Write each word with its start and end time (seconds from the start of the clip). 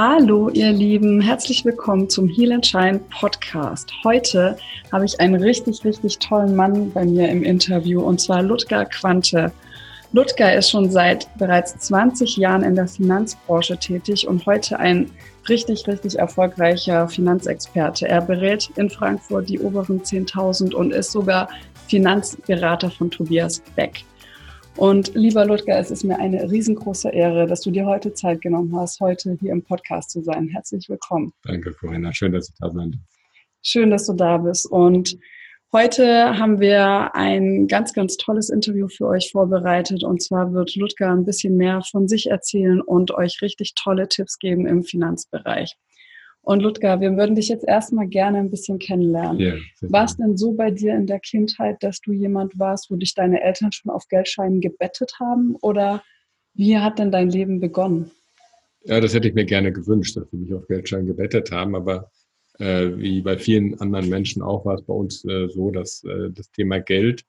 Hallo, 0.00 0.48
ihr 0.50 0.70
Lieben, 0.70 1.20
herzlich 1.20 1.64
willkommen 1.64 2.08
zum 2.08 2.28
Heal 2.28 2.52
and 2.52 2.64
Shine 2.64 3.00
Podcast. 3.10 3.92
Heute 4.04 4.56
habe 4.92 5.04
ich 5.04 5.18
einen 5.18 5.42
richtig, 5.42 5.84
richtig 5.84 6.20
tollen 6.20 6.54
Mann 6.54 6.92
bei 6.92 7.04
mir 7.04 7.28
im 7.28 7.42
Interview 7.42 8.00
und 8.02 8.20
zwar 8.20 8.44
Ludger 8.44 8.84
Quante. 8.84 9.50
Ludger 10.12 10.54
ist 10.54 10.70
schon 10.70 10.88
seit 10.88 11.26
bereits 11.36 11.76
20 11.78 12.36
Jahren 12.36 12.62
in 12.62 12.76
der 12.76 12.86
Finanzbranche 12.86 13.76
tätig 13.76 14.28
und 14.28 14.46
heute 14.46 14.78
ein 14.78 15.10
richtig, 15.48 15.88
richtig 15.88 16.16
erfolgreicher 16.16 17.08
Finanzexperte. 17.08 18.06
Er 18.06 18.20
berät 18.20 18.70
in 18.76 18.90
Frankfurt 18.90 19.48
die 19.48 19.58
oberen 19.58 20.00
10.000 20.00 20.74
und 20.74 20.92
ist 20.92 21.10
sogar 21.10 21.48
Finanzberater 21.88 22.92
von 22.92 23.10
Tobias 23.10 23.60
Beck. 23.74 24.04
Und 24.78 25.12
lieber 25.16 25.44
Ludger, 25.44 25.76
es 25.76 25.90
ist 25.90 26.04
mir 26.04 26.20
eine 26.20 26.48
riesengroße 26.48 27.10
Ehre, 27.10 27.48
dass 27.48 27.62
du 27.62 27.72
dir 27.72 27.84
heute 27.84 28.14
Zeit 28.14 28.40
genommen 28.40 28.72
hast, 28.76 29.00
heute 29.00 29.36
hier 29.40 29.50
im 29.50 29.64
Podcast 29.64 30.12
zu 30.12 30.22
sein. 30.22 30.46
Herzlich 30.46 30.88
willkommen. 30.88 31.32
Danke, 31.42 31.72
Corinna. 31.72 32.12
Schön, 32.12 32.30
dass 32.30 32.48
ich 32.48 32.54
da 32.60 32.70
sein 32.70 32.92
darf. 32.92 33.00
Schön, 33.60 33.90
dass 33.90 34.06
du 34.06 34.12
da 34.12 34.38
bist. 34.38 34.70
Und 34.70 35.18
heute 35.72 36.38
haben 36.38 36.60
wir 36.60 37.12
ein 37.16 37.66
ganz, 37.66 37.92
ganz 37.92 38.18
tolles 38.18 38.50
Interview 38.50 38.86
für 38.86 39.08
euch 39.08 39.32
vorbereitet. 39.32 40.04
Und 40.04 40.22
zwar 40.22 40.52
wird 40.52 40.76
Ludger 40.76 41.10
ein 41.10 41.24
bisschen 41.24 41.56
mehr 41.56 41.82
von 41.82 42.06
sich 42.06 42.30
erzählen 42.30 42.80
und 42.80 43.10
euch 43.10 43.42
richtig 43.42 43.74
tolle 43.74 44.06
Tipps 44.06 44.38
geben 44.38 44.64
im 44.64 44.84
Finanzbereich. 44.84 45.74
Und 46.42 46.62
Ludger, 46.62 47.00
wir 47.00 47.14
würden 47.16 47.34
dich 47.34 47.48
jetzt 47.48 47.66
erstmal 47.66 48.06
gerne 48.06 48.38
ein 48.38 48.50
bisschen 48.50 48.78
kennenlernen. 48.78 49.38
Yeah, 49.38 49.58
war 49.82 50.04
es 50.04 50.16
denn 50.16 50.36
so 50.36 50.52
bei 50.52 50.70
dir 50.70 50.94
in 50.94 51.06
der 51.06 51.20
Kindheit, 51.20 51.82
dass 51.82 52.00
du 52.00 52.12
jemand 52.12 52.58
warst, 52.58 52.90
wo 52.90 52.96
dich 52.96 53.14
deine 53.14 53.42
Eltern 53.42 53.72
schon 53.72 53.90
auf 53.90 54.08
Geldscheinen 54.08 54.60
gebettet 54.60 55.14
haben? 55.20 55.56
Oder 55.60 56.02
wie 56.54 56.78
hat 56.78 56.98
denn 56.98 57.12
dein 57.12 57.28
Leben 57.28 57.60
begonnen? 57.60 58.10
Ja, 58.84 59.00
das 59.00 59.12
hätte 59.14 59.28
ich 59.28 59.34
mir 59.34 59.44
gerne 59.44 59.72
gewünscht, 59.72 60.16
dass 60.16 60.30
sie 60.30 60.38
mich 60.38 60.54
auf 60.54 60.66
Geldscheinen 60.66 61.06
gebettet 61.06 61.52
haben. 61.52 61.74
Aber 61.74 62.10
äh, 62.58 62.96
wie 62.96 63.20
bei 63.20 63.36
vielen 63.36 63.78
anderen 63.80 64.08
Menschen 64.08 64.42
auch 64.42 64.64
war 64.64 64.76
es 64.76 64.82
bei 64.82 64.94
uns 64.94 65.24
äh, 65.24 65.48
so, 65.48 65.70
dass 65.70 66.02
äh, 66.04 66.30
das 66.30 66.50
Thema 66.50 66.80
Geld 66.80 67.24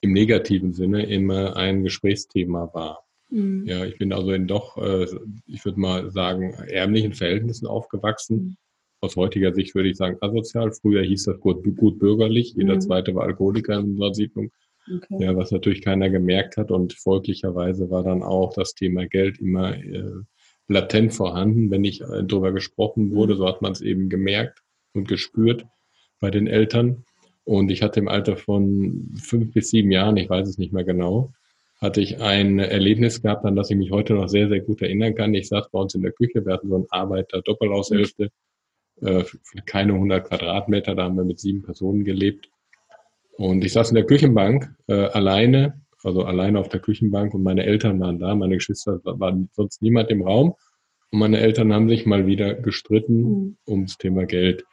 im 0.00 0.12
negativen 0.12 0.72
Sinne 0.72 1.06
immer 1.06 1.56
ein 1.56 1.82
Gesprächsthema 1.82 2.70
war. 2.72 3.07
Mhm. 3.30 3.64
Ja, 3.66 3.84
ich 3.84 3.98
bin 3.98 4.12
also 4.12 4.32
in 4.32 4.46
doch, 4.46 4.76
äh, 4.78 5.06
ich 5.46 5.64
würde 5.64 5.80
mal 5.80 6.10
sagen, 6.10 6.54
ärmlichen 6.68 7.14
Verhältnissen 7.14 7.66
aufgewachsen. 7.66 8.36
Mhm. 8.36 8.56
Aus 9.00 9.16
heutiger 9.16 9.54
Sicht 9.54 9.74
würde 9.74 9.90
ich 9.90 9.96
sagen 9.96 10.16
asozial. 10.20 10.72
Früher 10.72 11.02
hieß 11.02 11.24
das 11.24 11.38
gut, 11.40 11.62
gut 11.76 11.98
bürgerlich. 11.98 12.54
Jeder 12.56 12.74
mhm. 12.74 12.80
zweite 12.80 13.14
war 13.14 13.24
Alkoholiker 13.24 13.78
in 13.78 13.90
unserer 13.90 14.14
Siedlung. 14.14 14.50
Okay. 14.92 15.22
Ja, 15.22 15.36
was 15.36 15.50
natürlich 15.50 15.82
keiner 15.82 16.08
gemerkt 16.08 16.56
hat 16.56 16.70
und 16.70 16.94
folglicherweise 16.94 17.90
war 17.90 18.02
dann 18.02 18.22
auch 18.22 18.54
das 18.54 18.74
Thema 18.74 19.06
Geld 19.06 19.38
immer 19.38 19.76
äh, 19.76 20.22
latent 20.66 21.12
vorhanden, 21.12 21.70
wenn 21.70 21.82
nicht 21.82 22.00
äh, 22.00 22.24
darüber 22.24 22.52
gesprochen 22.52 23.10
wurde. 23.12 23.34
Mhm. 23.34 23.38
So 23.38 23.46
hat 23.46 23.62
man 23.62 23.72
es 23.72 23.82
eben 23.82 24.08
gemerkt 24.08 24.62
und 24.94 25.06
gespürt 25.06 25.66
bei 26.20 26.30
den 26.30 26.46
Eltern. 26.46 27.04
Und 27.44 27.70
ich 27.70 27.82
hatte 27.82 28.00
im 28.00 28.08
Alter 28.08 28.36
von 28.36 29.14
fünf 29.16 29.52
bis 29.52 29.70
sieben 29.70 29.90
Jahren, 29.90 30.16
ich 30.16 30.28
weiß 30.28 30.48
es 30.48 30.58
nicht 30.58 30.72
mehr 30.72 30.84
genau, 30.84 31.32
hatte 31.78 32.00
ich 32.00 32.20
ein 32.20 32.58
Erlebnis 32.58 33.22
gehabt, 33.22 33.44
an 33.44 33.56
das 33.56 33.70
ich 33.70 33.76
mich 33.76 33.90
heute 33.90 34.14
noch 34.14 34.28
sehr, 34.28 34.48
sehr 34.48 34.60
gut 34.60 34.82
erinnern 34.82 35.14
kann. 35.14 35.34
Ich 35.34 35.48
saß 35.48 35.70
bei 35.70 35.78
uns 35.78 35.94
in 35.94 36.02
der 36.02 36.12
Küche, 36.12 36.44
wir 36.44 36.52
hatten 36.52 36.68
so 36.68 36.74
einen 36.74 36.86
Arbeiter-Doppelhaushälfte, 36.90 38.30
äh, 39.00 39.24
keine 39.64 39.92
100 39.94 40.26
Quadratmeter, 40.26 40.94
da 40.94 41.04
haben 41.04 41.16
wir 41.16 41.24
mit 41.24 41.38
sieben 41.38 41.62
Personen 41.62 42.04
gelebt. 42.04 42.50
Und 43.36 43.64
ich 43.64 43.72
saß 43.72 43.90
in 43.90 43.94
der 43.94 44.06
Küchenbank 44.06 44.74
äh, 44.88 44.94
alleine, 44.94 45.80
also 46.02 46.24
alleine 46.24 46.58
auf 46.58 46.68
der 46.68 46.80
Küchenbank 46.80 47.34
und 47.34 47.44
meine 47.44 47.64
Eltern 47.64 48.00
waren 48.00 48.18
da, 48.18 48.34
meine 48.34 48.56
Geschwister 48.56 49.00
waren 49.04 49.48
sonst 49.52 49.80
niemand 49.80 50.10
im 50.10 50.22
Raum. 50.22 50.54
Und 51.10 51.20
meine 51.20 51.38
Eltern 51.38 51.72
haben 51.72 51.88
sich 51.88 52.06
mal 52.06 52.26
wieder 52.26 52.54
gestritten 52.54 53.20
mhm. 53.22 53.56
ums 53.66 53.96
Thema 53.96 54.26
Geld. 54.26 54.64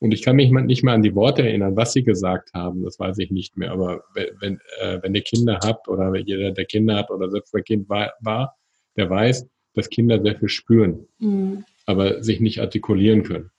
Und 0.00 0.12
ich 0.12 0.22
kann 0.22 0.36
mich 0.36 0.50
nicht 0.50 0.84
mehr 0.84 0.94
an 0.94 1.02
die 1.02 1.14
Worte 1.14 1.42
erinnern, 1.42 1.76
was 1.76 1.92
sie 1.92 2.04
gesagt 2.04 2.50
haben, 2.54 2.84
das 2.84 3.00
weiß 3.00 3.18
ich 3.18 3.30
nicht 3.30 3.56
mehr. 3.56 3.72
Aber 3.72 4.04
wenn, 4.14 4.60
äh, 4.80 4.98
wenn 5.02 5.14
ihr 5.14 5.22
Kinder 5.22 5.58
habt 5.62 5.88
oder 5.88 6.14
jeder, 6.16 6.52
der 6.52 6.66
Kinder 6.66 6.96
hat 6.96 7.10
oder 7.10 7.30
selbst 7.30 7.54
ein 7.54 7.64
Kind 7.64 7.88
war, 7.88 8.12
war, 8.20 8.56
der 8.96 9.10
weiß, 9.10 9.46
dass 9.74 9.90
Kinder 9.90 10.20
sehr 10.22 10.36
viel 10.36 10.48
spüren, 10.48 11.06
mhm. 11.18 11.64
aber 11.86 12.22
sich 12.22 12.40
nicht 12.40 12.60
artikulieren 12.60 13.24
können. 13.24 13.50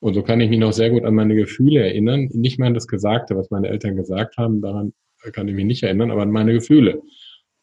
Und 0.00 0.14
so 0.14 0.22
kann 0.22 0.40
ich 0.40 0.50
mich 0.50 0.58
noch 0.58 0.72
sehr 0.72 0.90
gut 0.90 1.04
an 1.04 1.14
meine 1.14 1.34
Gefühle 1.34 1.80
erinnern. 1.80 2.28
Nicht 2.32 2.58
mehr 2.58 2.68
an 2.68 2.74
das 2.74 2.86
Gesagte, 2.86 3.36
was 3.36 3.50
meine 3.50 3.68
Eltern 3.68 3.96
gesagt 3.96 4.36
haben, 4.36 4.60
daran 4.60 4.92
kann 5.32 5.48
ich 5.48 5.54
mich 5.54 5.64
nicht 5.64 5.82
erinnern, 5.82 6.10
aber 6.10 6.22
an 6.22 6.30
meine 6.30 6.52
Gefühle. 6.52 7.02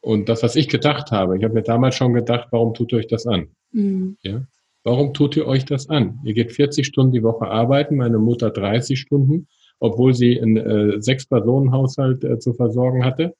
Und 0.01 0.27
das, 0.27 0.43
was 0.43 0.55
ich 0.55 0.67
gedacht 0.67 1.11
habe, 1.11 1.37
ich 1.37 1.43
habe 1.43 1.53
mir 1.53 1.63
damals 1.63 1.95
schon 1.95 2.13
gedacht, 2.13 2.47
warum 2.51 2.73
tut 2.73 2.91
ihr 2.91 2.97
euch 2.97 3.07
das 3.07 3.25
an? 3.25 3.47
Mhm. 3.71 4.17
Ja? 4.21 4.45
Warum 4.83 5.13
tut 5.13 5.37
ihr 5.37 5.47
euch 5.47 5.65
das 5.65 5.89
an? 5.89 6.19
Ihr 6.23 6.33
geht 6.33 6.51
40 6.51 6.85
Stunden 6.85 7.13
die 7.13 7.23
Woche 7.23 7.47
arbeiten, 7.47 7.95
meine 7.95 8.19
Mutter 8.19 8.49
30 8.49 8.99
Stunden, 8.99 9.47
obwohl 9.79 10.13
sie 10.13 10.39
einen 10.39 10.57
äh, 10.57 11.01
Sechs-Personen-Haushalt 11.01 12.23
äh, 12.23 12.39
zu 12.39 12.53
versorgen 12.53 13.05
hatte, 13.05 13.33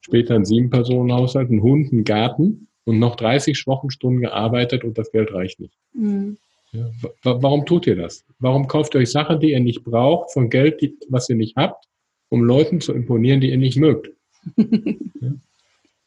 später 0.00 0.36
einen 0.36 0.44
Sieben-Personen-Haushalt, 0.44 1.50
einen 1.50 1.62
Hund, 1.62 1.92
einen 1.92 2.04
Garten 2.04 2.68
und 2.84 2.98
noch 2.98 3.16
30 3.16 3.66
Wochenstunden 3.66 4.20
gearbeitet 4.20 4.84
und 4.84 4.96
das 4.96 5.10
Geld 5.10 5.32
reicht 5.32 5.58
nicht. 5.58 5.74
Mhm. 5.94 6.36
Ja, 6.72 6.90
warum 7.22 7.66
tut 7.66 7.86
ihr 7.86 7.96
das? 7.96 8.24
Warum 8.38 8.66
kauft 8.66 8.94
ihr 8.94 9.00
euch 9.00 9.10
Sachen, 9.10 9.38
die 9.38 9.52
ihr 9.52 9.60
nicht 9.60 9.84
braucht, 9.84 10.32
von 10.32 10.50
Geld, 10.50 10.80
die, 10.80 10.96
was 11.08 11.28
ihr 11.28 11.36
nicht 11.36 11.56
habt, 11.56 11.86
um 12.30 12.42
Leuten 12.42 12.80
zu 12.80 12.92
imponieren, 12.92 13.40
die 13.40 13.50
ihr 13.50 13.58
nicht 13.58 13.78
mögt? 13.78 14.10
ja. 14.56 15.32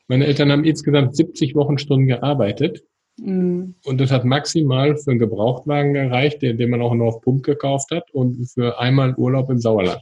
Meine 0.10 0.26
Eltern 0.26 0.52
haben 0.52 0.64
insgesamt 0.64 1.16
70 1.16 1.56
Wochenstunden 1.56 2.08
gearbeitet 2.08 2.84
Mhm. 3.18 3.76
Und 3.84 4.00
das 4.00 4.12
hat 4.12 4.26
maximal 4.26 4.96
für 4.98 5.12
einen 5.12 5.20
Gebrauchtwagen 5.20 5.94
gereicht, 5.94 6.42
den, 6.42 6.58
den 6.58 6.70
man 6.70 6.82
auch 6.82 6.94
noch 6.94 7.08
auf 7.08 7.22
Pump 7.22 7.44
gekauft 7.44 7.92
hat 7.92 8.10
und 8.12 8.46
für 8.46 8.80
einmal 8.80 9.16
Urlaub 9.16 9.50
im 9.50 9.60
Sauerland. 9.60 10.02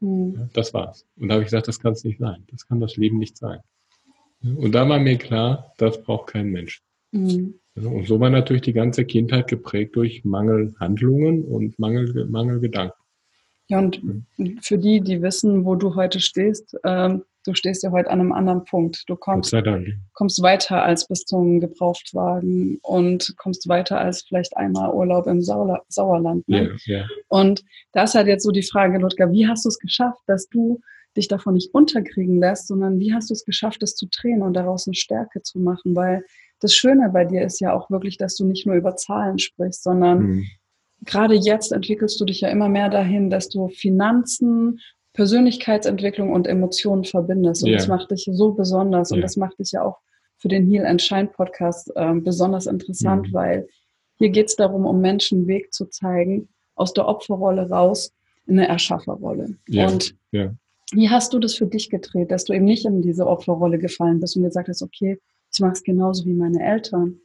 Mhm. 0.00 0.50
Das 0.52 0.74
war's. 0.74 1.06
Und 1.16 1.28
da 1.28 1.34
habe 1.34 1.42
ich 1.42 1.46
gesagt, 1.46 1.68
das 1.68 1.80
kann 1.80 1.92
es 1.92 2.04
nicht 2.04 2.18
sein. 2.18 2.44
Das 2.50 2.66
kann 2.66 2.80
das 2.80 2.96
Leben 2.96 3.18
nicht 3.18 3.36
sein. 3.36 3.60
Und 4.42 4.74
da 4.74 4.88
war 4.88 4.98
mir 4.98 5.16
klar, 5.16 5.72
das 5.78 6.02
braucht 6.02 6.32
kein 6.32 6.48
Mensch. 6.48 6.82
Mhm. 7.12 7.54
Und 7.76 8.06
so 8.06 8.20
war 8.20 8.30
natürlich 8.30 8.62
die 8.62 8.72
ganze 8.72 9.04
Kindheit 9.04 9.48
geprägt 9.48 9.96
durch 9.96 10.24
Mangelhandlungen 10.24 11.44
und 11.44 11.78
Mangel, 11.78 12.26
Mangelgedanken. 12.26 12.96
Ja, 13.68 13.78
und 13.78 14.00
für 14.60 14.76
die, 14.76 15.00
die 15.00 15.22
wissen, 15.22 15.64
wo 15.64 15.74
du 15.74 15.94
heute 15.94 16.20
stehst, 16.20 16.76
ähm, 16.84 17.24
du 17.44 17.54
stehst 17.54 17.82
ja 17.82 17.90
heute 17.90 18.10
an 18.10 18.20
einem 18.20 18.32
anderen 18.32 18.64
Punkt. 18.64 19.04
Du 19.06 19.16
kommst, 19.16 19.54
kommst 20.12 20.42
weiter 20.42 20.82
als 20.82 21.06
bis 21.06 21.24
zum 21.24 21.60
Gebrauchtwagen 21.60 22.78
und 22.82 23.34
kommst 23.36 23.68
weiter 23.68 24.00
als 24.00 24.22
vielleicht 24.22 24.56
einmal 24.56 24.92
Urlaub 24.92 25.26
im 25.26 25.40
Sauer 25.42 25.82
Sauerland. 25.88 26.48
Ne? 26.48 26.76
Yeah, 26.86 26.98
yeah. 26.98 27.08
Und 27.28 27.64
da 27.92 28.04
ist 28.04 28.14
halt 28.14 28.26
jetzt 28.26 28.44
so 28.44 28.50
die 28.50 28.62
Frage, 28.62 28.98
Ludger, 28.98 29.30
wie 29.30 29.46
hast 29.46 29.64
du 29.64 29.68
es 29.68 29.78
geschafft, 29.78 30.20
dass 30.26 30.48
du 30.48 30.80
dich 31.16 31.28
davon 31.28 31.54
nicht 31.54 31.72
unterkriegen 31.72 32.38
lässt, 32.40 32.66
sondern 32.66 32.98
wie 32.98 33.14
hast 33.14 33.30
du 33.30 33.34
es 33.34 33.44
geschafft, 33.44 33.82
es 33.82 33.94
zu 33.94 34.06
drehen 34.10 34.42
und 34.42 34.54
daraus 34.54 34.88
eine 34.88 34.94
Stärke 34.94 35.42
zu 35.42 35.60
machen? 35.60 35.94
Weil 35.94 36.24
das 36.60 36.74
Schöne 36.74 37.10
bei 37.12 37.24
dir 37.24 37.42
ist 37.42 37.60
ja 37.60 37.72
auch 37.72 37.90
wirklich, 37.90 38.16
dass 38.16 38.36
du 38.36 38.46
nicht 38.46 38.66
nur 38.66 38.74
über 38.74 38.96
Zahlen 38.96 39.38
sprichst, 39.38 39.82
sondern 39.82 40.18
mhm. 40.22 40.46
gerade 41.04 41.34
jetzt 41.34 41.72
entwickelst 41.72 42.20
du 42.20 42.24
dich 42.24 42.40
ja 42.40 42.48
immer 42.48 42.68
mehr 42.68 42.88
dahin, 42.88 43.30
dass 43.30 43.48
du 43.48 43.68
Finanzen 43.68 44.80
Persönlichkeitsentwicklung 45.14 46.32
und 46.32 46.46
Emotionen 46.46 47.04
verbindest. 47.04 47.62
Und 47.62 47.70
yeah. 47.70 47.78
das 47.78 47.88
macht 47.88 48.10
dich 48.10 48.28
so 48.30 48.52
besonders. 48.52 49.10
Yeah. 49.10 49.16
Und 49.16 49.22
das 49.22 49.36
macht 49.36 49.58
dich 49.58 49.72
ja 49.72 49.82
auch 49.82 49.98
für 50.36 50.48
den 50.48 50.68
Heal 50.68 50.84
and 50.84 51.00
Shine 51.00 51.28
Podcast 51.28 51.90
äh, 51.94 52.14
besonders 52.14 52.66
interessant, 52.66 53.28
mhm. 53.28 53.32
weil 53.32 53.68
hier 54.18 54.30
geht 54.30 54.48
es 54.48 54.56
darum, 54.56 54.84
um 54.84 55.00
Menschen 55.00 55.38
einen 55.38 55.46
Weg 55.46 55.72
zu 55.72 55.86
zeigen, 55.86 56.48
aus 56.74 56.92
der 56.92 57.06
Opferrolle 57.06 57.68
raus 57.70 58.12
in 58.46 58.58
eine 58.58 58.68
Erschafferrolle. 58.68 59.56
Yeah. 59.70 59.90
Und 59.90 60.14
wie 60.92 61.08
hast 61.08 61.32
du 61.32 61.38
das 61.38 61.54
für 61.54 61.66
dich 61.66 61.88
gedreht, 61.88 62.30
dass 62.30 62.44
du 62.44 62.52
eben 62.52 62.64
nicht 62.64 62.84
in 62.84 63.00
diese 63.00 63.26
Opferrolle 63.26 63.78
gefallen 63.78 64.20
bist 64.20 64.36
und 64.36 64.42
gesagt 64.42 64.68
hast, 64.68 64.82
okay, 64.82 65.18
ich 65.52 65.60
mache 65.60 65.72
es 65.72 65.82
genauso 65.82 66.26
wie 66.26 66.34
meine 66.34 66.60
Eltern? 66.60 67.20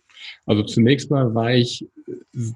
Also 0.46 0.64
zunächst 0.64 1.10
mal 1.10 1.34
war 1.34 1.54
ich 1.54 1.88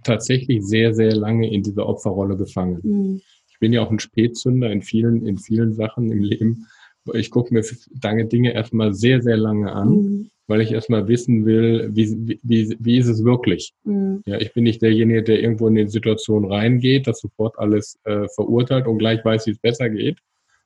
tatsächlich 0.04 0.64
sehr, 0.66 0.94
sehr 0.94 1.16
lange 1.16 1.52
in 1.52 1.64
dieser 1.64 1.88
Opferrolle 1.88 2.38
gefangen. 2.38 2.80
Mhm 2.84 3.22
bin 3.64 3.72
ja 3.72 3.82
auch 3.82 3.92
ein 3.92 4.00
Spätzünder 4.00 4.70
in 4.70 4.82
vielen, 4.82 5.26
in 5.26 5.38
vielen 5.38 5.72
Sachen 5.72 6.12
im 6.12 6.22
Leben. 6.22 6.68
Ich 7.14 7.32
gucke 7.32 7.54
mir 7.54 7.64
lange 8.04 8.26
Dinge 8.26 8.54
erstmal 8.54 8.94
sehr, 8.94 9.22
sehr 9.22 9.38
lange 9.38 9.72
an, 9.72 9.90
mhm. 9.90 10.30
weil 10.48 10.60
ich 10.60 10.74
erstmal 10.74 11.08
wissen 11.08 11.46
will, 11.46 11.90
wie, 11.94 12.38
wie, 12.44 12.76
wie 12.78 12.98
ist 12.98 13.08
es 13.08 13.24
wirklich. 13.24 13.72
Mhm. 13.86 14.22
Ja, 14.26 14.38
ich 14.38 14.52
bin 14.52 14.66
nicht 14.66 14.82
derjenige, 14.82 15.24
der 15.24 15.42
irgendwo 15.42 15.70
in 15.70 15.76
die 15.76 15.88
Situation 15.88 16.44
reingeht, 16.44 17.08
das 17.08 17.22
sofort 17.22 17.58
alles 17.58 17.98
äh, 18.04 18.28
verurteilt 18.36 18.86
und 18.86 18.98
gleich 18.98 19.24
weiß, 19.24 19.48
wie 19.48 19.52
es 19.52 19.60
besser 19.60 19.90
geht, 19.90 20.18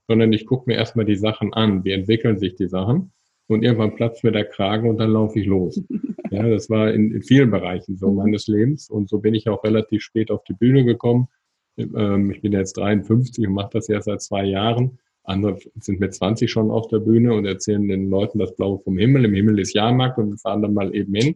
sondern 0.08 0.34
ich 0.34 0.48
gucke 0.48 0.64
mir 0.66 0.76
erstmal 0.76 1.06
die 1.06 1.18
Sachen 1.18 1.54
an, 1.54 1.84
wie 1.84 1.92
entwickeln 1.92 2.40
sich 2.40 2.56
die 2.56 2.68
Sachen 2.68 3.12
und 3.46 3.62
irgendwann 3.62 3.94
platzt 3.94 4.24
mir 4.24 4.32
der 4.32 4.46
Kragen 4.46 4.90
und 4.90 4.98
dann 4.98 5.12
laufe 5.12 5.40
ich 5.40 5.46
los. 5.46 5.80
ja, 6.32 6.50
das 6.50 6.68
war 6.72 6.92
in, 6.92 7.12
in 7.12 7.22
vielen 7.22 7.52
Bereichen 7.52 7.96
so 7.96 8.10
mhm. 8.10 8.16
meines 8.16 8.48
Lebens 8.48 8.90
und 8.90 9.08
so 9.08 9.20
bin 9.20 9.36
ich 9.36 9.48
auch 9.50 9.64
relativ 9.64 10.02
spät 10.02 10.32
auf 10.32 10.44
die 10.46 10.54
Bühne 10.54 10.84
gekommen 10.84 11.28
ähm, 11.78 12.32
ich 12.32 12.42
bin 12.42 12.52
jetzt 12.52 12.78
53 12.78 13.48
und 13.48 13.54
mache 13.54 13.70
das 13.74 13.90
erst 13.90 14.06
seit 14.06 14.22
zwei 14.22 14.46
Jahren. 14.46 15.00
Andere 15.24 15.60
sind 15.80 16.00
mit 16.00 16.14
20 16.14 16.50
schon 16.50 16.72
auf 16.72 16.88
der 16.88 17.00
Bühne 17.00 17.34
und 17.34 17.46
erzählen 17.46 17.88
den 17.88 18.10
Leuten 18.10 18.40
das 18.40 18.56
Blaue 18.56 18.80
vom 18.80 18.98
Himmel. 18.98 19.26
Im 19.26 19.34
Himmel 19.34 19.60
ist 19.60 19.74
Jahrmarkt 19.74 20.18
und 20.18 20.32
wir 20.32 20.38
fahren 20.38 20.62
dann 20.62 20.74
mal 20.74 20.96
eben 20.96 21.14
hin. 21.14 21.36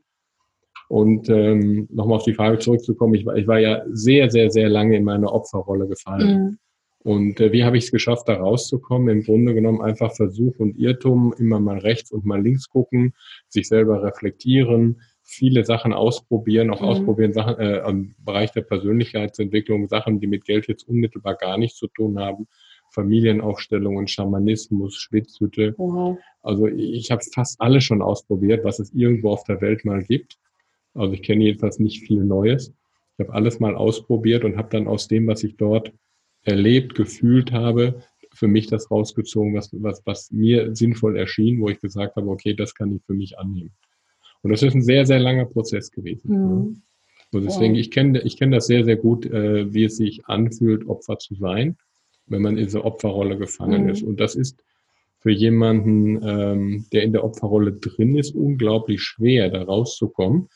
Und 0.87 1.29
ähm, 1.29 1.87
nochmal 1.91 2.17
auf 2.17 2.23
die 2.23 2.33
Frage 2.33 2.59
zurückzukommen, 2.59 3.13
ich 3.13 3.25
war, 3.25 3.37
ich 3.37 3.47
war 3.47 3.59
ja 3.59 3.83
sehr, 3.91 4.29
sehr, 4.29 4.49
sehr 4.49 4.69
lange 4.69 4.97
in 4.97 5.03
meine 5.03 5.31
Opferrolle 5.31 5.87
gefallen. 5.87 6.43
Mhm. 6.43 6.57
Und 7.03 7.39
äh, 7.39 7.51
wie 7.51 7.63
habe 7.63 7.77
ich 7.77 7.85
es 7.85 7.91
geschafft, 7.91 8.27
da 8.27 8.35
rauszukommen? 8.35 9.09
Im 9.09 9.23
Grunde 9.23 9.53
genommen 9.53 9.81
einfach 9.81 10.13
Versuch 10.15 10.59
und 10.59 10.77
Irrtum, 10.77 11.33
immer 11.37 11.59
mal 11.59 11.79
rechts 11.79 12.11
und 12.11 12.25
mal 12.25 12.41
links 12.41 12.69
gucken, 12.69 13.13
sich 13.49 13.67
selber 13.67 14.03
reflektieren, 14.03 15.01
viele 15.31 15.63
Sachen 15.63 15.93
ausprobieren, 15.93 16.71
auch 16.71 16.81
mhm. 16.81 16.87
ausprobieren 16.87 17.33
Sachen 17.33 17.57
äh, 17.57 17.87
im 17.87 18.15
Bereich 18.19 18.51
der 18.51 18.61
Persönlichkeitsentwicklung, 18.61 19.87
Sachen, 19.87 20.19
die 20.19 20.27
mit 20.27 20.45
Geld 20.45 20.67
jetzt 20.67 20.87
unmittelbar 20.87 21.35
gar 21.35 21.57
nichts 21.57 21.77
zu 21.77 21.87
tun 21.87 22.19
haben. 22.19 22.47
Familienaufstellungen, 22.91 24.07
Schamanismus, 24.07 24.97
Schwitzhütte. 24.97 25.73
Mhm. 25.77 26.17
Also 26.41 26.67
ich 26.67 27.09
habe 27.11 27.23
fast 27.33 27.61
alles 27.61 27.85
schon 27.85 28.01
ausprobiert, 28.01 28.65
was 28.65 28.79
es 28.79 28.93
irgendwo 28.93 29.31
auf 29.31 29.45
der 29.45 29.61
Welt 29.61 29.85
mal 29.85 30.03
gibt. 30.03 30.37
Also 30.93 31.13
ich 31.13 31.23
kenne 31.23 31.45
jedenfalls 31.45 31.79
nicht 31.79 32.05
viel 32.05 32.25
Neues. 32.25 32.73
Ich 33.17 33.25
habe 33.25 33.33
alles 33.33 33.61
mal 33.61 33.75
ausprobiert 33.75 34.43
und 34.43 34.57
habe 34.57 34.69
dann 34.69 34.87
aus 34.87 35.07
dem, 35.07 35.27
was 35.27 35.43
ich 35.43 35.55
dort 35.55 35.93
erlebt, 36.43 36.95
gefühlt 36.95 37.53
habe, 37.53 38.03
für 38.33 38.47
mich 38.47 38.67
das 38.67 38.91
rausgezogen, 38.91 39.53
was, 39.55 39.69
was, 39.73 40.01
was 40.05 40.31
mir 40.31 40.75
sinnvoll 40.75 41.17
erschien, 41.17 41.61
wo 41.61 41.69
ich 41.69 41.79
gesagt 41.79 42.17
habe, 42.17 42.29
okay, 42.29 42.53
das 42.53 42.75
kann 42.75 42.93
ich 42.93 43.01
für 43.03 43.13
mich 43.13 43.39
annehmen. 43.39 43.71
Und 44.43 44.51
das 44.51 44.63
ist 44.63 44.73
ein 44.73 44.81
sehr, 44.81 45.05
sehr 45.05 45.19
langer 45.19 45.45
Prozess 45.45 45.91
gewesen. 45.91 46.31
Mhm. 46.31 46.81
Und 47.33 47.45
deswegen, 47.45 47.75
ja. 47.75 47.81
ich 47.81 47.91
kenne 47.91 48.21
ich 48.21 48.37
kenn 48.37 48.51
das 48.51 48.67
sehr, 48.67 48.83
sehr 48.83 48.97
gut, 48.97 49.25
äh, 49.25 49.73
wie 49.73 49.85
es 49.85 49.97
sich 49.97 50.25
anfühlt, 50.25 50.87
Opfer 50.87 51.17
zu 51.17 51.35
sein, 51.35 51.77
wenn 52.25 52.41
man 52.41 52.57
in 52.57 52.65
dieser 52.65 52.83
Opferrolle 52.85 53.37
gefangen 53.37 53.83
mhm. 53.83 53.89
ist. 53.89 54.03
Und 54.03 54.19
das 54.19 54.35
ist 54.35 54.61
für 55.19 55.31
jemanden, 55.31 56.19
ähm, 56.23 56.85
der 56.91 57.03
in 57.03 57.13
der 57.13 57.23
Opferrolle 57.23 57.73
drin 57.73 58.17
ist, 58.17 58.35
unglaublich 58.35 59.01
schwer, 59.01 59.49
da 59.49 59.63
rauszukommen, 59.63 60.49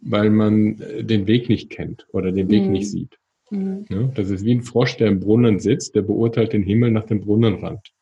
weil 0.00 0.30
man 0.30 0.80
äh, 0.80 1.04
den 1.04 1.26
Weg 1.26 1.48
nicht 1.48 1.70
kennt 1.70 2.06
oder 2.12 2.32
den 2.32 2.48
Weg 2.48 2.64
mhm. 2.64 2.72
nicht 2.72 2.90
sieht. 2.90 3.18
Mhm. 3.50 3.84
Ja, 3.88 4.02
das 4.14 4.30
ist 4.30 4.44
wie 4.44 4.54
ein 4.54 4.62
Frosch, 4.62 4.96
der 4.96 5.08
im 5.08 5.20
Brunnen 5.20 5.60
sitzt, 5.60 5.94
der 5.94 6.02
beurteilt 6.02 6.52
den 6.52 6.62
Himmel 6.62 6.90
nach 6.90 7.04
dem 7.04 7.20
Brunnenrand. 7.20 7.92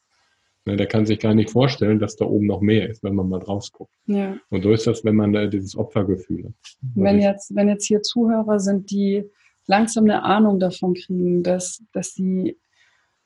Ja, 0.66 0.74
der 0.74 0.86
kann 0.86 1.06
sich 1.06 1.20
gar 1.20 1.34
nicht 1.34 1.50
vorstellen, 1.50 2.00
dass 2.00 2.16
da 2.16 2.24
oben 2.24 2.46
noch 2.46 2.60
mehr 2.60 2.90
ist, 2.90 3.04
wenn 3.04 3.14
man 3.14 3.28
mal 3.28 3.40
rausguckt. 3.40 3.94
Ja. 4.06 4.36
Und 4.50 4.62
so 4.62 4.72
ist 4.72 4.86
das, 4.86 5.04
wenn 5.04 5.14
man 5.14 5.32
da 5.32 5.46
dieses 5.46 5.76
Opfergefühl 5.76 6.46
hat. 6.46 6.54
Wenn 6.94 7.20
jetzt, 7.20 7.54
wenn 7.54 7.68
jetzt 7.68 7.86
hier 7.86 8.02
Zuhörer 8.02 8.58
sind, 8.58 8.90
die 8.90 9.24
langsam 9.66 10.04
eine 10.04 10.24
Ahnung 10.24 10.58
davon 10.58 10.94
kriegen, 10.94 11.44
dass, 11.44 11.82
dass 11.92 12.14
sie 12.14 12.56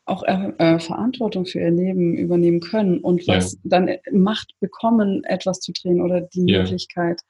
auch 0.04 0.22
äh, 0.25 0.78
Verantwortung 0.81 1.46
für 1.46 1.60
ihr 1.60 1.70
Leben 1.70 2.16
übernehmen 2.16 2.60
können 2.60 2.98
und 2.98 3.26
was 3.28 3.52
ja. 3.52 3.58
dann 3.64 3.90
Macht 4.12 4.54
bekommen, 4.60 5.25
etwas 5.25 5.60
zu 5.60 5.72
drehen 5.72 6.02
oder 6.02 6.20
die 6.20 6.42
Möglichkeit. 6.42 7.22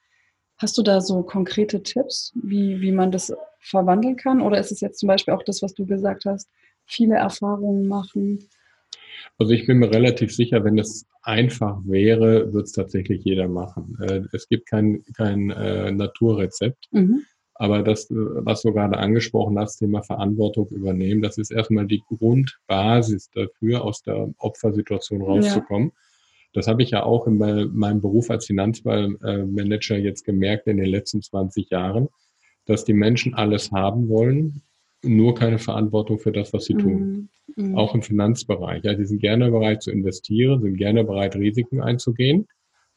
Hast 0.57 0.77
du 0.77 0.83
da 0.83 1.01
so 1.01 1.23
konkrete 1.23 1.83
Tipps, 1.83 2.33
wie, 2.35 2.81
wie 2.81 2.93
man 2.93 3.13
das 3.13 3.33
verwandeln 3.61 4.17
kann? 4.17 4.41
Oder 4.41 4.59
ist 4.59 4.73
es 4.73 4.81
jetzt 4.81 4.99
zum 4.99 5.07
Beispiel 5.07 5.35
auch 5.35 5.43
das, 5.43 5.63
was 5.63 5.75
du 5.75 5.87
gesagt 5.87 6.25
hast, 6.25 6.49
viele 6.87 7.17
Erfahrungen 7.17 7.87
machen? 7.87 8.49
Also 9.39 9.53
ich 9.53 9.67
bin 9.67 9.79
mir 9.79 9.91
relativ 9.91 10.35
sicher, 10.35 10.65
wenn 10.65 10.79
es 10.79 11.07
einfach 11.23 11.79
wäre, 11.85 12.53
wird 12.53 12.67
es 12.67 12.73
tatsächlich 12.73 13.25
jeder 13.25 13.49
machen. 13.49 13.97
Äh, 14.01 14.23
es 14.33 14.49
gibt 14.49 14.69
kein, 14.69 15.03
kein 15.17 15.51
äh, 15.51 15.91
Naturrezept. 15.93 16.89
Mhm. 16.91 17.23
Aber 17.55 17.83
das, 17.83 18.07
was 18.11 18.63
du 18.63 18.73
gerade 18.73 18.97
angesprochen 18.97 19.59
hast, 19.59 19.77
Thema 19.77 20.03
Verantwortung 20.03 20.69
übernehmen, 20.69 21.21
das 21.21 21.37
ist 21.37 21.51
erstmal 21.51 21.87
die 21.87 22.03
Grundbasis 22.07 23.29
dafür, 23.35 23.85
aus 23.85 24.03
der 24.03 24.33
Opfersituation 24.39 25.21
rauszukommen. 25.21 25.89
Ja. 25.89 26.01
Das 26.55 26.67
habe 26.69 26.83
ich 26.83 26.91
ja 26.91 27.03
auch 27.03 27.27
in 27.27 27.37
meinem 27.37 28.01
Beruf 28.01 28.31
als 28.31 28.47
Finanzmanager 28.47 29.99
jetzt 29.99 30.25
gemerkt 30.25 30.69
in 30.69 30.79
den 30.79 30.87
letzten 30.87 31.21
20 31.21 31.69
Jahren 31.71 32.09
dass 32.71 32.85
die 32.85 32.95
Menschen 32.95 33.35
alles 33.35 33.73
haben 33.73 34.09
wollen, 34.09 34.63
nur 35.03 35.35
keine 35.35 35.59
Verantwortung 35.59 36.19
für 36.19 36.33
das, 36.33 36.53
was 36.53 36.65
sie 36.65 36.75
tun. 36.75 37.29
Mhm. 37.57 37.77
Auch 37.77 37.95
im 37.95 38.03
Finanzbereich. 38.03 38.85
Ja, 38.85 38.95
die 38.95 39.05
sind 39.05 39.21
gerne 39.21 39.51
bereit 39.51 39.83
zu 39.83 39.91
investieren, 39.91 40.61
sind 40.61 40.77
gerne 40.77 41.05
bereit, 41.05 41.37
Risiken 41.37 41.81
einzugehen, 41.81 42.47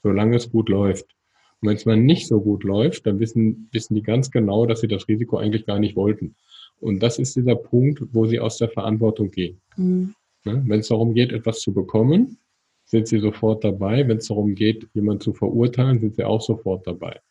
solange 0.02 0.36
es 0.36 0.52
gut 0.52 0.70
läuft. 0.70 1.16
Und 1.62 1.70
wenn 1.70 1.76
es 1.76 1.86
mal 1.86 1.98
nicht 1.98 2.28
so 2.28 2.42
gut 2.42 2.64
läuft, 2.64 3.06
dann 3.06 3.20
wissen, 3.20 3.70
wissen 3.72 3.96
die 3.96 4.04
ganz 4.04 4.32
genau, 4.32 4.66
dass 4.66 4.82
sie 4.82 4.88
das 4.88 5.08
Risiko 5.08 5.38
eigentlich 5.38 5.66
gar 5.66 5.80
nicht 5.80 5.96
wollten. 5.96 6.36
Und 6.80 7.02
das 7.02 7.20
ist 7.20 7.36
dieser 7.36 7.56
Punkt, 7.56 8.04
wo 8.12 8.26
sie 8.26 8.40
aus 8.40 8.58
der 8.58 8.70
Verantwortung 8.70 9.32
gehen. 9.32 9.62
Mhm. 9.78 10.14
Ja, 10.44 10.62
wenn 10.68 10.82
es 10.82 10.90
darum 10.90 11.14
geht, 11.14 11.32
etwas 11.32 11.62
zu 11.62 11.74
bekommen, 11.74 12.38
sind 12.84 13.08
sie 13.08 13.20
sofort 13.20 13.64
dabei. 13.64 14.06
Wenn 14.08 14.18
es 14.18 14.28
darum 14.28 14.56
geht, 14.56 14.90
jemanden 14.94 15.22
zu 15.22 15.34
verurteilen, 15.34 16.00
sind 16.00 16.16
sie 16.16 16.26
auch 16.26 16.42
sofort 16.42 16.86
dabei. 16.86 17.22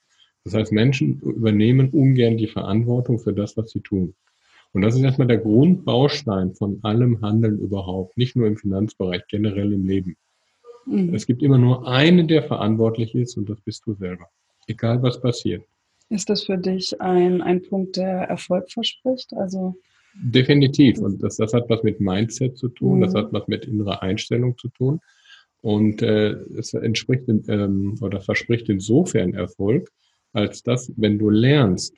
Das 0.44 0.54
heißt, 0.54 0.72
Menschen 0.72 1.20
übernehmen 1.20 1.90
ungern 1.90 2.36
die 2.36 2.48
Verantwortung 2.48 3.18
für 3.18 3.32
das, 3.32 3.56
was 3.56 3.70
sie 3.70 3.80
tun. 3.80 4.14
Und 4.72 4.82
das 4.82 4.94
ist 4.94 5.02
erstmal 5.02 5.28
der 5.28 5.38
Grundbaustein 5.38 6.54
von 6.54 6.78
allem 6.82 7.20
Handeln 7.20 7.58
überhaupt, 7.58 8.16
nicht 8.16 8.36
nur 8.36 8.46
im 8.46 8.56
Finanzbereich, 8.56 9.22
generell 9.28 9.72
im 9.72 9.86
Leben. 9.86 10.16
Mhm. 10.86 11.14
Es 11.14 11.26
gibt 11.26 11.42
immer 11.42 11.58
nur 11.58 11.86
einen, 11.86 12.26
der 12.26 12.42
verantwortlich 12.42 13.14
ist 13.14 13.36
und 13.36 13.48
das 13.48 13.60
bist 13.60 13.86
du 13.86 13.94
selber. 13.94 14.28
Egal 14.66 15.02
was 15.02 15.20
passiert. 15.20 15.64
Ist 16.08 16.28
das 16.28 16.44
für 16.44 16.58
dich 16.58 17.00
ein, 17.00 17.42
ein 17.42 17.62
Punkt, 17.62 17.96
der 17.96 18.22
Erfolg 18.22 18.70
verspricht? 18.70 19.32
Also 19.34 19.76
Definitiv. 20.14 20.98
Und 20.98 21.22
das, 21.22 21.36
das 21.36 21.54
hat 21.54 21.68
was 21.70 21.82
mit 21.82 22.00
Mindset 22.00 22.58
zu 22.58 22.68
tun, 22.68 22.98
mhm. 22.98 23.02
das 23.02 23.14
hat 23.14 23.32
was 23.32 23.48
mit 23.48 23.64
innerer 23.64 24.02
Einstellung 24.02 24.56
zu 24.58 24.68
tun. 24.68 25.00
Und 25.62 26.02
äh, 26.02 26.32
es 26.58 26.74
entspricht 26.74 27.28
in, 27.28 27.44
ähm, 27.48 27.98
oder 28.00 28.20
verspricht 28.20 28.68
insofern 28.68 29.32
Erfolg, 29.32 29.90
als 30.32 30.62
dass, 30.62 30.92
wenn 30.96 31.18
du 31.18 31.30
lernst, 31.30 31.94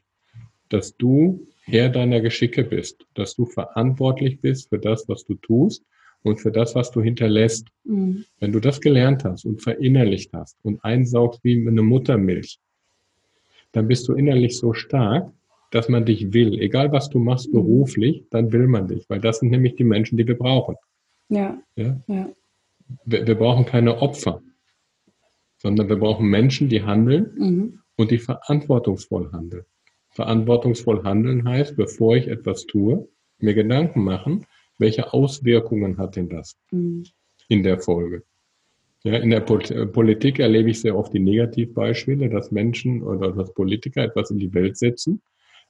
dass 0.69 0.97
du 0.97 1.47
Herr 1.65 1.89
deiner 1.89 2.21
Geschicke 2.21 2.65
bist, 2.65 3.07
dass 3.15 3.35
du 3.35 3.47
verantwortlich 3.47 4.41
bist 4.41 4.69
für 4.69 4.79
das, 4.79 5.09
was 5.09 5.25
du 5.25 5.35
tust 5.35 5.85
und 6.23 6.41
für 6.41 6.53
das, 6.53 6.75
was 6.75 6.91
du 6.91 7.03
hinterlässt. 7.03 7.69
Mhm. 7.85 8.25
Wenn 8.41 8.53
du 8.53 8.61
das 8.61 8.81
gelernt 8.81 9.25
hast 9.25 9.45
und 9.45 9.63
verinnerlicht 9.63 10.33
hast 10.33 10.59
und 10.63 10.85
einsaugst 10.85 11.43
wie 11.43 11.67
eine 11.67 11.83
Muttermilch, 11.83 12.59
dann 13.73 13.89
bist 13.89 14.07
du 14.09 14.15
innerlich 14.15 14.59
so 14.59 14.73
stark, 14.73 15.33
dass 15.71 15.89
man 15.89 16.05
dich 16.05 16.33
will. 16.33 16.61
Egal 16.61 16.93
was 16.93 17.09
du 17.09 17.19
machst 17.19 17.49
mhm. 17.49 17.53
beruflich, 17.53 18.25
dann 18.31 18.53
will 18.53 18.67
man 18.67 18.89
dich, 18.89 19.09
weil 19.09 19.21
das 19.21 19.39
sind 19.39 19.51
nämlich 19.51 19.77
die 19.77 19.85
Menschen, 19.85 20.17
die 20.17 20.27
wir 20.27 20.39
brauchen. 20.39 20.77
Ja. 21.29 21.59
ja? 21.77 22.01
ja. 22.07 22.29
Wir, 23.05 23.27
wir 23.27 23.35
brauchen 23.35 23.65
keine 23.65 24.01
Opfer, 24.03 24.43
sondern 25.57 25.89
wir 25.89 25.97
brauchen 25.97 26.27
Menschen, 26.27 26.69
die 26.69 26.83
handeln 26.83 27.31
mhm 27.37 27.81
und 27.97 28.11
die 28.11 28.19
verantwortungsvoll 28.19 29.31
handeln. 29.33 29.65
Verantwortungsvoll 30.15 31.03
handeln 31.03 31.47
heißt, 31.47 31.77
bevor 31.77 32.17
ich 32.17 32.29
etwas 32.29 32.67
tue, 32.67 33.09
mir 33.39 33.55
Gedanken 33.55 34.05
machen, 34.05 34.47
welche 34.79 35.13
Auswirkungen 35.13 35.99
hat 35.99 36.17
denn 36.17 36.29
das 36.29 36.57
mhm. 36.71 37.05
in 37.49 37.63
der 37.63 37.79
Folge. 37.79 38.23
Ja, 39.03 39.19
in 39.19 39.29
der 39.29 39.41
Politik 39.41 40.39
erlebe 40.39 40.71
ich 40.71 40.81
sehr 40.81 40.97
oft 40.97 41.13
die 41.13 41.21
Negativbeispiele, 41.21 42.31
dass 42.31 42.51
Menschen 42.51 43.03
oder 43.03 43.33
dass 43.33 43.53
Politiker 43.53 44.03
etwas 44.03 44.31
in 44.31 44.39
die 44.39 44.55
Welt 44.55 44.79
setzen 44.79 45.21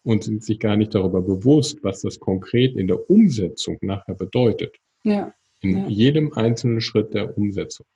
und 0.05 0.23
sind 0.23 0.45
sich 0.45 0.61
gar 0.61 0.77
nicht 0.77 0.95
darüber 0.95 1.21
bewusst, 1.21 1.83
was 1.83 2.03
das 2.03 2.21
konkret 2.21 2.77
in 2.77 2.87
der 2.87 3.11
Umsetzung 3.11 3.79
nachher 3.81 4.15
bedeutet. 4.15 4.77
Ja. 5.03 5.35
In 5.63 5.79
ja. 5.79 5.89
jedem 5.89 6.33
einzelnen 6.35 6.81
Schritt 6.81 7.13
der 7.13 7.37
Umsetzung. 7.37 7.87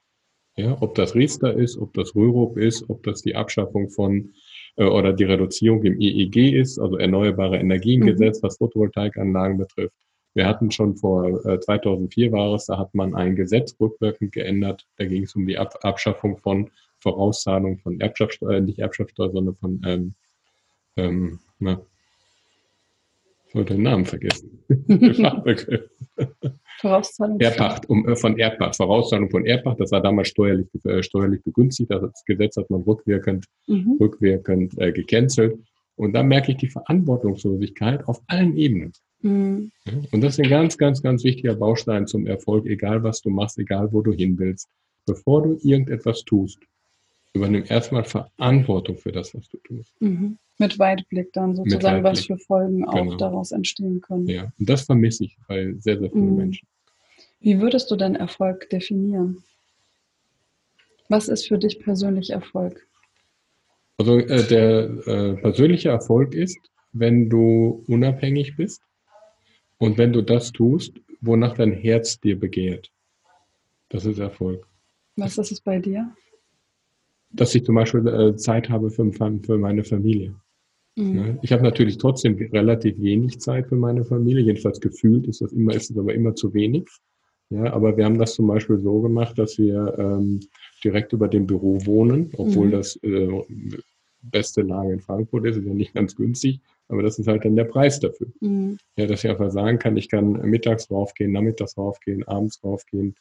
Ja, 0.57 0.77
ob 0.81 0.97
das 0.97 1.15
Riester 1.15 1.55
ist, 1.55 1.79
ob 1.79 1.95
das 1.95 2.17
Rürup 2.17 2.59
ist, 2.59 2.91
ob 2.91 3.05
das 3.05 3.23
die 3.23 3.37
Abschaffung 3.37 3.91
von 3.91 4.35
äh, 4.79 4.85
oder 4.85 5.13
die 5.13 5.25
Reduzierung 5.25 5.83
im 5.85 6.01
EEG 6.01 6.55
ist, 6.55 6.79
also 6.79 6.97
Erneuerbare 6.97 7.59
Energiengesetz, 7.59 8.41
mhm. 8.41 8.47
was 8.47 8.57
Photovoltaikanlagen 8.59 9.59
betrifft. 9.59 9.95
Wir 10.35 10.47
hatten 10.47 10.71
schon 10.71 10.97
vor 10.97 11.45
äh, 11.47 11.61
2004 11.61 12.33
war 12.33 12.55
es, 12.55 12.67
da 12.67 12.79
hat 12.79 12.95
man 12.95 13.15
ein 13.15 13.35
Gesetz 13.35 13.75
rückwirkend 13.81 14.33
geändert. 14.33 14.87
Da 14.97 15.05
ging 15.05 15.25
es 15.25 15.35
um 15.35 15.47
die 15.47 15.59
Ab 15.59 15.75
Abschaffung 15.83 16.39
von 16.39 16.71
Vorauszahlung 17.01 17.79
von 17.79 18.01
Erbschaftssteuer, 18.01 18.59
äh, 18.59 18.61
nicht 18.61 18.79
Erbschaftssteuer, 18.79 19.31
sondern 19.31 19.57
von 19.57 19.83
ähm, 19.85 20.15
ähm, 20.97 21.41
na, 21.59 21.81
ich 23.49 23.55
wollte 23.55 23.75
den 23.75 23.83
Namen 23.83 24.05
vergessen. 24.05 24.63
Vorauszahlung. 26.81 27.41
Erbpacht, 27.41 27.89
um, 27.89 28.07
äh, 28.07 28.15
von 28.15 28.39
Erbpacht, 28.39 28.77
Vorauszahlung 28.77 29.31
von 29.31 29.47
Erbpacht, 29.47 29.81
das 29.81 29.91
war 29.91 30.03
damals 30.03 30.29
steuerlich, 30.29 30.69
äh, 30.85 31.03
steuerlich 31.03 31.43
begünstigt. 31.43 31.91
Das 31.91 32.25
Gesetz 32.27 32.57
hat 32.57 32.71
man 32.71 32.83
rückwirkend, 32.83 33.47
mhm. 33.67 33.97
rückwirkend 34.01 34.79
äh, 34.79 34.93
gecancelt. 34.93 35.59
Und 35.97 36.13
da 36.13 36.23
merke 36.23 36.53
ich 36.53 36.59
die 36.59 36.69
Verantwortungslosigkeit 36.69 38.07
auf 38.07 38.23
allen 38.29 38.57
Ebenen. 38.57 38.93
Mhm. 39.23 39.73
Und 40.13 40.21
das 40.21 40.35
ist 40.35 40.45
ein 40.45 40.51
ganz, 40.51 40.77
ganz, 40.77 41.03
ganz 41.03 41.25
wichtiger 41.25 41.57
Baustein 41.57 42.07
zum 42.07 42.27
Erfolg, 42.27 42.67
egal 42.67 43.03
was 43.03 43.21
du 43.23 43.31
machst, 43.31 43.59
egal 43.59 43.93
wo 43.93 44.03
du 44.03 44.13
hin 44.13 44.39
willst. 44.39 44.69
Bevor 45.07 45.43
du 45.43 45.59
irgendetwas 45.63 46.25
tust, 46.25 46.61
übernimm 47.33 47.65
erstmal 47.67 48.05
Verantwortung 48.05 48.99
für 48.99 49.11
das, 49.11 49.35
was 49.35 49.49
du 49.49 49.57
tust. 49.59 49.93
Mhm. 50.01 50.39
Mit 50.59 50.79
Weitblick 50.79 51.33
dann 51.33 51.55
sozusagen, 51.55 52.03
was 52.03 52.27
für 52.27 52.37
Folgen 52.37 52.83
genau. 52.83 53.13
auch 53.13 53.17
daraus 53.17 53.53
entstehen 53.53 54.01
können. 54.01 54.27
Ja, 54.27 54.53
und 54.59 54.69
das 54.69 54.83
vermisse 54.83 55.25
ich 55.25 55.37
bei 55.47 55.73
sehr, 55.79 55.99
sehr 55.99 56.11
vielen 56.11 56.31
mhm. 56.31 56.37
Menschen. 56.37 56.69
Wie 57.41 57.61
würdest 57.61 57.91
du 57.91 57.97
denn 57.97 58.17
Erfolg 58.17 58.69
definieren? 58.71 59.45
Was 61.09 61.29
ist 61.29 61.47
für 61.47 61.59
dich 61.59 61.79
persönlich 61.81 62.31
Erfolg? 62.31 62.87
Also 63.99 64.19
äh, 64.19 64.47
der 64.47 64.91
äh, 65.07 65.35
persönliche 65.37 65.89
Erfolg 65.91 66.35
ist, 66.35 66.59
wenn 66.93 67.29
du 67.29 67.85
unabhängig 67.87 68.57
bist 68.57 68.83
und 69.79 69.99
wenn 69.99 70.13
du 70.13 70.23
das 70.23 70.53
tust, 70.53 71.01
wonach 71.21 71.55
dein 71.55 71.73
Herz 71.73 72.21
dir 72.21 72.39
begehrt. 72.39 72.91
Das 73.89 74.05
ist 74.05 74.19
Erfolg. 74.19 74.67
Was 75.17 75.39
ist 75.39 75.51
es 75.51 75.61
bei 75.61 75.79
dir? 75.79 76.15
Dass 77.31 77.55
ich 77.55 77.65
zum 77.65 77.75
Beispiel 77.75 78.07
äh, 78.07 78.37
Zeit 78.37 78.69
habe 78.69 78.91
für, 78.91 79.11
für 79.13 79.59
meine 79.59 79.85
Familie. 79.85 80.35
Mhm. 80.99 81.17
Ja, 81.17 81.39
ich 81.43 81.53
habe 81.53 81.63
natürlich 81.63 81.97
trotzdem 81.99 82.37
relativ 82.37 83.01
wenig 83.01 83.41
Zeit 83.41 83.69
für 83.69 83.77
meine 83.77 84.05
Familie. 84.05 84.43
Jedenfalls 84.43 84.81
gefühlt 84.81 85.27
ist 85.29 85.41
das 85.41 85.53
immer, 85.53 85.75
ist 85.75 85.91
es 85.91 85.97
aber 85.97 86.13
immer 86.13 86.35
zu 86.35 86.53
wenig. 86.53 86.89
Ja, 87.51 87.73
aber 87.73 87.97
wir 87.97 88.05
haben 88.05 88.19
das 88.19 88.35
zum 88.35 88.47
Beispiel 88.49 88.79
so 88.79 89.01
gemacht, 89.01 89.39
dass 89.39 89.57
wir 89.59 89.95
ähm, 89.99 90.41
direkt 90.85 91.13
über 91.13 91.29
dem 91.29 91.47
Büro 91.47 91.79
wohnen, 91.87 92.31
obwohl 92.37 92.67
mhm. 92.67 92.73
das 92.73 92.97
äh, 92.97 93.29
beste 94.23 94.63
Lage 94.63 94.93
in 94.93 95.01
Frankfurt 95.01 95.47
ist, 95.47 95.57
ist 95.57 95.67
ja 95.67 95.73
nicht 95.73 95.95
ganz 95.95 96.15
günstig, 96.15 96.61
aber 96.89 97.03
das 97.03 97.19
ist 97.19 97.29
halt 97.29 97.45
dann 97.45 97.57
der 97.57 97.65
Preis 97.65 98.01
dafür. 98.01 98.27
Mhm. 98.41 98.77
Ja, 98.97 99.07
dass 99.07 99.25
ich 99.25 99.31
einfach 99.31 99.51
sagen 99.51 99.79
kann, 99.79 99.97
ich 99.97 100.09
kann 100.09 100.33
mittags 100.33 100.91
raufgehen, 100.91 101.33
nachmittags 101.33 101.79
raufgehen, 101.79 102.27
abends 102.27 102.63
raufgehen, 102.63 103.15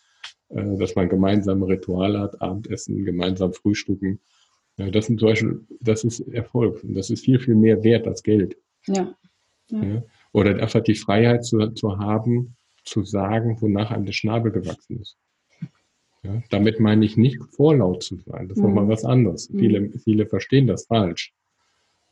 äh, 0.49 0.77
dass 0.77 0.95
man 0.95 1.07
gemeinsame 1.07 1.67
Rituale 1.67 2.19
hat, 2.19 2.41
Abendessen, 2.41 3.05
gemeinsam 3.05 3.53
frühstücken. 3.53 4.19
Ja, 4.77 4.91
das 4.91 5.07
sind 5.07 5.19
zum 5.19 5.29
Beispiel, 5.29 5.65
das 5.81 6.03
ist 6.03 6.19
Erfolg 6.19 6.83
und 6.83 6.93
das 6.93 7.09
ist 7.09 7.25
viel, 7.25 7.39
viel 7.39 7.55
mehr 7.55 7.83
wert 7.83 8.07
als 8.07 8.21
Geld. 8.21 8.55
Ja. 8.85 9.15
ja. 9.69 9.83
ja. 9.83 10.03
Oder 10.31 10.55
einfach 10.61 10.81
die 10.81 10.95
Freiheit 10.95 11.45
zu, 11.45 11.69
zu 11.71 11.97
haben, 11.97 12.55
zu 12.83 13.03
sagen, 13.03 13.57
wonach 13.59 13.91
einem 13.91 14.05
der 14.05 14.13
Schnabel 14.13 14.51
gewachsen 14.51 15.01
ist. 15.01 15.17
Ja, 16.23 16.41
damit 16.49 16.79
meine 16.79 17.05
ich 17.05 17.17
nicht 17.17 17.41
vorlaut 17.51 18.03
zu 18.03 18.17
sein. 18.17 18.47
Das 18.47 18.57
ist 18.57 18.63
mhm. 18.63 18.69
nochmal 18.69 18.87
was 18.89 19.03
anderes. 19.03 19.49
Mhm. 19.49 19.59
Viele, 19.59 19.91
viele 19.99 20.25
verstehen 20.25 20.67
das 20.67 20.85
falsch. 20.85 21.33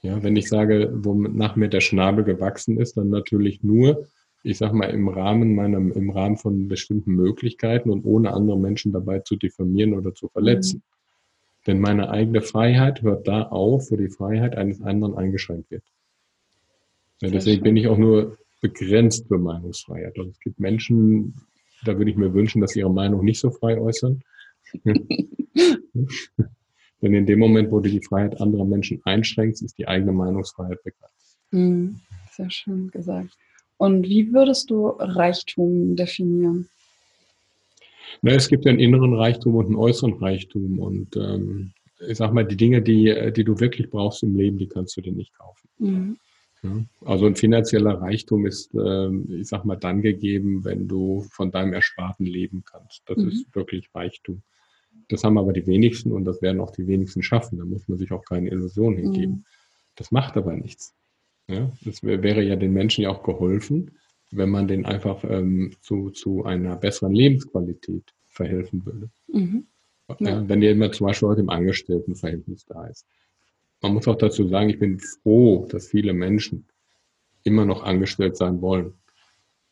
Ja, 0.02 0.22
wenn 0.22 0.36
ich 0.36 0.50
sage, 0.50 0.92
wonach 0.94 1.56
mir 1.56 1.70
der 1.70 1.82
Schnabel 1.82 2.24
gewachsen 2.24 2.80
ist, 2.80 2.98
dann 2.98 3.10
natürlich 3.10 3.64
nur, 3.64 4.08
ich 4.44 4.58
sag 4.58 4.74
mal, 4.74 4.90
im 4.90 5.08
Rahmen 5.08 5.56
meiner, 5.56 5.78
im 5.78 6.10
Rahmen 6.12 6.38
von 6.38 6.68
bestimmten 6.68 7.14
Möglichkeiten 7.16 7.90
und 7.90 8.06
ohne 8.06 8.34
andere 8.34 8.60
Menschen 8.60 8.92
dabei 8.92 9.20
zu 9.20 9.36
diffamieren 9.36 9.94
oder 9.94 10.14
zu 10.14 10.28
verletzen. 10.28 10.84
Denn 11.68 11.80
meine 11.80 12.10
eigene 12.10 12.42
Freiheit 12.42 13.02
hört 13.02 13.28
da 13.28 13.44
auf, 13.44 13.90
wo 13.90 13.96
die 13.96 14.10
Freiheit 14.10 14.56
eines 14.56 14.82
anderen 14.82 15.16
eingeschränkt 15.16 15.72
wird. 15.72 15.84
Ja, 17.22 17.30
deswegen 17.30 17.64
bin 17.64 17.78
ich 17.78 17.88
auch 17.88 17.98
nur 17.98 18.38
begrenzt 18.62 19.28
für 19.28 19.38
Meinungsfreiheit. 19.38 20.18
Also 20.18 20.32
es 20.32 20.40
gibt 20.40 20.60
Menschen, 20.60 21.34
da 21.86 21.98
würde 21.98 22.12
ich 22.12 22.18
mir 22.18 22.34
wünschen, 22.34 22.62
dass 22.62 22.72
sie 22.72 22.80
ihre 22.80 22.94
Meinung 22.94 23.24
nicht 23.24 23.40
so 23.40 23.50
frei 23.50 23.80
äußern. 23.80 24.22
Denn 27.02 27.14
in 27.14 27.26
dem 27.26 27.40
Moment, 27.40 27.72
wo 27.72 27.80
du 27.80 27.90
die 27.90 28.02
Freiheit 28.02 28.40
anderer 28.42 28.66
Menschen 28.66 29.02
einschränkst, 29.04 29.64
ist 29.64 29.78
die 29.78 29.88
eigene 29.88 30.12
Meinungsfreiheit 30.12 30.84
begrenzt. 30.84 31.38
Mhm. 31.52 32.00
Sehr 32.32 32.50
schön 32.50 32.92
gesagt. 32.92 33.38
Und 33.78 34.04
wie 34.04 34.34
würdest 34.34 34.70
du 34.70 34.88
Reichtum 34.88 35.96
definieren? 35.96 36.70
Na, 38.22 38.32
es 38.32 38.48
gibt 38.48 38.66
ja 38.66 38.72
einen 38.72 38.80
inneren 38.80 39.14
Reichtum 39.14 39.56
und 39.56 39.68
einen 39.68 39.76
äußeren 39.76 40.14
Reichtum. 40.14 40.80
Und 40.80 41.16
ähm, 41.16 41.74
ich 42.08 42.18
sag 42.18 42.34
mal, 42.34 42.46
die 42.46 42.58
Dinge, 42.58 42.82
die, 42.82 43.32
die 43.36 43.44
du 43.44 43.60
wirklich 43.60 43.90
brauchst 43.90 44.24
im 44.24 44.36
Leben, 44.36 44.58
die 44.58 44.68
kannst 44.68 44.98
du 44.98 45.02
dir 45.02 45.14
nicht 45.14 45.34
kaufen. 45.38 45.70
Mhm. 45.80 46.18
Also 47.04 47.26
ein 47.26 47.36
finanzieller 47.36 48.02
Reichtum 48.02 48.46
ist, 48.46 48.74
ähm, 48.74 49.28
ich 49.30 49.48
sag 49.48 49.66
mal, 49.66 49.76
dann 49.76 50.02
gegeben, 50.02 50.64
wenn 50.64 50.88
du 50.88 51.26
von 51.32 51.52
deinem 51.52 51.74
Ersparten 51.74 52.26
leben 52.26 52.64
kannst. 52.66 53.04
Das 53.06 53.18
mhm. 53.18 53.30
ist 53.30 53.56
wirklich 53.56 53.90
Reichtum. 53.94 54.42
Das 55.10 55.24
haben 55.24 55.38
aber 55.38 55.54
die 55.54 55.68
wenigsten 55.68 56.12
und 56.12 56.26
das 56.26 56.42
werden 56.42 56.62
auch 56.62 56.72
die 56.72 56.88
wenigsten 56.88 57.22
schaffen. 57.22 57.60
Da 57.60 57.66
muss 57.66 57.88
man 57.88 57.98
sich 57.98 58.12
auch 58.12 58.24
keine 58.26 58.50
Illusion 58.50 58.96
hingeben. 58.96 59.36
Mhm. 59.36 59.46
Das 59.96 60.12
macht 60.12 60.38
aber 60.38 60.54
nichts. 60.54 60.96
Ja, 61.48 61.72
das 61.82 62.04
wäre 62.04 62.42
ja 62.42 62.56
den 62.56 62.74
Menschen 62.74 63.04
ja 63.04 63.10
auch 63.12 63.22
geholfen, 63.22 63.92
wenn 64.32 64.50
man 64.50 64.68
denen 64.68 64.86
einfach 64.86 65.24
ähm, 65.24 65.74
zu, 65.82 66.10
zu 66.10 66.44
einer 66.44 66.76
besseren 66.76 67.14
Lebensqualität 67.14 68.14
verhelfen 68.28 68.86
würde. 68.86 69.10
Mhm. 69.28 69.66
Ja. 70.20 70.48
wenn 70.48 70.62
jemand 70.62 70.94
zum 70.94 71.08
Beispiel 71.08 71.30
heute 71.30 71.42
im 71.42 71.50
Angestelltenverhältnis 71.50 72.66
da 72.66 72.86
ist 72.86 73.08
man 73.86 73.94
muss 73.94 74.08
auch 74.08 74.18
dazu 74.18 74.48
sagen, 74.48 74.70
ich 74.70 74.80
bin 74.80 75.00
froh, 75.00 75.68
dass 75.70 75.88
viele 75.88 76.14
Menschen 76.14 76.66
immer 77.44 77.66
noch 77.66 77.84
angestellt 77.84 78.36
sein 78.36 78.62
wollen. 78.62 78.94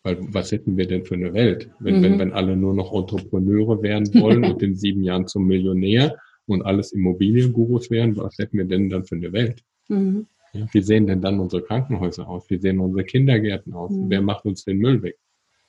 Weil 0.03 0.17
was 0.19 0.51
hätten 0.51 0.77
wir 0.77 0.85
denn 0.85 1.05
für 1.05 1.15
eine 1.15 1.33
Welt, 1.33 1.69
wenn, 1.79 1.99
mhm. 1.99 2.03
wenn, 2.03 2.19
wenn 2.19 2.33
alle 2.33 2.55
nur 2.55 2.73
noch 2.73 2.93
Entrepreneure 2.93 3.81
werden 3.81 4.13
wollen 4.21 4.43
und 4.51 4.61
in 4.61 4.75
sieben 4.75 5.03
Jahren 5.03 5.27
zum 5.27 5.47
Millionär 5.47 6.17
und 6.45 6.61
alles 6.61 6.91
Immobiliengurus 6.91 7.89
wären, 7.89 8.15
was 8.17 8.37
hätten 8.37 8.57
wir 8.57 8.65
denn 8.65 8.89
dann 8.89 9.05
für 9.05 9.15
eine 9.15 9.31
Welt? 9.31 9.63
Mhm. 9.87 10.27
Ja, 10.53 10.67
wie 10.71 10.81
sehen 10.81 11.07
denn 11.07 11.21
dann 11.21 11.39
unsere 11.39 11.63
Krankenhäuser 11.63 12.27
aus? 12.27 12.49
Wie 12.49 12.57
sehen 12.57 12.79
unsere 12.79 13.03
Kindergärten 13.03 13.73
aus? 13.73 13.91
Mhm. 13.91 14.09
Wer 14.09 14.21
macht 14.21 14.45
uns 14.45 14.63
den 14.63 14.77
Müll 14.77 15.01
weg? 15.01 15.17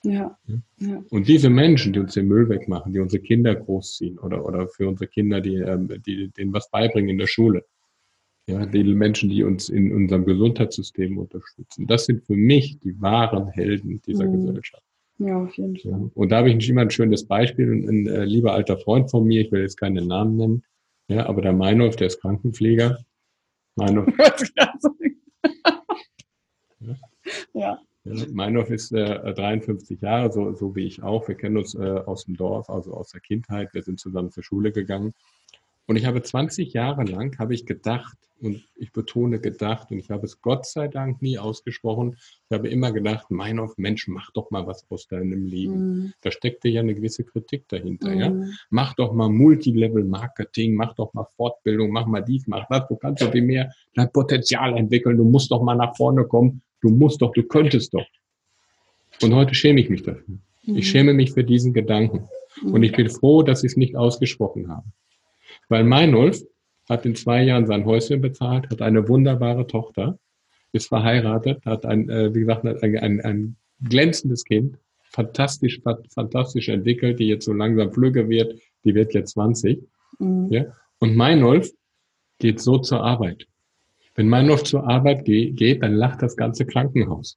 Ja. 0.03 0.39
ja. 0.79 1.03
Und 1.11 1.29
diese 1.29 1.49
Menschen, 1.49 1.95
die 1.95 2.01
uns 2.01 2.13
den 2.13 2.29
Müll 2.29 2.49
wegmachen, 2.51 2.93
die 2.93 3.01
unsere 3.01 3.23
Kinder 3.23 3.55
großziehen 3.55 4.19
oder, 4.19 4.45
oder 4.45 4.69
für 4.69 4.87
unsere 4.87 5.09
Kinder, 5.09 5.41
die, 5.41 5.57
ähm, 5.57 5.89
die 6.07 6.29
denen 6.29 6.53
was 6.53 6.71
beibringen 6.71 7.11
in 7.11 7.19
der 7.19 7.27
Schule, 7.27 7.65
ja, 8.47 8.67
die 8.67 8.85
Menschen, 8.85 9.31
die 9.31 9.43
uns 9.43 9.71
in 9.71 9.91
unserem 9.95 10.27
Gesundheitssystem 10.27 11.17
unterstützen. 11.17 11.87
Das 11.87 12.05
sind 12.05 12.23
für 12.27 12.37
mich 12.37 12.79
die 12.81 13.01
wahren 13.01 13.49
Helden 13.49 14.03
dieser 14.07 14.27
mhm. 14.27 14.33
Gesellschaft. 14.33 14.85
Ja, 15.19 15.43
auf 15.43 15.57
jeden 15.57 15.79
Fall. 15.79 15.93
Ja. 15.93 16.11
Und 16.13 16.31
da 16.31 16.39
habe 16.39 16.51
ich 16.51 16.69
immer 16.69 16.83
ein 16.83 16.91
schönes 16.91 17.27
Beispiel. 17.27 17.73
Ein, 17.73 17.89
ein 17.89 18.07
äh, 18.07 18.25
lieber 18.25 18.53
alter 18.53 18.77
Freund 18.77 19.11
von 19.11 19.25
mir, 19.25 19.41
ich 19.41 19.53
will 19.53 19.63
jetzt 19.63 19.79
keinen 19.79 20.07
Namen 20.07 20.37
nennen, 20.37 20.63
ja, 21.09 21.27
aber 21.27 21.41
der 21.41 21.53
Meinhof, 21.55 21.97
der 21.97 22.09
ist 22.09 22.21
Krankenpfleger. 22.21 22.99
Meinhof. 23.77 24.07
ja. 27.53 27.81
Ja, 28.05 28.27
Meinhof 28.33 28.71
ist 28.71 28.93
äh, 28.93 29.33
53 29.33 30.01
Jahre, 30.03 30.31
so, 30.31 30.53
so 30.53 30.77
wie 30.77 30.87
ich 30.87 31.03
auch. 31.03 31.27
Wir 31.27 31.37
kennen 31.37 31.57
uns 31.57 31.75
äh, 31.75 32.03
aus 32.05 32.27
dem 32.27 32.37
Dorf, 32.37 32.69
also 32.69 32.93
aus 32.93 33.11
der 33.11 33.21
Kindheit. 33.23 33.73
Wir 33.73 33.83
sind 33.83 33.99
zusammen 33.99 34.31
zur 34.31 34.43
Schule 34.43 34.73
gegangen. 34.73 35.15
Und 35.87 35.97
ich 35.97 36.07
habe 36.07 36.23
20 36.23 36.73
Jahre 36.73 37.05
lang, 37.05 37.39
habe 37.39 37.55
ich 37.55 37.67
gedacht, 37.67 38.17
und 38.41 38.63
ich 38.75 38.93
betone 38.93 39.41
gedacht, 39.41 39.91
und 39.91 39.99
ich 39.99 40.11
habe 40.11 40.27
es 40.27 40.41
Gott 40.41 40.67
sei 40.67 40.89
Dank 40.89 41.23
nie 41.23 41.39
ausgesprochen, 41.39 42.17
ich 42.17 42.55
habe 42.55 42.69
immer 42.69 42.93
gedacht, 42.93 43.31
mein 43.31 43.59
auf 43.59 43.79
Mensch, 43.79 44.09
mach 44.09 44.31
doch 44.33 44.51
mal 44.51 44.67
was 44.67 44.87
aus 44.91 45.07
deinem 45.07 45.47
Leben. 45.47 45.77
Mm. 45.77 46.13
Da 46.21 46.31
steckte 46.31 46.69
ja 46.69 46.81
eine 46.81 46.95
gewisse 46.95 47.25
Kritik 47.25 47.69
dahinter. 47.69 48.11
Mm. 48.11 48.19
Ja? 48.19 48.31
Mhm. 48.31 48.53
Mach 48.71 48.95
doch 48.95 49.13
mal 49.13 49.31
Multilevel-Marketing, 49.31 50.75
mach 50.75 50.95
doch 50.95 51.15
mal 51.15 51.27
Fortbildung, 51.37 51.91
mach 51.91 52.07
mal 52.07 52.21
dies, 52.21 52.47
mach 52.47 52.67
das, 52.69 52.87
du 52.89 52.97
kannst 52.97 53.23
doch 53.23 53.33
viel 53.33 53.43
mehr 53.43 53.73
dein 53.95 54.13
Potenzial 54.13 54.77
entwickeln, 54.77 55.17
du 55.17 55.25
musst 55.25 55.51
doch 55.51 55.63
mal 55.63 55.77
nach 55.77 55.97
vorne 55.97 56.25
kommen, 56.25 56.61
du 56.81 56.91
musst 56.91 57.23
doch, 57.23 57.33
du 57.33 57.45
könntest 57.45 57.95
doch. 57.95 58.07
Und 59.23 59.35
heute 59.35 59.55
schäme 59.55 59.81
ich 59.81 59.89
mich 59.89 60.03
dafür. 60.03 60.35
Mm. 60.67 60.77
Ich 60.77 60.87
mhm. 60.87 60.91
schäme 60.91 61.15
mich 61.15 61.33
für 61.33 61.45
diesen 61.45 61.73
Gedanken. 61.73 62.29
Und 62.63 62.83
ich 62.83 62.93
bin 62.93 63.09
froh, 63.09 63.43
dass 63.43 63.65
ich 63.65 63.73
es 63.73 63.77
nicht 63.77 63.97
ausgesprochen 63.97 64.69
habe. 64.69 64.87
Weil 65.69 65.85
Meinolf 65.85 66.41
hat 66.89 67.07
in 67.07 67.15
zwei 67.15 67.43
Jahren 67.43 67.67
sein 67.67 67.85
Häuschen 67.85 68.21
bezahlt, 68.21 68.69
hat 68.71 68.83
eine 68.83 69.09
wunderbare 69.09 69.67
Tochter, 69.67 70.19
ist 70.73 70.89
verheiratet, 70.89 71.65
hat 71.65 71.87
ein, 71.87 72.09
äh, 72.09 72.35
wie 72.35 72.41
gesagt, 72.41 72.67
ein, 72.67 72.99
ein, 72.99 73.21
ein 73.21 73.57
glänzendes 73.83 74.45
Kind, 74.45 74.79
fantastisch, 75.11 75.81
fantastisch 76.11 76.69
entwickelt, 76.69 77.21
die 77.21 77.29
jetzt 77.29 77.45
so 77.45 77.53
langsam 77.53 77.93
flügge 77.93 78.29
wird, 78.29 78.61
die 78.85 78.95
wird 78.95 79.15
jetzt 79.15 79.33
20. 79.33 79.83
Mhm. 80.19 80.49
Ja? 80.51 80.65
Und 80.99 81.17
Meinolf 81.17 81.71
geht 82.39 82.61
so 82.61 82.79
zur 82.79 83.03
Arbeit. 83.03 83.47
Wenn 84.15 84.29
Meinolf 84.29 84.65
zur 84.65 84.89
Arbeit 84.89 85.25
geht, 85.25 85.83
dann 85.83 85.95
lacht 85.95 86.23
das 86.23 86.37
ganze 86.37 86.67
Krankenhaus. 86.67 87.37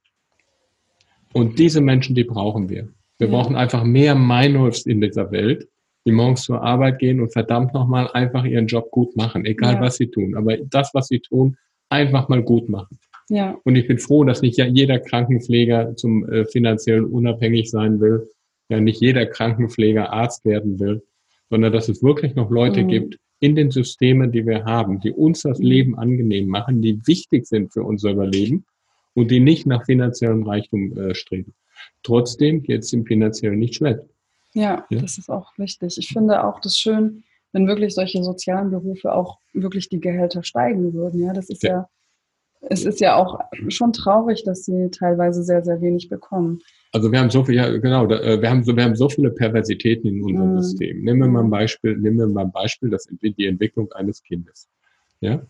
Und 1.32 1.58
diese 1.58 1.80
Menschen, 1.80 2.14
die 2.14 2.24
brauchen 2.24 2.68
wir. 2.68 2.88
Wir 3.18 3.28
ja. 3.28 3.32
brauchen 3.32 3.56
einfach 3.56 3.84
mehr 3.84 4.14
Meinolfs 4.14 4.86
in 4.86 5.00
dieser 5.00 5.30
Welt, 5.30 5.68
die 6.08 6.12
morgens 6.12 6.44
zur 6.44 6.62
Arbeit 6.62 6.98
gehen 7.00 7.20
und 7.20 7.34
verdammt 7.34 7.74
nochmal 7.74 8.08
einfach 8.14 8.44
ihren 8.44 8.66
Job 8.66 8.90
gut 8.90 9.14
machen, 9.14 9.44
egal 9.44 9.74
ja. 9.74 9.80
was 9.82 9.96
sie 9.96 10.06
tun. 10.06 10.34
Aber 10.34 10.56
das, 10.56 10.90
was 10.94 11.08
sie 11.08 11.20
tun, 11.20 11.58
einfach 11.90 12.30
mal 12.30 12.42
gut 12.42 12.70
machen. 12.70 12.98
Ja. 13.28 13.58
Und 13.64 13.76
ich 13.76 13.86
bin 13.86 13.98
froh, 13.98 14.24
dass 14.24 14.40
nicht 14.40 14.56
jeder 14.56 14.98
Krankenpfleger 14.98 15.96
zum 15.96 16.26
äh, 16.26 16.46
finanziellen 16.46 17.04
unabhängig 17.04 17.70
sein 17.70 18.00
will, 18.00 18.26
ja 18.70 18.80
nicht 18.80 19.02
jeder 19.02 19.26
Krankenpfleger 19.26 20.10
Arzt 20.10 20.46
werden 20.46 20.80
will, 20.80 21.02
sondern 21.50 21.74
dass 21.74 21.90
es 21.90 22.02
wirklich 22.02 22.34
noch 22.34 22.50
Leute 22.50 22.84
mhm. 22.84 22.88
gibt 22.88 23.18
in 23.38 23.54
den 23.54 23.70
Systemen, 23.70 24.32
die 24.32 24.46
wir 24.46 24.64
haben, 24.64 25.00
die 25.00 25.12
uns 25.12 25.42
das 25.42 25.58
mhm. 25.58 25.66
Leben 25.66 25.98
angenehm 25.98 26.48
machen, 26.48 26.80
die 26.80 27.06
wichtig 27.06 27.46
sind 27.46 27.70
für 27.70 27.82
unser 27.82 28.12
Überleben 28.12 28.64
und 29.12 29.30
die 29.30 29.40
nicht 29.40 29.66
nach 29.66 29.84
finanziellem 29.84 30.44
Reichtum 30.44 30.96
äh, 30.96 31.14
streben. 31.14 31.52
Trotzdem 32.02 32.62
geht 32.62 32.80
es 32.80 32.94
im 32.94 33.04
finanziellen 33.04 33.58
nicht 33.58 33.74
schlecht. 33.74 34.00
Ja, 34.58 34.84
ja, 34.90 35.00
das 35.00 35.18
ist 35.18 35.30
auch 35.30 35.56
wichtig. 35.56 35.96
Ich 35.98 36.08
finde 36.08 36.44
auch 36.44 36.60
das 36.60 36.78
schön, 36.78 37.24
wenn 37.52 37.66
wirklich 37.66 37.94
solche 37.94 38.22
sozialen 38.22 38.70
Berufe 38.70 39.12
auch 39.12 39.38
wirklich 39.52 39.88
die 39.88 40.00
Gehälter 40.00 40.42
steigen 40.42 40.92
würden. 40.92 41.22
Ja, 41.22 41.32
das 41.32 41.48
ist 41.48 41.62
ja, 41.62 41.70
ja 41.70 41.88
es 42.60 42.84
ist 42.84 43.00
ja 43.00 43.16
auch 43.16 43.40
schon 43.68 43.92
traurig, 43.92 44.42
dass 44.44 44.64
sie 44.64 44.90
teilweise 44.90 45.42
sehr, 45.42 45.64
sehr 45.64 45.80
wenig 45.80 46.08
bekommen. 46.08 46.60
Also 46.92 47.12
wir 47.12 47.20
haben 47.20 47.30
so 47.30 47.44
viel, 47.44 47.54
ja 47.54 47.70
genau, 47.76 48.08
äh, 48.10 48.40
wir 48.40 48.50
haben 48.50 48.64
so, 48.64 48.74
wir 48.74 48.82
haben 48.84 48.96
so 48.96 49.08
viele 49.08 49.30
Perversitäten 49.30 50.08
in 50.08 50.22
unserem 50.22 50.54
mm. 50.54 50.62
System. 50.62 51.02
Nehmen 51.02 51.20
wir 51.20 51.28
mal 51.28 51.44
ein 51.44 51.50
Beispiel, 51.50 51.96
nehmen 51.96 52.18
wir 52.18 52.26
mal 52.26 52.44
ein 52.46 52.52
Beispiel, 52.52 52.90
das 52.90 53.06
die 53.22 53.46
Entwicklung 53.46 53.92
eines 53.92 54.22
Kindes. 54.22 54.68
Ja, 55.20 55.42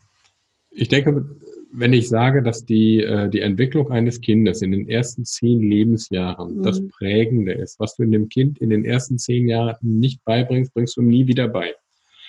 Ich 0.71 0.89
denke, 0.89 1.25
wenn 1.71 1.93
ich 1.93 2.09
sage, 2.09 2.43
dass 2.43 2.65
die, 2.65 3.03
äh, 3.03 3.29
die 3.29 3.41
Entwicklung 3.41 3.91
eines 3.91 4.21
Kindes 4.21 4.63
in 4.63 4.73
den 4.73 4.89
ersten 4.89 5.25
zehn 5.25 5.61
Lebensjahren 5.61 6.59
mhm. 6.59 6.63
das 6.63 6.87
Prägende 6.89 7.53
ist, 7.53 7.79
was 7.79 7.97
du 7.97 8.05
in 8.05 8.13
dem 8.13 8.29
Kind 8.29 8.59
in 8.59 8.71
den 8.71 8.85
ersten 8.85 9.19
zehn 9.19 9.49
Jahren 9.49 9.77
nicht 9.83 10.25
beibringst, 10.25 10.73
bringst 10.75 10.97
du 10.97 11.03
nie 11.03 11.27
wieder 11.27 11.49
bei. 11.49 11.75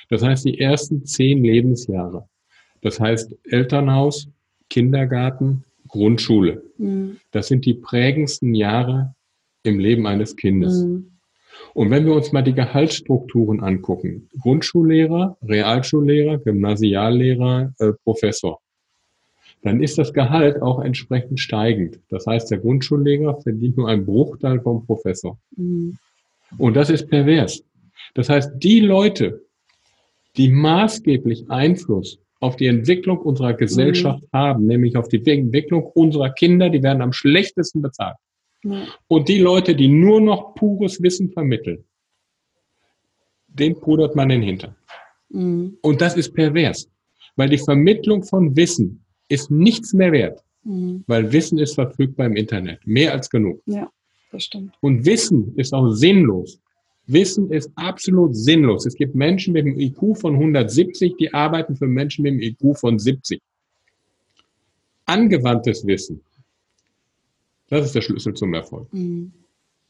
Das 0.09 0.23
heißt, 0.23 0.45
die 0.45 0.59
ersten 0.59 1.05
zehn 1.05 1.43
Lebensjahre, 1.43 2.27
das 2.81 2.99
heißt 2.99 3.35
Elternhaus, 3.43 4.27
Kindergarten, 4.69 5.63
Grundschule, 5.87 6.63
mhm. 6.77 7.17
das 7.31 7.47
sind 7.47 7.65
die 7.65 7.75
prägendsten 7.75 8.55
Jahre 8.55 9.15
im 9.63 9.79
Leben 9.79 10.05
eines 10.07 10.35
Kindes. 10.35 10.83
Mhm. 10.83 11.11
Und 11.73 11.91
wenn 11.91 12.05
wir 12.05 12.13
uns 12.13 12.31
mal 12.31 12.41
die 12.41 12.53
Gehaltsstrukturen 12.53 13.61
angucken, 13.61 14.29
Grundschullehrer, 14.39 15.37
Realschullehrer, 15.43 16.37
Gymnasiallehrer, 16.39 17.73
äh, 17.79 17.91
Professor, 18.03 18.59
dann 19.61 19.83
ist 19.83 19.97
das 19.97 20.13
Gehalt 20.13 20.61
auch 20.61 20.81
entsprechend 20.81 21.39
steigend. 21.39 21.99
Das 22.09 22.25
heißt, 22.25 22.49
der 22.51 22.59
Grundschullehrer 22.59 23.41
verdient 23.41 23.77
nur 23.77 23.89
einen 23.89 24.05
Bruchteil 24.05 24.61
vom 24.61 24.85
Professor. 24.85 25.37
Mhm. 25.55 25.97
Und 26.57 26.75
das 26.75 26.89
ist 26.89 27.09
pervers. 27.09 27.63
Das 28.13 28.29
heißt, 28.29 28.53
die 28.55 28.79
Leute, 28.79 29.41
die 30.37 30.49
maßgeblich 30.49 31.49
Einfluss 31.49 32.19
auf 32.39 32.55
die 32.55 32.67
Entwicklung 32.67 33.19
unserer 33.19 33.53
Gesellschaft 33.53 34.23
mhm. 34.23 34.37
haben, 34.37 34.65
nämlich 34.65 34.95
auf 34.95 35.09
die 35.09 35.21
Entwicklung 35.29 35.83
unserer 35.83 36.31
Kinder, 36.31 36.69
die 36.69 36.81
werden 36.81 37.01
am 37.01 37.11
schlechtesten 37.11 37.81
bezahlt. 37.81 38.15
Mhm. 38.63 38.83
Und 39.07 39.27
die 39.27 39.39
Leute, 39.39 39.75
die 39.75 39.89
nur 39.89 40.21
noch 40.21 40.55
pures 40.55 41.01
Wissen 41.01 41.31
vermitteln, 41.31 41.83
den 43.47 43.79
pudert 43.79 44.15
man 44.15 44.29
den 44.29 44.41
Hintern. 44.41 44.75
Mhm. 45.29 45.77
Und 45.81 46.01
das 46.01 46.15
ist 46.15 46.33
pervers, 46.33 46.89
weil 47.35 47.49
die 47.49 47.57
Vermittlung 47.57 48.23
von 48.23 48.55
Wissen 48.55 49.03
ist 49.29 49.49
nichts 49.49 49.93
mehr 49.93 50.11
wert, 50.11 50.43
mhm. 50.63 51.03
weil 51.07 51.31
Wissen 51.31 51.57
ist 51.57 51.75
verfügbar 51.75 52.25
im 52.25 52.35
Internet, 52.35 52.85
mehr 52.85 53.13
als 53.13 53.29
genug. 53.29 53.61
Ja, 53.65 53.89
das 54.31 54.43
stimmt. 54.43 54.75
Und 54.81 55.05
Wissen 55.05 55.53
ist 55.55 55.73
auch 55.73 55.91
sinnlos. 55.91 56.59
Wissen 57.07 57.51
ist 57.51 57.71
absolut 57.75 58.35
sinnlos. 58.35 58.85
Es 58.85 58.95
gibt 58.95 59.15
Menschen 59.15 59.53
mit 59.53 59.65
einem 59.65 59.79
IQ 59.79 60.17
von 60.17 60.35
170, 60.35 61.15
die 61.17 61.33
arbeiten 61.33 61.75
für 61.75 61.87
Menschen 61.87 62.23
mit 62.23 62.33
einem 62.33 62.41
IQ 62.41 62.77
von 62.77 62.99
70. 62.99 63.41
Angewandtes 65.05 65.87
Wissen, 65.87 66.21
das 67.69 67.85
ist 67.85 67.95
der 67.95 68.01
Schlüssel 68.01 68.33
zum 68.33 68.53
Erfolg. 68.53 68.91
Mhm. 68.93 69.31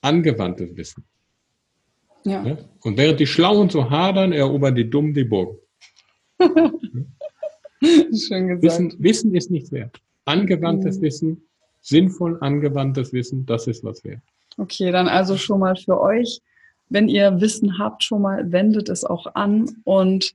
Angewandtes 0.02 0.76
Wissen. 0.76 1.04
Ja. 2.26 2.58
Und 2.82 2.98
während 2.98 3.20
die 3.20 3.28
Schlauen 3.28 3.70
so 3.70 3.90
hadern, 3.90 4.34
erobern 4.34 4.76
die 4.76 4.90
Dummen 4.90 5.14
die 5.14 5.24
Burg. 5.24 5.58
Schön 7.82 8.48
gesagt. 8.48 8.62
Wissen, 8.64 8.96
Wissen 9.00 9.36
ist 9.36 9.52
nichts 9.52 9.72
wert. 9.72 10.02
Angewandtes 10.26 11.00
mhm. 11.00 11.02
Wissen, 11.02 11.42
sinnvoll 11.82 12.38
angewandtes 12.42 13.14
Wissen, 13.14 13.46
das 13.46 13.68
ist 13.68 13.84
was 13.84 14.04
wert. 14.04 14.22
Okay, 14.58 14.92
dann 14.92 15.08
also 15.08 15.38
schon 15.38 15.60
mal 15.60 15.76
für 15.76 16.00
euch, 16.00 16.42
wenn 16.90 17.08
ihr 17.08 17.40
Wissen 17.40 17.78
habt, 17.78 18.04
schon 18.04 18.22
mal 18.22 18.52
wendet 18.52 18.90
es 18.90 19.04
auch 19.04 19.34
an 19.36 19.70
und 19.84 20.34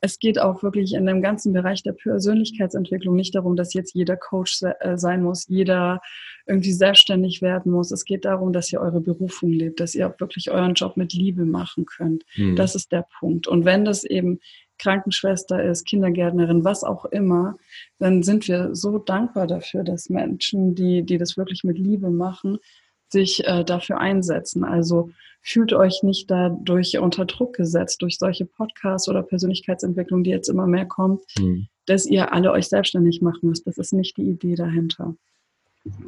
es 0.00 0.18
geht 0.18 0.38
auch 0.38 0.62
wirklich 0.62 0.94
in 0.94 1.06
dem 1.06 1.22
ganzen 1.22 1.52
Bereich 1.52 1.82
der 1.82 1.92
Persönlichkeitsentwicklung 1.92 3.16
nicht 3.16 3.34
darum, 3.34 3.56
dass 3.56 3.72
jetzt 3.72 3.94
jeder 3.94 4.16
Coach 4.16 4.62
äh, 4.62 4.98
sein 4.98 5.22
muss, 5.22 5.48
jeder 5.48 6.00
irgendwie 6.46 6.72
selbstständig 6.72 7.40
werden 7.40 7.72
muss. 7.72 7.90
Es 7.90 8.04
geht 8.04 8.24
darum, 8.24 8.52
dass 8.52 8.70
ihr 8.72 8.80
eure 8.80 9.00
Berufung 9.00 9.50
lebt, 9.50 9.80
dass 9.80 9.94
ihr 9.94 10.08
auch 10.08 10.20
wirklich 10.20 10.50
euren 10.50 10.74
Job 10.74 10.96
mit 10.96 11.14
Liebe 11.14 11.44
machen 11.46 11.86
könnt. 11.86 12.24
Mhm. 12.36 12.56
Das 12.56 12.74
ist 12.74 12.92
der 12.92 13.06
Punkt. 13.18 13.48
Und 13.48 13.64
wenn 13.64 13.84
das 13.84 14.04
eben 14.04 14.38
Krankenschwester 14.78 15.62
ist, 15.62 15.86
Kindergärtnerin, 15.86 16.64
was 16.64 16.84
auch 16.84 17.04
immer, 17.06 17.56
dann 17.98 18.22
sind 18.22 18.46
wir 18.48 18.74
so 18.74 18.98
dankbar 18.98 19.46
dafür, 19.46 19.84
dass 19.84 20.10
Menschen, 20.10 20.74
die, 20.74 21.02
die 21.02 21.18
das 21.18 21.36
wirklich 21.36 21.64
mit 21.64 21.78
Liebe 21.78 22.10
machen, 22.10 22.58
sich 23.08 23.46
äh, 23.46 23.64
dafür 23.64 23.98
einsetzen. 23.98 24.64
Also 24.64 25.10
fühlt 25.40 25.72
euch 25.72 26.02
nicht 26.02 26.30
dadurch 26.30 26.98
unter 26.98 27.24
Druck 27.24 27.54
gesetzt, 27.54 28.02
durch 28.02 28.18
solche 28.18 28.46
Podcasts 28.46 29.08
oder 29.08 29.22
Persönlichkeitsentwicklung, 29.22 30.24
die 30.24 30.30
jetzt 30.30 30.48
immer 30.48 30.66
mehr 30.66 30.86
kommt, 30.86 31.22
mhm. 31.38 31.68
dass 31.86 32.06
ihr 32.06 32.32
alle 32.32 32.50
euch 32.50 32.68
selbstständig 32.68 33.22
machen 33.22 33.48
müsst. 33.48 33.66
Das 33.66 33.78
ist 33.78 33.92
nicht 33.92 34.16
die 34.16 34.28
Idee 34.28 34.56
dahinter. 34.56 35.14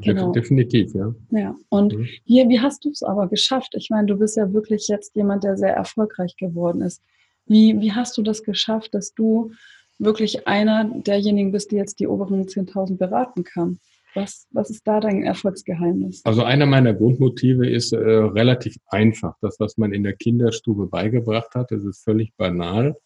Genau. 0.01 0.33
Definitiv, 0.33 0.93
ja. 0.95 1.15
Ja, 1.31 1.55
und 1.69 1.95
mhm. 1.95 2.09
hier, 2.25 2.49
wie 2.49 2.61
hast 2.61 2.85
du 2.85 2.91
es 2.91 3.05
aber 3.05 3.29
geschafft? 3.29 3.75
Ich 3.77 3.91
meine, 3.91 4.09
du 4.09 4.17
bist 4.17 4.37
ja 4.37 4.53
wirklich 4.53 4.89
jetzt 4.89 5.15
jemand, 5.15 5.45
der 5.45 5.57
sehr 5.57 5.75
erfolgreich 5.75 6.37
geworden 6.37 6.83
ist. 6.83 7.01
Wie, 7.49 7.81
wie 7.81 7.93
hast 7.93 8.17
du 8.19 8.23
das 8.23 8.43
geschafft, 8.43 8.95
dass 8.95 9.15
du 9.15 9.53
wirklich 9.99 10.47
einer 10.47 10.85
derjenigen 10.85 11.53
bist, 11.53 11.71
die 11.71 11.77
jetzt 11.77 12.01
die 12.01 12.07
oberen 12.07 12.45
10.000 12.45 12.97
beraten 12.97 13.45
kann? 13.45 13.79
Was, 14.15 14.47
was 14.51 14.71
ist 14.71 14.87
da 14.87 15.01
dein 15.01 15.23
Erfolgsgeheimnis? 15.23 16.25
Also 16.25 16.43
einer 16.43 16.67
meiner 16.67 16.95
Grundmotive 16.95 17.69
ist 17.69 17.93
äh, 17.93 17.99
relativ 17.99 18.77
einfach. 18.89 19.35
Das, 19.41 19.61
was 19.61 19.77
man 19.77 19.93
in 19.93 20.03
der 20.03 20.15
Kinderstube 20.15 20.87
beigebracht 20.87 21.55
hat, 21.55 21.71
das 21.71 21.85
ist 21.85 22.03
völlig 22.03 22.35
banal. 22.37 22.97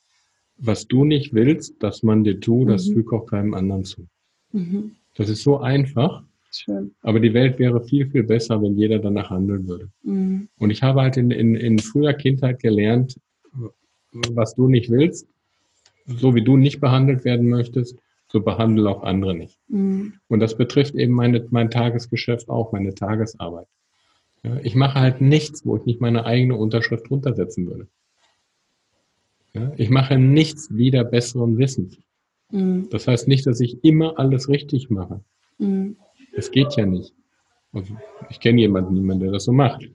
Was 0.59 0.87
du 0.87 1.05
nicht 1.05 1.35
willst, 1.35 1.83
dass 1.83 2.02
man 2.02 2.24
dir 2.24 2.38
tut, 2.38 2.68
das 2.68 2.88
mhm. 2.88 2.94
fügt 2.94 3.12
auch 3.12 3.26
keinem 3.26 3.55
anderen 3.55 3.85
zu. 3.85 4.07
Mhm. 4.52 4.92
Das 5.16 5.28
ist 5.28 5.42
so 5.42 5.59
einfach. 5.59 6.22
Schön. 6.55 6.94
Aber 7.02 7.18
die 7.18 7.35
Welt 7.35 7.59
wäre 7.59 7.83
viel, 7.83 8.09
viel 8.09 8.22
besser, 8.22 8.62
wenn 8.62 8.76
jeder 8.76 8.98
danach 8.98 9.31
handeln 9.31 9.66
würde. 9.66 9.90
Mhm. 10.02 10.48
Und 10.59 10.70
ich 10.70 10.83
habe 10.83 11.00
halt 11.00 11.16
in, 11.16 11.31
in, 11.31 11.57
in 11.57 11.78
früher 11.78 12.12
Kindheit 12.12 12.61
gelernt, 12.61 13.18
was 14.12 14.55
du 14.55 14.68
nicht 14.68 14.90
willst, 14.90 15.29
so 16.07 16.35
wie 16.35 16.42
du 16.42 16.57
nicht 16.57 16.81
behandelt 16.81 17.25
werden 17.25 17.48
möchtest, 17.48 17.96
so 18.29 18.40
behandle 18.40 18.88
auch 18.88 19.03
andere 19.03 19.35
nicht. 19.35 19.59
Mhm. 19.68 20.14
Und 20.29 20.40
das 20.40 20.57
betrifft 20.57 20.94
eben 20.94 21.12
meine, 21.12 21.46
mein 21.51 21.70
Tagesgeschäft 21.70 22.48
auch, 22.48 22.72
meine 22.72 22.94
Tagesarbeit. 22.94 23.66
Ja, 24.42 24.59
ich 24.62 24.75
mache 24.75 25.01
halt 25.01 25.20
nichts, 25.20 25.64
wo 25.64 25.77
ich 25.77 25.85
nicht 25.85 26.01
meine 26.01 26.25
eigene 26.25 26.57
Unterschrift 26.57 27.11
runtersetzen 27.11 27.66
würde. 27.66 27.88
Ja, 29.55 29.72
ich 29.77 29.90
mache 29.90 30.18
nichts 30.18 30.75
wieder 30.75 31.05
besseren 31.05 31.59
Wissens. 31.59 31.98
Mhm. 32.51 32.88
Das 32.90 33.07
heißt 33.07 33.29
nicht, 33.29 33.46
dass 33.46 33.61
ich 33.61 33.85
immer 33.85 34.18
alles 34.18 34.48
richtig 34.48 34.90
mache. 34.90 35.20
Mhm. 35.59 35.96
Das 36.35 36.51
geht 36.51 36.75
ja 36.77 36.87
nicht. 36.87 37.14
Also 37.72 37.94
ich 38.31 38.40
kenne 38.40 38.61
jemanden, 38.62 38.94
niemanden, 38.94 39.25
der 39.25 39.33
das 39.33 39.44
so 39.44 39.53
macht. 39.53 39.88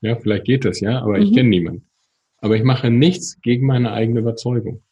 Ja, 0.00 0.16
vielleicht 0.16 0.44
geht 0.44 0.64
das 0.64 0.80
ja, 0.80 1.00
aber 1.02 1.18
ich 1.18 1.30
mhm. 1.30 1.34
kenne 1.34 1.48
niemanden 1.50 1.86
aber 2.44 2.56
ich 2.56 2.62
mache 2.62 2.90
nichts 2.90 3.40
gegen 3.40 3.66
meine 3.66 3.92
eigene 3.92 4.20
Überzeugung. 4.20 4.82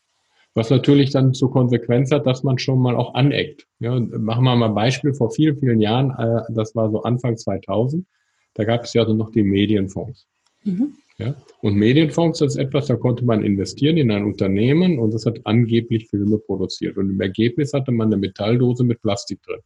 Was 0.55 0.71
natürlich 0.71 1.11
dann 1.11 1.35
zur 1.35 1.51
Konsequenz 1.51 2.11
hat, 2.11 2.27
dass 2.27 2.43
man 2.43 2.59
schon 2.59 2.81
mal 2.81 2.97
auch 2.97 3.13
aneckt. 3.13 3.67
Ja, 3.79 4.01
machen 4.01 4.45
wir 4.45 4.57
mal 4.57 4.71
ein 4.71 4.75
Beispiel. 4.75 5.13
Vor 5.13 5.31
vielen, 5.31 5.59
vielen 5.59 5.79
Jahren, 5.79 6.11
äh, 6.19 6.51
das 6.55 6.75
war 6.75 6.91
so 6.91 7.03
Anfang 7.03 7.37
2000, 7.37 8.07
da 8.55 8.65
gab 8.65 8.85
es 8.85 8.95
ja 8.95 9.03
also 9.03 9.13
noch 9.13 9.31
die 9.33 9.43
Medienfonds. 9.43 10.27
Mhm. 10.65 10.95
Ja, 11.19 11.35
und 11.61 11.75
Medienfonds, 11.75 12.41
ist 12.41 12.57
etwas, 12.57 12.87
da 12.87 12.97
konnte 12.97 13.23
man 13.27 13.45
investieren 13.45 13.99
in 13.99 14.11
ein 14.11 14.25
Unternehmen 14.25 14.99
und 14.99 15.13
das 15.13 15.27
hat 15.27 15.41
angeblich 15.45 16.09
Filme 16.09 16.39
produziert. 16.39 16.97
Und 16.97 17.11
im 17.11 17.21
Ergebnis 17.21 17.75
hatte 17.75 17.93
man 17.93 18.09
eine 18.09 18.17
Metalldose 18.17 18.83
mit 18.83 19.03
Plastik 19.03 19.43
drin. 19.43 19.61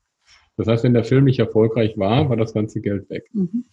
Das 0.57 0.67
heißt, 0.67 0.83
wenn 0.83 0.95
der 0.95 1.05
Film 1.05 1.25
nicht 1.25 1.39
erfolgreich 1.39 1.97
war, 1.97 2.29
war 2.29 2.37
das 2.37 2.53
ganze 2.53 2.81
Geld 2.81 3.09
weg. 3.11 3.29
Mhm. 3.33 3.65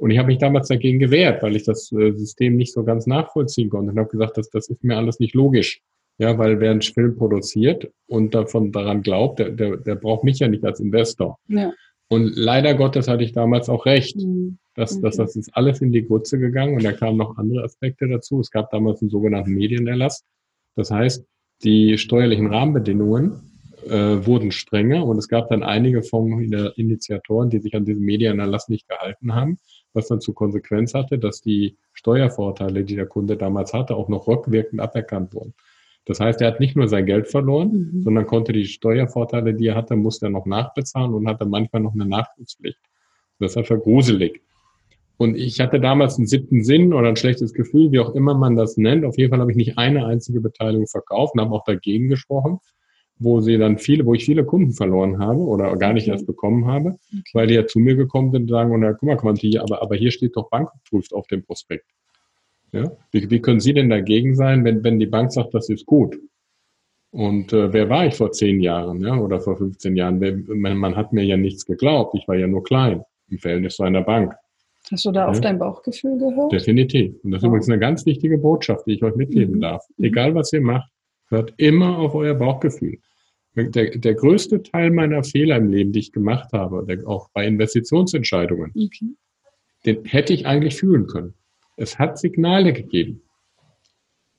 Und 0.00 0.10
ich 0.10 0.18
habe 0.18 0.28
mich 0.28 0.38
damals 0.38 0.68
dagegen 0.68 0.98
gewehrt, 0.98 1.42
weil 1.42 1.56
ich 1.56 1.64
das 1.64 1.92
äh, 1.92 2.12
System 2.12 2.56
nicht 2.56 2.72
so 2.72 2.84
ganz 2.84 3.06
nachvollziehen 3.06 3.68
konnte 3.68 3.92
und 3.92 3.98
habe 3.98 4.08
gesagt, 4.08 4.38
das, 4.38 4.48
das 4.48 4.70
ist 4.70 4.82
mir 4.82 4.96
alles 4.96 5.20
nicht 5.20 5.34
logisch. 5.34 5.82
Ja, 6.16 6.38
weil 6.38 6.58
wer 6.58 6.70
einen 6.70 6.80
Film 6.80 7.16
produziert 7.16 7.90
und 8.06 8.34
davon 8.34 8.72
daran 8.72 9.02
glaubt, 9.02 9.38
der, 9.38 9.50
der, 9.50 9.76
der 9.76 9.94
braucht 9.96 10.24
mich 10.24 10.38
ja 10.38 10.48
nicht 10.48 10.64
als 10.64 10.80
Investor. 10.80 11.38
Ja. 11.48 11.72
Und 12.08 12.32
leider 12.34 12.74
Gottes 12.74 13.08
hatte 13.08 13.24
ich 13.24 13.32
damals 13.32 13.68
auch 13.68 13.84
recht. 13.84 14.16
Mhm. 14.16 14.58
dass 14.74 14.92
okay. 14.92 15.02
dass 15.02 15.16
das 15.16 15.36
ist 15.36 15.50
alles 15.54 15.82
in 15.82 15.92
die 15.92 16.06
Grütze 16.06 16.38
gegangen 16.38 16.76
und 16.76 16.84
da 16.84 16.92
kamen 16.92 17.18
noch 17.18 17.36
andere 17.36 17.62
Aspekte 17.62 18.08
dazu. 18.08 18.40
Es 18.40 18.50
gab 18.50 18.70
damals 18.70 19.02
einen 19.02 19.10
sogenannten 19.10 19.52
Medienerlass. 19.52 20.24
Das 20.76 20.90
heißt, 20.90 21.26
die 21.62 21.98
steuerlichen 21.98 22.46
Rahmenbedingungen 22.46 23.32
äh, 23.86 24.24
wurden 24.24 24.50
strenger 24.50 25.04
und 25.04 25.18
es 25.18 25.28
gab 25.28 25.50
dann 25.50 25.62
einige 25.62 26.02
von 26.02 26.40
Initiatoren, 26.76 27.50
die 27.50 27.58
sich 27.58 27.74
an 27.74 27.84
diesen 27.84 28.04
Medienerlass 28.04 28.68
nicht 28.68 28.88
gehalten 28.88 29.34
haben 29.34 29.58
was 29.92 30.08
dann 30.08 30.20
zur 30.20 30.34
Konsequenz 30.34 30.94
hatte, 30.94 31.18
dass 31.18 31.40
die 31.40 31.76
Steuervorteile, 31.92 32.84
die 32.84 32.96
der 32.96 33.06
Kunde 33.06 33.36
damals 33.36 33.72
hatte, 33.72 33.96
auch 33.96 34.08
noch 34.08 34.26
rückwirkend 34.26 34.80
aberkannt 34.80 35.34
wurden. 35.34 35.54
Das 36.06 36.20
heißt, 36.20 36.40
er 36.40 36.48
hat 36.48 36.60
nicht 36.60 36.76
nur 36.76 36.88
sein 36.88 37.06
Geld 37.06 37.28
verloren, 37.28 37.90
mhm. 37.92 38.02
sondern 38.02 38.26
konnte 38.26 38.52
die 38.52 38.64
Steuervorteile, 38.64 39.54
die 39.54 39.68
er 39.68 39.74
hatte, 39.74 39.96
musste 39.96 40.26
er 40.26 40.30
noch 40.30 40.46
nachbezahlen 40.46 41.14
und 41.14 41.28
hatte 41.28 41.44
manchmal 41.44 41.82
noch 41.82 41.94
eine 41.94 42.06
Nachschusspflicht. 42.06 42.78
Das 43.38 43.56
war 43.56 43.62
gruselig. 43.62 44.42
Und 45.16 45.36
ich 45.36 45.60
hatte 45.60 45.80
damals 45.80 46.16
einen 46.16 46.26
siebten 46.26 46.64
Sinn 46.64 46.94
oder 46.94 47.08
ein 47.08 47.16
schlechtes 47.16 47.52
Gefühl, 47.52 47.92
wie 47.92 48.00
auch 48.00 48.14
immer 48.14 48.34
man 48.34 48.56
das 48.56 48.76
nennt. 48.76 49.04
Auf 49.04 49.18
jeden 49.18 49.30
Fall 49.30 49.40
habe 49.40 49.50
ich 49.50 49.56
nicht 49.56 49.76
eine 49.76 50.06
einzige 50.06 50.40
Beteiligung 50.40 50.86
verkauft 50.86 51.34
und 51.34 51.42
habe 51.42 51.54
auch 51.54 51.64
dagegen 51.64 52.08
gesprochen 52.08 52.58
wo 53.20 53.40
sie 53.40 53.58
dann 53.58 53.78
viele, 53.78 54.06
wo 54.06 54.14
ich 54.14 54.24
viele 54.24 54.44
Kunden 54.44 54.72
verloren 54.72 55.18
habe 55.18 55.40
oder 55.40 55.76
gar 55.76 55.92
nicht 55.92 56.08
erst 56.08 56.26
bekommen 56.26 56.66
habe, 56.66 56.96
okay. 57.12 57.22
weil 57.34 57.46
die 57.46 57.54
ja 57.54 57.66
zu 57.66 57.78
mir 57.78 57.94
gekommen 57.94 58.32
sind 58.32 58.42
und 58.42 58.48
sagen, 58.48 58.72
und, 58.72 58.82
guck 58.82 59.02
mal, 59.02 59.16
Quanti, 59.16 59.58
aber, 59.58 59.82
aber 59.82 59.94
hier 59.94 60.10
steht 60.10 60.36
doch 60.36 60.48
Bankgeprüft 60.48 61.12
auf 61.12 61.26
dem 61.26 61.44
Prospekt. 61.44 61.86
Ja? 62.72 62.90
Wie, 63.12 63.30
wie 63.30 63.40
können 63.40 63.60
Sie 63.60 63.74
denn 63.74 63.90
dagegen 63.90 64.34
sein, 64.34 64.64
wenn, 64.64 64.82
wenn 64.82 64.98
die 64.98 65.06
Bank 65.06 65.32
sagt, 65.32 65.54
das 65.54 65.68
ist 65.68 65.84
gut? 65.84 66.18
Und 67.12 67.52
äh, 67.52 67.72
wer 67.72 67.90
war 67.90 68.06
ich 68.06 68.14
vor 68.14 68.32
zehn 68.32 68.60
Jahren 68.60 69.00
ja, 69.02 69.16
oder 69.16 69.40
vor 69.40 69.56
15 69.56 69.96
Jahren? 69.96 70.46
Man, 70.46 70.76
man, 70.76 70.96
hat 70.96 71.12
mir 71.12 71.24
ja 71.24 71.36
nichts 71.36 71.66
geglaubt. 71.66 72.14
Ich 72.14 72.26
war 72.28 72.36
ja 72.36 72.46
nur 72.46 72.62
klein 72.62 73.02
im 73.28 73.38
Verhältnis 73.38 73.76
zu 73.76 73.82
einer 73.82 74.02
Bank. 74.02 74.32
Hast 74.90 75.04
du 75.04 75.10
da 75.10 75.22
ja? 75.22 75.28
auf 75.28 75.40
dein 75.40 75.58
Bauchgefühl 75.58 76.18
gehört? 76.18 76.52
Definitiv. 76.52 77.14
Und 77.22 77.32
das 77.32 77.40
ist 77.40 77.44
oh. 77.44 77.48
übrigens 77.48 77.68
eine 77.68 77.80
ganz 77.80 78.06
wichtige 78.06 78.38
Botschaft, 78.38 78.86
die 78.86 78.92
ich 78.92 79.02
euch 79.02 79.16
mitgeben 79.16 79.56
mhm. 79.56 79.60
darf. 79.60 79.84
Mhm. 79.96 80.04
Egal 80.04 80.34
was 80.34 80.52
ihr 80.52 80.60
macht, 80.60 80.88
hört 81.28 81.52
immer 81.56 81.98
auf 81.98 82.14
euer 82.14 82.34
Bauchgefühl. 82.34 82.98
Der, 83.56 83.98
der 83.98 84.14
größte 84.14 84.62
Teil 84.62 84.90
meiner 84.90 85.24
Fehler 85.24 85.56
im 85.56 85.70
Leben, 85.70 85.92
die 85.92 85.98
ich 85.98 86.12
gemacht 86.12 86.52
habe, 86.52 86.86
auch 87.06 87.30
bei 87.30 87.46
Investitionsentscheidungen, 87.46 88.70
okay. 88.70 89.16
den 89.84 90.04
hätte 90.04 90.32
ich 90.32 90.46
eigentlich 90.46 90.76
fühlen 90.76 91.08
können. 91.08 91.34
Es 91.76 91.98
hat 91.98 92.18
Signale 92.18 92.72
gegeben, 92.72 93.22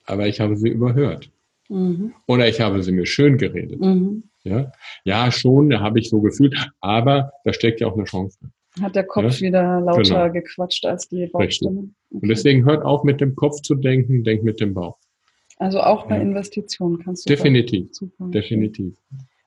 aber 0.06 0.26
ich 0.28 0.40
habe 0.40 0.56
sie 0.56 0.70
überhört. 0.70 1.30
Mhm. 1.68 2.14
Oder 2.26 2.48
ich 2.48 2.60
habe 2.60 2.82
sie 2.82 2.92
mir 2.92 3.06
schön 3.06 3.38
geredet. 3.38 3.80
Mhm. 3.80 4.24
Ja? 4.44 4.72
ja, 5.04 5.30
schon, 5.30 5.70
da 5.70 5.80
habe 5.80 6.00
ich 6.00 6.08
so 6.08 6.20
gefühlt, 6.20 6.54
aber 6.80 7.32
da 7.44 7.52
steckt 7.52 7.80
ja 7.80 7.86
auch 7.86 7.96
eine 7.96 8.04
Chance 8.04 8.38
Hat 8.80 8.94
der 8.94 9.04
Kopf 9.04 9.40
ja? 9.40 9.48
wieder 9.48 9.80
lauter 9.80 10.02
genau. 10.02 10.32
gequatscht 10.32 10.84
als 10.84 11.08
die 11.08 11.26
Bauchstimme. 11.26 11.80
Okay. 11.80 11.92
Und 12.10 12.28
deswegen 12.28 12.64
hört 12.64 12.84
auf 12.84 13.04
mit 13.04 13.20
dem 13.20 13.36
Kopf 13.36 13.60
zu 13.62 13.74
denken, 13.74 14.24
denkt 14.24 14.44
mit 14.44 14.60
dem 14.60 14.74
Bauch. 14.74 14.98
Also 15.62 15.78
auch 15.78 16.08
bei 16.08 16.16
ja. 16.16 16.22
Investitionen 16.22 16.98
kannst 16.98 17.24
du. 17.24 17.34
Definitiv. 17.34 17.86
Super. 17.92 18.26
Definitiv. 18.30 18.96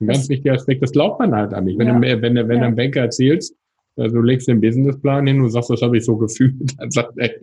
Ein 0.00 0.06
ganz 0.06 0.28
wichtiger 0.30 0.54
Aspekt, 0.54 0.82
das 0.82 0.92
glaubt 0.92 1.20
man 1.20 1.34
halt 1.34 1.52
an 1.52 1.64
mich. 1.64 1.76
Wenn, 1.76 1.88
ja. 1.88 1.94
du, 1.94 2.00
wenn, 2.00 2.22
wenn, 2.22 2.48
wenn 2.48 2.58
ja. 2.58 2.66
ein 2.66 2.74
Banker 2.74 3.00
erzählst, 3.02 3.54
also 3.96 4.16
du 4.16 4.22
legst 4.22 4.48
den 4.48 4.62
Businessplan 4.62 5.26
hin 5.26 5.42
und 5.42 5.50
sagst, 5.50 5.68
das 5.68 5.82
habe 5.82 5.98
ich 5.98 6.06
so 6.06 6.16
gefühlt, 6.16 6.54
dann 6.78 6.90
sagt 6.90 7.12
er, 7.16 7.34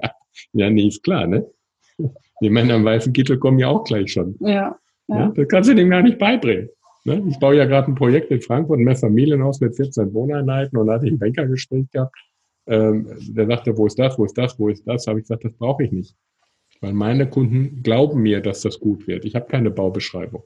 ja, 0.53 0.69
nee, 0.71 0.87
ist 0.87 1.03
klar, 1.03 1.27
ne? 1.27 1.45
Die 2.41 2.49
Männer 2.49 2.75
im 2.75 2.83
weißen 2.83 3.13
Kittel 3.13 3.37
kommen 3.37 3.59
ja 3.59 3.67
auch 3.67 3.83
gleich 3.83 4.11
schon. 4.11 4.35
Ja. 4.39 4.75
ja. 5.07 5.19
ja 5.19 5.31
das 5.35 5.47
kannst 5.47 5.69
du 5.69 5.75
dem 5.75 5.91
gar 5.91 6.01
nicht 6.01 6.17
beibringen. 6.17 6.69
Ne? 7.05 7.23
Ich 7.29 7.37
baue 7.37 7.55
ja 7.55 7.65
gerade 7.65 7.91
ein 7.91 7.95
Projekt 7.95 8.31
in 8.31 8.41
Frankfurt, 8.41 8.79
ein 8.79 8.85
Mehrfamilienhaus 8.85 9.61
mit 9.61 9.75
14 9.75 10.13
Wohneinheiten 10.15 10.77
und 10.79 10.87
da 10.87 10.93
hatte 10.93 11.05
ich 11.05 11.11
ein 11.11 11.19
Bankergespräch 11.19 11.91
gehabt. 11.91 12.15
Ähm, 12.65 13.07
der 13.29 13.45
sagte, 13.45 13.77
wo 13.77 13.85
ist 13.85 13.99
das, 13.99 14.17
wo 14.17 14.25
ist 14.25 14.37
das, 14.37 14.57
wo 14.57 14.69
ist 14.69 14.87
das? 14.87 15.05
Habe 15.05 15.19
ich 15.19 15.25
gesagt, 15.25 15.43
das 15.43 15.53
brauche 15.53 15.83
ich 15.83 15.91
nicht. 15.91 16.15
Weil 16.83 16.91
meine 16.91 17.29
Kunden 17.29 17.81
glauben 17.81 18.21
mir, 18.23 18.41
dass 18.41 18.59
das 18.59 18.77
gut 18.81 19.07
wird. 19.07 19.23
Ich 19.23 19.35
habe 19.35 19.45
keine 19.47 19.71
Baubeschreibung. 19.71 20.43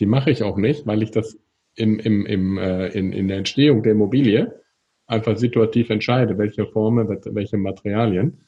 Die 0.00 0.06
mache 0.06 0.30
ich 0.30 0.42
auch 0.42 0.56
nicht, 0.56 0.86
weil 0.86 1.02
ich 1.02 1.10
das 1.10 1.38
im, 1.74 1.98
im, 1.98 2.24
im, 2.24 2.56
äh, 2.56 2.86
in, 2.88 3.12
in 3.12 3.28
der 3.28 3.36
Entstehung 3.36 3.82
der 3.82 3.92
Immobilie 3.92 4.58
einfach 5.06 5.36
situativ 5.36 5.90
entscheide, 5.90 6.38
welche 6.38 6.64
Formen, 6.64 7.06
welche 7.10 7.58
Materialien. 7.58 8.38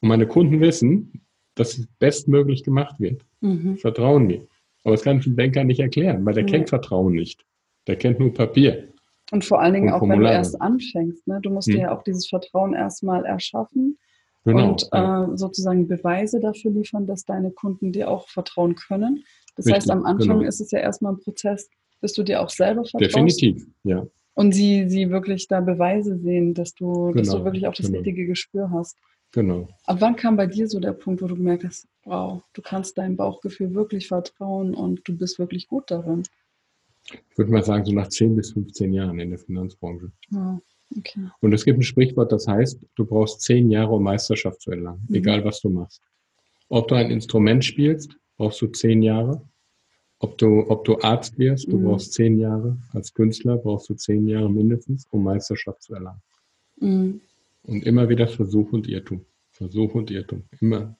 Und 0.00 0.08
meine 0.08 0.26
Kunden 0.26 0.60
wissen, 0.60 1.24
dass 1.54 1.78
es 1.78 1.86
bestmöglich 2.00 2.64
gemacht 2.64 2.98
wird. 2.98 3.24
Mhm. 3.40 3.76
Vertrauen 3.76 4.26
mir. 4.26 4.44
Aber 4.82 4.94
das 4.94 5.04
kann 5.04 5.18
ich 5.18 5.24
dem 5.24 5.36
Banker 5.36 5.62
nicht 5.62 5.78
erklären, 5.78 6.26
weil 6.26 6.34
der 6.34 6.42
mhm. 6.42 6.48
kennt 6.48 6.70
Vertrauen 6.70 7.12
nicht. 7.14 7.46
Der 7.86 7.94
kennt 7.94 8.18
nur 8.18 8.34
Papier. 8.34 8.88
Und 9.30 9.44
vor 9.44 9.60
allen 9.60 9.74
Dingen 9.74 9.90
auch, 9.90 10.02
wenn 10.02 10.18
du 10.18 10.26
erst 10.26 10.60
anfängst. 10.60 11.24
Ne? 11.28 11.38
Du 11.40 11.50
musst 11.50 11.68
mhm. 11.68 11.74
dir 11.74 11.80
ja 11.82 11.96
auch 11.96 12.02
dieses 12.02 12.26
Vertrauen 12.26 12.74
erstmal 12.74 13.24
erschaffen 13.24 13.96
genau, 14.44 14.70
und 14.70 14.88
äh, 14.92 15.36
sozusagen 15.36 15.88
Beweise 15.88 16.40
dafür 16.40 16.70
liefern, 16.70 17.06
dass 17.06 17.24
deine 17.24 17.50
Kunden 17.50 17.92
dir 17.92 18.10
auch 18.10 18.28
vertrauen 18.28 18.74
können. 18.74 19.24
Das 19.56 19.66
Richtig, 19.66 19.82
heißt, 19.82 19.90
am 19.90 20.04
Anfang 20.04 20.38
genau. 20.38 20.48
ist 20.48 20.60
es 20.60 20.70
ja 20.70 20.80
erstmal 20.80 21.12
ein 21.12 21.20
Prozess, 21.20 21.68
bis 22.00 22.12
du 22.12 22.22
dir 22.22 22.42
auch 22.42 22.50
selber 22.50 22.84
vertraust. 22.84 23.14
Definitiv, 23.14 23.66
ja. 23.84 24.06
Und 24.34 24.52
sie, 24.52 24.88
sie 24.88 25.10
wirklich 25.10 25.46
da 25.46 25.60
Beweise 25.60 26.18
sehen, 26.18 26.54
dass 26.54 26.74
du, 26.74 26.86
genau, 26.86 27.12
dass 27.12 27.28
du 27.28 27.32
genau, 27.34 27.44
wirklich 27.44 27.66
auch 27.68 27.74
das 27.74 27.86
genau. 27.86 27.98
richtige 27.98 28.26
Gespür 28.26 28.70
hast. 28.70 28.98
Genau. 29.32 29.68
Ab 29.86 29.96
wann 30.00 30.16
kam 30.16 30.36
bei 30.36 30.46
dir 30.46 30.68
so 30.68 30.80
der 30.80 30.92
Punkt, 30.92 31.22
wo 31.22 31.26
du 31.26 31.36
gemerkt 31.36 31.64
hast, 31.64 31.88
wow, 32.04 32.42
du 32.52 32.62
kannst 32.62 32.98
deinem 32.98 33.16
Bauchgefühl 33.16 33.74
wirklich 33.74 34.08
vertrauen 34.08 34.74
und 34.74 35.06
du 35.08 35.16
bist 35.16 35.38
wirklich 35.38 35.66
gut 35.66 35.90
darin? 35.90 36.22
Ich 37.10 37.38
würde 37.38 37.50
mal 37.50 37.64
sagen, 37.64 37.84
so 37.84 37.92
nach 37.92 38.08
10 38.08 38.36
bis 38.36 38.52
15 38.52 38.92
Jahren 38.92 39.18
in 39.18 39.30
der 39.30 39.38
Finanzbranche. 39.38 40.10
Ja, 40.30 40.60
okay. 40.96 41.28
Und 41.40 41.52
es 41.52 41.64
gibt 41.64 41.78
ein 41.78 41.82
Sprichwort, 41.82 42.32
das 42.32 42.46
heißt, 42.46 42.80
du 42.94 43.04
brauchst 43.04 43.40
10 43.42 43.70
Jahre, 43.70 43.92
um 43.92 44.02
Meisterschaft 44.02 44.60
zu 44.60 44.70
erlangen, 44.70 45.04
mhm. 45.08 45.14
egal 45.14 45.44
was 45.44 45.60
du 45.60 45.70
machst. 45.70 46.02
Ob 46.68 46.88
du 46.88 46.94
ein 46.94 47.10
Instrument 47.10 47.64
spielst, 47.64 48.16
brauchst 48.36 48.60
du 48.60 48.66
10 48.66 49.02
Jahre. 49.02 49.42
Ob 50.20 50.38
du, 50.38 50.64
ob 50.68 50.84
du 50.84 50.98
Arzt 51.00 51.38
wirst, 51.38 51.70
du 51.70 51.78
mhm. 51.78 51.84
brauchst 51.84 52.14
10 52.14 52.38
Jahre. 52.38 52.78
Als 52.92 53.12
Künstler 53.12 53.58
brauchst 53.58 53.90
du 53.90 53.94
10 53.94 54.26
Jahre 54.26 54.50
mindestens, 54.50 55.06
um 55.10 55.24
Meisterschaft 55.24 55.82
zu 55.82 55.94
erlangen. 55.94 56.22
Mhm. 56.76 57.20
Und 57.64 57.84
immer 57.84 58.08
wieder 58.08 58.26
Versuch 58.26 58.72
und 58.72 58.88
Irrtum. 58.88 59.24
Versuch 59.50 59.94
und 59.94 60.10
Irrtum. 60.10 60.44
Immer. 60.60 60.96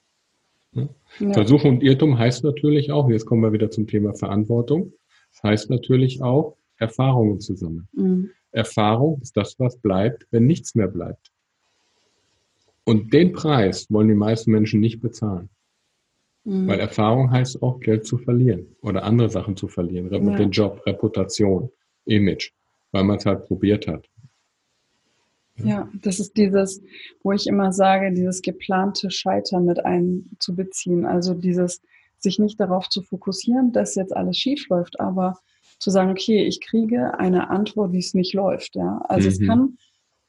Ne? 0.72 0.88
Ja. 1.20 1.33
Versuch 1.33 1.64
und 1.64 1.83
Irrtum 1.83 2.18
heißt 2.18 2.44
natürlich 2.44 2.90
auch, 2.90 3.09
jetzt 3.09 3.26
kommen 3.26 3.42
wir 3.42 3.52
wieder 3.52 3.70
zum 3.70 3.87
Thema 3.87 4.14
Verantwortung, 4.14 4.92
das 5.33 5.42
heißt 5.42 5.70
natürlich 5.70 6.20
auch 6.22 6.57
Erfahrungen 6.76 7.40
zusammen. 7.40 7.88
Mhm. 7.92 8.30
Erfahrung 8.54 9.20
ist 9.20 9.36
das, 9.36 9.58
was 9.58 9.76
bleibt, 9.78 10.26
wenn 10.30 10.46
nichts 10.46 10.74
mehr 10.74 10.88
bleibt. 10.88 11.32
Und 12.84 13.12
den 13.12 13.32
Preis 13.32 13.90
wollen 13.90 14.08
die 14.08 14.14
meisten 14.14 14.52
Menschen 14.52 14.80
nicht 14.80 15.00
bezahlen. 15.00 15.48
Mhm. 16.44 16.68
Weil 16.68 16.80
Erfahrung 16.80 17.30
heißt 17.30 17.62
auch 17.62 17.80
Geld 17.80 18.06
zu 18.06 18.18
verlieren 18.18 18.76
oder 18.82 19.02
andere 19.04 19.30
Sachen 19.30 19.56
zu 19.56 19.68
verlieren. 19.68 20.10
Ja. 20.12 20.36
Den 20.36 20.50
Job, 20.50 20.82
Reputation, 20.86 21.70
Image, 22.04 22.52
weil 22.92 23.04
man 23.04 23.16
es 23.16 23.26
halt 23.26 23.46
probiert 23.46 23.88
hat. 23.88 24.08
Ja, 25.56 25.88
das 25.94 26.18
ist 26.18 26.36
dieses, 26.36 26.82
wo 27.22 27.32
ich 27.32 27.46
immer 27.46 27.72
sage, 27.72 28.12
dieses 28.12 28.42
geplante 28.42 29.10
Scheitern 29.10 29.64
mit 29.64 29.84
einzubeziehen. 29.84 31.06
Also 31.06 31.32
dieses, 31.34 31.80
sich 32.18 32.38
nicht 32.38 32.58
darauf 32.58 32.88
zu 32.88 33.02
fokussieren, 33.02 33.72
dass 33.72 33.94
jetzt 33.94 34.16
alles 34.16 34.36
schief 34.36 34.68
läuft, 34.68 34.98
aber 34.98 35.38
zu 35.78 35.90
sagen, 35.90 36.10
okay, 36.10 36.44
ich 36.44 36.60
kriege 36.60 37.18
eine 37.18 37.50
Antwort, 37.50 37.92
wie 37.92 37.98
es 37.98 38.14
nicht 38.14 38.34
läuft. 38.34 38.76
Ja, 38.76 39.02
also 39.08 39.28
mhm. 39.28 39.32
es 39.32 39.46
kann 39.46 39.78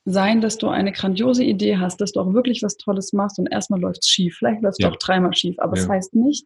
sein, 0.06 0.42
dass 0.42 0.58
du 0.58 0.68
eine 0.68 0.92
grandiose 0.92 1.44
Idee 1.44 1.78
hast, 1.78 2.00
dass 2.00 2.12
du 2.12 2.20
auch 2.20 2.34
wirklich 2.34 2.62
was 2.62 2.78
Tolles 2.78 3.12
machst 3.12 3.40
und 3.40 3.48
erstmal 3.48 3.80
läuft 3.80 4.04
es 4.04 4.10
schief. 4.10 4.36
Vielleicht 4.38 4.62
läuft 4.62 4.80
es 4.80 4.84
ja. 4.84 4.92
auch 4.92 4.98
dreimal 4.98 5.34
schief, 5.34 5.56
aber 5.58 5.74
es 5.74 5.82
ja. 5.82 5.88
das 5.88 5.96
heißt 5.96 6.16
nicht, 6.16 6.46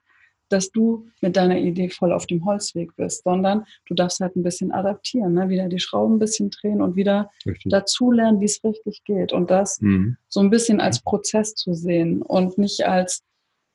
dass 0.49 0.71
du 0.71 1.05
mit 1.21 1.35
deiner 1.35 1.57
Idee 1.57 1.89
voll 1.89 2.11
auf 2.11 2.25
dem 2.25 2.43
Holzweg 2.45 2.95
bist, 2.95 3.23
sondern 3.23 3.65
du 3.85 3.93
darfst 3.93 4.19
halt 4.19 4.35
ein 4.35 4.43
bisschen 4.43 4.71
adaptieren, 4.71 5.33
ne? 5.33 5.49
wieder 5.49 5.67
die 5.69 5.79
Schrauben 5.79 6.15
ein 6.15 6.19
bisschen 6.19 6.49
drehen 6.49 6.81
und 6.81 6.95
wieder 6.95 7.29
richtig. 7.45 7.71
dazulernen, 7.71 8.39
wie 8.39 8.45
es 8.45 8.63
richtig 8.63 9.03
geht. 9.03 9.31
Und 9.31 9.51
das 9.51 9.79
mhm. 9.79 10.17
so 10.27 10.39
ein 10.39 10.49
bisschen 10.49 10.81
als 10.81 11.01
Prozess 11.01 11.53
zu 11.53 11.73
sehen 11.73 12.21
und 12.21 12.57
nicht 12.57 12.85
als, 12.85 13.21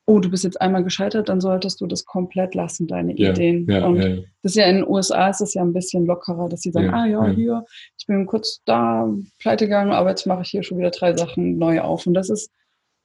oh, 0.07 0.19
du 0.19 0.29
bist 0.29 0.43
jetzt 0.43 0.61
einmal 0.61 0.83
gescheitert, 0.83 1.29
dann 1.29 1.41
solltest 1.41 1.81
du 1.81 1.87
das 1.87 2.05
komplett 2.05 2.53
lassen, 2.53 2.87
deine 2.87 3.17
ja, 3.17 3.31
Ideen. 3.31 3.67
Ja, 3.69 3.85
und 3.87 3.95
ja, 3.95 4.09
das 4.43 4.51
ist 4.51 4.55
ja 4.55 4.67
in 4.67 4.77
den 4.77 4.87
USA 4.87 5.29
ist 5.29 5.41
es 5.41 5.55
ja 5.55 5.63
ein 5.63 5.73
bisschen 5.73 6.05
lockerer, 6.05 6.47
dass 6.47 6.61
sie 6.61 6.71
sagen, 6.71 6.93
ah 6.93 7.07
ja, 7.07 7.25
hier, 7.27 7.65
ich 7.97 8.05
bin 8.05 8.25
kurz 8.27 8.61
da 8.65 9.11
pleite 9.39 9.65
gegangen, 9.65 9.91
aber 9.91 10.09
jetzt 10.09 10.27
mache 10.27 10.43
ich 10.43 10.49
hier 10.49 10.63
schon 10.63 10.77
wieder 10.77 10.91
drei 10.91 11.15
Sachen 11.17 11.57
neu 11.57 11.81
auf. 11.81 12.05
Und 12.05 12.13
das 12.13 12.29
ist 12.29 12.51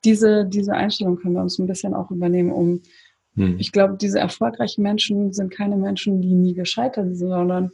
diese, 0.04 0.44
diese 0.46 0.74
Einstellung 0.74 1.16
können 1.16 1.34
wir 1.34 1.42
uns 1.42 1.58
ein 1.58 1.66
bisschen 1.66 1.94
auch 1.94 2.10
übernehmen, 2.10 2.52
um 2.52 2.82
hm. 3.36 3.56
Ich 3.58 3.72
glaube, 3.72 3.96
diese 3.96 4.18
erfolgreichen 4.18 4.82
Menschen 4.82 5.32
sind 5.32 5.52
keine 5.52 5.76
Menschen, 5.76 6.20
die 6.20 6.34
nie 6.34 6.54
gescheitert 6.54 7.16
sind, 7.16 7.28
sondern 7.28 7.70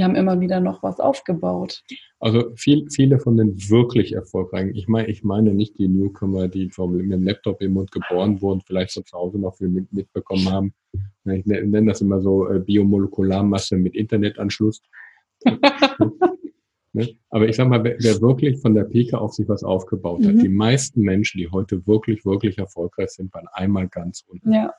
die 0.00 0.04
haben 0.04 0.16
immer 0.16 0.40
wieder 0.40 0.60
noch 0.60 0.82
was 0.82 0.98
aufgebaut. 0.98 1.82
Also 2.20 2.56
viel, 2.56 2.88
viele 2.90 3.18
von 3.18 3.36
den 3.36 3.54
wirklich 3.68 4.14
erfolgreichen, 4.14 4.74
ich 4.74 4.88
meine, 4.88 5.08
ich 5.08 5.24
meine 5.24 5.52
nicht 5.52 5.78
die 5.78 5.88
Newcomer, 5.88 6.48
die 6.48 6.70
vom, 6.70 6.96
mit 6.96 7.12
dem 7.12 7.22
Laptop 7.22 7.60
im 7.60 7.74
Mund 7.74 7.90
geboren 7.90 8.40
wurden, 8.40 8.62
vielleicht 8.62 8.92
so 8.92 9.02
zu 9.02 9.14
Hause 9.14 9.38
noch 9.38 9.56
viel 9.56 9.68
mit, 9.68 9.92
mitbekommen 9.92 10.50
haben. 10.50 10.72
Ich 11.26 11.44
nenne 11.44 11.84
das 11.84 12.00
immer 12.00 12.22
so 12.22 12.48
äh, 12.48 12.60
Biomolekularmasse 12.60 13.76
mit 13.76 13.94
Internetanschluss. 13.94 14.80
ne? 16.94 17.08
Aber 17.28 17.46
ich 17.46 17.56
sag 17.56 17.68
mal, 17.68 17.84
wer, 17.84 17.96
wer, 18.00 18.22
wirklich 18.22 18.58
von 18.58 18.74
der 18.74 18.84
Pike 18.84 19.20
auf 19.20 19.34
sich 19.34 19.46
was 19.50 19.62
aufgebaut 19.62 20.24
hat, 20.24 20.36
mhm. 20.36 20.40
die 20.40 20.48
meisten 20.48 21.02
Menschen, 21.02 21.36
die 21.36 21.50
heute 21.50 21.86
wirklich, 21.86 22.24
wirklich 22.24 22.56
erfolgreich 22.56 23.10
sind, 23.10 23.34
waren 23.34 23.48
einmal 23.52 23.86
ganz 23.88 24.24
unten. 24.26 24.50
Ja. 24.50 24.72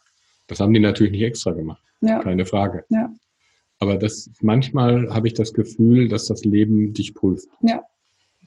Das 0.47 0.59
haben 0.59 0.73
die 0.73 0.79
natürlich 0.79 1.11
nicht 1.11 1.21
extra 1.21 1.51
gemacht. 1.51 1.83
Ja. 2.01 2.23
Keine 2.23 2.47
Frage. 2.47 2.85
Ja. 2.89 3.13
Aber 3.81 3.97
das, 3.97 4.29
manchmal 4.41 5.09
habe 5.11 5.27
ich 5.27 5.33
das 5.33 5.53
Gefühl, 5.53 6.07
dass 6.07 6.27
das 6.27 6.45
Leben 6.45 6.93
dich 6.93 7.15
prüft. 7.15 7.47
Ja. 7.61 7.81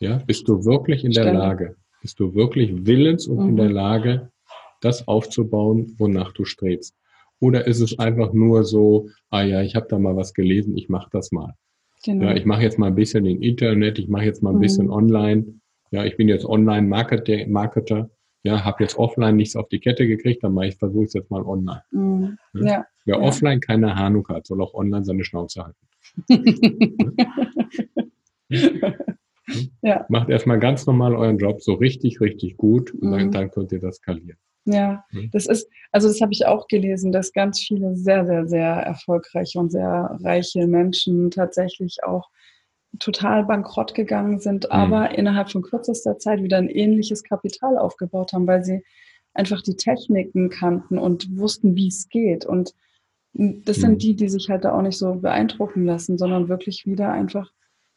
Ja, 0.00 0.18
bist 0.24 0.48
du 0.48 0.64
wirklich 0.64 1.04
in 1.04 1.10
der 1.10 1.32
Lage? 1.32 1.76
Bist 2.00 2.20
du 2.20 2.34
wirklich 2.34 2.86
willens 2.86 3.26
und 3.26 3.38
mhm. 3.38 3.48
in 3.48 3.56
der 3.56 3.70
Lage, 3.70 4.30
das 4.80 5.08
aufzubauen, 5.08 5.96
wonach 5.98 6.32
du 6.32 6.44
strebst? 6.44 6.94
Oder 7.40 7.66
ist 7.66 7.80
es 7.80 7.98
einfach 7.98 8.32
nur 8.32 8.62
so, 8.62 9.08
ah 9.30 9.42
ja, 9.42 9.60
ich 9.60 9.74
habe 9.74 9.86
da 9.88 9.98
mal 9.98 10.14
was 10.14 10.34
gelesen, 10.34 10.76
ich 10.76 10.88
mache 10.88 11.08
das 11.10 11.32
mal. 11.32 11.54
Genau. 12.04 12.26
Ja, 12.26 12.36
ich 12.36 12.44
mache 12.44 12.62
jetzt 12.62 12.78
mal 12.78 12.86
ein 12.86 12.94
bisschen 12.94 13.26
im 13.26 13.42
Internet, 13.42 13.98
ich 13.98 14.08
mache 14.08 14.24
jetzt 14.24 14.42
mal 14.42 14.50
ein 14.50 14.56
mhm. 14.56 14.60
bisschen 14.60 14.88
online. 14.88 15.46
Ja, 15.90 16.04
ich 16.04 16.16
bin 16.16 16.28
jetzt 16.28 16.44
Online-Marketer 16.44 18.08
ja, 18.44 18.62
habe 18.62 18.84
jetzt 18.84 18.96
offline 18.98 19.36
nichts 19.36 19.56
auf 19.56 19.68
die 19.68 19.80
Kette 19.80 20.06
gekriegt, 20.06 20.44
dann 20.44 20.52
mache 20.52 20.66
ich 20.68 20.76
versuche 20.76 21.06
es 21.06 21.14
jetzt 21.14 21.30
mal 21.30 21.42
online. 21.42 21.82
Mhm. 21.90 22.38
Ja. 22.52 22.86
Wer 23.04 23.16
ja. 23.16 23.22
offline 23.22 23.60
keine 23.60 23.94
Ahnung 23.94 24.26
hat, 24.28 24.46
soll 24.46 24.62
auch 24.62 24.74
online 24.74 25.04
seine 25.04 25.24
Schnauze 25.24 25.64
halten. 25.64 25.86
ja. 29.82 30.04
Macht 30.08 30.30
erstmal 30.30 30.58
ganz 30.58 30.86
normal 30.86 31.14
euren 31.14 31.38
Job 31.38 31.62
so 31.62 31.74
richtig, 31.74 32.20
richtig 32.20 32.56
gut 32.56 32.92
und 32.92 33.10
dann, 33.10 33.26
mhm. 33.26 33.32
dann 33.32 33.50
könnt 33.50 33.72
ihr 33.72 33.80
das 33.80 33.96
skalieren. 33.96 34.38
Ja, 34.66 35.04
mhm. 35.12 35.28
das 35.32 35.46
ist, 35.46 35.68
also 35.92 36.08
das 36.08 36.20
habe 36.22 36.32
ich 36.32 36.46
auch 36.46 36.68
gelesen, 36.68 37.12
dass 37.12 37.32
ganz 37.32 37.60
viele 37.60 37.96
sehr, 37.96 38.24
sehr, 38.24 38.46
sehr 38.46 38.66
erfolgreiche 38.66 39.58
und 39.58 39.70
sehr 39.70 40.18
reiche 40.22 40.66
Menschen 40.66 41.30
tatsächlich 41.30 42.02
auch 42.02 42.30
total 42.98 43.44
bankrott 43.44 43.94
gegangen 43.94 44.38
sind, 44.38 44.64
mhm. 44.64 44.70
aber 44.70 45.18
innerhalb 45.18 45.50
von 45.50 45.62
kürzester 45.62 46.18
Zeit 46.18 46.42
wieder 46.42 46.56
ein 46.56 46.70
ähnliches 46.70 47.22
Kapital 47.22 47.76
aufgebaut 47.76 48.32
haben, 48.32 48.46
weil 48.46 48.64
sie 48.64 48.82
einfach 49.34 49.62
die 49.62 49.76
Techniken 49.76 50.48
kannten 50.48 50.96
und 50.96 51.36
wussten, 51.36 51.76
wie 51.76 51.88
es 51.88 52.08
geht. 52.08 52.46
Und 52.46 52.74
das 53.34 53.76
sind 53.76 53.92
mhm. 53.92 53.98
die, 53.98 54.16
die 54.16 54.28
sich 54.28 54.48
halt 54.48 54.64
da 54.64 54.72
auch 54.72 54.82
nicht 54.82 54.96
so 54.96 55.14
beeindrucken 55.14 55.84
lassen, 55.84 56.18
sondern 56.18 56.48
wirklich 56.48 56.86
wieder 56.86 57.12
einfach 57.12 57.50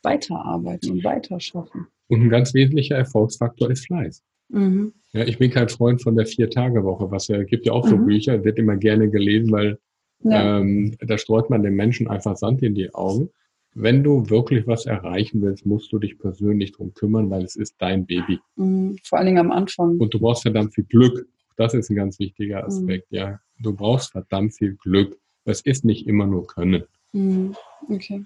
weiterarbeiten 0.04 0.92
und 0.92 1.04
weiterschaffen. 1.04 1.88
Und 2.08 2.22
ein 2.22 2.30
ganz 2.30 2.54
wesentlicher 2.54 2.96
Erfolgsfaktor 2.96 3.70
ist 3.70 3.86
Fleiß. 3.86 4.24
Mhm. 4.50 4.94
Ja, 5.14 5.26
ich 5.26 5.38
bin 5.38 5.52
kein 5.52 5.70
Freund 5.70 6.02
von 6.02 6.16
der 6.16 6.26
Vier-Tage-Woche, 6.26 7.12
was 7.12 7.28
ja 7.28 7.44
gibt 7.44 7.66
ja 7.66 7.74
auch 7.74 7.88
so 7.88 7.98
mhm. 7.98 8.06
Bücher, 8.06 8.44
wird 8.44 8.58
immer 8.58 8.78
gerne 8.78 9.10
gelesen, 9.10 9.52
weil 9.52 9.78
ja. 10.24 10.60
ähm, 10.60 10.96
da 11.00 11.18
streut 11.18 11.50
man 11.50 11.64
den 11.64 11.76
Menschen 11.76 12.08
einfach 12.08 12.36
Sand 12.38 12.64
in 12.64 12.76
die 12.76 12.94
Augen. 12.94 13.30
Wenn 13.76 14.04
du 14.04 14.30
wirklich 14.30 14.66
was 14.66 14.86
erreichen 14.86 15.42
willst, 15.42 15.66
musst 15.66 15.92
du 15.92 16.00
dich 16.00 16.18
persönlich 16.18 16.72
drum 16.72 16.94
kümmern, 16.94 17.30
weil 17.30 17.44
es 17.44 17.56
ist 17.56 17.76
dein 17.78 18.06
Baby. 18.06 18.40
Mhm. 18.56 18.98
Vor 19.04 19.20
allen 19.20 19.28
Dingen 19.28 19.38
am 19.38 19.52
Anfang. 19.52 19.98
Und 19.98 20.14
du 20.14 20.20
brauchst 20.20 20.42
verdammt 20.42 20.74
viel 20.74 20.86
Glück. 20.86 21.28
Das 21.58 21.74
ist 21.74 21.90
ein 21.90 21.96
ganz 21.96 22.18
wichtiger 22.20 22.62
mhm. 22.62 22.68
Aspekt. 22.68 23.08
Ja, 23.12 23.40
du 23.60 23.74
brauchst 23.74 24.12
verdammt 24.12 24.56
viel 24.56 24.76
Glück. 24.76 25.18
Es 25.48 25.62
ist 25.62 25.86
nicht 25.86 26.08
immer 26.08 26.28
nur 26.28 26.46
Können. 26.46 26.84
Mhm. 27.14 27.56
Okay. 27.90 28.24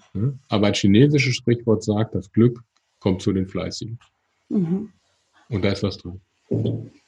Aber 0.48 0.66
ein 0.66 0.74
chinesisches 0.74 1.36
Sprichwort 1.36 1.84
sagt, 1.84 2.14
das 2.16 2.32
Glück 2.32 2.60
kommt 2.98 3.22
zu 3.22 3.32
den 3.32 3.46
Fleißigen. 3.46 3.98
Mhm. 4.48 4.90
Und 5.48 5.64
da 5.64 5.70
ist 5.70 5.82
was 5.82 5.98
drin. 5.98 6.20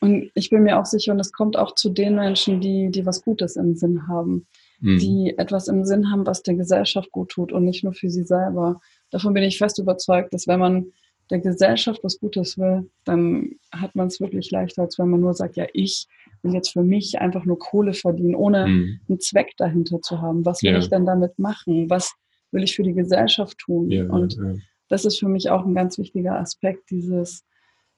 Und 0.01 0.31
ich 0.35 0.51
bin 0.51 0.63
mir 0.63 0.79
auch 0.79 0.87
sicher, 0.87 1.13
und 1.13 1.21
es 1.21 1.33
kommt 1.33 1.57
auch 1.57 1.75
zu 1.75 1.91
den 1.91 2.15
Menschen, 2.15 2.61
die, 2.61 2.91
die 2.91 3.05
was 3.05 3.23
Gutes 3.23 3.57
im 3.57 3.75
Sinn 3.75 4.07
haben, 4.07 4.47
mhm. 4.81 4.99
die 4.99 5.35
etwas 5.37 5.67
im 5.69 5.85
Sinn 5.85 6.11
haben, 6.11 6.27
was 6.27 6.43
der 6.43 6.55
Gesellschaft 6.55 7.11
gut 7.11 7.31
tut 7.31 7.53
und 7.53 7.65
nicht 7.65 7.83
nur 7.83 7.93
für 7.93 8.09
sie 8.09 8.23
selber. 8.23 8.81
Davon 9.11 9.35
bin 9.35 9.43
ich 9.43 9.59
fest 9.59 9.79
überzeugt, 9.79 10.33
dass 10.33 10.47
wenn 10.47 10.61
man 10.61 10.93
der 11.31 11.41
Gesellschaft 11.41 12.05
was 12.05 12.21
Gutes 12.21 12.57
will, 12.57 12.89
dann 13.05 13.57
hat 13.73 13.95
man 13.97 14.07
es 14.07 14.21
wirklich 14.21 14.51
leichter, 14.51 14.83
als 14.83 14.99
wenn 14.99 15.09
man 15.09 15.21
nur 15.21 15.35
sagt, 15.35 15.57
ja, 15.57 15.67
ich 15.73 16.07
jetzt 16.53 16.73
für 16.73 16.83
mich 16.83 17.19
einfach 17.21 17.45
nur 17.45 17.59
Kohle 17.59 17.95
verdienen, 17.95 18.35
ohne 18.35 18.67
mhm. 18.67 19.01
einen 19.09 19.21
Zweck 19.21 19.53
dahinter 19.57 20.01
zu 20.01 20.21
haben. 20.21 20.45
Was 20.45 20.63
will 20.63 20.73
ja. 20.73 20.79
ich 20.79 20.89
denn 20.89 21.07
damit 21.07 21.39
machen? 21.39 21.89
Was 21.89 22.15
will 22.51 22.63
ich 22.63 22.75
für 22.75 22.83
die 22.83 22.95
Gesellschaft 22.95 23.59
tun? 23.59 23.91
Ja, 23.91 24.07
und 24.07 24.35
ja. 24.35 24.55
das 24.89 25.05
ist 25.05 25.19
für 25.19 25.29
mich 25.29 25.51
auch 25.51 25.65
ein 25.65 25.75
ganz 25.75 25.99
wichtiger 25.99 26.39
Aspekt, 26.39 26.91
dieses 26.91 27.45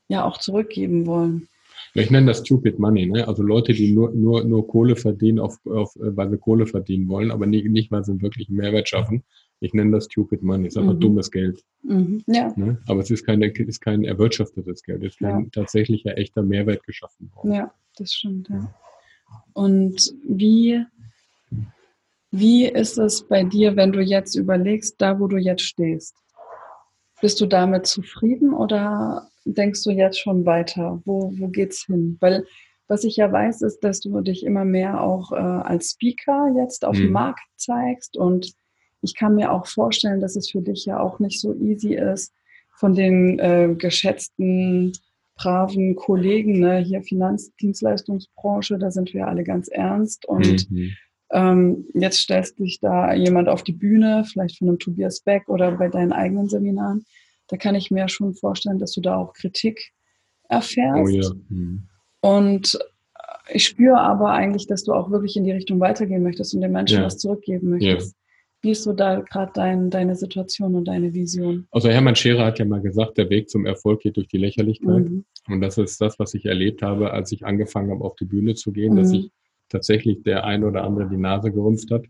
ja 0.09 0.24
auch 0.24 0.38
zurückgeben 0.38 1.06
wollen. 1.06 1.48
Ich 1.94 2.11
nenne 2.11 2.26
das 2.26 2.38
Stupid 2.38 2.78
Money, 2.78 3.06
ne? 3.06 3.26
Also 3.26 3.42
Leute, 3.42 3.72
die 3.72 3.92
nur, 3.92 4.11
nur, 4.12 4.44
nur 4.44 4.66
Kohle 4.66 4.96
verdienen, 4.96 5.38
auf, 5.38 5.59
auf, 5.66 5.94
äh, 5.96 6.16
weil 6.16 6.30
sie 6.30 6.38
Kohle 6.38 6.66
verdienen 6.66 7.09
wollen, 7.09 7.30
aber 7.30 7.46
nicht, 7.46 7.66
nicht 7.66 7.90
weil 7.90 8.04
sie 8.04 8.20
wirklich 8.20 8.48
einen 8.48 8.59
Mehrwert 8.59 8.88
schaffen. 8.88 9.24
Ich 9.61 9.72
nenne 9.72 9.92
das 9.92 10.04
Stupid 10.04 10.42
Money. 10.42 10.66
Es 10.66 10.74
ist 10.74 10.78
einfach 10.78 10.94
mhm. 10.94 11.00
dummes 11.00 11.30
Geld. 11.30 11.64
Mhm. 11.82 12.22
Ja. 12.26 12.52
Ne? 12.56 12.78
Aber 12.87 13.00
es 13.00 13.11
ist, 13.11 13.24
keine, 13.24 13.46
ist 13.46 13.80
kein 13.80 14.04
erwirtschaftetes 14.04 14.82
Geld. 14.82 15.02
Es 15.02 15.12
ist 15.14 15.18
kein 15.18 15.44
ja. 15.44 15.50
tatsächlicher, 15.52 16.18
echter 16.18 16.42
Mehrwert 16.42 16.82
geschaffen 16.85 17.30
worden. 17.35 17.52
Ja, 17.52 17.74
das 17.96 18.12
stimmt, 18.12 18.48
ja. 18.48 18.72
Und 19.52 20.14
wie, 20.24 20.85
wie 22.30 22.66
ist 22.66 22.98
es 22.98 23.26
bei 23.26 23.42
dir, 23.42 23.76
wenn 23.76 23.92
du 23.92 24.00
jetzt 24.00 24.35
überlegst, 24.35 24.96
da 24.98 25.18
wo 25.18 25.26
du 25.26 25.37
jetzt 25.37 25.62
stehst? 25.62 26.14
Bist 27.20 27.40
du 27.40 27.46
damit 27.46 27.87
zufrieden 27.87 28.52
oder 28.52 29.28
denkst 29.44 29.82
du 29.85 29.90
jetzt 29.90 30.20
schon 30.20 30.44
weiter? 30.44 31.00
Wo, 31.04 31.32
wo 31.38 31.48
geht's 31.48 31.87
hin? 31.87 32.18
Weil 32.20 32.44
was 32.88 33.04
ich 33.04 33.16
ja 33.16 33.32
weiß, 33.32 33.62
ist, 33.62 33.80
dass 33.80 34.00
du 34.00 34.20
dich 34.20 34.44
immer 34.44 34.64
mehr 34.64 35.00
auch 35.00 35.32
äh, 35.32 35.37
als 35.37 35.92
Speaker 35.92 36.54
jetzt 36.56 36.85
auf 36.85 36.96
mhm. 36.96 37.02
dem 37.02 37.12
Markt 37.12 37.40
zeigst. 37.56 38.16
Und 38.16 38.52
ich 39.02 39.14
kann 39.16 39.35
mir 39.35 39.52
auch 39.52 39.66
vorstellen, 39.66 40.20
dass 40.20 40.37
es 40.37 40.50
für 40.50 40.62
dich 40.62 40.85
ja 40.85 41.00
auch 41.00 41.18
nicht 41.18 41.40
so 41.40 41.54
easy 41.54 41.94
ist, 41.94 42.32
von 42.76 42.94
den 42.94 43.38
äh, 43.38 43.74
geschätzten, 43.76 44.92
braven 45.37 45.96
Kollegen, 45.96 46.61
ne, 46.61 46.79
hier 46.79 47.03
Finanzdienstleistungsbranche, 47.03 48.79
da 48.79 48.90
sind 48.90 49.12
wir 49.14 49.29
alle 49.29 49.44
ganz 49.44 49.68
ernst. 49.68 50.27
Und 50.27 50.70
mhm. 50.70 50.92
ähm, 51.31 51.85
jetzt 51.94 52.20
stellst 52.20 52.59
dich 52.59 52.81
da 52.81 53.12
jemand 53.14 53.49
auf 53.49 53.62
die 53.62 53.72
Bühne, 53.75 54.25
vielleicht 54.31 54.59
von 54.59 54.68
einem 54.68 54.79
Tobias 54.79 55.20
Beck 55.20 55.49
oder 55.49 55.72
bei 55.72 55.88
deinen 55.88 56.12
eigenen 56.12 56.49
Seminaren 56.49 57.05
da 57.49 57.57
kann 57.57 57.75
ich 57.75 57.90
mir 57.90 58.09
schon 58.09 58.35
vorstellen, 58.35 58.79
dass 58.79 58.92
du 58.92 59.01
da 59.01 59.16
auch 59.16 59.33
Kritik 59.33 59.92
erfährst. 60.49 61.01
Oh 61.01 61.09
ja. 61.09 61.31
Hm. 61.49 61.88
Und 62.20 62.79
ich 63.49 63.64
spüre 63.64 63.99
aber 63.99 64.31
eigentlich, 64.31 64.66
dass 64.66 64.83
du 64.85 64.92
auch 64.92 65.11
wirklich 65.11 65.37
in 65.37 65.44
die 65.44 65.53
Richtung 65.53 65.79
weitergehen 65.79 66.22
möchtest 66.22 66.55
und 66.55 66.61
den 66.61 66.72
Menschen 66.72 66.99
ja. 66.99 67.05
was 67.05 67.18
zurückgeben 67.18 67.70
möchtest. 67.70 68.12
Ja. 68.12 68.25
Wie 68.66 68.72
ist 68.72 68.83
so 68.83 68.92
da 68.92 69.20
gerade 69.20 69.52
dein, 69.55 69.90
deine 69.90 70.16
Situation 70.16 70.74
und 70.74 70.88
deine 70.88 71.14
Vision? 71.14 71.68
Also 71.70 71.88
Hermann 71.88 72.16
Scherer 72.16 72.46
hat 72.46 72.59
ja 72.59 72.64
mal 72.64 72.81
gesagt, 72.81 73.16
der 73.16 73.31
Weg 73.31 73.48
zum 73.48 73.64
Erfolg 73.64 74.00
geht 74.00 74.16
durch 74.16 74.26
die 74.26 74.38
Lächerlichkeit. 74.38 75.09
Mhm. 75.09 75.24
Und 75.46 75.61
das 75.61 75.79
ist 75.79 76.00
das, 76.00 76.18
was 76.18 76.35
ich 76.35 76.46
erlebt 76.46 76.83
habe, 76.83 77.12
als 77.12 77.31
ich 77.31 77.46
angefangen 77.46 77.92
habe, 77.92 78.02
auf 78.02 78.16
die 78.16 78.24
Bühne 78.24 78.57
zu 78.57 78.72
gehen, 78.72 78.94
mhm. 78.94 78.96
dass 78.96 79.12
ich 79.12 79.31
tatsächlich 79.68 80.24
der 80.24 80.42
ein 80.42 80.64
oder 80.64 80.83
andere 80.83 81.09
die 81.09 81.16
Nase 81.16 81.52
gerümpft 81.52 81.92
hat. 81.92 82.07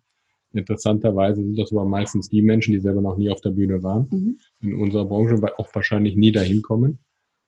Interessanterweise 0.55 1.43
sind 1.43 1.59
das 1.59 1.73
aber 1.73 1.85
meistens 1.85 2.31
die 2.31 2.41
Menschen, 2.41 2.73
die 2.73 2.81
selber 2.81 3.03
noch 3.03 3.19
nie 3.19 3.29
auf 3.29 3.43
der 3.43 3.51
Bühne 3.51 3.83
waren. 3.83 4.09
Mhm. 4.11 4.39
In 4.63 4.77
unserer 4.77 5.05
Branche 5.05 5.39
auch 5.59 5.69
wahrscheinlich 5.75 6.17
nie 6.17 6.33
dahin 6.33 6.63
kommen. 6.63 7.01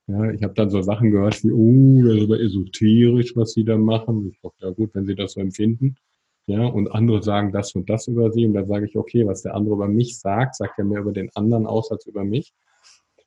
Ja, 0.06 0.30
ich 0.32 0.42
habe 0.42 0.52
dann 0.52 0.68
so 0.68 0.82
Sachen 0.82 1.12
gehört 1.12 1.42
wie, 1.44 1.50
oh, 1.50 2.02
das 2.06 2.16
ist 2.16 2.24
aber 2.24 2.40
esoterisch, 2.40 3.34
was 3.36 3.52
sie 3.52 3.64
da 3.64 3.78
machen. 3.78 4.28
Ich 4.30 4.38
dachte, 4.42 4.66
ja 4.66 4.70
gut, 4.70 4.90
wenn 4.92 5.06
sie 5.06 5.14
das 5.14 5.32
so 5.32 5.40
empfinden. 5.40 5.96
Ja, 6.48 6.64
und 6.64 6.90
andere 6.92 7.22
sagen 7.22 7.52
das 7.52 7.74
und 7.74 7.90
das 7.90 8.08
über 8.08 8.32
sie. 8.32 8.46
Und 8.46 8.54
dann 8.54 8.66
sage 8.66 8.86
ich, 8.86 8.96
okay, 8.96 9.26
was 9.26 9.42
der 9.42 9.54
andere 9.54 9.74
über 9.74 9.88
mich 9.88 10.18
sagt, 10.18 10.56
sagt 10.56 10.78
er 10.78 10.84
mehr 10.84 11.00
über 11.00 11.12
den 11.12 11.30
anderen 11.34 11.66
aus 11.66 11.90
als 11.92 12.06
über 12.06 12.24
mich. 12.24 12.54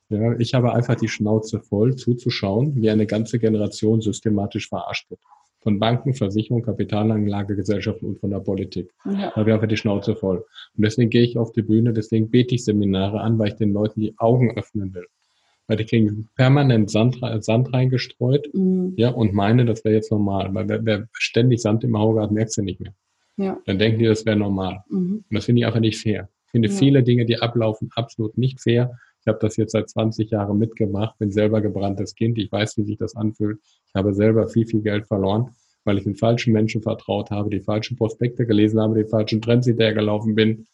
Ja, 0.10 0.38
ich 0.40 0.56
habe 0.56 0.74
einfach 0.74 0.96
die 0.96 1.08
Schnauze 1.08 1.60
voll 1.60 1.96
zuzuschauen, 1.96 2.82
wie 2.82 2.90
eine 2.90 3.06
ganze 3.06 3.38
Generation 3.38 4.02
systematisch 4.02 4.68
verarscht 4.70 5.10
wird 5.12 5.22
von 5.62 5.80
Banken, 5.80 6.16
Versicherungen, 6.16 6.66
Kapitalanlagegesellschaften 6.66 8.10
und 8.10 8.20
von 8.20 8.32
der 8.32 8.40
Politik. 8.40 8.92
Ja. 9.06 9.30
Da 9.30 9.36
habe 9.36 9.50
ich 9.50 9.54
einfach 9.54 9.68
die 9.68 9.78
Schnauze 9.78 10.16
voll. 10.16 10.38
Und 10.76 10.84
deswegen 10.84 11.12
gehe 11.12 11.22
ich 11.22 11.38
auf 11.38 11.52
die 11.52 11.62
Bühne, 11.62 11.94
deswegen 11.94 12.32
bete 12.32 12.56
ich 12.56 12.66
Seminare 12.66 13.22
an, 13.22 13.38
weil 13.38 13.50
ich 13.50 13.56
den 13.56 13.72
Leuten 13.72 14.02
die 14.02 14.18
Augen 14.18 14.58
öffnen 14.58 14.94
will. 14.96 15.06
Weil 15.68 15.78
die 15.78 15.86
kriegen 15.86 16.28
permanent 16.36 16.90
Sand, 16.90 17.20
Sand 17.42 17.72
reingestreut, 17.72 18.52
mhm. 18.54 18.96
ja, 18.98 19.10
und 19.10 19.34
meine, 19.34 19.66
das 19.66 19.86
wäre 19.86 19.96
jetzt 19.96 20.12
normal. 20.12 20.52
Weil 20.54 20.68
wer, 20.68 20.84
wer 20.84 21.08
ständig 21.14 21.62
Sand 21.62 21.84
im 21.84 21.96
Auge 21.96 22.22
hat, 22.22 22.32
merkt 22.32 22.52
sie 22.52 22.64
nicht 22.64 22.80
mehr. 22.80 22.94
Ja. 23.42 23.58
Dann 23.66 23.80
denken 23.80 24.00
die, 24.00 24.06
das 24.06 24.26
wäre 24.26 24.36
normal. 24.36 24.84
Mhm. 24.90 25.24
Und 25.30 25.36
das 25.36 25.46
finde 25.46 25.62
ich 25.62 25.66
einfach 25.66 25.80
nicht 25.80 26.00
fair. 26.00 26.30
Ich 26.46 26.52
finde 26.52 26.70
ja. 26.70 26.76
viele 26.76 27.04
Dinge, 27.04 27.26
die 27.26 27.38
ablaufen, 27.38 27.90
absolut 27.96 28.38
nicht 28.38 28.62
fair. 28.62 28.92
Ich 29.22 29.28
habe 29.28 29.38
das 29.40 29.56
jetzt 29.56 29.72
seit 29.72 29.90
20 29.90 30.32
Jahren 30.32 30.58
mitgemacht, 30.58 31.18
bin 31.20 31.32
selber 31.32 31.62
gebranntes 31.62 32.16
Kind. 32.16 32.38
Ich 32.38 32.52
weiß, 32.52 32.78
wie 32.78 32.84
sich 32.84 32.98
das 32.98 33.16
anfühlt. 33.16 33.60
Ich 33.88 33.96
habe 33.96 34.14
selber 34.14 34.48
viel, 34.48 34.66
viel 34.66 34.82
Geld 34.82 35.08
verloren, 35.08 35.50
weil 35.86 35.98
ich 35.98 36.04
den 36.04 36.16
falschen 36.16 36.54
Menschen 36.54 36.82
vertraut 36.82 37.30
habe, 37.30 37.50
die 37.50 37.60
falschen 37.60 37.98
Prospekte 37.98 38.46
gelesen 38.46 38.80
habe, 38.80 39.02
die 39.02 39.10
falschen 39.10 39.42
Trends 39.42 39.68
hinterhergelaufen 39.68 40.36
bin. 40.36 40.68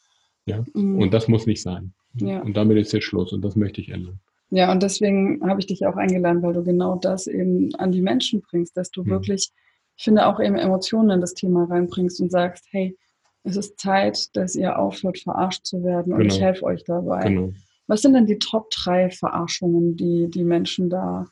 Ja, 0.45 0.63
mhm. 0.73 1.01
und 1.01 1.13
das 1.13 1.27
muss 1.27 1.45
nicht 1.45 1.61
sein. 1.61 1.93
Ja. 2.15 2.41
Und 2.41 2.55
damit 2.55 2.77
ist 2.77 2.93
jetzt 2.93 3.03
Schluss 3.03 3.33
und 3.33 3.43
das 3.43 3.55
möchte 3.55 3.81
ich 3.81 3.89
ändern. 3.89 4.19
Ja, 4.49 4.71
und 4.71 4.81
deswegen 4.81 5.41
habe 5.47 5.59
ich 5.59 5.67
dich 5.67 5.85
auch 5.85 5.97
eingeladen, 5.97 6.41
weil 6.41 6.53
du 6.53 6.63
genau 6.63 6.95
das 6.95 7.27
eben 7.27 7.75
an 7.75 7.91
die 7.91 8.01
Menschen 8.01 8.41
bringst, 8.41 8.77
dass 8.77 8.91
du 8.91 9.03
mhm. 9.03 9.09
wirklich, 9.09 9.51
ich 9.97 10.03
finde, 10.03 10.27
auch 10.27 10.39
eben 10.39 10.55
Emotionen 10.55 11.09
in 11.09 11.21
das 11.21 11.33
Thema 11.33 11.65
reinbringst 11.65 12.21
und 12.21 12.31
sagst, 12.31 12.65
hey, 12.71 12.95
es 13.43 13.57
ist 13.57 13.79
Zeit, 13.79 14.35
dass 14.35 14.55
ihr 14.55 14.77
aufhört, 14.77 15.17
verarscht 15.17 15.65
zu 15.65 15.83
werden 15.83 16.13
und 16.13 16.19
genau. 16.19 16.33
ich 16.33 16.41
helfe 16.41 16.63
euch 16.65 16.83
dabei. 16.83 17.21
Genau. 17.21 17.51
Was 17.87 18.01
sind 18.01 18.13
denn 18.13 18.25
die 18.25 18.37
Top 18.37 18.69
3 18.71 19.09
Verarschungen, 19.09 19.95
die 19.95 20.29
die 20.29 20.43
Menschen 20.43 20.89
da 20.89 21.25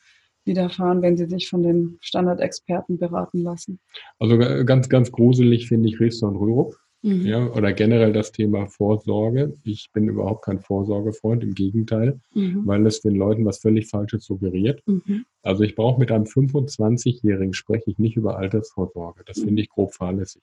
widerfahren, 0.45 1.01
wenn 1.01 1.17
sie 1.17 1.25
sich 1.25 1.49
von 1.49 1.63
den 1.63 1.97
Standardexperten 2.01 2.97
beraten 2.97 3.43
lassen? 3.43 3.80
Also 4.19 4.38
ganz, 4.38 4.89
ganz 4.89 5.12
gruselig 5.12 5.67
finde 5.67 5.89
ich 5.89 5.99
Riester 5.99 6.28
und 6.28 6.38
Rürup. 6.38 6.75
Mhm. 7.06 7.24
Ja, 7.24 7.52
oder 7.52 7.72
generell 7.72 8.13
das 8.13 8.32
Thema 8.32 8.65
Vorsorge. 8.65 9.54
Ich 9.63 9.91
bin 9.94 10.10
überhaupt 10.10 10.44
kein 10.44 10.60
Vorsorgefreund, 10.60 11.44
im 11.44 11.54
Gegenteil, 11.54 12.20
mhm. 12.34 12.65
weil 12.65 12.84
es 12.88 13.02
den 13.02 13.13
Leuten 13.13 13.46
was 13.46 13.60
völlig 13.60 13.88
Falsches 13.88 14.26
suggeriert. 14.26 14.82
Mhm. 14.88 15.26
Also 15.44 15.63
ich 15.63 15.76
brauche 15.76 16.00
mit 16.00 16.12
einem 16.12 16.24
25-Jährigen 16.24 17.54
spreche 17.54 17.91
ich 17.91 18.00
nicht 18.00 18.15
über 18.15 18.39
Altersvorsorge. 18.39 19.22
Das 19.28 19.39
finde 19.39 19.62
ich 19.62 19.70
grob 19.70 19.94
fahrlässig. 19.94 20.41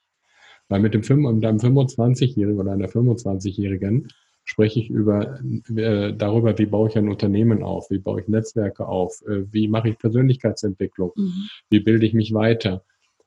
Weil 0.69 0.79
mit, 0.79 0.93
dem, 0.93 1.01
mit 1.01 1.45
einem 1.45 1.57
25-Jährigen 1.57 2.61
oder 2.61 2.71
einer 2.71 2.87
25-Jährigen 2.87 4.07
spreche 4.45 4.79
ich 4.79 4.89
über, 4.89 5.41
äh, 5.75 6.13
darüber, 6.13 6.57
wie 6.57 6.65
baue 6.65 6.87
ich 6.87 6.97
ein 6.97 7.09
Unternehmen 7.09 7.61
auf, 7.61 7.89
wie 7.89 7.99
baue 7.99 8.21
ich 8.21 8.29
Netzwerke 8.29 8.87
auf, 8.87 9.21
äh, 9.27 9.51
wie 9.51 9.67
mache 9.67 9.89
ich 9.89 9.97
Persönlichkeitsentwicklung, 9.97 11.11
mhm. 11.17 11.49
wie 11.69 11.81
bilde 11.81 12.05
ich 12.05 12.13
mich 12.13 12.33
weiter. 12.33 12.85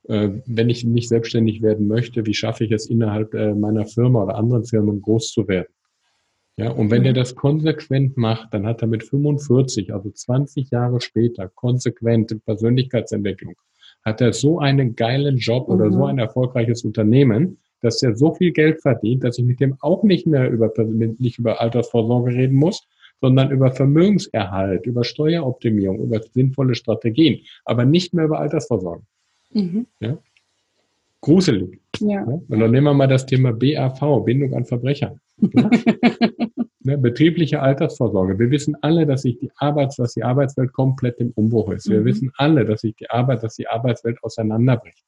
Äh, 0.08 0.40
wenn 0.46 0.70
ich 0.70 0.84
nicht 0.84 1.08
selbstständig 1.08 1.62
werden 1.62 1.88
möchte, 1.88 2.26
wie 2.26 2.34
schaffe 2.34 2.64
ich 2.64 2.70
es 2.72 2.86
innerhalb 2.86 3.34
äh, 3.34 3.54
meiner 3.54 3.86
Firma 3.86 4.22
oder 4.22 4.36
anderen 4.36 4.64
Firmen 4.64 5.00
groß 5.00 5.32
zu 5.32 5.48
werden? 5.48 5.68
Ja, 6.58 6.70
und 6.70 6.90
wenn 6.90 7.04
er 7.04 7.12
das 7.12 7.34
konsequent 7.34 8.16
macht, 8.16 8.54
dann 8.54 8.66
hat 8.66 8.80
er 8.80 8.88
mit 8.88 9.04
45, 9.04 9.92
also 9.92 10.10
20 10.10 10.70
Jahre 10.70 11.00
später, 11.02 11.48
konsequent 11.48 12.34
Persönlichkeitsentwicklung, 12.46 13.56
hat 14.04 14.22
er 14.22 14.32
so 14.32 14.58
einen 14.58 14.96
geilen 14.96 15.36
Job 15.36 15.68
oder 15.68 15.90
so 15.90 15.98
mhm. 15.98 16.04
ein 16.04 16.18
erfolgreiches 16.18 16.84
Unternehmen, 16.84 17.58
dass 17.82 18.02
er 18.02 18.16
so 18.16 18.34
viel 18.34 18.52
Geld 18.52 18.80
verdient, 18.80 19.22
dass 19.24 19.38
ich 19.38 19.44
mit 19.44 19.60
dem 19.60 19.76
auch 19.80 20.02
nicht 20.02 20.26
mehr 20.26 20.50
über, 20.50 20.72
nicht 21.18 21.38
über 21.38 21.60
Altersvorsorge 21.60 22.32
reden 22.32 22.56
muss, 22.56 22.86
sondern 23.20 23.50
über 23.50 23.72
Vermögenserhalt, 23.72 24.86
über 24.86 25.04
Steueroptimierung, 25.04 26.00
über 26.00 26.20
sinnvolle 26.22 26.74
Strategien, 26.74 27.40
aber 27.64 27.84
nicht 27.84 28.14
mehr 28.14 28.24
über 28.24 28.40
Altersvorsorge. 28.40 29.02
Mhm. 29.52 29.86
Ja? 30.00 30.18
Gruselig. 31.20 31.80
Ja. 32.00 32.22
Und 32.22 32.60
dann 32.60 32.70
nehmen 32.70 32.84
wir 32.84 32.94
mal 32.94 33.08
das 33.08 33.26
Thema 33.26 33.52
BAV, 33.52 34.24
Bindung 34.24 34.54
an 34.54 34.64
Verbrecher. 34.64 35.16
Ne, 36.86 36.96
betriebliche 36.96 37.60
Altersvorsorge. 37.60 38.38
Wir 38.38 38.48
wissen 38.52 38.76
alle, 38.80 39.06
dass 39.06 39.22
sich 39.22 39.36
die 39.40 39.50
Arbeits, 39.56 39.96
dass 39.96 40.14
die 40.14 40.22
Arbeitswelt 40.22 40.72
komplett 40.72 41.18
im 41.18 41.32
Umbruch 41.34 41.72
ist. 41.72 41.90
Wir 41.90 42.02
mhm. 42.02 42.04
wissen 42.04 42.32
alle, 42.36 42.64
dass 42.64 42.82
sich 42.82 42.94
die 42.94 43.10
Arbeit, 43.10 43.42
dass 43.42 43.56
die 43.56 43.66
Arbeitswelt 43.66 44.22
auseinanderbricht. 44.22 45.02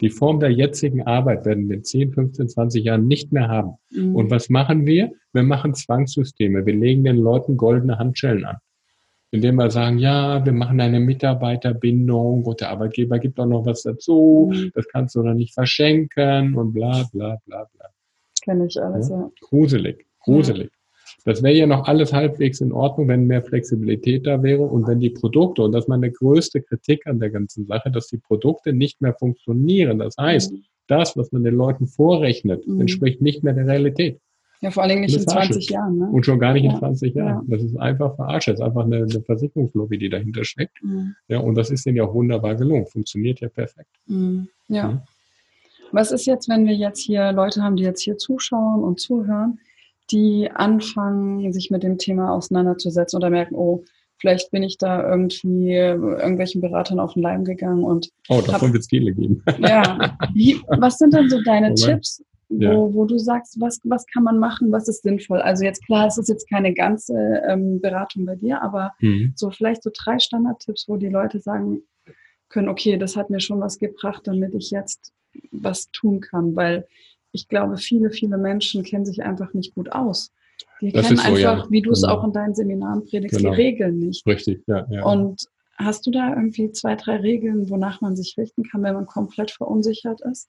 Die 0.00 0.10
Form 0.10 0.38
der 0.38 0.52
jetzigen 0.52 1.02
Arbeit 1.04 1.44
werden 1.44 1.68
wir 1.68 1.78
in 1.78 1.82
10, 1.82 2.12
15, 2.12 2.48
20 2.50 2.84
Jahren 2.84 3.08
nicht 3.08 3.32
mehr 3.32 3.48
haben. 3.48 3.72
Mhm. 3.90 4.14
Und 4.14 4.30
was 4.30 4.50
machen 4.50 4.86
wir? 4.86 5.10
Wir 5.32 5.42
machen 5.42 5.74
Zwangssysteme. 5.74 6.64
Wir 6.64 6.74
legen 6.74 7.02
den 7.02 7.16
Leuten 7.16 7.56
goldene 7.56 7.98
Handschellen 7.98 8.44
an. 8.44 8.58
Indem 9.36 9.56
wir 9.56 9.70
sagen, 9.70 9.98
ja, 9.98 10.42
wir 10.46 10.52
machen 10.52 10.80
eine 10.80 10.98
Mitarbeiterbindung 10.98 12.42
und 12.44 12.60
der 12.62 12.70
Arbeitgeber 12.70 13.18
gibt 13.18 13.38
auch 13.38 13.44
noch 13.44 13.66
was 13.66 13.82
dazu. 13.82 14.50
Mhm. 14.50 14.72
Das 14.74 14.88
kannst 14.88 15.14
du 15.14 15.22
noch 15.22 15.34
nicht 15.34 15.52
verschenken 15.52 16.56
und 16.56 16.72
bla, 16.72 17.04
bla, 17.12 17.36
bla, 17.44 17.68
bla. 17.74 17.86
Kenne 18.42 18.66
ich 18.66 18.80
alles, 18.80 19.10
ja. 19.10 19.16
ja. 19.16 19.30
Gruselig, 19.42 20.06
gruselig. 20.20 20.70
Das 21.26 21.42
wäre 21.42 21.54
ja 21.54 21.66
noch 21.66 21.86
alles 21.86 22.14
halbwegs 22.14 22.62
in 22.62 22.72
Ordnung, 22.72 23.08
wenn 23.08 23.26
mehr 23.26 23.42
Flexibilität 23.42 24.26
da 24.26 24.42
wäre 24.42 24.62
und 24.62 24.86
wenn 24.86 25.00
die 25.00 25.10
Produkte, 25.10 25.62
und 25.62 25.72
das 25.72 25.84
ist 25.84 25.88
meine 25.88 26.10
größte 26.10 26.62
Kritik 26.62 27.06
an 27.06 27.20
der 27.20 27.28
ganzen 27.28 27.66
Sache, 27.66 27.90
dass 27.90 28.06
die 28.06 28.16
Produkte 28.18 28.72
nicht 28.72 29.02
mehr 29.02 29.12
funktionieren. 29.12 29.98
Das 29.98 30.16
heißt, 30.18 30.52
mhm. 30.52 30.64
das, 30.86 31.14
was 31.14 31.30
man 31.30 31.44
den 31.44 31.56
Leuten 31.56 31.88
vorrechnet, 31.88 32.66
mhm. 32.66 32.80
entspricht 32.80 33.20
nicht 33.20 33.44
mehr 33.44 33.52
der 33.52 33.66
Realität. 33.66 34.18
Ja, 34.60 34.70
vor 34.70 34.82
allem 34.82 35.00
nicht 35.00 35.14
in 35.14 35.26
20 35.26 35.68
Jahren. 35.70 35.98
Ne? 35.98 36.08
Und 36.10 36.24
schon 36.24 36.38
gar 36.38 36.52
nicht 36.52 36.64
ja. 36.64 36.72
in 36.72 36.78
20 36.78 37.14
Jahren. 37.14 37.46
Ja. 37.48 37.56
Das 37.56 37.62
ist 37.62 37.76
einfach 37.76 38.16
verarscht. 38.16 38.48
Das 38.48 38.54
ist 38.54 38.64
einfach 38.64 38.84
eine, 38.84 38.96
eine 38.96 39.20
Versicherungslobby, 39.20 39.98
die 39.98 40.08
dahinter 40.08 40.44
steckt. 40.44 40.82
Mhm. 40.82 41.14
Ja, 41.28 41.40
und 41.40 41.56
das 41.56 41.70
ist 41.70 41.84
denen 41.84 41.96
ja 41.96 42.12
wunderbar 42.12 42.54
gelungen. 42.54 42.86
Funktioniert 42.86 43.40
ja 43.40 43.48
perfekt. 43.48 43.90
Mhm. 44.06 44.48
Ja. 44.68 44.76
ja. 44.76 45.02
Was 45.92 46.10
ist 46.10 46.26
jetzt, 46.26 46.48
wenn 46.48 46.66
wir 46.66 46.74
jetzt 46.74 47.00
hier 47.00 47.32
Leute 47.32 47.62
haben, 47.62 47.76
die 47.76 47.84
jetzt 47.84 48.02
hier 48.02 48.18
zuschauen 48.18 48.82
und 48.82 48.98
zuhören, 48.98 49.60
die 50.10 50.50
anfangen, 50.52 51.52
sich 51.52 51.70
mit 51.70 51.82
dem 51.82 51.98
Thema 51.98 52.32
auseinanderzusetzen 52.32 53.16
oder 53.16 53.30
merken, 53.30 53.54
oh, 53.54 53.84
vielleicht 54.18 54.50
bin 54.50 54.62
ich 54.62 54.78
da 54.78 55.08
irgendwie 55.08 55.72
irgendwelchen 55.72 56.60
Beratern 56.60 57.00
auf 57.00 57.14
den 57.14 57.22
Leim 57.22 57.44
gegangen 57.44 57.84
und. 57.84 58.10
Oh, 58.28 58.40
davon 58.40 58.72
wird 58.72 58.82
es 58.82 58.88
viele 58.88 59.12
geben. 59.12 59.42
Ja. 59.58 60.16
Wie, 60.34 60.60
was 60.68 60.98
sind 60.98 61.14
denn 61.14 61.28
so 61.28 61.40
deine 61.42 61.74
Tipps, 61.74 62.20
wo, 62.20 62.35
ja. 62.48 62.72
wo 62.74 63.04
du 63.04 63.18
sagst, 63.18 63.60
was, 63.60 63.80
was 63.84 64.06
kann 64.06 64.22
man 64.22 64.38
machen, 64.38 64.72
was 64.72 64.88
ist 64.88 65.02
sinnvoll? 65.02 65.40
Also 65.40 65.64
jetzt 65.64 65.84
klar, 65.84 66.06
es 66.06 66.18
ist 66.18 66.28
jetzt 66.28 66.48
keine 66.48 66.72
ganze 66.74 67.14
ähm, 67.48 67.80
Beratung 67.80 68.24
bei 68.24 68.36
dir, 68.36 68.62
aber 68.62 68.92
mhm. 69.00 69.32
so 69.34 69.50
vielleicht 69.50 69.82
so 69.82 69.90
drei 69.92 70.18
Standardtipps, 70.18 70.88
wo 70.88 70.96
die 70.96 71.08
Leute 71.08 71.40
sagen 71.40 71.82
können, 72.48 72.68
okay, 72.68 72.96
das 72.96 73.16
hat 73.16 73.30
mir 73.30 73.40
schon 73.40 73.60
was 73.60 73.78
gebracht, 73.78 74.22
damit 74.24 74.54
ich 74.54 74.70
jetzt 74.70 75.12
was 75.50 75.90
tun 75.90 76.20
kann, 76.20 76.54
weil 76.56 76.86
ich 77.32 77.48
glaube, 77.48 77.76
viele, 77.76 78.10
viele 78.10 78.38
Menschen 78.38 78.82
kennen 78.82 79.04
sich 79.04 79.22
einfach 79.22 79.52
nicht 79.52 79.74
gut 79.74 79.92
aus. 79.92 80.32
Die 80.80 80.92
das 80.92 81.06
kennen 81.06 81.18
so, 81.18 81.24
einfach, 81.24 81.64
ja. 81.64 81.70
wie 81.70 81.82
du 81.82 81.90
es 81.90 82.02
genau. 82.02 82.14
auch 82.14 82.24
in 82.24 82.32
deinen 82.32 82.54
Seminaren 82.54 83.04
predigst, 83.04 83.38
genau. 83.38 83.50
die 83.50 83.56
Regeln 83.56 83.98
nicht. 83.98 84.26
Richtig, 84.26 84.62
ja, 84.66 84.86
ja. 84.90 85.04
Und 85.04 85.46
hast 85.76 86.06
du 86.06 86.10
da 86.10 86.30
irgendwie 86.30 86.70
zwei, 86.72 86.94
drei 86.94 87.16
Regeln, 87.16 87.68
wonach 87.68 88.00
man 88.00 88.16
sich 88.16 88.36
richten 88.38 88.62
kann, 88.62 88.82
wenn 88.82 88.94
man 88.94 89.06
komplett 89.06 89.50
verunsichert 89.50 90.20
ist? 90.22 90.48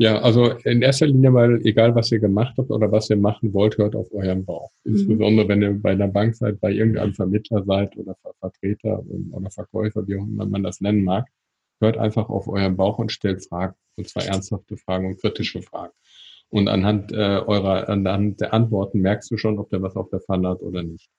Ja, 0.00 0.18
also 0.22 0.52
in 0.64 0.80
erster 0.80 1.06
Linie, 1.06 1.34
weil 1.34 1.60
egal 1.66 1.94
was 1.94 2.10
ihr 2.10 2.20
gemacht 2.20 2.54
habt 2.56 2.70
oder 2.70 2.90
was 2.90 3.10
ihr 3.10 3.18
machen 3.18 3.52
wollt, 3.52 3.76
hört 3.76 3.94
auf 3.94 4.10
euren 4.12 4.46
Bauch. 4.46 4.70
Mhm. 4.84 4.94
Insbesondere 4.94 5.48
wenn 5.48 5.60
ihr 5.60 5.74
bei 5.74 5.90
einer 5.90 6.08
Bank 6.08 6.34
seid, 6.34 6.58
bei 6.58 6.72
irgendeinem 6.72 7.12
Vermittler 7.12 7.62
seid 7.64 7.94
oder 7.98 8.16
Vertreter 8.40 9.04
oder 9.32 9.50
Verkäufer, 9.50 10.08
wie 10.08 10.16
auch 10.16 10.22
immer 10.22 10.46
man 10.46 10.62
das 10.62 10.80
nennen 10.80 11.04
mag, 11.04 11.28
hört 11.82 11.98
einfach 11.98 12.30
auf 12.30 12.48
euren 12.48 12.78
Bauch 12.78 12.98
und 12.98 13.12
stellt 13.12 13.44
Fragen. 13.46 13.74
Und 13.96 14.08
zwar 14.08 14.24
ernsthafte 14.24 14.78
Fragen 14.78 15.06
und 15.06 15.20
kritische 15.20 15.60
Fragen. 15.60 15.92
Und 16.48 16.68
anhand 16.68 17.12
äh, 17.12 17.16
eurer, 17.16 17.90
anhand 17.90 18.40
der 18.40 18.54
Antworten 18.54 19.00
merkst 19.00 19.30
du 19.30 19.36
schon, 19.36 19.58
ob 19.58 19.68
der 19.68 19.82
was 19.82 19.96
auf 19.96 20.08
der 20.08 20.20
Pfanne 20.20 20.48
hat 20.48 20.62
oder 20.62 20.82
nicht. 20.82 21.10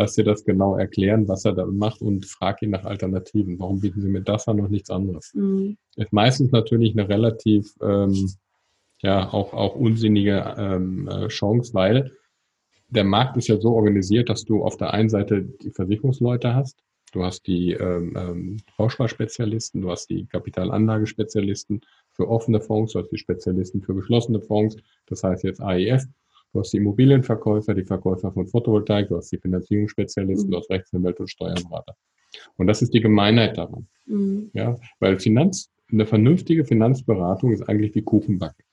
Lass 0.00 0.14
dir 0.14 0.24
das 0.24 0.46
genau 0.46 0.76
erklären, 0.76 1.28
was 1.28 1.44
er 1.44 1.52
da 1.52 1.66
macht 1.66 2.00
und 2.00 2.24
frag 2.24 2.62
ihn 2.62 2.70
nach 2.70 2.86
Alternativen. 2.86 3.58
Warum 3.58 3.80
bieten 3.80 4.00
sie 4.00 4.08
mir 4.08 4.22
das 4.22 4.48
an 4.48 4.58
und 4.58 4.70
nichts 4.70 4.88
anderes? 4.88 5.34
Mhm. 5.34 5.76
Ist 5.94 6.10
meistens 6.10 6.52
natürlich 6.52 6.92
eine 6.92 7.06
relativ, 7.06 7.74
ähm, 7.82 8.30
ja, 9.02 9.30
auch, 9.30 9.52
auch 9.52 9.74
unsinnige 9.74 10.54
ähm, 10.56 11.06
äh, 11.06 11.28
Chance, 11.28 11.74
weil 11.74 12.12
der 12.88 13.04
Markt 13.04 13.36
ist 13.36 13.48
ja 13.48 13.60
so 13.60 13.74
organisiert, 13.74 14.30
dass 14.30 14.46
du 14.46 14.64
auf 14.64 14.78
der 14.78 14.94
einen 14.94 15.10
Seite 15.10 15.42
die 15.42 15.70
Versicherungsleute 15.70 16.54
hast, 16.54 16.82
du 17.12 17.22
hast 17.22 17.46
die 17.46 17.72
ähm, 17.72 18.16
ähm, 18.16 18.56
Bausparspezialisten, 18.78 19.82
du 19.82 19.90
hast 19.90 20.08
die 20.08 20.24
Kapitalanlagespezialisten, 20.24 21.82
für 22.12 22.26
offene 22.26 22.62
Fonds, 22.62 22.94
du 22.94 23.00
hast 23.00 23.10
die 23.10 23.18
Spezialisten 23.18 23.82
für 23.82 23.94
geschlossene 23.94 24.40
Fonds, 24.40 24.76
das 25.06 25.22
heißt 25.22 25.44
jetzt 25.44 25.60
AEF, 25.60 26.04
du 26.52 26.60
hast 26.60 26.72
die 26.72 26.78
Immobilienverkäufer, 26.78 27.74
die 27.74 27.84
Verkäufer 27.84 28.32
von 28.32 28.46
Photovoltaik, 28.46 29.08
du 29.08 29.16
hast 29.16 29.30
die 29.30 29.38
Finanzierungsspezialisten, 29.38 30.48
mhm. 30.48 30.52
du 30.52 30.58
hast 30.58 30.70
Rechtsanwälte 30.70 31.22
und 31.22 31.28
Steuerberater. 31.28 31.94
Und 32.56 32.66
das 32.66 32.82
ist 32.82 32.94
die 32.94 33.00
Gemeinheit 33.00 33.58
daran. 33.58 33.86
Mhm. 34.06 34.50
Ja, 34.54 34.76
weil 34.98 35.18
Finanz, 35.18 35.70
eine 35.90 36.06
vernünftige 36.06 36.64
Finanzberatung 36.64 37.52
ist 37.52 37.62
eigentlich 37.62 37.94
wie 37.94 38.02
Kuchenbacken. 38.02 38.64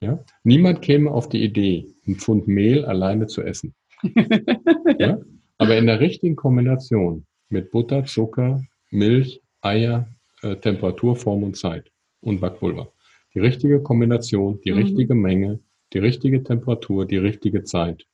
Ja? 0.00 0.22
Niemand 0.42 0.82
käme 0.82 1.10
auf 1.10 1.28
die 1.28 1.42
Idee, 1.42 1.94
ein 2.06 2.16
Pfund 2.16 2.46
Mehl 2.46 2.84
alleine 2.84 3.26
zu 3.26 3.42
essen. 3.42 3.74
ja? 4.98 5.18
Aber 5.58 5.78
in 5.78 5.86
der 5.86 6.00
richtigen 6.00 6.36
Kombination 6.36 7.24
mit 7.48 7.70
Butter, 7.70 8.04
Zucker, 8.04 8.62
Milch, 8.90 9.40
Eier, 9.62 10.08
äh, 10.42 10.56
Temperatur, 10.56 11.16
Form 11.16 11.42
und 11.42 11.56
Zeit 11.56 11.90
und 12.20 12.40
Backpulver. 12.40 12.92
Die 13.34 13.40
richtige 13.40 13.80
Kombination, 13.82 14.60
die 14.64 14.72
mhm. 14.72 14.78
richtige 14.78 15.14
Menge, 15.14 15.60
die 15.94 15.98
richtige 15.98 16.42
Temperatur, 16.42 17.06
die 17.06 17.16
richtige 17.16 17.62
Zeit 17.62 18.06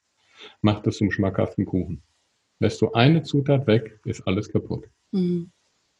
macht 0.62 0.87
es 0.87 0.99
zum 0.99 1.11
schmackhaften 1.11 1.64
Kuchen. 1.64 2.03
Lässt 2.61 2.81
du 2.83 2.93
eine 2.93 3.23
Zutat 3.23 3.66
weg, 3.66 3.99
ist 4.05 4.27
alles 4.27 4.51
kaputt. 4.51 4.85
Mhm. 5.12 5.51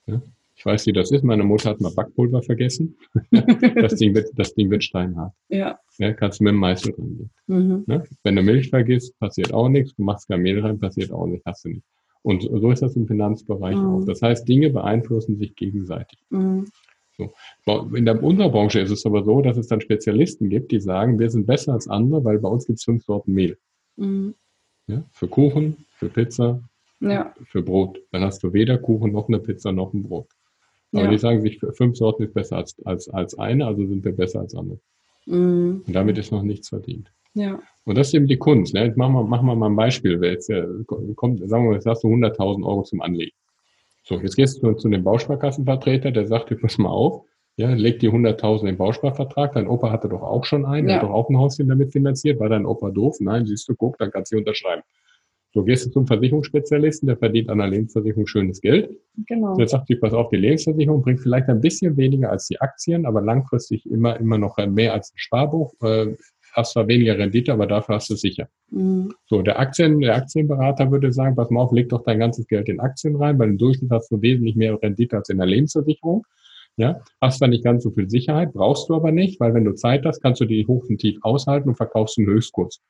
Ja? 0.07 0.23
Ich 0.55 0.67
weiß, 0.67 0.87
wie 0.87 0.93
das 0.93 1.11
ist. 1.11 1.25
Meine 1.25 1.43
Mutter 1.43 1.71
hat 1.71 1.81
mal 1.81 1.93
Backpulver 1.95 2.43
vergessen. 2.43 2.99
das, 3.31 3.95
Ding 3.95 4.15
wird, 4.15 4.29
das 4.37 4.53
Ding 4.53 4.71
wird 4.71 4.85
steinhart. 4.85 5.33
Ja. 5.49 5.79
ja 5.97 6.13
kannst 6.13 6.41
du 6.41 6.45
mit 6.45 6.53
dem 6.53 6.59
Meißel 6.59 6.93
rangehen. 6.93 7.31
Mhm. 7.47 7.85
Ja? 7.87 8.05
Wenn 8.25 8.37
du 8.37 8.43
Milch 8.43 8.69
vergisst, 8.69 9.19
passiert 9.19 9.55
auch 9.55 9.71
nichts. 9.71 9.95
Du 9.95 10.03
machst 10.03 10.29
kein 10.29 10.43
Mehl 10.43 10.61
rein, 10.61 10.79
passiert 10.79 11.13
auch 11.13 11.27
nichts. 11.27 11.47
Hast 11.47 11.65
du 11.65 11.71
nicht. 11.71 11.87
Und 12.23 12.43
so 12.43 12.71
ist 12.71 12.83
das 12.83 12.95
im 12.95 13.07
Finanzbereich 13.07 13.77
mhm. 13.77 13.87
auch. 13.87 14.05
Das 14.05 14.21
heißt, 14.21 14.47
Dinge 14.47 14.69
beeinflussen 14.69 15.39
sich 15.39 15.57
gegenseitig. 15.57 16.19
Mhm. 16.29 16.67
So. 17.67 17.89
In 17.95 18.05
der, 18.05 18.23
unserer 18.23 18.51
Branche 18.51 18.81
ist 18.81 18.91
es 18.91 19.07
aber 19.07 19.25
so, 19.25 19.41
dass 19.43 19.57
es 19.57 19.69
dann 19.69 19.81
Spezialisten 19.81 20.49
gibt, 20.49 20.73
die 20.73 20.81
sagen, 20.81 21.19
wir 21.19 21.31
sind 21.31 21.47
besser 21.47 21.73
als 21.73 21.89
andere, 21.89 22.25
weil 22.25 22.39
bei 22.39 22.49
uns 22.49 22.67
gibt 22.67 22.79
es 22.79 22.85
fünf 22.85 23.05
Sorten 23.05 23.33
Mehl. 23.33 23.59
Mhm. 23.97 24.35
Ja, 24.87 25.03
für 25.13 25.29
Kuchen, 25.29 25.77
für 25.97 26.09
Pizza, 26.09 26.61
ja. 27.01 27.35
für 27.45 27.63
Brot. 27.63 28.01
Dann 28.11 28.23
hast 28.23 28.43
du 28.43 28.53
weder 28.53 28.79
Kuchen 28.79 29.13
noch 29.13 29.29
eine 29.29 29.39
Pizza 29.39 29.73
noch 29.73 29.93
ein 29.93 30.03
Brot. 30.03 30.29
Aber 30.93 31.05
ja. 31.05 31.11
die 31.11 31.19
sagen 31.19 31.41
sich, 31.41 31.61
fünf 31.75 31.97
Sorten 31.97 32.25
ist 32.25 32.35
besser 32.35 32.57
als, 32.57 32.75
als, 32.85 33.09
als 33.09 33.39
eine, 33.39 33.67
also 33.67 33.87
sind 33.87 34.05
wir 34.05 34.13
besser 34.13 34.41
als 34.41 34.55
andere. 34.55 34.81
Mhm. 35.27 35.85
Und 35.87 35.95
damit 35.95 36.19
ist 36.19 36.33
noch 36.33 36.43
nichts 36.43 36.69
verdient. 36.69 37.13
Ja. 37.35 37.61
Und 37.85 37.97
das 37.97 38.09
ist 38.09 38.15
eben 38.15 38.27
die 38.27 38.37
Kunst. 38.37 38.75
Ne? 38.75 38.85
Jetzt 38.87 38.97
machen 38.97 39.15
wir, 39.15 39.23
machen 39.23 39.47
wir 39.47 39.55
mal 39.55 39.71
ein 39.71 39.77
Beispiel. 39.77 40.21
Wer 40.21 40.33
jetzt, 40.33 40.51
kommt, 40.87 41.39
sagen 41.49 41.65
wir 41.65 41.71
mal, 41.71 41.75
jetzt 41.75 41.87
hast 41.87 42.03
du 42.03 42.09
100.000 42.09 42.67
Euro 42.67 42.83
zum 42.83 43.01
Anlegen. 43.01 43.37
So, 44.11 44.19
jetzt 44.19 44.35
gehst 44.35 44.61
du 44.61 44.73
zu 44.73 44.89
dem 44.89 45.05
Bausparkassenvertreter, 45.05 46.11
der 46.11 46.27
sagt 46.27 46.51
dir, 46.51 46.57
pass 46.57 46.79
mal 46.79 46.89
auf, 46.89 47.23
ja, 47.57 47.73
leg 47.73 48.01
die 48.01 48.11
100.000 48.11 48.69
im 48.69 48.77
Bausparvertrag. 48.77 49.53
Dein 49.53 49.69
Opa 49.69 49.93
hatte 49.93 50.09
doch 50.09 50.23
auch 50.23 50.45
schon 50.45 50.67
einen, 50.67 50.89
ja. 50.89 50.97
hat 50.97 51.05
doch 51.05 51.11
auch 51.11 51.31
ein 51.31 51.39
Häuschen 51.39 51.69
damit 51.69 51.93
finanziert. 51.93 52.41
War 52.41 52.49
dein 52.49 52.67
Opa 52.67 52.91
doof? 52.91 53.19
Nein, 53.21 53.47
siehst 53.47 53.69
du, 53.69 53.77
guck, 53.77 53.99
dann 53.99 54.11
kannst 54.11 54.33
du 54.33 54.39
unterschreiben. 54.39 54.83
So 55.53 55.63
gehst 55.63 55.87
du 55.87 55.91
zum 55.91 56.09
Versicherungsspezialisten, 56.09 57.07
der 57.07 57.19
verdient 57.19 57.51
an 57.51 57.59
der 57.59 57.69
Lebensversicherung 57.69 58.27
schönes 58.27 58.61
Geld. 58.61 58.91
Genau. 59.29 59.57
Jetzt 59.59 59.71
sagt 59.71 59.87
sich, 59.87 60.01
pass 60.01 60.13
auf, 60.13 60.29
die 60.31 60.39
Lebensversicherung 60.39 61.03
bringt 61.03 61.21
vielleicht 61.21 61.49
ein 61.49 61.61
bisschen 61.61 61.97
weniger 61.97 62.33
als 62.33 62.49
die 62.49 62.61
Aktien, 62.61 63.07
aber 63.07 63.21
langfristig 63.21 63.89
immer, 63.89 64.19
immer 64.19 64.39
noch 64.39 64.57
mehr 64.67 64.93
als 64.93 65.13
ein 65.13 65.19
Sparbuch. 65.19 65.73
Äh, 65.83 66.17
hast 66.53 66.73
zwar 66.73 66.89
weniger 66.89 67.19
Rendite, 67.19 67.53
aber 67.53 67.67
dafür 67.67 67.97
hast 67.97 68.11
du 68.11 68.17
sicher. 68.17 68.49
Mhm. 68.71 69.13
So, 69.27 69.43
der 69.43 69.59
Aktien, 69.59 70.01
der 70.01 70.17
Aktienberater 70.17 70.91
würde 70.91 71.13
sagen, 71.13 71.37
pass 71.37 71.51
mal 71.51 71.63
auf, 71.63 71.73
leg 71.73 71.89
doch 71.89 72.03
dein 72.03 72.19
ganzes 72.19 72.47
Geld 72.47 72.69
in 72.69 72.81
Aktien 72.81 73.17
rein, 73.17 73.39
weil 73.39 73.51
im 73.51 73.59
Durchschnitt 73.59 73.91
hast 73.91 74.11
du 74.11 74.21
wesentlich 74.21 74.57
mehr 74.57 74.81
Rendite 74.81 75.17
als 75.17 75.29
in 75.29 75.39
der 75.39 75.47
Lebensversicherung. 75.47 76.25
Ja, 76.77 77.01
hast 77.21 77.39
zwar 77.39 77.49
nicht 77.49 77.65
ganz 77.65 77.83
so 77.83 77.91
viel 77.91 78.09
Sicherheit, 78.09 78.53
brauchst 78.53 78.89
du 78.89 78.95
aber 78.95 79.13
nicht, 79.13 79.39
weil 79.41 79.53
wenn 79.55 79.65
du 79.65 79.75
Zeit 79.75 80.07
hast, 80.07 80.21
kannst 80.21 80.41
du 80.41 80.47
die 80.47 80.67
Hoch 80.67 80.85
und 80.89 80.99
Tief 80.99 81.19
aushalten 81.23 81.69
und 81.69 81.75
verkaufst 81.75 82.17
einen 82.17 82.29
Höchstkurs. 82.29 82.81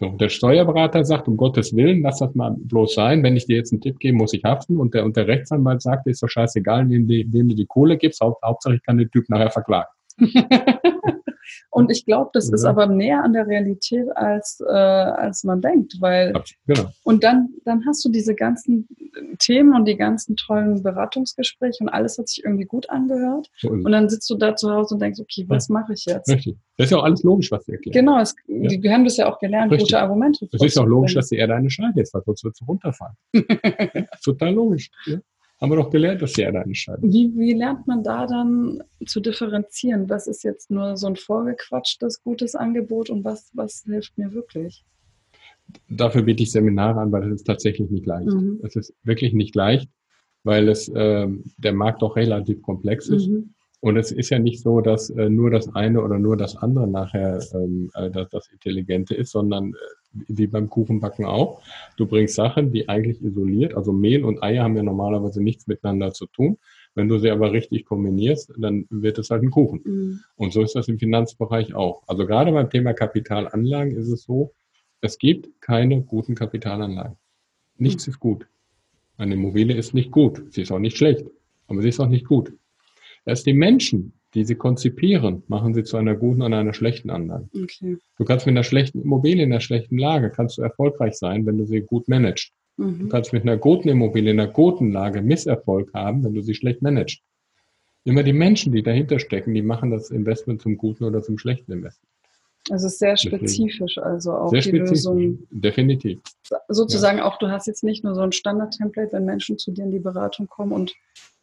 So, 0.00 0.10
der 0.10 0.28
Steuerberater 0.28 1.04
sagt, 1.04 1.26
um 1.26 1.36
Gottes 1.36 1.74
Willen, 1.74 2.02
lass 2.02 2.20
das 2.20 2.34
mal 2.36 2.54
bloß 2.56 2.94
sein. 2.94 3.24
Wenn 3.24 3.36
ich 3.36 3.46
dir 3.46 3.56
jetzt 3.56 3.72
einen 3.72 3.80
Tipp 3.80 3.98
gebe, 3.98 4.16
muss 4.16 4.32
ich 4.32 4.44
haften. 4.44 4.76
Und 4.76 4.94
der, 4.94 5.04
und 5.04 5.16
der 5.16 5.26
Rechtsanwalt 5.26 5.82
sagt, 5.82 6.06
ist 6.06 6.22
doch 6.22 6.28
scheißegal, 6.28 6.88
wem, 6.88 7.08
wem 7.08 7.48
du 7.48 7.56
die 7.56 7.66
Kohle 7.66 7.96
gibst. 7.96 8.20
Haupt, 8.20 8.40
Hauptsache, 8.44 8.76
ich 8.76 8.82
kann 8.84 8.98
den 8.98 9.10
Typ 9.10 9.28
nachher 9.28 9.50
verklagen. 9.50 9.88
Und 11.70 11.90
ich 11.90 12.04
glaube, 12.04 12.30
das 12.32 12.48
ja. 12.48 12.54
ist 12.54 12.64
aber 12.64 12.86
näher 12.86 13.22
an 13.22 13.32
der 13.32 13.46
Realität, 13.46 14.06
als, 14.16 14.60
äh, 14.60 14.72
als 14.72 15.44
man 15.44 15.60
denkt. 15.60 15.96
Weil, 16.00 16.32
genau. 16.66 16.88
Und 17.04 17.24
dann, 17.24 17.48
dann 17.64 17.84
hast 17.86 18.04
du 18.04 18.10
diese 18.10 18.34
ganzen 18.34 18.88
Themen 19.38 19.74
und 19.74 19.86
die 19.86 19.96
ganzen 19.96 20.36
tollen 20.36 20.82
Beratungsgespräche 20.82 21.82
und 21.82 21.88
alles 21.88 22.18
hat 22.18 22.28
sich 22.28 22.44
irgendwie 22.44 22.64
gut 22.64 22.88
angehört. 22.90 23.50
So 23.56 23.70
und 23.70 23.90
dann 23.90 24.08
sitzt 24.08 24.28
du 24.30 24.36
da 24.36 24.56
zu 24.56 24.70
Hause 24.70 24.94
und 24.94 25.00
denkst, 25.00 25.20
okay, 25.20 25.44
was 25.48 25.68
ja. 25.68 25.74
mache 25.74 25.92
ich 25.92 26.04
jetzt? 26.04 26.28
Richtig. 26.28 26.56
Das 26.76 26.86
ist 26.86 26.90
ja 26.92 26.98
auch 26.98 27.04
alles 27.04 27.22
logisch, 27.22 27.50
was 27.50 27.64
sie 27.64 27.72
erklären. 27.72 27.92
Genau, 27.92 28.20
es, 28.20 28.34
ja. 28.46 28.68
die, 28.68 28.82
wir 28.82 28.92
haben 28.92 29.04
das 29.04 29.16
ja 29.16 29.32
auch 29.32 29.38
gelernt, 29.38 29.72
Richtig. 29.72 29.88
gute 29.88 30.00
Argumente. 30.00 30.48
Es 30.52 30.62
ist 30.62 30.78
auch 30.78 30.86
logisch, 30.86 31.14
dass 31.14 31.28
die 31.28 31.36
Erde 31.36 31.54
eine 31.54 31.70
Schneide 31.70 31.98
jetzt 31.98 32.14
hat, 32.14 32.24
sonst 32.24 32.44
wird 32.44 32.56
sie 32.56 32.64
runterfallen. 32.64 33.16
Total 34.22 34.52
logisch. 34.52 34.90
Ja 35.06 35.18
haben 35.60 35.70
wir 35.72 35.76
doch 35.76 35.90
gelernt, 35.90 36.22
dass 36.22 36.34
die 36.34 36.42
Erde 36.42 36.58
entscheiden. 36.58 37.12
Wie, 37.12 37.32
wie 37.36 37.52
lernt 37.52 37.86
man 37.86 38.02
da 38.04 38.26
dann 38.26 38.82
zu 39.04 39.20
differenzieren? 39.20 40.08
Was 40.08 40.26
ist 40.26 40.44
jetzt 40.44 40.70
nur 40.70 40.96
so 40.96 41.08
ein 41.08 41.16
vorgequatschtes, 41.16 42.22
gutes 42.22 42.54
Angebot 42.54 43.10
und 43.10 43.24
was, 43.24 43.50
was 43.54 43.82
hilft 43.84 44.16
mir 44.16 44.32
wirklich? 44.32 44.84
Dafür 45.88 46.22
biete 46.22 46.44
ich 46.44 46.52
Seminare 46.52 47.00
an, 47.00 47.12
weil 47.12 47.22
das 47.22 47.40
ist 47.40 47.44
tatsächlich 47.44 47.90
nicht 47.90 48.06
leicht. 48.06 48.28
Mhm. 48.28 48.60
Es 48.62 48.76
ist 48.76 48.94
wirklich 49.02 49.34
nicht 49.34 49.54
leicht, 49.54 49.90
weil 50.44 50.68
es 50.68 50.88
äh, 50.88 51.28
der 51.58 51.72
Markt 51.72 52.02
doch 52.02 52.16
relativ 52.16 52.62
komplex 52.62 53.08
ist. 53.08 53.28
Mhm. 53.28 53.54
Und 53.80 53.96
es 53.96 54.10
ist 54.10 54.30
ja 54.30 54.40
nicht 54.40 54.60
so, 54.60 54.80
dass 54.80 55.08
äh, 55.10 55.28
nur 55.28 55.50
das 55.50 55.74
eine 55.74 56.02
oder 56.02 56.18
nur 56.18 56.36
das 56.36 56.56
andere 56.56 56.88
nachher 56.88 57.40
ähm, 57.54 57.90
äh, 57.94 58.10
das, 58.10 58.28
das 58.30 58.48
Intelligente 58.48 59.14
ist, 59.14 59.30
sondern 59.30 59.72
äh, 59.72 59.76
wie 60.26 60.48
beim 60.48 60.68
Kuchenbacken 60.68 61.24
auch. 61.24 61.62
Du 61.96 62.06
bringst 62.06 62.34
Sachen, 62.34 62.72
die 62.72 62.88
eigentlich 62.88 63.22
isoliert, 63.22 63.74
also 63.74 63.92
Mehl 63.92 64.24
und 64.24 64.42
Eier 64.42 64.64
haben 64.64 64.76
ja 64.76 64.82
normalerweise 64.82 65.40
nichts 65.40 65.68
miteinander 65.68 66.12
zu 66.12 66.26
tun. 66.26 66.58
Wenn 66.94 67.08
du 67.08 67.18
sie 67.18 67.30
aber 67.30 67.52
richtig 67.52 67.84
kombinierst, 67.84 68.52
dann 68.58 68.86
wird 68.90 69.18
es 69.18 69.30
halt 69.30 69.42
ein 69.42 69.50
Kuchen. 69.50 69.80
Mhm. 69.84 70.20
Und 70.34 70.52
so 70.52 70.62
ist 70.62 70.74
das 70.74 70.88
im 70.88 70.98
Finanzbereich 70.98 71.74
auch. 71.74 72.02
Also 72.08 72.26
gerade 72.26 72.50
beim 72.50 72.70
Thema 72.70 72.94
Kapitalanlagen 72.94 73.96
ist 73.96 74.08
es 74.08 74.24
so, 74.24 74.52
es 75.00 75.18
gibt 75.18 75.60
keine 75.60 76.02
guten 76.02 76.34
Kapitalanlagen. 76.34 77.16
Nichts 77.76 78.08
mhm. 78.08 78.10
ist 78.10 78.18
gut. 78.18 78.48
Eine 79.18 79.34
Immobilie 79.34 79.76
ist 79.76 79.94
nicht 79.94 80.10
gut. 80.10 80.42
Sie 80.50 80.62
ist 80.62 80.72
auch 80.72 80.80
nicht 80.80 80.96
schlecht, 80.96 81.26
aber 81.68 81.80
sie 81.82 81.90
ist 81.90 82.00
auch 82.00 82.08
nicht 82.08 82.26
gut. 82.26 82.52
Erst 83.28 83.44
die 83.44 83.52
Menschen, 83.52 84.14
die 84.32 84.46
sie 84.46 84.54
konzipieren, 84.54 85.42
machen 85.48 85.74
sie 85.74 85.84
zu 85.84 85.98
einer 85.98 86.14
guten 86.14 86.40
und 86.40 86.54
einer 86.54 86.72
schlechten 86.72 87.10
Anlage. 87.10 87.46
Okay. 87.54 87.98
Du 88.16 88.24
kannst 88.24 88.46
mit 88.46 88.54
einer 88.54 88.64
schlechten 88.64 89.02
Immobilie 89.02 89.44
in 89.44 89.52
einer 89.52 89.60
schlechten 89.60 89.98
Lage, 89.98 90.30
kannst 90.30 90.56
du 90.56 90.62
erfolgreich 90.62 91.14
sein, 91.14 91.44
wenn 91.44 91.58
du 91.58 91.66
sie 91.66 91.82
gut 91.82 92.08
managst. 92.08 92.52
Mhm. 92.78 93.00
Du 93.00 93.08
kannst 93.08 93.34
mit 93.34 93.42
einer 93.42 93.58
guten 93.58 93.90
Immobilie 93.90 94.30
in 94.30 94.40
einer 94.40 94.50
guten 94.50 94.92
Lage 94.92 95.20
Misserfolg 95.20 95.92
haben, 95.92 96.24
wenn 96.24 96.32
du 96.32 96.40
sie 96.40 96.54
schlecht 96.54 96.80
managst. 96.80 97.20
Immer 98.04 98.22
die 98.22 98.32
Menschen, 98.32 98.72
die 98.72 98.82
dahinter 98.82 99.18
stecken, 99.18 99.52
die 99.52 99.60
machen 99.60 99.90
das 99.90 100.10
Investment 100.10 100.62
zum 100.62 100.78
guten 100.78 101.04
oder 101.04 101.20
zum 101.20 101.36
schlechten 101.36 101.70
Investment. 101.70 102.10
Also 102.70 102.86
es 102.86 102.94
ist 102.94 102.98
sehr 102.98 103.18
spezifisch, 103.18 103.98
also 103.98 104.32
auch 104.32 104.48
sehr 104.48 104.62
die 104.62 104.68
spezifisch, 104.68 104.90
Lösung. 104.90 105.38
Definitiv. 105.50 106.18
Sozusagen 106.68 107.18
ja. 107.18 107.24
auch, 107.24 107.38
du 107.38 107.48
hast 107.50 107.66
jetzt 107.66 107.84
nicht 107.84 108.04
nur 108.04 108.14
so 108.14 108.22
ein 108.22 108.32
Standard-Template, 108.32 109.12
wenn 109.12 109.26
Menschen 109.26 109.58
zu 109.58 109.70
dir 109.70 109.84
in 109.84 109.90
die 109.90 109.98
Beratung 109.98 110.46
kommen 110.48 110.72
und 110.72 110.94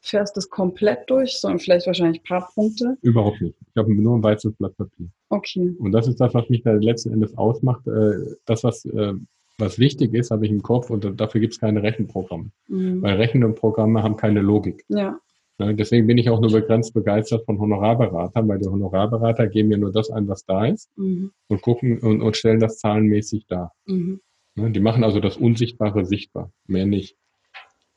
fährst 0.06 0.38
das 0.38 0.49
komplett 0.49 1.10
durch, 1.10 1.38
sondern 1.38 1.60
vielleicht 1.60 1.88
wahrscheinlich 1.88 2.22
ein 2.22 2.28
paar 2.28 2.49
Punkte? 2.53 2.97
Überhaupt 3.01 3.41
nicht. 3.41 3.56
Ich 3.62 3.76
habe 3.76 3.93
nur 3.93 4.18
ein 4.18 4.24
weißes 4.24 4.53
Blatt 4.53 4.78
Papier. 4.78 5.08
Okay. 5.30 5.76
Und 5.80 5.91
das 5.91 6.08
ist 6.08 6.20
das, 6.22 6.34
was 6.34 6.47
mich 6.49 6.64
da 6.64 6.72
letzten 6.74 7.12
Endes 7.12 7.38
ausmacht. 7.38 7.88
Äh, 7.88 8.36
das, 8.45 8.64
was, 8.64 8.86
äh, 8.86 9.14
was 9.58 9.80
wichtig 9.80 10.14
ist, 10.14 10.32
habe 10.32 10.45
ich 10.45 10.51
im 10.51 10.62
Kopf 10.62 10.89
und 10.89 11.20
dafür 11.20 11.41
gibt 11.41 11.53
es 11.53 11.60
keine 11.60 11.82
Rechenprogramme. 11.82 12.51
Mhm. 12.68 13.01
Weil 13.01 13.16
Rechenprogramme 13.16 14.03
haben 14.03 14.16
keine 14.16 14.41
Logik. 14.41 14.84
Ja. 14.89 15.20
Deswegen 15.58 16.06
bin 16.06 16.18
ich 16.18 16.30
auch 16.30 16.41
nur 16.41 16.51
begrenzt 16.51 16.93
begeistert 16.93 17.45
von 17.45 17.58
Honorarberatern, 17.58 18.45
weil 18.47 18.60
die 18.60 18.68
Honorarberater 18.68 19.47
geben 19.47 19.70
mir 19.70 19.78
nur 19.78 19.93
das 19.93 20.12
ein, 20.12 20.28
was 20.28 20.45
da 20.45 20.66
ist 20.66 20.89
mhm. 20.97 21.32
und 21.47 21.62
gucken 21.62 21.99
und, 21.99 22.22
und, 22.22 22.36
stellen 22.36 22.60
das 22.60 22.78
zahlenmäßig 22.78 23.47
dar. 23.47 23.72
Mhm. 23.86 24.20
Die 24.58 24.82
machen 24.82 25.06
also 25.06 25.22
das 25.22 25.38
Unsichtbare 25.38 26.06
sichtbar, 26.06 26.51
mehr 26.68 26.86
nicht. 26.86 27.16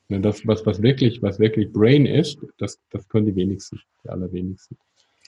Ne, 0.08 0.20
das, 0.20 0.46
was, 0.46 0.64
was 0.64 0.80
wirklich, 0.82 1.22
was 1.22 1.38
wirklich 1.38 1.70
Brain 1.70 2.06
ist, 2.06 2.38
das, 2.56 2.80
das 2.90 3.06
können 3.08 3.26
die 3.26 3.36
wenigsten, 3.36 3.78
die 4.04 4.08
allerwenigsten. 4.08 4.78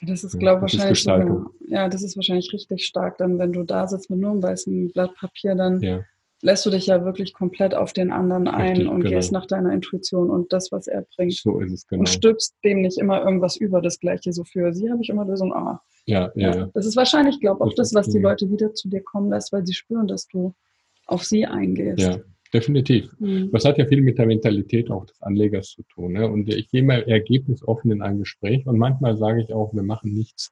Das 0.03 0.23
ist, 0.23 0.39
glaube 0.39 0.65
ich, 0.65 0.79
wahrscheinlich, 0.79 1.03
sogar, 1.03 1.51
ja, 1.67 1.87
das 1.87 2.01
ist 2.01 2.15
wahrscheinlich 2.15 2.51
richtig 2.51 2.83
stark, 2.85 3.19
dann, 3.19 3.37
wenn 3.37 3.53
du 3.53 3.63
da 3.63 3.87
sitzt 3.87 4.09
mit 4.09 4.19
nur 4.19 4.31
einem 4.31 4.41
weißen 4.41 4.91
Blatt 4.91 5.13
Papier, 5.13 5.53
dann 5.53 5.79
ja. 5.81 6.01
lässt 6.41 6.65
du 6.65 6.71
dich 6.71 6.87
ja 6.87 7.05
wirklich 7.05 7.35
komplett 7.35 7.75
auf 7.75 7.93
den 7.93 8.11
anderen 8.11 8.47
ein 8.47 8.69
richtig, 8.69 8.87
und 8.87 9.01
genau. 9.01 9.15
gehst 9.15 9.31
nach 9.31 9.45
deiner 9.45 9.71
Intuition 9.71 10.31
und 10.31 10.51
das, 10.51 10.71
was 10.71 10.87
er 10.87 11.05
bringt. 11.15 11.35
So 11.35 11.59
ist 11.59 11.71
es, 11.71 11.87
genau. 11.87 11.99
Und 11.99 12.09
stülpst 12.09 12.55
dem 12.63 12.81
nicht 12.81 12.97
immer 12.97 13.23
irgendwas 13.23 13.57
über 13.57 13.79
das 13.79 13.99
Gleiche. 13.99 14.33
So 14.33 14.43
für 14.43 14.73
sie 14.73 14.89
habe 14.89 15.03
ich 15.03 15.09
immer 15.09 15.25
Lösung 15.25 15.53
A. 15.53 15.83
Ja, 16.07 16.31
ja, 16.33 16.55
ja. 16.55 16.69
Das 16.73 16.87
ist 16.87 16.95
wahrscheinlich, 16.95 17.39
glaube 17.39 17.63
ich, 17.63 17.71
auch 17.71 17.75
das, 17.75 17.93
was 17.93 18.07
die 18.07 18.17
Leute 18.17 18.49
wieder 18.49 18.73
zu 18.73 18.89
dir 18.89 19.03
kommen 19.03 19.29
lässt, 19.29 19.53
weil 19.53 19.67
sie 19.67 19.75
spüren, 19.75 20.07
dass 20.07 20.27
du 20.27 20.55
auf 21.05 21.23
sie 21.23 21.45
eingehst. 21.45 21.99
Ja, 21.99 22.17
Definitiv. 22.53 23.09
Mhm. 23.19 23.49
Das 23.51 23.63
hat 23.63 23.77
ja 23.77 23.85
viel 23.85 24.01
mit 24.01 24.17
der 24.17 24.25
Mentalität 24.25 24.91
auch 24.91 25.05
des 25.05 25.21
Anlegers 25.21 25.69
zu 25.69 25.83
tun. 25.83 26.13
Ne? 26.13 26.29
Und 26.29 26.49
ich 26.49 26.69
gehe 26.69 26.83
mal 26.83 27.01
ergebnisoffen 27.03 27.91
in 27.91 28.01
ein 28.01 28.19
Gespräch 28.19 28.65
und 28.67 28.77
manchmal 28.77 29.17
sage 29.17 29.41
ich 29.41 29.53
auch, 29.53 29.73
wir 29.73 29.83
machen 29.83 30.13
nichts, 30.13 30.51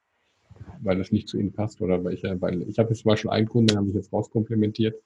weil 0.80 0.96
das 0.96 1.12
nicht 1.12 1.28
zu 1.28 1.38
Ihnen 1.38 1.52
passt 1.52 1.80
oder 1.82 2.02
weil 2.02 2.14
ich, 2.14 2.22
weil 2.22 2.62
ich 2.62 2.78
habe 2.78 2.90
jetzt 2.90 3.02
zum 3.02 3.10
Beispiel 3.10 3.30
einen 3.30 3.48
Kunden, 3.48 3.68
den 3.68 3.76
habe 3.76 3.88
ich 3.88 3.94
jetzt 3.94 4.12
rauskomplementiert, 4.12 4.96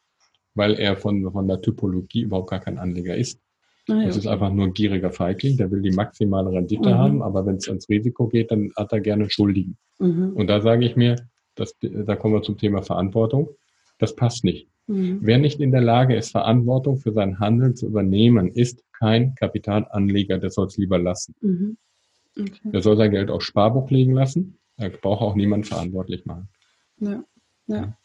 weil 0.54 0.74
er 0.74 0.96
von, 0.96 1.30
von 1.32 1.48
der 1.48 1.60
Typologie 1.60 2.22
überhaupt 2.22 2.50
gar 2.50 2.60
kein 2.60 2.78
Anleger 2.78 3.16
ist. 3.16 3.40
Ah, 3.88 4.00
ja, 4.00 4.06
das 4.06 4.16
ist 4.16 4.26
einfach 4.26 4.52
nur 4.52 4.66
ein 4.66 4.72
gieriger 4.72 5.10
Feigling, 5.10 5.56
der 5.56 5.70
will 5.70 5.82
die 5.82 5.90
maximale 5.90 6.50
Rendite 6.50 6.88
mhm. 6.88 6.94
haben, 6.94 7.22
aber 7.22 7.44
wenn 7.44 7.56
es 7.56 7.68
ans 7.68 7.88
Risiko 7.88 8.28
geht, 8.28 8.50
dann 8.50 8.70
hat 8.76 8.92
er 8.92 9.00
gerne 9.00 9.28
Schuldigen. 9.28 9.76
Mhm. 9.98 10.32
Und 10.34 10.46
da 10.46 10.60
sage 10.60 10.86
ich 10.86 10.96
mir, 10.96 11.16
das, 11.56 11.74
da 11.80 12.16
kommen 12.16 12.34
wir 12.34 12.42
zum 12.42 12.56
Thema 12.56 12.82
Verantwortung, 12.82 13.48
das 13.98 14.16
passt 14.16 14.44
nicht. 14.44 14.68
Mhm. 14.86 15.20
Wer 15.22 15.38
nicht 15.38 15.60
in 15.60 15.70
der 15.72 15.80
Lage 15.80 16.16
ist, 16.16 16.30
Verantwortung 16.30 16.98
für 16.98 17.12
sein 17.12 17.38
Handeln 17.38 17.76
zu 17.76 17.86
übernehmen, 17.86 18.48
ist 18.48 18.84
kein 18.92 19.34
Kapitalanleger, 19.34 20.38
der 20.38 20.50
soll 20.50 20.66
es 20.66 20.76
lieber 20.76 20.98
lassen. 20.98 21.34
Mhm. 21.40 21.76
Okay. 22.38 22.70
Der 22.72 22.82
soll 22.82 22.96
sein 22.96 23.10
Geld 23.10 23.30
auf 23.30 23.42
Sparbuch 23.42 23.90
legen 23.90 24.12
lassen. 24.12 24.58
Er 24.76 24.90
braucht 24.90 25.22
auch 25.22 25.34
niemand 25.36 25.66
verantwortlich 25.68 26.26
machen. 26.26 26.48
Ja, 26.98 27.24
ja. 27.66 27.96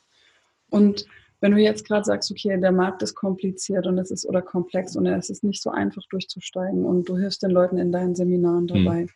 Und 0.70 1.06
wenn 1.42 1.54
du 1.54 1.58
jetzt 1.58 1.86
gerade 1.86 2.04
sagst, 2.04 2.32
okay, 2.32 2.60
der 2.60 2.72
Markt 2.72 3.02
ist 3.02 3.16
kompliziert 3.16 3.88
und 3.88 3.98
es 3.98 4.12
ist 4.12 4.26
oder 4.28 4.42
komplex 4.42 4.96
und 4.96 5.06
es 5.06 5.30
ist 5.30 5.44
nicht 5.44 5.62
so 5.62 5.70
einfach 5.70 6.04
durchzusteigen 6.10 6.86
und 6.86 7.10
du 7.10 7.18
hilfst 7.18 7.42
den 7.42 7.52
Leuten 7.52 7.78
in 7.78 7.92
deinen 7.92 8.16
Seminaren 8.16 8.68
dabei. 8.68 9.04
Mhm. 9.04 9.10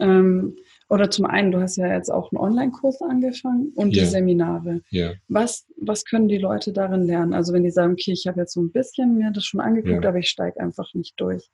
Ähm, 0.00 0.56
oder 0.88 1.10
zum 1.10 1.26
einen, 1.26 1.52
du 1.52 1.60
hast 1.60 1.76
ja 1.76 1.86
jetzt 1.86 2.10
auch 2.10 2.32
einen 2.32 2.40
Online-Kurs 2.40 3.02
angefangen 3.02 3.72
und 3.74 3.94
yeah. 3.94 4.04
die 4.04 4.10
Seminare. 4.10 4.80
Yeah. 4.92 5.14
Was, 5.28 5.66
was 5.76 6.04
können 6.04 6.28
die 6.28 6.38
Leute 6.38 6.72
darin 6.72 7.02
lernen? 7.04 7.34
Also 7.34 7.52
wenn 7.52 7.62
die 7.62 7.70
sagen, 7.70 7.92
okay, 7.92 8.12
ich 8.12 8.26
habe 8.26 8.40
jetzt 8.40 8.54
so 8.54 8.60
ein 8.60 8.72
bisschen 8.72 9.16
mir 9.16 9.30
das 9.32 9.44
schon 9.44 9.60
angeguckt, 9.60 10.02
yeah. 10.02 10.08
aber 10.08 10.18
ich 10.18 10.28
steige 10.28 10.60
einfach 10.60 10.92
nicht 10.94 11.14
durch. 11.18 11.48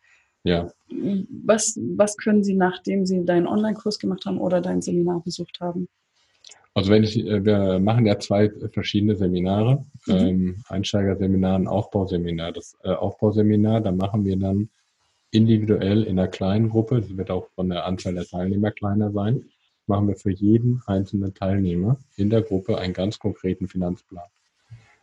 Ja. 0.44 0.70
Was, 1.44 1.78
was 1.96 2.16
können 2.16 2.42
sie, 2.42 2.54
nachdem 2.54 3.06
sie 3.06 3.24
deinen 3.24 3.46
Online-Kurs 3.46 3.98
gemacht 3.98 4.24
haben 4.24 4.38
oder 4.38 4.60
dein 4.60 4.82
Seminar 4.82 5.20
besucht 5.22 5.58
haben? 5.60 5.88
Also 6.74 6.90
wenn 6.90 7.02
ich, 7.02 7.18
äh, 7.18 7.44
wir 7.44 7.80
machen 7.80 8.06
ja 8.06 8.18
zwei 8.18 8.50
verschiedene 8.72 9.16
Seminare, 9.16 9.84
mhm. 10.06 10.14
ähm, 10.14 10.56
Einsteigerseminar 10.68 11.56
und 11.56 11.66
Aufbauseminar. 11.66 12.52
Das 12.52 12.76
äh, 12.84 12.90
Aufbauseminar, 12.90 13.80
da 13.80 13.90
machen 13.90 14.24
wir 14.24 14.36
dann 14.36 14.70
individuell 15.30 16.04
in 16.04 16.18
einer 16.18 16.28
kleinen 16.28 16.70
Gruppe, 16.70 17.00
das 17.00 17.16
wird 17.16 17.30
auch 17.30 17.48
von 17.54 17.68
der 17.68 17.84
Anzahl 17.86 18.14
der 18.14 18.24
Teilnehmer 18.24 18.70
kleiner 18.70 19.10
sein, 19.12 19.44
machen 19.86 20.08
wir 20.08 20.16
für 20.16 20.30
jeden 20.30 20.82
einzelnen 20.86 21.34
Teilnehmer 21.34 21.98
in 22.16 22.30
der 22.30 22.42
Gruppe 22.42 22.78
einen 22.78 22.92
ganz 22.92 23.18
konkreten 23.18 23.68
Finanzplan. 23.68 24.24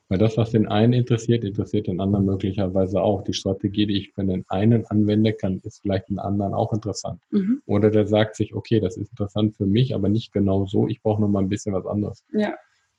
Weil 0.08 0.20
das, 0.20 0.38
was 0.38 0.52
den 0.52 0.68
einen 0.68 0.94
interessiert, 0.94 1.44
interessiert 1.44 1.88
den 1.88 2.00
anderen 2.00 2.26
möglicherweise 2.26 3.02
auch. 3.02 3.24
Die 3.24 3.34
Strategie, 3.34 3.88
die 3.88 3.98
ich 3.98 4.14
für 4.14 4.24
den 4.24 4.46
einen 4.50 4.86
anwende, 4.86 5.34
kann, 5.34 5.60
ist 5.64 5.82
vielleicht 5.82 6.10
den 6.10 6.20
anderen 6.20 6.54
auch 6.54 6.74
interessant. 6.74 7.22
Mhm. 7.32 7.64
Oder 7.66 7.90
der 7.90 8.06
sagt 8.06 8.36
sich, 8.36 8.54
okay, 8.54 8.80
das 8.80 8.98
ist 8.98 9.10
interessant 9.10 9.56
für 9.56 9.66
mich, 9.66 9.96
aber 9.96 10.08
nicht 10.08 10.32
genau 10.32 10.68
so. 10.68 10.88
Ich 10.88 11.02
brauche 11.02 11.22
noch 11.22 11.28
mal 11.28 11.40
ein 11.40 11.50
bisschen 11.50 11.74
was 11.74 11.88
anderes. 11.88 12.24
Ja. 12.32 12.54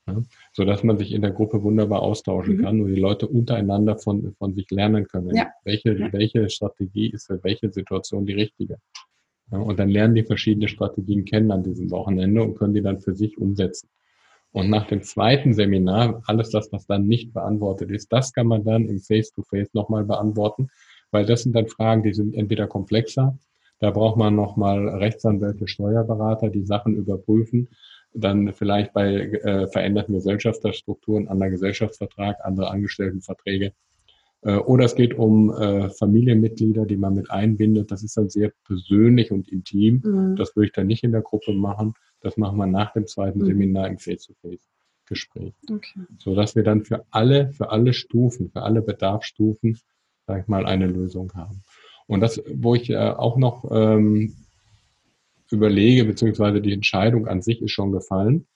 Ja, 0.08 0.22
so 0.52 0.64
dass 0.64 0.84
man 0.84 0.98
sich 0.98 1.12
in 1.12 1.22
der 1.22 1.32
Gruppe 1.32 1.62
wunderbar 1.62 2.00
austauschen 2.00 2.58
mhm. 2.58 2.62
kann 2.62 2.80
und 2.80 2.94
die 2.94 3.00
Leute 3.00 3.26
untereinander 3.26 3.98
von, 3.98 4.34
von 4.38 4.54
sich 4.54 4.70
lernen 4.70 5.06
können. 5.06 5.34
Ja. 5.34 5.50
Welche, 5.64 5.98
ja. 5.98 6.12
welche 6.12 6.48
Strategie 6.48 7.10
ist 7.10 7.26
für 7.26 7.42
welche 7.42 7.72
Situation 7.72 8.24
die 8.24 8.34
richtige? 8.34 8.78
Ja, 9.50 9.58
und 9.58 9.78
dann 9.78 9.88
lernen 9.88 10.14
die 10.14 10.24
verschiedene 10.24 10.68
Strategien 10.68 11.24
kennen 11.24 11.50
an 11.50 11.62
diesem 11.62 11.90
Wochenende 11.90 12.42
und 12.42 12.56
können 12.56 12.74
die 12.74 12.82
dann 12.82 13.00
für 13.00 13.14
sich 13.14 13.38
umsetzen. 13.38 13.88
Und 14.52 14.70
nach 14.70 14.86
dem 14.86 15.02
zweiten 15.02 15.52
Seminar, 15.52 16.22
alles 16.26 16.50
das, 16.50 16.72
was 16.72 16.86
dann 16.86 17.06
nicht 17.06 17.32
beantwortet 17.32 17.90
ist, 17.90 18.12
das 18.12 18.32
kann 18.32 18.46
man 18.46 18.64
dann 18.64 18.86
im 18.86 19.00
Face-to-Face 19.00 19.74
nochmal 19.74 20.04
beantworten, 20.04 20.68
weil 21.10 21.26
das 21.26 21.42
sind 21.42 21.54
dann 21.54 21.66
Fragen, 21.66 22.02
die 22.02 22.14
sind 22.14 22.34
entweder 22.34 22.66
komplexer, 22.66 23.36
da 23.78 23.90
braucht 23.90 24.16
man 24.16 24.34
nochmal 24.34 24.88
Rechtsanwälte, 24.88 25.68
Steuerberater, 25.68 26.48
die 26.48 26.64
Sachen 26.64 26.94
überprüfen 26.94 27.68
dann 28.16 28.52
vielleicht 28.52 28.92
bei 28.92 29.14
äh, 29.14 29.66
veränderten 29.68 30.14
Gesellschaftsstrukturen, 30.14 31.28
anderer 31.28 31.50
Gesellschaftsvertrag, 31.50 32.38
andere 32.44 32.70
Angestelltenverträge. 32.70 33.72
Äh, 34.42 34.56
oder 34.56 34.84
es 34.84 34.94
geht 34.94 35.14
um 35.14 35.50
äh, 35.52 35.90
Familienmitglieder, 35.90 36.86
die 36.86 36.96
man 36.96 37.14
mit 37.14 37.30
einbindet. 37.30 37.90
Das 37.90 38.02
ist 38.02 38.16
dann 38.16 38.28
sehr 38.28 38.52
persönlich 38.64 39.32
und 39.32 39.48
intim. 39.48 40.02
Mhm. 40.04 40.36
Das 40.36 40.56
würde 40.56 40.66
ich 40.66 40.72
dann 40.72 40.86
nicht 40.86 41.04
in 41.04 41.12
der 41.12 41.22
Gruppe 41.22 41.52
machen. 41.52 41.94
Das 42.20 42.36
machen 42.36 42.56
wir 42.56 42.66
nach 42.66 42.92
dem 42.92 43.06
zweiten 43.06 43.40
mhm. 43.40 43.46
Seminar 43.46 43.88
im 43.88 43.98
Face-to-Face-Gespräch. 43.98 45.54
Okay. 45.70 46.00
Sodass 46.18 46.56
wir 46.56 46.62
dann 46.62 46.84
für 46.84 47.04
alle, 47.10 47.52
für 47.52 47.70
alle 47.70 47.92
Stufen, 47.92 48.50
für 48.50 48.62
alle 48.62 48.82
Bedarfsstufen, 48.82 49.78
sag 50.26 50.42
ich 50.42 50.48
mal, 50.48 50.66
eine 50.66 50.86
Lösung 50.86 51.32
haben. 51.34 51.62
Und 52.06 52.20
das, 52.20 52.42
wo 52.54 52.74
ich 52.74 52.90
äh, 52.90 52.96
auch 52.96 53.36
noch 53.36 53.68
ähm, 53.72 54.34
überlege, 55.50 56.04
beziehungsweise 56.04 56.60
die 56.60 56.72
Entscheidung 56.72 57.26
an 57.26 57.42
sich 57.42 57.62
ist 57.62 57.72
schon 57.72 57.92
gefallen. 57.92 58.46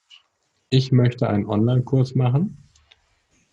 Ich 0.70 0.92
möchte 0.92 1.28
einen 1.28 1.46
Online-Kurs 1.46 2.14
machen 2.14 2.68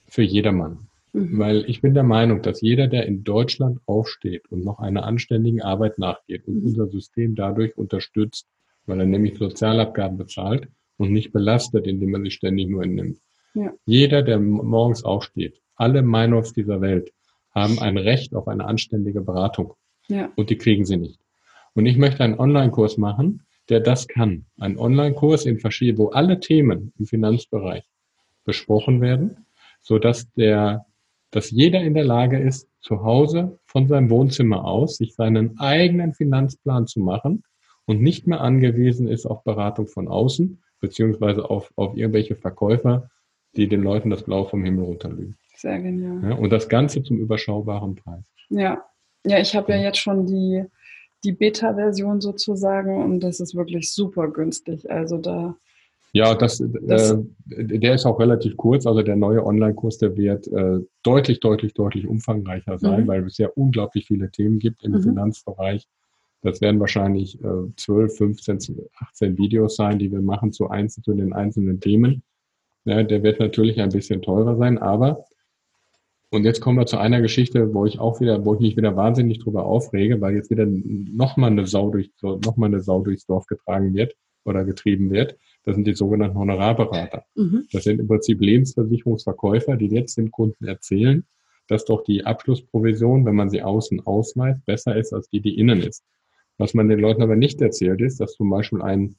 für 0.08 0.24
jedermann. 0.24 0.88
Mhm. 1.14 1.40
Weil 1.40 1.66
ich 1.68 1.82
bin 1.82 1.94
der 1.94 2.04
Meinung, 2.04 2.42
dass 2.42 2.62
jeder, 2.62 2.88
der 2.88 3.06
in 3.06 3.24
Deutschland 3.24 3.80
aufsteht 3.86 4.44
und 4.52 4.64
noch 4.64 4.80
einer 4.80 5.04
anständigen 5.04 5.62
Arbeit 5.62 5.98
nachgeht 5.98 6.48
und 6.48 6.60
mhm. 6.60 6.66
unser 6.68 6.88
System 6.88 7.36
dadurch 7.36 7.78
unterstützt, 7.78 8.48
weil 8.86 9.00
er 9.00 9.06
nämlich 9.06 9.38
Sozialabgaben 9.38 10.18
bezahlt 10.18 10.68
und 10.98 11.12
nicht 11.12 11.32
belastet, 11.32 11.88
indem 11.88 12.16
er 12.16 12.22
sich 12.22 12.36
ständig 12.36 12.70
nur 12.70 12.84
entnimmt. 12.84 13.20
Ja. 13.54 13.74
Jeder, 13.86 14.22
der 14.22 14.40
morgens 14.40 15.04
aufsteht, 15.04 15.62
alle 15.76 16.02
Minors 16.02 16.54
dieser 16.54 16.82
Welt 16.82 17.12
haben 17.54 17.80
ein 17.80 17.98
Recht 17.98 18.36
auf 18.36 18.48
eine 18.48 18.66
anständige 18.66 19.22
Beratung. 19.22 19.74
Ja. 20.08 20.32
Und 20.36 20.50
die 20.50 20.58
kriegen 20.58 20.86
sie 20.86 20.98
nicht. 20.98 21.20
Und 21.78 21.86
ich 21.86 21.98
möchte 21.98 22.24
einen 22.24 22.40
Online-Kurs 22.40 22.98
machen, 22.98 23.46
der 23.70 23.82
das 23.82 24.08
kann. 24.08 24.48
Ein 24.60 24.80
Online-Kurs 24.80 25.46
in 25.46 25.60
verschiedenen, 25.60 26.00
wo 26.00 26.08
alle 26.10 26.40
Themen 26.40 26.92
im 26.98 27.06
Finanzbereich 27.06 27.84
besprochen 28.46 29.00
werden, 29.00 29.46
so 29.80 30.00
dass 30.00 30.32
der, 30.32 30.88
dass 31.30 31.52
jeder 31.52 31.82
in 31.82 31.94
der 31.94 32.04
Lage 32.04 32.40
ist, 32.40 32.68
zu 32.82 33.04
Hause 33.04 33.60
von 33.68 33.88
seinem 33.88 34.10
Wohnzimmer 34.10 34.66
aus 34.66 34.98
sich 34.98 35.14
seinen 35.14 35.60
eigenen 35.60 36.16
Finanzplan 36.16 36.88
zu 36.88 37.00
machen 37.00 37.44
und 37.86 38.02
nicht 38.02 38.26
mehr 38.26 38.42
angewiesen 38.42 39.08
ist 39.08 39.28
auf 39.28 39.44
Beratung 39.44 39.86
von 39.86 40.08
außen, 40.08 40.64
beziehungsweise 40.80 41.48
auf, 41.48 41.72
auf 41.76 41.96
irgendwelche 41.96 42.36
Verkäufer, 42.36 43.12
die 43.56 43.68
den 43.68 43.84
Leuten 43.84 44.10
das 44.10 44.24
Blau 44.24 44.46
vom 44.46 44.64
Himmel 44.64 44.86
runterlügen. 44.86 45.36
Sehr 45.56 45.80
genial. 45.80 46.28
Ja, 46.28 46.36
und 46.38 46.50
das 46.50 46.70
Ganze 46.70 47.04
zum 47.04 47.20
überschaubaren 47.20 47.94
Preis. 47.94 48.26
Ja, 48.50 48.84
ja, 49.28 49.38
ich 49.40 49.56
habe 49.56 49.74
ja 49.74 49.78
jetzt 49.80 50.00
schon 50.00 50.26
die 50.26 50.64
die 51.24 51.32
Beta-Version 51.32 52.22
sozusagen 52.22 53.04
und 53.04 53.22
das 53.22 53.40
ist 53.40 53.56
wirklich 53.56 53.92
super 53.92 54.30
günstig. 54.30 54.90
Also 54.90 55.18
da. 55.18 55.58
Ja, 56.14 56.34
das, 56.36 56.64
das 56.84 57.12
äh, 57.12 57.18
der 57.50 57.96
ist 57.96 58.06
auch 58.06 58.20
relativ 58.20 58.56
kurz. 58.56 58.86
Also 58.86 59.02
der 59.02 59.16
neue 59.16 59.46
Online-Kurs, 59.46 59.98
der 59.98 60.16
wird 60.16 60.48
äh, 60.48 60.80
deutlich, 61.04 61.40
deutlich, 61.40 61.74
deutlich 61.74 62.08
umfangreicher 62.08 62.80
sein, 62.80 63.04
mhm. 63.04 63.08
weil 63.08 63.26
es 63.26 63.38
ja 63.38 63.50
unglaublich 63.56 64.08
viele 64.08 64.32
Themen 64.32 64.60
gibt 64.60 64.84
im 64.84 64.94
mhm. 64.94 65.02
Finanzbereich. 65.02 65.88
Das 66.42 66.62
werden 66.62 66.80
wahrscheinlich 66.80 67.44
äh, 67.44 67.76
12, 67.76 68.18
15, 68.18 68.60
18 69.00 69.38
Videos 69.38 69.76
sein, 69.76 70.00
die 70.00 70.12
wir 70.12 70.22
machen 70.22 70.52
zu, 70.52 70.70
einzelnen, 70.70 71.04
zu 71.04 71.14
den 71.14 71.34
einzelnen 71.34 71.80
Themen. 71.80 72.24
Ja, 72.86 73.04
der 73.04 73.22
wird 73.22 73.40
natürlich 73.40 73.82
ein 73.82 73.90
bisschen 73.90 74.22
teurer 74.22 74.56
sein, 74.56 74.78
aber 74.78 75.26
und 76.30 76.44
jetzt 76.44 76.60
kommen 76.60 76.78
wir 76.78 76.86
zu 76.86 76.98
einer 76.98 77.22
Geschichte, 77.22 77.74
wo 77.74 77.86
ich 77.86 78.00
auch 78.00 78.20
wieder, 78.20 78.44
wo 78.44 78.54
ich 78.56 78.60
mich 78.60 78.78
wieder 78.78 78.96
wahnsinnig 78.96 79.40
drüber 79.40 79.66
aufrege, 79.66 80.20
weil 80.20 80.36
jetzt 80.36 80.50
wieder 80.50 80.66
nochmal 80.66 81.52
eine 81.52 81.66
Sau 81.66 81.90
durch, 81.90 82.12
noch 82.22 82.58
mal 82.58 82.66
eine 82.66 82.82
Sau 82.82 83.02
durchs 83.02 83.26
Dorf 83.26 83.46
getragen 83.46 83.94
wird 83.94 84.16
oder 84.44 84.66
getrieben 84.66 85.10
wird. 85.10 85.38
Das 85.64 85.76
sind 85.76 85.88
die 85.88 85.94
sogenannten 85.94 86.38
Honorarberater. 86.38 87.26
Mhm. 87.36 87.68
Das 87.72 87.84
sind 87.86 88.00
im 88.00 88.08
Prinzip 88.08 88.42
Lebensversicherungsverkäufer, 88.42 89.78
die 89.78 89.88
jetzt 89.88 90.18
dem 90.18 90.32
Kunden 90.32 90.66
erzählen, 90.66 91.26
dass 91.68 91.86
doch 91.86 92.04
die 92.04 92.26
Abschlussprovision, 92.26 93.26
wenn 93.26 93.36
man 93.36 93.50
sie 93.50 93.62
außen 93.62 94.06
ausweist, 94.06 94.66
besser 94.66 94.98
ist 94.98 95.14
als 95.14 95.30
die, 95.30 95.42
die 95.42 95.58
innen 95.58 95.82
ist. 95.82 96.04
Was 96.58 96.74
man 96.74 96.90
den 96.90 97.00
Leuten 97.00 97.22
aber 97.22 97.36
nicht 97.36 97.62
erzählt 97.62 98.02
ist, 98.02 98.20
dass 98.20 98.34
zum 98.34 98.50
Beispiel 98.50 98.82
ein 98.82 99.16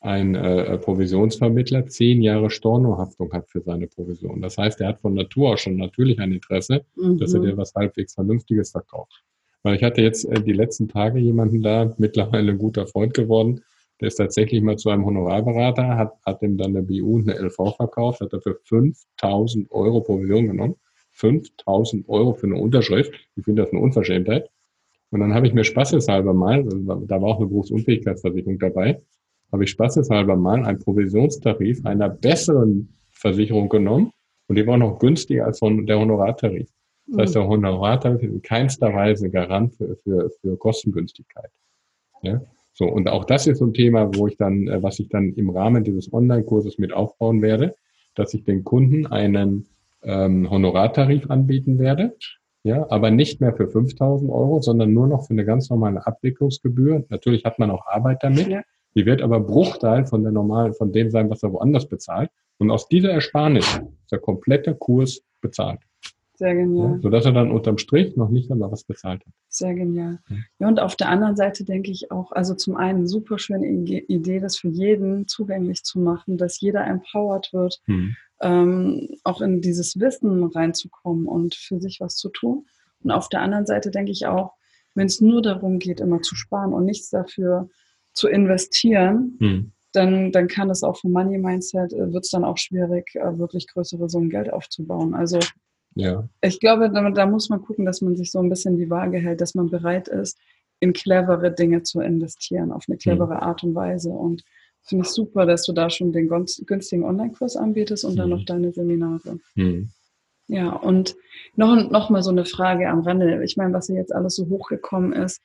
ein 0.00 0.34
äh, 0.34 0.78
Provisionsvermittler 0.78 1.86
zehn 1.86 2.22
Jahre 2.22 2.50
Stornohaftung 2.50 3.32
hat 3.32 3.48
für 3.48 3.60
seine 3.60 3.86
Provision. 3.86 4.40
Das 4.40 4.56
heißt, 4.56 4.80
er 4.80 4.88
hat 4.88 5.00
von 5.00 5.14
Natur 5.14 5.50
aus 5.50 5.60
schon 5.60 5.76
natürlich 5.76 6.18
ein 6.20 6.32
Interesse, 6.32 6.84
mhm. 6.96 7.18
dass 7.18 7.34
er 7.34 7.40
dir 7.40 7.56
was 7.56 7.74
halbwegs 7.74 8.14
Vernünftiges 8.14 8.70
verkauft. 8.70 9.22
Weil 9.62 9.76
ich 9.76 9.82
hatte 9.82 10.00
jetzt 10.00 10.24
äh, 10.24 10.40
die 10.40 10.54
letzten 10.54 10.88
Tage 10.88 11.18
jemanden 11.18 11.62
da, 11.62 11.94
mittlerweile 11.98 12.52
ein 12.52 12.58
guter 12.58 12.86
Freund 12.86 13.12
geworden, 13.12 13.62
der 14.00 14.08
ist 14.08 14.16
tatsächlich 14.16 14.62
mal 14.62 14.78
zu 14.78 14.88
einem 14.88 15.04
Honorarberater, 15.04 15.96
hat, 15.96 16.14
hat 16.24 16.40
ihm 16.40 16.56
dann 16.56 16.74
eine 16.74 16.82
BU 16.82 17.16
und 17.16 17.28
eine 17.28 17.38
LV 17.38 17.76
verkauft, 17.76 18.22
hat 18.22 18.32
dafür 18.32 18.58
5000 18.64 19.70
Euro 19.70 20.00
Provision 20.00 20.46
genommen. 20.46 20.76
5000 21.12 22.08
Euro 22.08 22.32
für 22.32 22.46
eine 22.46 22.56
Unterschrift. 22.56 23.12
Ich 23.36 23.44
finde 23.44 23.62
das 23.62 23.72
eine 23.72 23.82
Unverschämtheit. 23.82 24.48
Und 25.10 25.20
dann 25.20 25.34
habe 25.34 25.46
ich 25.46 25.52
mir 25.52 25.64
spaßeshalber 25.64 26.32
mal, 26.32 26.64
da 26.64 27.20
war 27.20 27.28
auch 27.28 27.40
eine 27.40 27.48
Berufsunfähigkeitsversicherung 27.48 28.58
dabei, 28.58 29.02
habe 29.52 29.64
ich 29.64 29.70
spaßeshalber 29.70 30.36
mal 30.36 30.64
einen 30.64 30.78
Provisionstarif 30.78 31.84
einer 31.84 32.08
besseren 32.08 32.94
Versicherung 33.08 33.68
genommen 33.68 34.12
und 34.48 34.56
die 34.56 34.66
war 34.66 34.76
noch 34.76 34.98
günstiger 34.98 35.46
als 35.46 35.60
der 35.60 35.98
Honorartarif. 35.98 36.68
Das 37.06 37.18
heißt, 37.18 37.34
der 37.36 37.48
Honorartarif 37.48 38.22
ist 38.22 38.32
in 38.32 38.42
keinster 38.42 38.92
Weise 38.94 39.30
Garant 39.30 39.74
für, 39.74 39.96
für, 39.96 40.30
für 40.40 40.56
Kostengünstigkeit. 40.56 41.50
Ja? 42.22 42.40
So, 42.72 42.86
und 42.86 43.08
auch 43.08 43.24
das 43.24 43.46
ist 43.46 43.58
so 43.58 43.66
ein 43.66 43.74
Thema, 43.74 44.14
wo 44.14 44.28
ich 44.28 44.36
dann, 44.36 44.68
äh, 44.68 44.82
was 44.82 44.98
ich 45.00 45.08
dann 45.08 45.32
im 45.34 45.50
Rahmen 45.50 45.84
dieses 45.84 46.12
Online-Kurses 46.12 46.78
mit 46.78 46.92
aufbauen 46.92 47.42
werde, 47.42 47.74
dass 48.14 48.32
ich 48.34 48.44
den 48.44 48.64
Kunden 48.64 49.06
einen 49.06 49.66
ähm, 50.02 50.48
Honorartarif 50.48 51.30
anbieten 51.30 51.78
werde, 51.78 52.16
ja, 52.62 52.86
aber 52.90 53.10
nicht 53.10 53.40
mehr 53.40 53.54
für 53.54 53.68
5000 53.68 54.30
Euro, 54.30 54.60
sondern 54.60 54.92
nur 54.92 55.06
noch 55.08 55.26
für 55.26 55.32
eine 55.32 55.44
ganz 55.44 55.70
normale 55.70 56.06
Abwicklungsgebühr. 56.06 57.04
Natürlich 57.08 57.44
hat 57.44 57.58
man 57.58 57.70
auch 57.70 57.86
Arbeit 57.86 58.22
damit, 58.22 58.48
ja. 58.48 58.62
Die 58.94 59.06
wird 59.06 59.22
aber 59.22 59.40
Bruchteil 59.40 60.06
von 60.06 60.22
der 60.22 60.32
normalen, 60.32 60.74
von 60.74 60.92
dem 60.92 61.10
sein, 61.10 61.30
was 61.30 61.42
er 61.42 61.52
woanders 61.52 61.88
bezahlt. 61.88 62.30
Und 62.58 62.70
aus 62.70 62.88
dieser 62.88 63.10
Ersparnis 63.10 63.66
ist 64.02 64.12
der 64.12 64.18
komplette 64.18 64.74
Kurs 64.74 65.22
bezahlt. 65.40 65.80
Sehr 66.40 66.54
genial. 66.54 66.92
Ja, 66.92 66.98
sodass 67.02 67.26
er 67.26 67.32
dann 67.32 67.50
unterm 67.50 67.76
Strich 67.76 68.16
noch 68.16 68.30
nicht 68.30 68.50
einmal 68.50 68.72
was 68.72 68.84
bezahlt 68.84 69.20
hat. 69.26 69.32
Sehr 69.48 69.74
genial. 69.74 70.20
Ja, 70.58 70.68
und 70.68 70.80
auf 70.80 70.96
der 70.96 71.10
anderen 71.10 71.36
Seite 71.36 71.64
denke 71.64 71.90
ich 71.90 72.10
auch, 72.10 72.32
also 72.32 72.54
zum 72.54 72.76
einen 72.76 73.06
super 73.06 73.38
schöne 73.38 73.68
Idee, 73.68 74.40
das 74.40 74.56
für 74.56 74.68
jeden 74.68 75.28
zugänglich 75.28 75.84
zu 75.84 75.98
machen, 75.98 76.38
dass 76.38 76.58
jeder 76.58 76.86
empowered 76.86 77.52
wird, 77.52 77.82
hm. 77.84 78.16
ähm, 78.40 79.08
auch 79.22 79.42
in 79.42 79.60
dieses 79.60 80.00
Wissen 80.00 80.44
reinzukommen 80.44 81.26
und 81.26 81.54
für 81.54 81.78
sich 81.78 82.00
was 82.00 82.16
zu 82.16 82.30
tun. 82.30 82.64
Und 83.02 83.10
auf 83.10 83.28
der 83.28 83.42
anderen 83.42 83.66
Seite 83.66 83.90
denke 83.90 84.10
ich 84.12 84.26
auch, 84.26 84.54
wenn 84.94 85.08
es 85.08 85.20
nur 85.20 85.42
darum 85.42 85.78
geht, 85.78 86.00
immer 86.00 86.22
zu 86.22 86.36
sparen 86.36 86.72
und 86.72 86.86
nichts 86.86 87.10
dafür 87.10 87.68
zu 88.20 88.28
investieren, 88.28 89.36
hm. 89.40 89.72
dann, 89.92 90.30
dann 90.30 90.46
kann 90.46 90.68
es 90.68 90.82
auch 90.82 90.98
vom 90.98 91.12
Money 91.12 91.38
Mindset, 91.38 91.92
äh, 91.94 92.12
wird 92.12 92.24
es 92.24 92.30
dann 92.30 92.44
auch 92.44 92.58
schwierig, 92.58 93.14
äh, 93.14 93.38
wirklich 93.38 93.66
größere 93.66 94.10
Summen 94.10 94.28
Geld 94.28 94.52
aufzubauen. 94.52 95.14
Also 95.14 95.38
ja. 95.94 96.28
ich 96.42 96.60
glaube, 96.60 96.90
da, 96.90 97.10
da 97.10 97.26
muss 97.26 97.48
man 97.48 97.62
gucken, 97.62 97.86
dass 97.86 98.02
man 98.02 98.16
sich 98.16 98.30
so 98.30 98.38
ein 98.40 98.50
bisschen 98.50 98.76
die 98.76 98.90
Waage 98.90 99.18
hält, 99.18 99.40
dass 99.40 99.54
man 99.54 99.70
bereit 99.70 100.08
ist, 100.08 100.38
in 100.80 100.92
clevere 100.92 101.50
Dinge 101.50 101.82
zu 101.82 102.00
investieren, 102.00 102.72
auf 102.72 102.84
eine 102.88 102.98
clevere 102.98 103.36
hm. 103.36 103.42
Art 103.42 103.64
und 103.64 103.74
Weise. 103.74 104.10
Und 104.10 104.44
finde 104.82 105.06
ich 105.06 105.10
super, 105.10 105.46
dass 105.46 105.64
du 105.64 105.72
da 105.72 105.88
schon 105.88 106.12
den 106.12 106.28
günstigen 106.28 107.04
Online-Kurs 107.04 107.56
anbietest 107.56 108.04
und 108.04 108.12
hm. 108.12 108.16
dann 108.18 108.30
noch 108.30 108.44
deine 108.44 108.72
Seminare. 108.72 109.38
Hm. 109.54 109.88
Ja, 110.46 110.72
und 110.72 111.16
noch, 111.54 111.90
noch 111.90 112.10
mal 112.10 112.22
so 112.22 112.30
eine 112.30 112.44
Frage 112.44 112.88
am 112.88 113.00
Rande. 113.00 113.42
Ich 113.44 113.56
meine, 113.56 113.72
was 113.72 113.86
hier 113.86 113.96
jetzt 113.96 114.14
alles 114.14 114.36
so 114.36 114.48
hochgekommen 114.48 115.12
ist, 115.12 115.40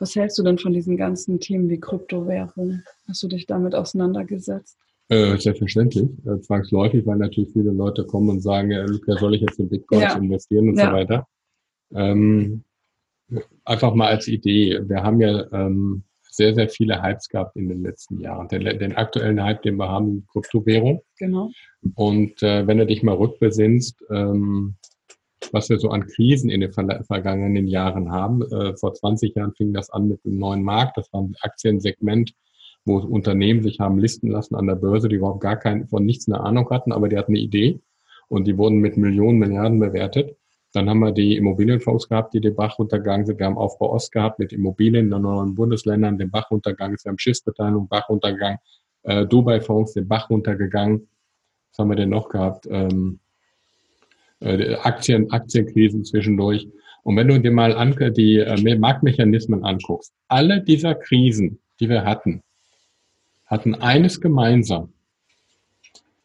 was 0.00 0.16
hältst 0.16 0.38
du 0.38 0.42
denn 0.42 0.58
von 0.58 0.72
diesen 0.72 0.96
ganzen 0.96 1.38
Themen 1.40 1.68
wie 1.68 1.78
Kryptowährung? 1.78 2.82
Hast 3.06 3.22
du 3.22 3.28
dich 3.28 3.46
damit 3.46 3.74
auseinandergesetzt? 3.74 4.78
Äh, 5.08 5.36
selbstverständlich, 5.38 6.08
äh, 6.24 6.40
zwangsläufig, 6.40 7.04
weil 7.04 7.18
natürlich 7.18 7.52
viele 7.52 7.70
Leute 7.72 8.04
kommen 8.06 8.30
und 8.30 8.40
sagen, 8.40 8.70
ja, 8.70 8.84
Luca, 8.84 9.16
soll 9.18 9.34
ich 9.34 9.42
jetzt 9.42 9.58
in 9.58 9.68
Bitcoins 9.68 10.02
ja. 10.02 10.16
investieren 10.16 10.68
und 10.70 10.78
ja. 10.78 10.86
so 10.86 10.92
weiter. 10.92 11.26
Ähm, 11.94 12.64
einfach 13.64 13.94
mal 13.94 14.08
als 14.08 14.26
Idee. 14.28 14.80
Wir 14.84 15.02
haben 15.02 15.20
ja 15.20 15.52
ähm, 15.52 16.04
sehr, 16.30 16.54
sehr 16.54 16.68
viele 16.68 17.02
Hypes 17.02 17.28
gehabt 17.28 17.56
in 17.56 17.68
den 17.68 17.82
letzten 17.82 18.20
Jahren. 18.20 18.48
Den, 18.48 18.64
den 18.64 18.96
aktuellen 18.96 19.42
Hype, 19.42 19.62
den 19.62 19.76
wir 19.76 19.88
haben, 19.88 20.26
Kryptowährung. 20.32 21.02
Genau. 21.18 21.50
Und 21.94 22.42
äh, 22.42 22.66
wenn 22.66 22.78
du 22.78 22.86
dich 22.86 23.02
mal 23.02 23.16
rückbesinnst, 23.16 24.02
ähm, 24.10 24.76
was 25.52 25.68
wir 25.68 25.78
so 25.78 25.90
an 25.90 26.06
Krisen 26.06 26.50
in 26.50 26.60
den 26.60 26.72
vergangenen 26.72 27.66
Jahren 27.66 28.10
haben. 28.10 28.42
Äh, 28.50 28.76
vor 28.76 28.94
20 28.94 29.34
Jahren 29.34 29.54
fing 29.54 29.72
das 29.72 29.90
an 29.90 30.08
mit 30.08 30.24
dem 30.24 30.38
neuen 30.38 30.62
Markt. 30.62 30.96
Das 30.96 31.12
war 31.12 31.22
ein 31.22 31.36
Aktiensegment, 31.42 32.32
wo 32.84 32.98
Unternehmen 32.98 33.62
sich 33.62 33.80
haben 33.80 33.98
listen 33.98 34.30
lassen 34.30 34.54
an 34.54 34.66
der 34.66 34.76
Börse, 34.76 35.08
die 35.08 35.16
überhaupt 35.16 35.40
gar 35.40 35.56
kein, 35.56 35.88
von 35.88 36.04
nichts 36.04 36.28
eine 36.28 36.40
Ahnung 36.40 36.68
hatten, 36.70 36.92
aber 36.92 37.08
die 37.08 37.16
hatten 37.16 37.32
eine 37.32 37.40
Idee 37.40 37.80
und 38.28 38.46
die 38.46 38.56
wurden 38.56 38.78
mit 38.78 38.96
Millionen, 38.96 39.38
Milliarden 39.38 39.80
bewertet. 39.80 40.36
Dann 40.72 40.88
haben 40.88 41.00
wir 41.00 41.12
die 41.12 41.36
Immobilienfonds 41.36 42.08
gehabt, 42.08 42.32
die 42.32 42.40
den 42.40 42.54
Bach 42.54 42.78
runtergegangen 42.78 43.26
sind. 43.26 43.40
Wir 43.40 43.46
haben 43.46 43.58
Aufbau 43.58 43.92
Ost 43.92 44.12
gehabt 44.12 44.38
mit 44.38 44.52
Immobilien 44.52 45.06
in 45.06 45.10
den 45.10 45.22
neuen 45.22 45.54
Bundesländern, 45.54 46.16
den 46.16 46.30
Bach 46.30 46.50
runtergegangen 46.50 46.94
ist. 46.94 47.04
Wir 47.04 47.10
haben 47.10 47.18
Schiffsbeteiligung, 47.18 47.88
Bach 47.88 48.08
runtergegangen. 48.08 48.58
äh, 49.02 49.26
Dubai-Fonds 49.26 49.94
den 49.94 50.06
Bach 50.06 50.30
runtergegangen. 50.30 51.08
Was 51.70 51.78
haben 51.78 51.88
wir 51.88 51.96
denn 51.96 52.10
noch 52.10 52.28
gehabt? 52.28 52.66
Ähm, 52.70 53.20
äh, 54.40 54.74
Aktien, 54.74 55.30
Aktienkrisen 55.30 56.04
zwischendurch. 56.04 56.68
Und 57.02 57.16
wenn 57.16 57.28
du 57.28 57.40
dir 57.40 57.50
mal 57.50 57.74
an, 57.74 57.96
die 58.14 58.36
äh, 58.38 58.78
Marktmechanismen 58.78 59.64
anguckst, 59.64 60.12
alle 60.28 60.62
dieser 60.62 60.94
Krisen, 60.94 61.60
die 61.80 61.88
wir 61.88 62.04
hatten, 62.04 62.42
hatten 63.46 63.74
eines 63.74 64.20
gemeinsam. 64.20 64.92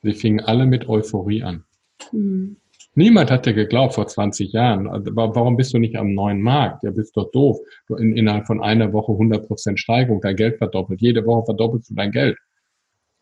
Sie 0.04 0.14
fingen 0.14 0.42
alle 0.42 0.66
mit 0.66 0.88
Euphorie 0.88 1.44
an. 1.44 1.64
Mhm. 2.12 2.58
Niemand 2.98 3.30
hatte 3.30 3.54
geglaubt 3.54 3.96
vor 3.96 4.08
20 4.08 4.54
Jahren, 4.54 4.88
warum 5.16 5.58
bist 5.58 5.74
du 5.74 5.80
nicht 5.80 5.98
am 5.98 6.14
neuen 6.14 6.42
Markt? 6.42 6.84
Ja, 6.84 6.92
bist 6.92 7.18
doch 7.18 7.30
doof. 7.32 7.60
Du 7.88 7.96
in, 7.96 8.16
innerhalb 8.16 8.48
von 8.48 8.64
einer 8.64 8.94
Woche 8.94 9.12
100 9.12 9.48
Prozent 9.48 9.80
Steigerung, 9.82 10.22
dein 10.22 10.38
Geld 10.38 10.58
verdoppelt. 10.60 11.02
Jede 11.02 11.26
Woche 11.26 11.46
verdoppelst 11.46 11.90
du 11.90 11.96
dein 11.96 12.12
Geld. 12.12 12.38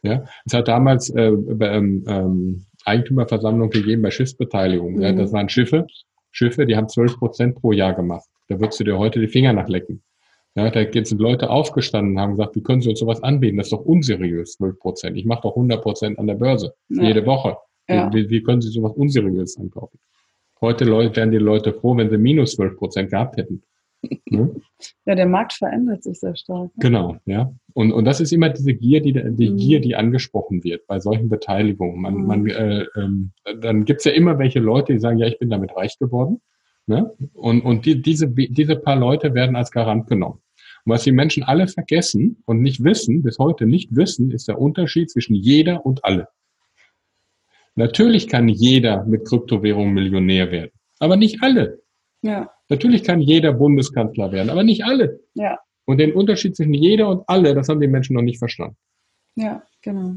Ja, 0.04 0.26
es 0.46 0.54
hat 0.54 0.68
damals 0.68 1.10
äh, 1.10 1.28
ähm, 1.30 2.04
ähm, 2.08 2.66
Eigentümerversammlung 2.86 3.69
gegeben 3.69 4.01
bei 4.01 4.11
Schiffsbeteiligung. 4.11 4.95
Mhm. 4.95 5.01
Ja, 5.01 5.11
das 5.13 5.31
waren 5.31 5.49
Schiffe, 5.49 5.88
Schiffe, 6.31 6.65
die 6.65 6.75
haben 6.75 6.89
12 6.89 7.17
Prozent 7.17 7.55
pro 7.55 7.71
Jahr 7.71 7.93
gemacht. 7.93 8.27
Da 8.47 8.59
würdest 8.59 8.79
du 8.79 8.84
dir 8.84 8.97
heute 8.97 9.19
die 9.19 9.27
Finger 9.27 9.53
nachlecken. 9.53 10.03
Ja, 10.55 10.69
da 10.69 10.86
sind 11.03 11.19
Leute 11.19 11.49
aufgestanden 11.49 12.13
und 12.13 12.19
haben 12.19 12.31
gesagt, 12.31 12.55
wie 12.55 12.61
können 12.61 12.81
Sie 12.81 12.89
uns 12.89 12.99
sowas 12.99 13.23
anbieten? 13.23 13.57
Das 13.57 13.67
ist 13.67 13.73
doch 13.73 13.86
unseriös, 13.86 14.53
12 14.53 14.79
Prozent. 14.79 15.17
Ich 15.17 15.25
mache 15.25 15.41
doch 15.41 15.55
100 15.55 15.81
Prozent 15.81 16.19
an 16.19 16.27
der 16.27 16.36
Börse, 16.36 16.75
ja. 16.89 17.03
jede 17.03 17.25
Woche. 17.25 17.57
Ja. 17.88 18.13
Wie, 18.13 18.29
wie, 18.29 18.43
können 18.43 18.61
Sie 18.61 18.69
sowas 18.69 18.93
unseriös 18.93 19.57
ankaufen? 19.57 19.99
Heute 20.61 20.86
wären 20.86 21.31
die 21.31 21.38
Leute 21.38 21.73
froh, 21.73 21.97
wenn 21.97 22.09
sie 22.09 22.17
minus 22.17 22.53
12 22.53 22.77
Prozent 22.77 23.09
gehabt 23.09 23.36
hätten. 23.38 23.63
Ja, 25.06 25.16
der 25.16 25.28
Markt 25.28 25.54
verändert 25.54 26.04
sich 26.04 26.20
sehr 26.20 26.36
stark. 26.36 26.66
Ne? 26.76 26.82
Genau, 26.82 27.18
ja. 27.26 27.54
Und, 27.74 27.93
und 27.93 28.06
das 28.06 28.20
ist 28.20 28.34
immer 28.34 28.49
diese 28.49 28.74
Gier, 28.74 29.01
die, 29.01 29.14
die 29.14 29.49
mhm. 29.49 29.58
Gier, 29.58 29.80
die 29.80 29.95
angesprochen 29.95 30.64
wird 30.64 30.86
bei 30.88 30.99
solchen 30.99 31.30
Beteiligungen. 31.30 32.01
Man, 32.01 32.16
mhm. 32.16 32.26
man, 32.26 32.47
äh, 32.47 32.86
ähm, 32.97 33.32
dann 33.62 33.86
gibt's 33.86 34.04
ja 34.04 34.12
immer 34.12 34.39
welche 34.39 34.60
Leute, 34.60 34.93
die 34.93 34.99
sagen, 34.99 35.20
ja, 35.20 35.28
ich 35.28 35.39
bin 35.39 35.49
damit 35.49 35.76
reich 35.76 35.97
geworden. 35.99 36.41
Ne? 36.86 37.14
Und, 37.34 37.62
und 37.62 37.86
die, 37.86 38.01
diese, 38.01 38.28
diese 38.28 38.76
paar 38.76 38.97
Leute 38.97 39.34
werden 39.34 39.56
als 39.56 39.72
Garant 39.72 40.08
genommen. 40.08 40.41
Und 40.86 40.93
was 40.93 41.04
die 41.04 41.14
Menschen 41.14 41.43
alle 41.43 41.68
vergessen 41.68 42.43
und 42.45 42.62
nicht 42.62 42.84
wissen, 42.84 43.24
bis 43.24 43.39
heute 43.39 43.66
nicht 43.66 43.95
wissen, 43.95 44.32
ist 44.32 44.47
der 44.47 44.60
Unterschied 44.60 45.10
zwischen 45.10 45.36
jeder 45.36 45.86
und 45.86 46.04
alle. 46.04 46.28
Natürlich 47.76 48.28
kann 48.28 48.49
jeder 48.49 49.06
mit 49.06 49.26
Kryptowährungen 49.26 49.93
Millionär 49.93 50.51
werden, 50.51 50.72
aber 50.99 51.16
nicht 51.16 51.41
alle. 51.41 51.82
Ja. 52.22 52.51
Natürlich 52.74 53.03
kann 53.03 53.21
jeder 53.21 53.53
Bundeskanzler 53.53 54.32
werden, 54.32 54.49
aber 54.49 54.63
nicht 54.63 54.84
alle. 54.84 55.19
Ja. 55.36 55.59
Und 55.86 55.99
den 55.99 56.11
Unterschied 56.11 56.55
zwischen 56.55 56.74
jeder 56.74 57.07
und 57.07 57.21
alle, 57.28 57.53
das 57.53 57.69
haben 57.69 57.80
die 57.80 57.88
Menschen 57.88 58.15
noch 58.15 58.24
nicht 58.24 58.39
verstanden. 58.39 58.76
Ja, 59.36 59.61
genau. 59.84 60.15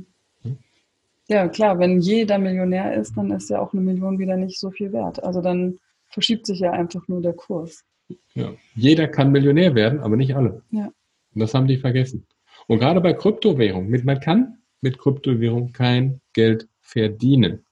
Ja, 1.28 1.48
klar, 1.48 1.78
wenn 1.78 2.00
jeder 2.00 2.38
Millionär 2.38 2.94
ist, 2.94 3.14
dann 3.14 3.30
ist 3.30 3.50
ja 3.50 3.60
auch 3.60 3.74
eine 3.74 3.82
Million 3.82 4.18
wieder 4.18 4.38
nicht 4.38 4.58
so 4.58 4.70
viel 4.70 4.90
wert. 4.94 5.22
Also 5.22 5.42
dann 5.42 5.78
verschiebt 6.08 6.46
sich 6.46 6.60
ja 6.60 6.70
einfach 6.70 7.06
nur 7.08 7.20
der 7.20 7.34
Kurs. 7.34 7.84
Ja. 8.32 8.54
Jeder 8.74 9.06
kann 9.06 9.32
Millionär 9.32 9.74
werden, 9.74 10.00
aber 10.00 10.16
nicht 10.16 10.34
alle. 10.34 10.62
Ja. 10.70 10.86
Und 11.34 11.40
das 11.40 11.52
haben 11.52 11.66
die 11.66 11.76
vergessen. 11.76 12.26
Und 12.68 12.78
gerade 12.78 13.02
bei 13.02 13.12
Kryptowährung, 13.12 13.88
mit, 13.88 14.06
man 14.06 14.18
kann 14.18 14.56
mit 14.80 14.96
Kryptowährung 14.96 15.74
kein 15.74 16.22
Geld 16.32 16.68
verdienen. 16.80 17.66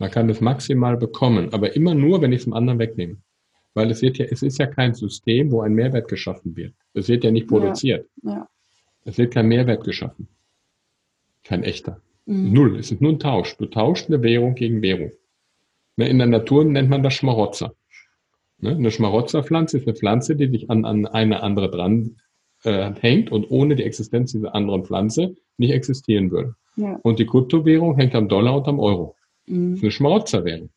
Man 0.00 0.10
kann 0.10 0.28
es 0.30 0.40
maximal 0.40 0.96
bekommen, 0.96 1.52
aber 1.52 1.76
immer 1.76 1.94
nur, 1.94 2.22
wenn 2.22 2.32
ich 2.32 2.38
es 2.38 2.44
dem 2.44 2.54
anderen 2.54 2.80
wegnehme. 2.80 3.18
Weil 3.74 3.90
es 3.90 4.02
wird 4.02 4.18
ja, 4.18 4.26
es 4.26 4.42
ist 4.42 4.58
ja 4.58 4.66
kein 4.66 4.94
System, 4.94 5.50
wo 5.50 5.60
ein 5.60 5.74
Mehrwert 5.74 6.08
geschaffen 6.08 6.56
wird. 6.56 6.74
Es 6.94 7.08
wird 7.08 7.24
ja 7.24 7.30
nicht 7.30 7.48
produziert. 7.48 8.08
Ja, 8.22 8.30
ja. 8.30 8.48
Es 9.04 9.18
wird 9.18 9.34
kein 9.34 9.48
Mehrwert 9.48 9.84
geschaffen. 9.84 10.28
Kein 11.42 11.62
echter. 11.62 12.00
Mhm. 12.26 12.52
Null. 12.52 12.78
Es 12.78 12.90
ist 12.90 13.00
nur 13.00 13.12
ein 13.12 13.18
Tausch. 13.18 13.56
Du 13.56 13.66
tauschst 13.66 14.08
eine 14.08 14.22
Währung 14.22 14.54
gegen 14.54 14.80
Währung. 14.80 15.12
Ne, 15.96 16.08
in 16.08 16.18
der 16.18 16.26
Natur 16.26 16.64
nennt 16.64 16.88
man 16.88 17.02
das 17.02 17.14
Schmarotzer. 17.14 17.74
Ne, 18.58 18.70
eine 18.70 18.90
Schmarotzerpflanze 18.90 19.78
ist 19.78 19.86
eine 19.86 19.96
Pflanze, 19.96 20.36
die 20.36 20.48
sich 20.48 20.70
an, 20.70 20.84
an 20.84 21.06
eine 21.06 21.42
andere 21.42 21.70
dran 21.70 22.16
äh, 22.62 22.92
hängt 23.00 23.30
und 23.30 23.50
ohne 23.50 23.76
die 23.76 23.82
Existenz 23.82 24.32
dieser 24.32 24.54
anderen 24.54 24.84
Pflanze 24.84 25.34
nicht 25.58 25.72
existieren 25.72 26.30
würde. 26.30 26.54
Ja. 26.76 26.98
Und 27.02 27.18
die 27.18 27.26
Kryptowährung 27.26 27.96
hängt 27.96 28.14
am 28.14 28.28
Dollar 28.28 28.56
und 28.56 28.66
am 28.66 28.80
Euro. 28.80 29.16
Mhm. 29.46 29.72
Das 29.72 29.78
ist 29.78 29.82
eine 29.82 29.90
Schmarotzerwährung. 29.90 30.70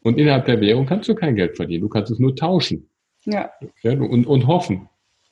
Und 0.00 0.18
innerhalb 0.18 0.46
der 0.46 0.60
Währung 0.60 0.86
kannst 0.86 1.08
du 1.08 1.14
kein 1.14 1.36
Geld 1.36 1.56
verdienen. 1.56 1.82
Du 1.82 1.88
kannst 1.88 2.12
es 2.12 2.18
nur 2.18 2.36
tauschen. 2.36 2.88
Ja. 3.24 3.50
ja 3.82 3.92
und, 3.92 4.26
und 4.26 4.46
hoffen. 4.46 4.88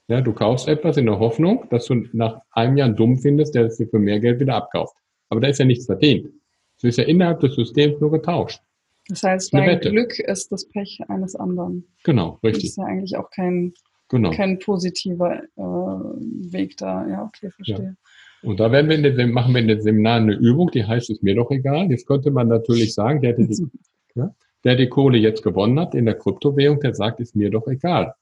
Ja, 0.08 0.20
du 0.20 0.32
kaufst 0.32 0.68
etwas 0.68 0.96
in 0.96 1.06
der 1.06 1.18
Hoffnung, 1.18 1.66
dass 1.70 1.86
du 1.86 2.06
nach 2.12 2.40
einem 2.50 2.76
Jahr 2.76 2.88
einen 2.88 2.96
Dumm 2.96 3.16
findest, 3.16 3.54
der 3.54 3.66
es 3.66 3.78
dir 3.78 3.88
für 3.88 3.98
mehr 3.98 4.20
Geld 4.20 4.40
wieder 4.40 4.56
abkauft. 4.56 4.94
Aber 5.30 5.40
da 5.40 5.48
ist 5.48 5.58
ja 5.58 5.64
nichts 5.64 5.86
verdient. 5.86 6.28
Es 6.76 6.84
ist 6.84 6.98
ja 6.98 7.04
innerhalb 7.04 7.40
des 7.40 7.54
Systems 7.54 8.00
nur 8.00 8.10
getauscht. 8.10 8.60
Das 9.08 9.22
heißt, 9.22 9.54
dein. 9.54 9.80
Glück 9.80 10.18
ist 10.18 10.50
das 10.50 10.66
Pech 10.66 11.00
eines 11.08 11.36
anderen. 11.36 11.84
Genau, 12.04 12.38
richtig. 12.42 12.62
Das 12.62 12.70
ist 12.70 12.76
ja 12.78 12.84
eigentlich 12.84 13.16
auch 13.16 13.30
kein, 13.30 13.74
genau. 14.08 14.30
kein 14.30 14.58
positiver 14.58 15.42
äh, 15.56 15.60
Weg 15.60 16.76
da. 16.78 17.06
Ja, 17.08 17.22
okay, 17.24 17.50
verstehe. 17.50 17.96
Ja. 18.42 18.48
Und 18.48 18.60
da 18.60 18.70
werden 18.70 18.90
wir 18.90 18.96
in 18.96 19.02
den, 19.02 19.30
machen 19.32 19.54
wir 19.54 19.62
in 19.62 19.68
den 19.68 19.80
Seminaren 19.80 20.24
eine 20.24 20.34
Übung, 20.34 20.70
die 20.70 20.84
heißt, 20.84 21.08
es 21.08 21.22
mir 21.22 21.34
doch 21.34 21.50
egal. 21.50 21.90
Jetzt 21.90 22.06
könnte 22.06 22.30
man 22.30 22.48
natürlich 22.48 22.94
sagen, 22.94 23.22
der, 23.22 23.34
der, 23.34 23.46
die, 23.46 23.66
ja, 24.14 24.34
der 24.64 24.76
die 24.76 24.88
Kohle 24.88 25.18
jetzt 25.18 25.42
gewonnen 25.42 25.78
hat 25.78 25.94
in 25.94 26.06
der 26.06 26.14
Kryptowährung, 26.14 26.80
der 26.80 26.94
sagt, 26.94 27.20
ist 27.20 27.36
mir 27.36 27.50
doch 27.50 27.66
egal. 27.68 28.14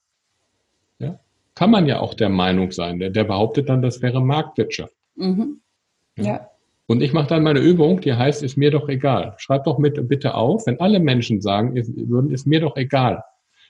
Ja? 0.99 1.19
Kann 1.55 1.71
man 1.71 1.87
ja 1.87 2.01
auch 2.01 2.15
der 2.15 2.29
Meinung 2.29 2.73
sein. 2.73 2.99
Der, 2.99 3.11
der 3.11 3.25
behauptet 3.25 3.69
dann, 3.69 3.83
das 3.83 4.03
wäre 4.03 4.21
Marktwirtschaft. 4.21 4.95
Mhm. 5.17 5.61
Ja. 6.17 6.25
ja. 6.25 6.49
Und 6.87 7.01
ich 7.01 7.13
mache 7.13 7.29
dann 7.29 7.45
meine 7.45 7.61
Übung, 7.61 8.01
die 8.01 8.13
heißt, 8.13 8.43
ist 8.43 8.57
mir 8.57 8.71
doch 8.71 8.89
egal. 8.89 9.35
Schreib 9.39 9.65
doch 9.65 9.79
mit, 9.79 10.09
bitte 10.09 10.35
auf, 10.35 10.67
wenn 10.67 10.81
alle 10.81 10.99
Menschen 10.99 11.41
sagen, 11.41 11.77
ist, 11.77 11.91
würden, 11.97 12.31
ist 12.33 12.47
mir 12.47 12.61
doch 12.61 12.77
egal. 12.77 13.23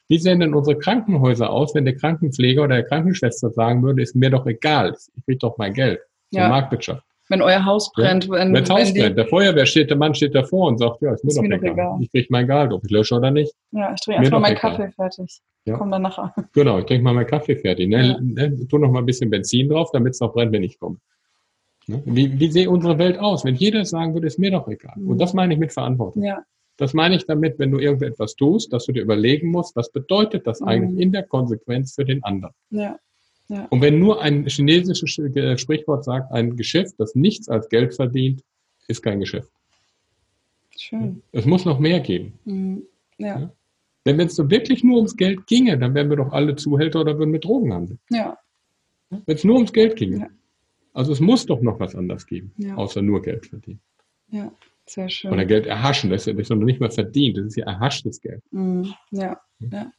Wie 0.09 0.19
sehen 0.19 0.41
denn 0.41 0.55
unsere 0.55 0.79
Krankenhäuser 0.79 1.51
aus, 1.51 1.75
wenn 1.75 1.85
der 1.85 1.97
Krankenpfleger 1.97 2.65
oder 2.65 2.77
der 2.77 2.85
Krankenschwester 2.85 3.51
sagen 3.51 3.83
würde, 3.83 4.03
ist 4.03 4.17
mir 4.17 4.31
doch 4.31 4.47
egal, 4.47 4.97
ich 5.15 5.25
kriege 5.25 5.39
doch 5.39 5.57
mein 5.59 5.75
Geld. 5.75 6.01
Ja. 6.31 6.49
Marktwirtschaft. 6.49 7.05
Wenn 7.29 7.41
euer 7.41 7.65
Haus 7.65 7.93
brennt. 7.93 8.25
Ja? 8.25 8.33
Wenn, 8.33 8.55
das 8.55 8.69
Haus 8.69 8.93
brennt. 8.93 9.17
Der 9.17 9.27
Feuerwehr 9.27 9.67
steht, 9.67 9.91
der 9.91 9.97
Mann 9.97 10.15
steht 10.15 10.35
davor 10.35 10.69
und 10.69 10.79
sagt, 10.79 11.03
ja, 11.03 11.13
ist 11.13 11.25
mir, 11.25 11.29
ist 11.29 11.37
doch, 11.37 11.43
mir 11.43 11.55
egal. 11.55 11.73
egal. 11.73 11.99
Ich 12.01 12.11
kriege 12.11 12.27
mein 12.31 12.47
Gehalt, 12.47 12.73
ob 12.73 12.85
ich 12.85 12.91
lösche 12.91 13.15
oder 13.15 13.31
nicht. 13.31 13.55
Ja, 13.71 13.93
ich 13.95 14.01
trinke 14.01 14.21
erstmal 14.21 14.41
meinen 14.41 14.57
Kaffee 14.57 14.91
fertig. 14.91 15.41
Ja. 15.65 15.77
Komm 15.77 15.91
dann 15.91 16.03
nachher. 16.03 16.35
Genau, 16.53 16.79
ich 16.79 16.87
trinke 16.87 17.05
mal 17.05 17.15
meinen 17.15 17.27
Kaffee 17.27 17.57
fertig. 17.57 17.89
Ne? 17.89 18.09
Ja. 18.09 18.21
Ne? 18.21 18.67
Tu 18.69 18.79
noch 18.79 18.91
mal 18.91 18.99
ein 18.99 19.07
bisschen 19.07 19.31
Benzin 19.31 19.69
drauf, 19.69 19.91
damit 19.93 20.15
es 20.15 20.21
noch 20.21 20.33
brennt, 20.33 20.53
wenn 20.53 20.65
ich 20.65 20.79
komme. 20.79 20.97
Ne? 21.87 22.03
Wie, 22.05 22.39
wie 22.39 22.51
sieht 22.51 22.69
unsere 22.69 22.99
Welt 22.99 23.19
aus? 23.19 23.45
Wenn 23.45 23.55
jeder 23.55 23.85
sagen 23.85 24.15
würde, 24.15 24.27
ist 24.27 24.39
mir 24.39 24.51
doch 24.51 24.69
egal. 24.69 24.95
Mhm. 24.97 25.11
Und 25.11 25.19
das 25.19 25.35
meine 25.35 25.55
ich 25.55 25.61
mit 25.61 25.73
Verantwortung. 25.73 26.23
Ja. 26.23 26.43
Das 26.77 26.95
meine 26.95 27.15
ich 27.17 27.27
damit, 27.27 27.59
wenn 27.59 27.71
du 27.71 27.79
irgendetwas 27.79 28.35
tust, 28.35 28.73
dass 28.73 28.87
du 28.87 28.93
dir 28.93 29.03
überlegen 29.03 29.51
musst, 29.51 29.77
was 29.77 29.93
bedeutet 29.93 30.47
das 30.47 30.63
eigentlich 30.63 30.95
mhm. 30.95 31.01
in 31.01 31.13
der 31.13 31.23
Konsequenz 31.23 31.95
für 31.95 32.05
den 32.05 32.25
anderen. 32.25 32.55
Ja. 32.71 32.99
Ja. 33.53 33.67
Und 33.67 33.83
wenn 33.83 33.99
nur 33.99 34.23
ein 34.23 34.47
chinesisches 34.47 35.11
Sprichwort 35.61 36.05
sagt, 36.05 36.33
ein 36.33 36.57
Geschäft, 36.57 36.95
das 36.97 37.15
nichts 37.15 37.51
als 37.51 37.69
Geld 37.69 37.95
verdient, 37.95 38.43
ist 38.89 39.03
kein 39.03 39.21
Geschäft. 39.21 39.53
Schön. 40.75 41.23
Es 41.33 41.45
muss 41.45 41.67
noch 41.67 41.79
mehr 41.79 42.01
geben. 42.01 42.39
Mhm. 42.47 42.83
Ja. 43.19 43.41
ja. 43.41 43.53
Denn 44.07 44.17
wenn 44.17 44.29
es 44.29 44.37
so 44.37 44.51
wirklich 44.51 44.83
nur 44.83 44.97
ums 44.97 45.19
Geld 45.19 45.47
ginge, 45.47 45.79
dann 45.79 45.95
wären 45.95 46.09
wir 46.09 46.17
doch 46.17 46.33
alle 46.33 46.57
Zuhälter 46.57 47.03
oder 47.03 47.19
würden 47.19 47.31
mit 47.31 47.45
Drogen 47.45 47.75
handeln. 47.75 47.99
Ja. 48.09 48.39
Wenn 49.11 49.37
es 49.37 49.45
nur 49.45 49.57
ums 49.57 49.75
Geld 49.75 49.97
ginge. 49.97 50.19
Ja. 50.19 50.29
Also 50.95 51.13
es 51.13 51.21
muss 51.21 51.45
doch 51.45 51.61
noch 51.61 51.79
was 51.79 51.95
anderes 51.95 52.27
geben, 52.27 52.53
ja. 52.57 52.75
außer 52.77 53.03
nur 53.03 53.21
Geld 53.21 53.47
verdienen. 53.47 53.81
Ja, 54.31 54.51
sehr 54.87 55.11
schön. 55.11 55.31
Oder 55.31 55.45
Geld 55.45 55.67
erhaschen, 55.67 56.09
das 56.09 56.27
ist 56.27 56.49
ja 56.49 56.57
noch 56.57 56.65
nicht 56.65 56.81
mal 56.81 56.91
verdient, 56.91 57.37
das 57.37 57.47
ist 57.47 57.57
ja 57.57 57.67
erhaschtes 57.67 58.19
Geld. 58.21 58.43
Mhm. 58.51 58.95
Ja, 59.11 59.39
ja. 59.61 59.93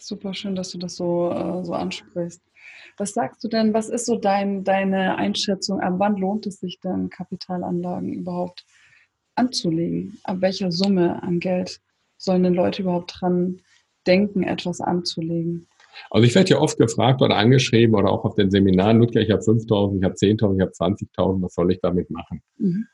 Super 0.00 0.34
schön, 0.34 0.54
dass 0.54 0.70
du 0.70 0.78
das 0.78 0.96
so, 0.96 1.30
äh, 1.30 1.64
so 1.64 1.74
ansprichst. 1.74 2.42
Was 2.96 3.12
sagst 3.12 3.44
du 3.44 3.48
denn, 3.48 3.74
was 3.74 3.88
ist 3.88 4.06
so 4.06 4.16
dein, 4.16 4.64
deine 4.64 5.16
Einschätzung, 5.16 5.80
ab 5.80 5.94
wann 5.98 6.16
lohnt 6.16 6.46
es 6.46 6.60
sich 6.60 6.80
denn, 6.80 7.10
Kapitalanlagen 7.10 8.12
überhaupt 8.12 8.64
anzulegen? 9.34 10.18
Ab 10.24 10.38
welcher 10.40 10.72
Summe 10.72 11.22
an 11.22 11.38
Geld 11.38 11.80
sollen 12.16 12.42
denn 12.42 12.54
Leute 12.54 12.82
überhaupt 12.82 13.20
dran 13.20 13.60
denken, 14.06 14.42
etwas 14.42 14.80
anzulegen? 14.80 15.66
Also 16.10 16.26
ich 16.26 16.34
werde 16.34 16.50
ja 16.50 16.58
oft 16.58 16.78
gefragt 16.78 17.20
oder 17.20 17.36
angeschrieben 17.36 17.94
oder 17.94 18.10
auch 18.10 18.24
auf 18.24 18.34
den 18.34 18.50
Seminaren, 18.50 18.98
Ludger, 18.98 19.20
ich 19.20 19.30
habe 19.30 19.42
5.000, 19.42 19.98
ich 19.98 20.04
habe 20.04 20.14
10.000, 20.14 20.54
ich 20.54 20.60
habe 20.62 20.72
20.000, 20.72 21.42
was 21.42 21.54
soll 21.54 21.72
ich 21.72 21.80
damit 21.80 22.10
machen? 22.10 22.42
Mhm. 22.56 22.86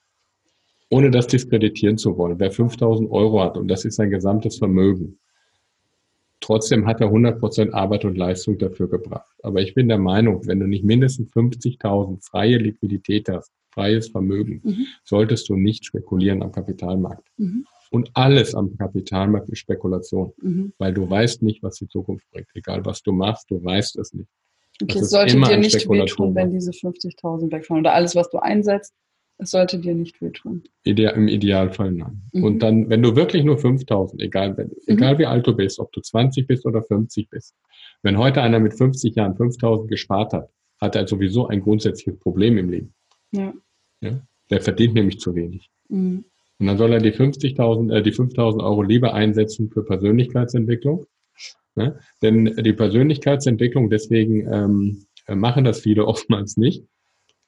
Ohne 0.90 1.10
das 1.10 1.26
diskreditieren 1.26 1.98
zu 1.98 2.16
wollen. 2.16 2.38
Wer 2.38 2.52
5.000 2.52 3.10
Euro 3.10 3.42
hat 3.42 3.56
und 3.56 3.68
das 3.68 3.84
ist 3.84 3.96
sein 3.96 4.10
gesamtes 4.10 4.58
Vermögen, 4.58 5.18
Trotzdem 6.40 6.86
hat 6.86 7.00
er 7.00 7.08
100% 7.08 7.72
Arbeit 7.72 8.04
und 8.04 8.16
Leistung 8.16 8.58
dafür 8.58 8.88
gebracht. 8.88 9.32
Aber 9.42 9.60
ich 9.60 9.74
bin 9.74 9.88
der 9.88 9.98
Meinung, 9.98 10.46
wenn 10.46 10.60
du 10.60 10.66
nicht 10.66 10.84
mindestens 10.84 11.32
50.000 11.32 12.24
freie 12.24 12.58
Liquidität 12.58 13.28
hast, 13.28 13.52
freies 13.70 14.08
Vermögen, 14.08 14.60
mhm. 14.62 14.86
solltest 15.04 15.48
du 15.48 15.56
nicht 15.56 15.84
spekulieren 15.84 16.42
am 16.42 16.52
Kapitalmarkt. 16.52 17.26
Mhm. 17.36 17.66
Und 17.90 18.10
alles 18.14 18.54
am 18.54 18.76
Kapitalmarkt 18.76 19.48
ist 19.48 19.58
Spekulation, 19.58 20.32
mhm. 20.42 20.72
weil 20.78 20.92
du 20.92 21.08
weißt 21.08 21.42
nicht, 21.42 21.62
was 21.62 21.76
die 21.76 21.88
Zukunft 21.88 22.28
bringt. 22.30 22.48
Egal 22.54 22.84
was 22.84 23.02
du 23.02 23.12
machst, 23.12 23.50
du 23.50 23.62
weißt 23.62 23.96
es 23.98 24.12
nicht. 24.12 24.28
Okay, 24.82 24.98
es 24.98 25.10
sollte 25.10 25.40
dir 25.40 25.56
nicht 25.56 25.88
wehtun, 25.88 26.34
wenn 26.34 26.50
diese 26.50 26.70
50.000 26.70 27.50
wegfallen 27.50 27.80
oder 27.80 27.94
alles, 27.94 28.14
was 28.14 28.28
du 28.28 28.38
einsetzt, 28.38 28.92
es 29.38 29.50
sollte 29.50 29.78
dir 29.78 29.94
nicht 29.94 30.20
wehtun. 30.22 30.64
Ideal, 30.84 31.14
Im 31.14 31.28
Idealfall 31.28 31.92
nein. 31.92 32.22
Mhm. 32.32 32.44
Und 32.44 32.58
dann, 32.60 32.88
wenn 32.88 33.02
du 33.02 33.16
wirklich 33.16 33.44
nur 33.44 33.58
5000, 33.58 34.22
egal, 34.22 34.56
wenn, 34.56 34.68
mhm. 34.68 34.74
egal 34.86 35.18
wie 35.18 35.26
alt 35.26 35.46
du 35.46 35.54
bist, 35.54 35.78
ob 35.78 35.92
du 35.92 36.00
20 36.00 36.46
bist 36.46 36.64
oder 36.64 36.82
50 36.82 37.28
bist, 37.28 37.54
wenn 38.02 38.18
heute 38.18 38.42
einer 38.42 38.60
mit 38.60 38.74
50 38.74 39.14
Jahren 39.14 39.36
5000 39.36 39.90
gespart 39.90 40.32
hat, 40.32 40.50
hat 40.80 40.96
er 40.96 41.06
sowieso 41.06 41.48
ein 41.48 41.60
grundsätzliches 41.60 42.18
Problem 42.20 42.58
im 42.58 42.70
Leben. 42.70 42.94
Ja. 43.32 43.52
ja? 44.00 44.20
Der 44.50 44.60
verdient 44.60 44.94
nämlich 44.94 45.20
zu 45.20 45.34
wenig. 45.34 45.70
Mhm. 45.88 46.24
Und 46.58 46.66
dann 46.66 46.78
soll 46.78 46.92
er 46.92 47.00
die 47.00 47.12
50.000, 47.12 47.94
äh, 47.94 48.02
die 48.02 48.12
5.000 48.12 48.64
Euro 48.64 48.82
lieber 48.82 49.12
einsetzen 49.12 49.70
für 49.70 49.84
Persönlichkeitsentwicklung. 49.84 51.06
Ne? 51.74 51.98
Denn 52.22 52.56
die 52.56 52.72
Persönlichkeitsentwicklung, 52.72 53.90
deswegen 53.90 54.50
ähm, 54.50 55.06
machen 55.28 55.64
das 55.64 55.80
viele 55.80 56.06
oftmals 56.06 56.56
nicht. 56.56 56.84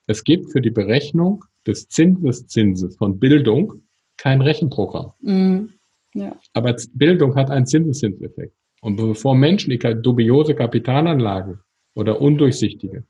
Es 0.09 0.25
gibt 0.25 0.51
für 0.51 0.63
die 0.63 0.71
Berechnung 0.71 1.45
des 1.67 1.87
Zinseszinses 1.89 2.97
von 2.97 3.21
Bildung 3.21 3.83
kein 4.17 4.41
Rechenprogramm. 4.41 5.13
Mhm. 5.21 5.75
Ja. 6.15 6.37
Aber 6.55 6.75
Bildung 6.95 7.37
hat 7.37 7.51
einen 7.51 7.67
Zinseszinseffekt. 7.67 8.55
Und 8.81 8.97
bevor 8.97 9.35
Menschen 9.35 9.71
die 9.71 9.79
dubiose 9.79 10.55
Kapitalanlagen 10.55 11.61
oder 11.95 12.21
undurchsichtige 12.21 13.05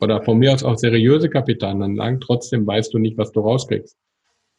oder 0.00 0.22
von 0.22 0.38
mir 0.38 0.52
aus 0.52 0.64
auch 0.64 0.76
seriöse 0.76 1.30
Kapitalanlagen, 1.30 2.20
trotzdem 2.20 2.66
weißt 2.66 2.92
du 2.92 2.98
nicht, 2.98 3.16
was 3.16 3.30
du 3.30 3.40
rauskriegst. 3.40 3.96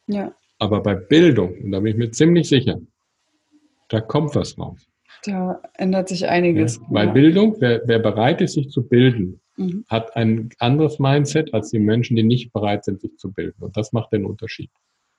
Ja. 0.06 0.34
Aber 0.58 0.82
bei 0.82 0.94
Bildung, 0.94 1.58
und 1.62 1.72
da 1.72 1.80
bin 1.80 1.92
ich 1.92 1.98
mir 1.98 2.10
ziemlich 2.10 2.48
sicher, 2.48 2.80
da 3.88 4.00
kommt 4.00 4.34
was 4.34 4.56
raus. 4.56 4.86
Da 5.24 5.60
ändert 5.74 6.08
sich 6.08 6.26
einiges. 6.26 6.76
Ja, 6.76 6.82
weil 6.88 7.06
ja. 7.08 7.12
Bildung, 7.12 7.56
wer, 7.58 7.82
wer 7.84 7.98
bereit 7.98 8.40
ist, 8.40 8.54
sich 8.54 8.70
zu 8.70 8.88
bilden, 8.88 9.41
mhm. 9.56 9.84
hat 9.88 10.16
ein 10.16 10.50
anderes 10.58 10.98
Mindset 10.98 11.52
als 11.54 11.70
die 11.70 11.78
Menschen, 11.78 12.16
die 12.16 12.22
nicht 12.22 12.52
bereit 12.52 12.84
sind, 12.84 13.00
sich 13.00 13.16
zu 13.16 13.32
bilden. 13.32 13.62
Und 13.62 13.76
das 13.76 13.92
macht 13.92 14.12
den 14.12 14.24
Unterschied. 14.24 14.70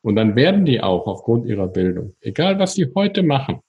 Und 0.02 0.16
dann 0.16 0.36
werden 0.36 0.66
die 0.66 0.82
auch 0.82 1.08
aufgrund 1.08 1.46
ihrer 1.46 1.68
Bildung, 1.68 2.16
egal 2.22 2.60
was 2.60 2.74
sie 2.74 2.92
heute 2.94 3.24
machen, 3.24 3.62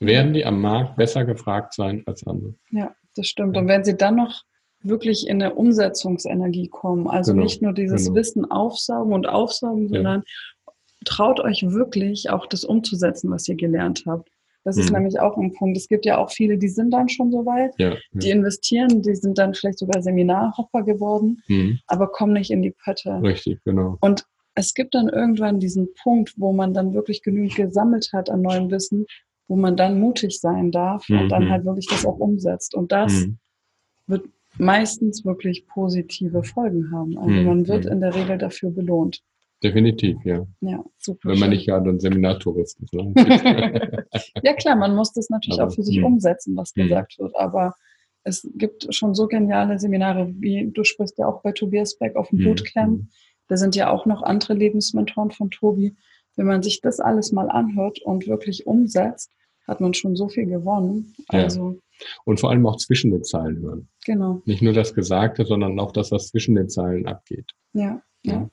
werden 0.00 0.32
die 0.32 0.44
am 0.44 0.60
Markt 0.60 0.96
besser 0.96 1.24
gefragt 1.24 1.74
sein 1.74 2.02
als 2.06 2.24
andere. 2.26 2.54
Ja, 2.70 2.94
das 3.16 3.26
stimmt. 3.26 3.56
Und 3.56 3.66
wenn 3.66 3.84
sie 3.84 3.96
dann 3.96 4.16
noch 4.16 4.44
wirklich 4.80 5.26
in 5.26 5.42
eine 5.42 5.54
Umsetzungsenergie 5.54 6.68
kommen, 6.68 7.08
also 7.08 7.32
genau, 7.32 7.44
nicht 7.44 7.62
nur 7.62 7.72
dieses 7.72 8.04
genau. 8.04 8.16
Wissen 8.16 8.50
aufsaugen 8.50 9.12
und 9.12 9.28
aufsaugen, 9.28 9.88
sondern 9.88 10.22
ja. 10.24 10.72
traut 11.04 11.40
euch 11.40 11.62
wirklich 11.68 12.30
auch 12.30 12.46
das 12.46 12.64
umzusetzen, 12.64 13.30
was 13.30 13.48
ihr 13.48 13.56
gelernt 13.56 14.04
habt. 14.06 14.30
Das 14.68 14.76
ist 14.76 14.90
mhm. 14.90 14.98
nämlich 14.98 15.18
auch 15.18 15.38
ein 15.38 15.54
Punkt. 15.54 15.78
Es 15.78 15.88
gibt 15.88 16.04
ja 16.04 16.18
auch 16.18 16.30
viele, 16.30 16.58
die 16.58 16.68
sind 16.68 16.90
dann 16.90 17.08
schon 17.08 17.32
so 17.32 17.46
weit, 17.46 17.72
ja, 17.78 17.96
die 18.12 18.28
investieren, 18.28 19.00
die 19.00 19.14
sind 19.14 19.38
dann 19.38 19.54
vielleicht 19.54 19.78
sogar 19.78 20.02
Seminarhopper 20.02 20.82
geworden, 20.82 21.42
mhm. 21.48 21.78
aber 21.86 22.08
kommen 22.08 22.34
nicht 22.34 22.50
in 22.50 22.60
die 22.60 22.72
Pötte. 22.72 23.18
Richtig, 23.22 23.64
genau. 23.64 23.96
Und 24.02 24.26
es 24.54 24.74
gibt 24.74 24.94
dann 24.94 25.08
irgendwann 25.08 25.58
diesen 25.58 25.88
Punkt, 26.02 26.34
wo 26.36 26.52
man 26.52 26.74
dann 26.74 26.92
wirklich 26.92 27.22
genügend 27.22 27.54
gesammelt 27.54 28.10
hat 28.12 28.28
an 28.28 28.42
neuem 28.42 28.70
Wissen, 28.70 29.06
wo 29.46 29.56
man 29.56 29.74
dann 29.74 29.98
mutig 29.98 30.38
sein 30.38 30.70
darf 30.70 31.08
mhm. 31.08 31.20
und 31.20 31.28
dann 31.30 31.46
mhm. 31.46 31.50
halt 31.50 31.64
wirklich 31.64 31.86
das 31.86 32.04
auch 32.04 32.18
umsetzt. 32.18 32.74
Und 32.74 32.92
das 32.92 33.12
mhm. 33.12 33.38
wird 34.06 34.26
meistens 34.58 35.24
wirklich 35.24 35.66
positive 35.66 36.42
Folgen 36.42 36.92
haben. 36.92 37.16
Also 37.16 37.30
mhm. 37.30 37.44
man 37.44 37.68
wird 37.68 37.86
in 37.86 38.02
der 38.02 38.14
Regel 38.14 38.36
dafür 38.36 38.70
belohnt. 38.70 39.22
Definitiv, 39.62 40.16
ja. 40.24 40.46
Ja, 40.60 40.84
super. 40.98 41.30
Wenn 41.30 41.38
man 41.40 41.50
nicht 41.50 41.66
gerade 41.66 41.90
ein 41.90 41.98
Seminartourist 41.98 42.80
ist. 42.80 42.94
Ne? 42.94 43.12
ja, 44.42 44.52
klar, 44.54 44.76
man 44.76 44.94
muss 44.94 45.12
das 45.12 45.30
natürlich 45.30 45.60
aber, 45.60 45.70
auch 45.70 45.74
für 45.74 45.82
sich 45.82 45.98
mh. 45.98 46.06
umsetzen, 46.06 46.56
was 46.56 46.74
mh. 46.76 46.84
gesagt 46.84 47.18
wird. 47.18 47.34
Aber 47.34 47.74
es 48.22 48.48
gibt 48.54 48.94
schon 48.94 49.14
so 49.14 49.26
geniale 49.26 49.78
Seminare, 49.78 50.32
wie 50.38 50.70
du 50.72 50.84
sprichst 50.84 51.18
ja 51.18 51.26
auch 51.26 51.42
bei 51.42 51.52
Tobias 51.52 51.98
Beck 51.98 52.14
auf 52.14 52.28
dem 52.28 52.38
mh. 52.38 52.44
Bootcamp. 52.44 53.02
Da 53.48 53.56
sind 53.56 53.74
ja 53.74 53.90
auch 53.90 54.06
noch 54.06 54.22
andere 54.22 54.54
Lebensmentoren 54.54 55.32
von 55.32 55.50
Tobi. 55.50 55.96
Wenn 56.36 56.46
man 56.46 56.62
sich 56.62 56.80
das 56.80 57.00
alles 57.00 57.32
mal 57.32 57.50
anhört 57.50 58.00
und 58.02 58.28
wirklich 58.28 58.66
umsetzt, 58.66 59.32
hat 59.66 59.80
man 59.80 59.92
schon 59.92 60.14
so 60.14 60.28
viel 60.28 60.46
gewonnen. 60.46 61.14
Also 61.28 61.72
ja. 61.72 62.06
Und 62.24 62.38
vor 62.38 62.50
allem 62.50 62.64
auch 62.64 62.76
zwischen 62.76 63.10
den 63.10 63.24
Zeilen 63.24 63.58
hören. 63.60 63.88
Genau. 64.06 64.40
Nicht 64.44 64.62
nur 64.62 64.72
das 64.72 64.94
Gesagte, 64.94 65.44
sondern 65.44 65.80
auch 65.80 65.90
das, 65.90 66.12
was 66.12 66.28
zwischen 66.28 66.54
den 66.54 66.68
Zeilen 66.68 67.06
abgeht. 67.06 67.50
Ja. 67.72 68.00
ja. 68.22 68.32
ja 68.32 68.50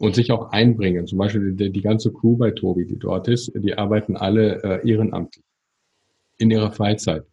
und 0.00 0.14
sich 0.14 0.32
auch 0.32 0.50
einbringen. 0.50 1.06
Zum 1.06 1.18
Beispiel 1.18 1.52
die, 1.52 1.70
die, 1.70 1.82
ganze 1.82 2.10
Crew 2.10 2.34
bei 2.34 2.52
Tobi, 2.52 2.86
die 2.86 2.98
dort 2.98 3.28
ist, 3.28 3.52
die 3.54 3.76
arbeiten 3.76 4.16
alle 4.16 4.62
äh, 4.64 4.88
ehrenamtlich 4.88 5.44
in 6.38 6.50
ihrer 6.50 6.72
Freizeit. 6.72 7.24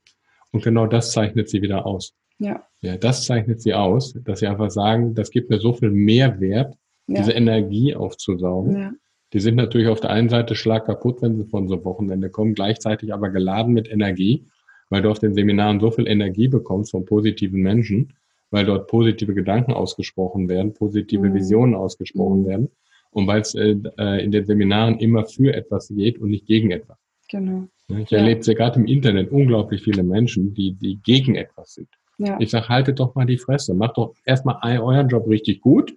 Und 0.51 0.65
genau 0.65 0.85
das 0.85 1.13
zeichnet 1.13 1.49
sie 1.49 1.61
wieder 1.61 1.85
aus. 1.85 2.13
Ja. 2.39 2.67
Ja, 2.81 2.97
das 2.97 3.23
zeichnet 3.23 3.61
sie 3.61 3.73
aus, 3.73 4.13
dass 4.25 4.39
sie 4.39 4.47
einfach 4.47 4.69
sagen, 4.69 5.15
das 5.15 5.31
gibt 5.31 5.49
mir 5.49 5.59
so 5.59 5.71
viel 5.71 5.91
Mehrwert, 5.91 6.75
ja. 7.07 7.15
diese 7.15 7.31
Energie 7.31 7.95
aufzusaugen. 7.95 8.77
Ja. 8.77 8.91
Die 9.31 9.39
sind 9.39 9.55
natürlich 9.55 9.87
auf 9.87 10.01
der 10.01 10.09
einen 10.09 10.27
Seite 10.27 10.53
schlag 10.53 10.87
kaputt, 10.87 11.21
wenn 11.21 11.37
sie 11.37 11.45
von 11.45 11.69
so 11.69 11.75
einem 11.75 11.85
Wochenende 11.85 12.29
kommen, 12.29 12.53
gleichzeitig 12.53 13.13
aber 13.13 13.29
geladen 13.29 13.73
mit 13.73 13.89
Energie, 13.89 14.45
weil 14.89 15.01
du 15.01 15.09
auf 15.09 15.19
den 15.19 15.33
Seminaren 15.33 15.79
so 15.79 15.89
viel 15.89 16.05
Energie 16.05 16.49
bekommst 16.49 16.91
von 16.91 17.05
positiven 17.05 17.61
Menschen, 17.61 18.13
weil 18.51 18.65
dort 18.65 18.87
positive 18.87 19.33
Gedanken 19.33 19.73
ausgesprochen 19.73 20.49
werden, 20.49 20.73
positive 20.73 21.29
mhm. 21.29 21.33
Visionen 21.33 21.75
ausgesprochen 21.75 22.41
mhm. 22.41 22.47
werden 22.47 22.71
und 23.11 23.27
weil 23.27 23.41
es 23.41 23.55
äh, 23.55 23.75
äh, 23.97 24.23
in 24.23 24.31
den 24.31 24.45
Seminaren 24.45 24.99
immer 24.99 25.25
für 25.25 25.53
etwas 25.53 25.89
geht 25.89 26.19
und 26.19 26.29
nicht 26.29 26.45
gegen 26.45 26.71
etwas. 26.71 26.97
Genau. 27.29 27.67
Ich 27.99 28.11
ja. 28.11 28.19
erlebe 28.19 28.41
ja 28.41 28.53
gerade 28.53 28.79
im 28.79 28.85
Internet 28.85 29.31
unglaublich 29.31 29.81
viele 29.81 30.03
Menschen, 30.03 30.53
die, 30.53 30.73
die 30.73 30.99
gegen 31.01 31.35
etwas 31.35 31.73
sind. 31.73 31.89
Ja. 32.17 32.37
Ich 32.39 32.49
sage, 32.49 32.67
haltet 32.67 32.99
doch 32.99 33.15
mal 33.15 33.25
die 33.25 33.37
Fresse, 33.37 33.73
macht 33.73 33.97
doch 33.97 34.13
erstmal 34.25 34.57
euren 34.61 35.07
Job 35.07 35.27
richtig 35.27 35.61
gut 35.61 35.95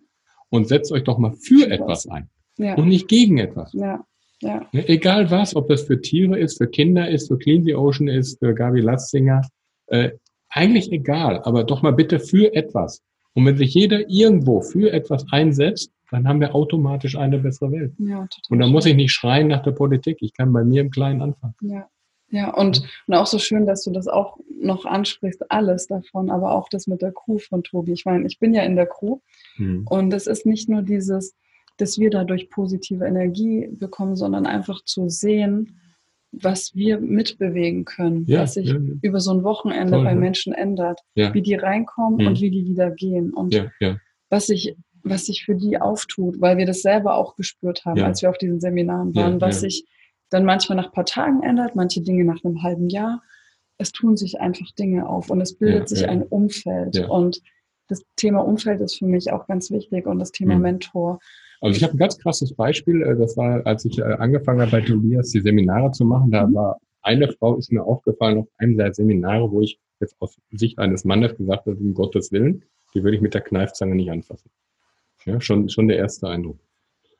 und 0.50 0.68
setzt 0.68 0.92
euch 0.92 1.04
doch 1.04 1.18
mal 1.18 1.32
für 1.32 1.62
was. 1.62 1.70
etwas 1.70 2.06
ein 2.08 2.28
ja. 2.58 2.74
und 2.74 2.88
nicht 2.88 3.08
gegen 3.08 3.38
etwas. 3.38 3.72
Ja. 3.72 4.04
Ja. 4.42 4.66
Egal 4.72 5.30
was, 5.30 5.54
ob 5.54 5.68
das 5.68 5.82
für 5.82 6.00
Tiere 6.00 6.38
ist, 6.38 6.56
für 6.56 6.66
Kinder 6.66 7.10
ist, 7.10 7.28
für 7.28 7.36
Clean 7.36 7.62
the 7.62 7.74
Ocean 7.74 8.08
ist, 8.08 8.38
für 8.38 8.54
Gabi 8.54 8.80
Latzinger, 8.80 9.42
äh, 9.88 10.12
eigentlich 10.50 10.90
egal, 10.92 11.40
aber 11.44 11.64
doch 11.64 11.82
mal 11.82 11.92
bitte 11.92 12.20
für 12.20 12.54
etwas. 12.54 13.02
Und 13.34 13.46
wenn 13.46 13.56
sich 13.56 13.74
jeder 13.74 14.08
irgendwo 14.08 14.60
für 14.60 14.92
etwas 14.92 15.24
einsetzt, 15.30 15.92
dann 16.10 16.26
haben 16.26 16.40
wir 16.40 16.54
automatisch 16.54 17.16
eine 17.16 17.38
bessere 17.38 17.70
Welt. 17.70 17.92
Ja, 17.98 18.26
total 18.26 18.50
und 18.50 18.58
dann 18.58 18.70
muss 18.70 18.86
ich 18.86 18.96
nicht 18.96 19.12
schreien 19.12 19.48
nach 19.48 19.62
der 19.62 19.70
Politik. 19.72 20.18
Ich 20.20 20.34
kann 20.34 20.52
bei 20.52 20.64
mir 20.64 20.80
im 20.80 20.90
Kleinen 20.90 21.22
anfangen. 21.22 21.54
Ja. 21.60 21.88
Ja, 22.32 22.54
und, 22.54 22.82
und 23.08 23.14
auch 23.14 23.26
so 23.26 23.38
schön, 23.38 23.66
dass 23.66 23.82
du 23.82 23.90
das 23.90 24.06
auch 24.06 24.38
noch 24.60 24.84
ansprichst, 24.84 25.50
alles 25.50 25.88
davon, 25.88 26.30
aber 26.30 26.52
auch 26.52 26.68
das 26.68 26.86
mit 26.86 27.02
der 27.02 27.12
Crew 27.12 27.38
von 27.38 27.64
Tobi. 27.64 27.92
Ich 27.92 28.04
meine, 28.04 28.24
ich 28.26 28.38
bin 28.38 28.54
ja 28.54 28.62
in 28.62 28.76
der 28.76 28.86
Crew 28.86 29.18
hm. 29.56 29.84
und 29.88 30.14
es 30.14 30.28
ist 30.28 30.46
nicht 30.46 30.68
nur 30.68 30.82
dieses, 30.82 31.34
dass 31.76 31.98
wir 31.98 32.08
dadurch 32.10 32.48
positive 32.48 33.04
Energie 33.04 33.68
bekommen, 33.72 34.14
sondern 34.14 34.46
einfach 34.46 34.84
zu 34.84 35.08
sehen, 35.08 35.79
was 36.32 36.74
wir 36.74 37.00
mitbewegen 37.00 37.84
können, 37.84 38.24
ja, 38.26 38.42
was 38.42 38.54
sich 38.54 38.68
ja, 38.68 38.74
ja. 38.74 38.94
über 39.02 39.20
so 39.20 39.32
ein 39.32 39.42
Wochenende 39.42 39.94
Voll, 39.94 40.04
bei 40.04 40.14
Menschen 40.14 40.52
ändert, 40.52 41.00
wie 41.14 41.42
die 41.42 41.54
reinkommen 41.54 42.20
mhm. 42.20 42.26
und 42.28 42.40
wie 42.40 42.50
die 42.50 42.66
wieder 42.66 42.90
gehen 42.90 43.32
und 43.32 43.54
was 44.28 44.46
sich 44.46 44.76
was 45.02 45.26
sich 45.26 45.44
für 45.44 45.54
die 45.54 45.80
auftut, 45.80 46.40
weil 46.40 46.58
wir 46.58 46.66
das 46.66 46.82
selber 46.82 47.14
auch 47.14 47.34
gespürt 47.34 47.86
haben, 47.86 48.02
als 48.02 48.20
wir 48.20 48.28
auf 48.28 48.36
diesen 48.36 48.60
Seminaren 48.60 49.14
waren, 49.14 49.40
was 49.40 49.60
sich 49.60 49.86
dann 50.28 50.44
manchmal 50.44 50.76
nach 50.76 50.86
ein 50.86 50.92
paar 50.92 51.06
Tagen 51.06 51.42
ändert, 51.42 51.74
manche 51.74 52.02
Dinge 52.02 52.24
nach 52.24 52.44
einem 52.44 52.62
halben 52.62 52.88
Jahr. 52.88 53.22
Es 53.78 53.92
tun 53.92 54.16
sich 54.18 54.40
einfach 54.40 54.70
Dinge 54.78 55.08
auf 55.08 55.30
und 55.30 55.40
es 55.40 55.56
bildet 55.56 55.88
sich 55.88 56.06
ein 56.08 56.22
Umfeld 56.22 56.98
und 57.08 57.40
das 57.88 58.04
Thema 58.16 58.40
Umfeld 58.40 58.80
ist 58.80 58.98
für 58.98 59.06
mich 59.06 59.32
auch 59.32 59.46
ganz 59.46 59.70
wichtig 59.70 60.06
und 60.06 60.18
das 60.18 60.30
Thema 60.30 60.54
mhm. 60.54 60.62
Mentor. 60.62 61.18
Also 61.60 61.76
ich 61.76 61.82
habe 61.82 61.94
ein 61.94 61.98
ganz 61.98 62.18
krasses 62.18 62.54
Beispiel. 62.54 63.02
Äh, 63.02 63.16
das 63.16 63.36
war, 63.36 63.64
als 63.66 63.84
ich 63.84 63.98
äh, 63.98 64.02
angefangen 64.02 64.60
habe 64.60 64.70
bei 64.70 64.80
Tobias 64.80 65.30
die 65.30 65.40
Seminare 65.40 65.90
zu 65.92 66.04
machen. 66.04 66.30
Da 66.30 66.46
mhm. 66.46 66.54
war 66.54 66.80
eine 67.02 67.28
Frau 67.32 67.56
ist 67.56 67.72
mir 67.72 67.82
aufgefallen 67.82 68.38
auf 68.38 68.48
einem 68.58 68.76
der 68.76 68.92
Seminare, 68.92 69.50
wo 69.50 69.62
ich 69.62 69.78
jetzt 70.00 70.16
aus 70.18 70.36
Sicht 70.50 70.78
eines 70.78 71.04
Mannes 71.04 71.36
gesagt 71.36 71.66
habe, 71.66 71.76
um 71.76 71.94
Gottes 71.94 72.32
Willen, 72.32 72.64
die 72.94 73.02
würde 73.02 73.16
ich 73.16 73.22
mit 73.22 73.34
der 73.34 73.40
Kneifzange 73.40 73.94
nicht 73.94 74.10
anfassen. 74.10 74.50
Ja, 75.24 75.40
schon, 75.40 75.68
schon 75.68 75.88
der 75.88 75.98
erste 75.98 76.28
Eindruck. 76.28 76.58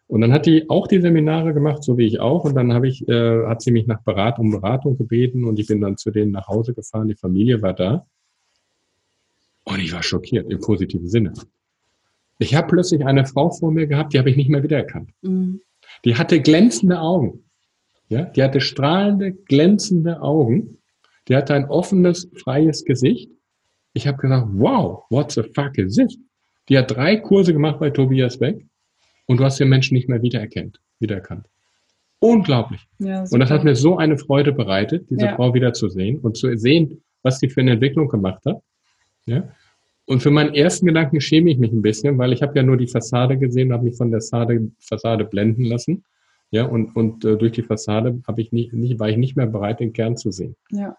Und 0.07 0.23
dann 0.23 0.33
hat 0.33 0.47
die 0.47 0.69
auch 0.69 0.89
die 0.89 1.01
Seminare 1.01 1.55
gemacht, 1.55 1.85
so 1.85 1.97
wie 1.97 2.07
ich 2.07 2.19
auch. 2.19 2.45
Und 2.45 2.55
dann 2.57 2.73
habe 2.73 2.89
ich, 2.89 3.07
äh, 3.09 3.47
hat 3.47 3.63
sie 3.63 3.71
mich 3.71 3.87
nach 3.87 4.03
Beratung, 4.03 4.47
um 4.47 4.61
Beratung 4.61 4.97
gebeten 4.97 5.45
und 5.45 5.59
ich 5.59 5.69
bin 5.69 5.81
dann 5.81 5.97
zu 5.97 6.11
denen 6.11 6.33
nach 6.33 6.49
Hause 6.49 6.75
gefahren. 6.75 7.09
Die 7.09 7.15
Familie 7.15 7.63
war 7.63 7.75
da. 7.75 8.07
Und 9.65 9.79
ich 9.79 9.93
war 9.93 10.03
schockiert 10.03 10.51
im 10.51 10.61
positiven 10.61 11.09
Sinne. 11.09 11.33
Ich 12.41 12.55
habe 12.55 12.69
plötzlich 12.69 13.05
eine 13.05 13.27
Frau 13.27 13.51
vor 13.51 13.71
mir 13.71 13.87
gehabt, 13.87 14.15
die 14.15 14.19
habe 14.19 14.31
ich 14.31 14.37
nicht 14.37 14.49
mehr 14.49 14.63
wiedererkannt. 14.63 15.11
Mhm. 15.21 15.61
Die 16.07 16.17
hatte 16.17 16.41
glänzende 16.41 16.99
Augen. 16.99 17.45
Ja, 18.09 18.25
die 18.25 18.43
hatte 18.43 18.61
strahlende, 18.61 19.33
glänzende 19.33 20.21
Augen. 20.23 20.79
Die 21.29 21.37
hatte 21.37 21.55
ein 21.55 21.67
offenes, 21.67 22.29
freies 22.43 22.85
Gesicht. 22.85 23.31
Ich 23.93 24.07
habe 24.07 24.19
gesagt, 24.19 24.49
wow, 24.55 25.05
what 25.11 25.31
the 25.31 25.43
fuck 25.43 25.77
is 25.79 25.97
this? 25.97 26.19
Die 26.69 26.79
hat 26.79 26.91
drei 26.91 27.17
Kurse 27.17 27.53
gemacht 27.53 27.79
bei 27.79 27.91
Tobias 27.91 28.39
Beck 28.39 28.67
und 29.27 29.39
du 29.39 29.45
hast 29.45 29.61
den 29.61 29.69
Menschen 29.69 29.95
nicht 29.95 30.09
mehr 30.09 30.23
wiedererkannt. 30.23 30.81
wiedererkannt. 30.99 31.47
Unglaublich. 32.21 32.81
Ja, 32.99 33.25
und 33.31 33.39
das 33.39 33.51
hat 33.51 33.65
mir 33.65 33.77
so 33.77 33.99
eine 33.99 34.17
Freude 34.17 34.53
bereitet, 34.53 35.09
diese 35.11 35.27
ja. 35.27 35.37
Frau 35.37 35.53
wiederzusehen 35.55 36.19
und 36.19 36.37
zu 36.37 36.57
sehen, 36.57 37.03
was 37.23 37.39
sie 37.39 37.49
für 37.49 37.61
eine 37.61 37.73
Entwicklung 37.73 38.09
gemacht 38.09 38.43
hat. 38.47 38.63
Ja? 39.27 39.49
Und 40.11 40.25
für 40.25 40.33
meinen 40.33 40.55
ersten 40.55 40.87
Gedanken 40.87 41.21
schäme 41.21 41.53
ich 41.53 41.59
mich 41.59 41.71
ein 41.71 41.83
bisschen, 41.83 42.19
weil 42.19 42.33
ich 42.33 42.43
habe 42.43 42.57
ja 42.57 42.65
nur 42.65 42.77
die 42.77 42.89
Fassade 42.89 43.39
gesehen, 43.39 43.73
habe 43.73 43.85
mich 43.85 43.97
von 43.97 44.11
der 44.11 44.21
Fassade, 44.21 44.73
Fassade 44.81 45.25
blenden 45.25 45.63
lassen. 45.63 46.03
Ja, 46.51 46.65
und, 46.65 46.97
und 46.97 47.25
äh, 47.25 47.37
durch 47.37 47.53
die 47.53 47.63
Fassade 47.63 48.21
habe 48.27 48.41
ich 48.41 48.51
nicht, 48.51 48.73
nicht, 48.73 48.99
war 48.99 49.09
ich 49.09 49.17
nicht 49.17 49.37
mehr 49.37 49.47
bereit, 49.47 49.79
den 49.79 49.93
Kern 49.93 50.17
zu 50.17 50.33
sehen. 50.33 50.57
Ja. 50.73 50.97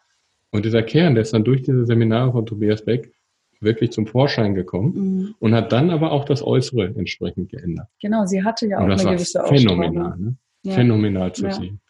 Und 0.51 0.63
dieser 0.63 0.81
Kern, 0.81 1.15
der 1.15 1.23
ist 1.23 1.33
dann 1.33 1.43
durch 1.43 1.61
diese 1.61 1.85
Seminare 1.85 2.31
von 2.31 2.45
Tobias 2.45 2.85
Beck 2.85 3.11
wirklich 3.59 3.91
zum 3.91 4.07
Vorschein 4.07 4.55
gekommen 4.55 4.93
mhm. 4.93 5.35
und 5.39 5.53
hat 5.55 5.73
dann 5.73 5.89
aber 5.89 6.13
auch 6.13 6.23
das 6.23 6.41
Äußere 6.41 6.93
entsprechend 6.95 7.49
geändert. 7.49 7.89
Genau, 8.01 8.25
sie 8.25 8.41
hatte 8.41 8.65
ja 8.65 8.77
auch 8.77 8.83
eine 8.83 8.95
gewisse 8.95 9.43
Phänomenal, 9.43 10.17
ne? 10.19 10.37
ja. 10.63 10.71
phänomenal 10.71 11.33
zu 11.33 11.47
ja. 11.47 11.51
sehen. 11.51 11.81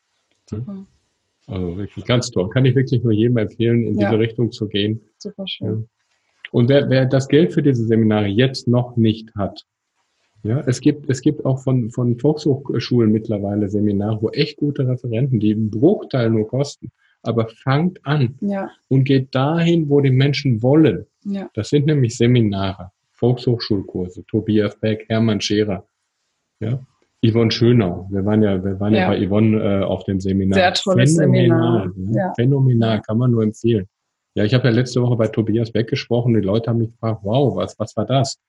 Super. 0.50 0.88
Also 1.46 1.78
wirklich 1.78 2.04
ganz 2.04 2.32
toll. 2.32 2.50
Kann 2.50 2.66
ich 2.66 2.74
wirklich 2.74 3.04
nur 3.04 3.14
jedem 3.14 3.38
empfehlen, 3.38 3.86
in 3.86 4.00
ja. 4.00 4.10
diese 4.10 4.20
Richtung 4.20 4.52
zu 4.52 4.68
gehen. 4.68 5.02
Super 5.20 5.46
schön. 5.48 5.88
Und 6.52 6.70
wer, 6.70 6.90
wer 6.90 7.06
das 7.06 7.28
Geld 7.28 7.54
für 7.54 7.62
diese 7.62 7.86
Seminare 7.86 8.28
jetzt 8.28 8.68
noch 8.68 8.98
nicht 8.98 9.34
hat, 9.36 9.66
ja, 10.44 10.62
es 10.66 10.82
gibt, 10.82 11.10
es 11.10 11.22
gibt 11.22 11.46
auch 11.46 11.60
von, 11.60 11.92
von 11.92 12.18
Volkshochschulen 12.18 13.12
mittlerweile 13.12 13.70
Seminare, 13.70 14.22
wo 14.22 14.30
echt 14.30 14.58
gute 14.58 14.88
Referenten, 14.88 15.40
die 15.40 15.54
einen 15.54 15.70
Bruchteil 15.70 16.32
nur 16.32 16.48
kosten, 16.48 16.92
aber 17.22 17.48
fangt 17.48 18.00
an 18.06 18.36
ja. 18.42 18.72
und 18.90 19.04
geht 19.04 19.36
dahin, 19.36 19.88
wo 19.90 20.02
die 20.02 20.10
Menschen 20.10 20.64
wollen. 20.64 21.06
Ja. 21.24 21.50
Das 21.54 21.70
sind 21.70 21.86
nämlich 21.86 22.18
Seminare, 22.18 22.92
Volkshochschulkurse, 23.12 24.26
Tobias 24.26 24.76
Beck, 24.80 25.06
Hermann 25.08 25.42
Scherer, 25.42 25.86
ja, 26.60 26.80
Yvonne 27.24 27.52
Schönau. 27.52 28.08
Wir 28.10 28.26
waren 28.26 28.42
ja, 28.42 28.64
wir 28.64 28.80
waren 28.80 28.94
ja, 28.94 29.02
ja 29.02 29.08
bei 29.10 29.28
Yvonne 29.28 29.62
äh, 29.62 29.84
auf 29.84 30.06
dem 30.06 30.20
Seminar. 30.20 30.56
Sehr 30.56 30.74
tolles 30.74 31.18
Phänomenal, 31.18 31.92
Seminar. 31.94 32.16
Ja. 32.16 32.34
Phänomenal, 32.34 33.02
kann 33.02 33.18
man 33.20 33.30
nur 33.30 33.44
empfehlen. 33.44 33.86
Ja, 34.34 34.46
ich 34.46 34.54
habe 34.54 34.66
ja 34.66 34.74
letzte 34.74 35.02
Woche 35.02 35.18
bei 35.18 35.28
Tobias 35.28 35.72
Beck 35.72 35.90
gesprochen. 35.90 36.34
Die 36.34 36.42
Leute 36.42 36.70
haben 36.70 36.80
mich 36.80 36.92
gefragt, 36.92 37.20
wow, 37.24 37.56
was, 37.56 37.78
was 37.80 37.96
war 37.98 38.06
das? 38.06 38.40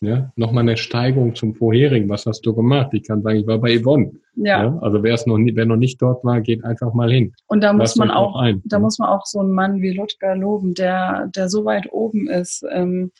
Ja, 0.00 0.30
nochmal 0.36 0.62
eine 0.62 0.76
Steigerung 0.76 1.34
zum 1.34 1.54
vorherigen. 1.54 2.08
Was 2.08 2.24
hast 2.26 2.42
du 2.42 2.54
gemacht? 2.54 2.90
Ich 2.92 3.06
kann 3.06 3.22
sagen, 3.22 3.38
ich 3.38 3.46
war 3.46 3.58
bei 3.58 3.80
Yvonne. 3.80 4.12
Ja. 4.36 4.64
ja 4.64 4.78
also 4.80 5.02
wer 5.02 5.14
es 5.14 5.26
noch 5.26 5.38
nie, 5.38 5.54
wer 5.56 5.66
noch 5.66 5.76
nicht 5.76 6.00
dort 6.00 6.24
war, 6.24 6.40
geht 6.40 6.64
einfach 6.64 6.94
mal 6.94 7.10
hin. 7.10 7.34
Und 7.46 7.62
da 7.62 7.72
muss 7.72 7.96
man 7.96 8.10
auch, 8.10 8.36
ein. 8.36 8.62
da 8.64 8.78
muss 8.78 8.98
man 8.98 9.08
auch 9.08 9.26
so 9.26 9.40
einen 9.40 9.52
Mann 9.52 9.80
wie 9.82 9.92
Ludger 9.92 10.36
loben, 10.36 10.74
der, 10.74 11.28
der 11.34 11.48
so 11.48 11.64
weit 11.64 11.92
oben 11.92 12.28
ist, 12.28 12.64
ähm, 12.70 13.10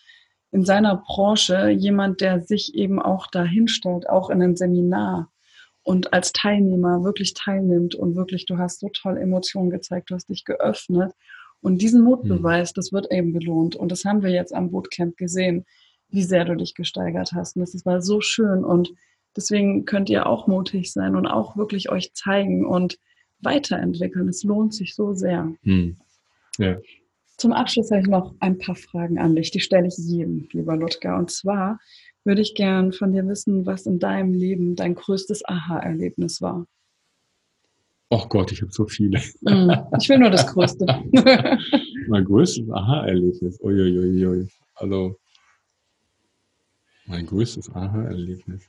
in 0.50 0.64
seiner 0.64 1.02
Branche, 1.04 1.70
jemand, 1.70 2.20
der 2.20 2.40
sich 2.40 2.74
eben 2.74 3.02
auch 3.02 3.26
da 3.26 3.44
hinstellt, 3.44 4.08
auch 4.08 4.30
in 4.30 4.40
einem 4.40 4.56
Seminar 4.56 5.30
und 5.82 6.12
als 6.12 6.32
Teilnehmer 6.32 7.02
wirklich 7.02 7.34
teilnimmt 7.34 7.96
und 7.96 8.14
wirklich, 8.14 8.46
du 8.46 8.56
hast 8.56 8.80
so 8.80 8.88
toll 8.92 9.18
Emotionen 9.18 9.70
gezeigt, 9.70 10.10
du 10.10 10.14
hast 10.14 10.28
dich 10.28 10.44
geöffnet 10.44 11.12
und 11.60 11.82
diesen 11.82 12.02
Mutbeweis, 12.02 12.70
hm. 12.70 12.74
das 12.76 12.92
wird 12.92 13.12
eben 13.12 13.32
belohnt 13.32 13.76
und 13.76 13.90
das 13.92 14.04
haben 14.04 14.22
wir 14.22 14.30
jetzt 14.30 14.54
am 14.54 14.70
Bootcamp 14.70 15.16
gesehen 15.16 15.64
wie 16.10 16.22
sehr 16.22 16.44
du 16.44 16.56
dich 16.56 16.74
gesteigert 16.74 17.32
hast. 17.32 17.56
Und 17.56 17.62
das 17.62 17.84
war 17.84 18.00
so 18.00 18.20
schön. 18.20 18.64
Und 18.64 18.92
deswegen 19.36 19.84
könnt 19.84 20.10
ihr 20.10 20.26
auch 20.26 20.46
mutig 20.46 20.92
sein 20.92 21.16
und 21.16 21.26
auch 21.26 21.56
wirklich 21.56 21.90
euch 21.90 22.12
zeigen 22.14 22.66
und 22.66 22.98
weiterentwickeln. 23.40 24.28
Es 24.28 24.42
lohnt 24.42 24.74
sich 24.74 24.94
so 24.94 25.12
sehr. 25.12 25.52
Hm. 25.62 25.96
Ja. 26.58 26.76
Zum 27.36 27.52
Abschluss 27.52 27.90
habe 27.90 28.00
ich 28.00 28.08
noch 28.08 28.34
ein 28.40 28.58
paar 28.58 28.74
Fragen 28.74 29.18
an 29.18 29.36
dich. 29.36 29.50
Die 29.50 29.60
stelle 29.60 29.86
ich 29.86 29.96
jedem, 29.96 30.48
lieber 30.52 30.76
Ludger. 30.76 31.16
Und 31.16 31.30
zwar 31.30 31.78
würde 32.24 32.42
ich 32.42 32.54
gern 32.54 32.92
von 32.92 33.12
dir 33.12 33.26
wissen, 33.28 33.64
was 33.64 33.86
in 33.86 34.00
deinem 34.00 34.34
Leben 34.34 34.74
dein 34.74 34.94
größtes 34.94 35.44
Aha-Erlebnis 35.44 36.42
war. 36.42 36.66
Ach 38.10 38.28
Gott, 38.28 38.52
ich 38.52 38.62
habe 38.62 38.72
so 38.72 38.86
viele. 38.86 39.20
Hm, 39.46 39.70
ich 40.00 40.08
will 40.08 40.18
nur 40.18 40.30
das 40.30 40.46
Größte. 40.46 40.86
mein 42.08 42.24
größtes 42.24 42.70
Aha-Erlebnis. 42.70 43.60
Uiuiui. 43.60 44.48
Also 44.74 45.16
mein 47.06 47.26
größtes 47.26 47.74
Aha-Erlebnis. 47.74 48.68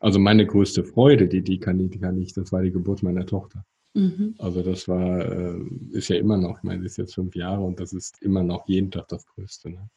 Also 0.00 0.18
meine 0.18 0.46
größte 0.46 0.84
Freude, 0.84 1.28
die, 1.28 1.42
die 1.42 1.58
kann 1.58 1.80
ich, 1.80 1.90
die 1.90 1.98
kann 1.98 2.20
ich, 2.20 2.32
das 2.32 2.52
war 2.52 2.62
die 2.62 2.70
Geburt 2.70 3.02
meiner 3.02 3.24
Tochter. 3.24 3.64
Mhm. 3.94 4.34
Also 4.38 4.62
das 4.62 4.88
war, 4.88 5.20
äh, 5.20 5.58
ist 5.92 6.08
ja 6.08 6.16
immer 6.16 6.36
noch, 6.36 6.58
ich 6.58 6.64
meine, 6.64 6.80
sie 6.80 6.86
ist 6.86 6.98
jetzt 6.98 7.14
fünf 7.14 7.34
Jahre 7.34 7.62
und 7.62 7.80
das 7.80 7.92
ist 7.92 8.20
immer 8.22 8.42
noch 8.42 8.68
jeden 8.68 8.90
Tag 8.90 9.08
das 9.08 9.26
Größte. 9.26 9.70
Ne? 9.70 9.88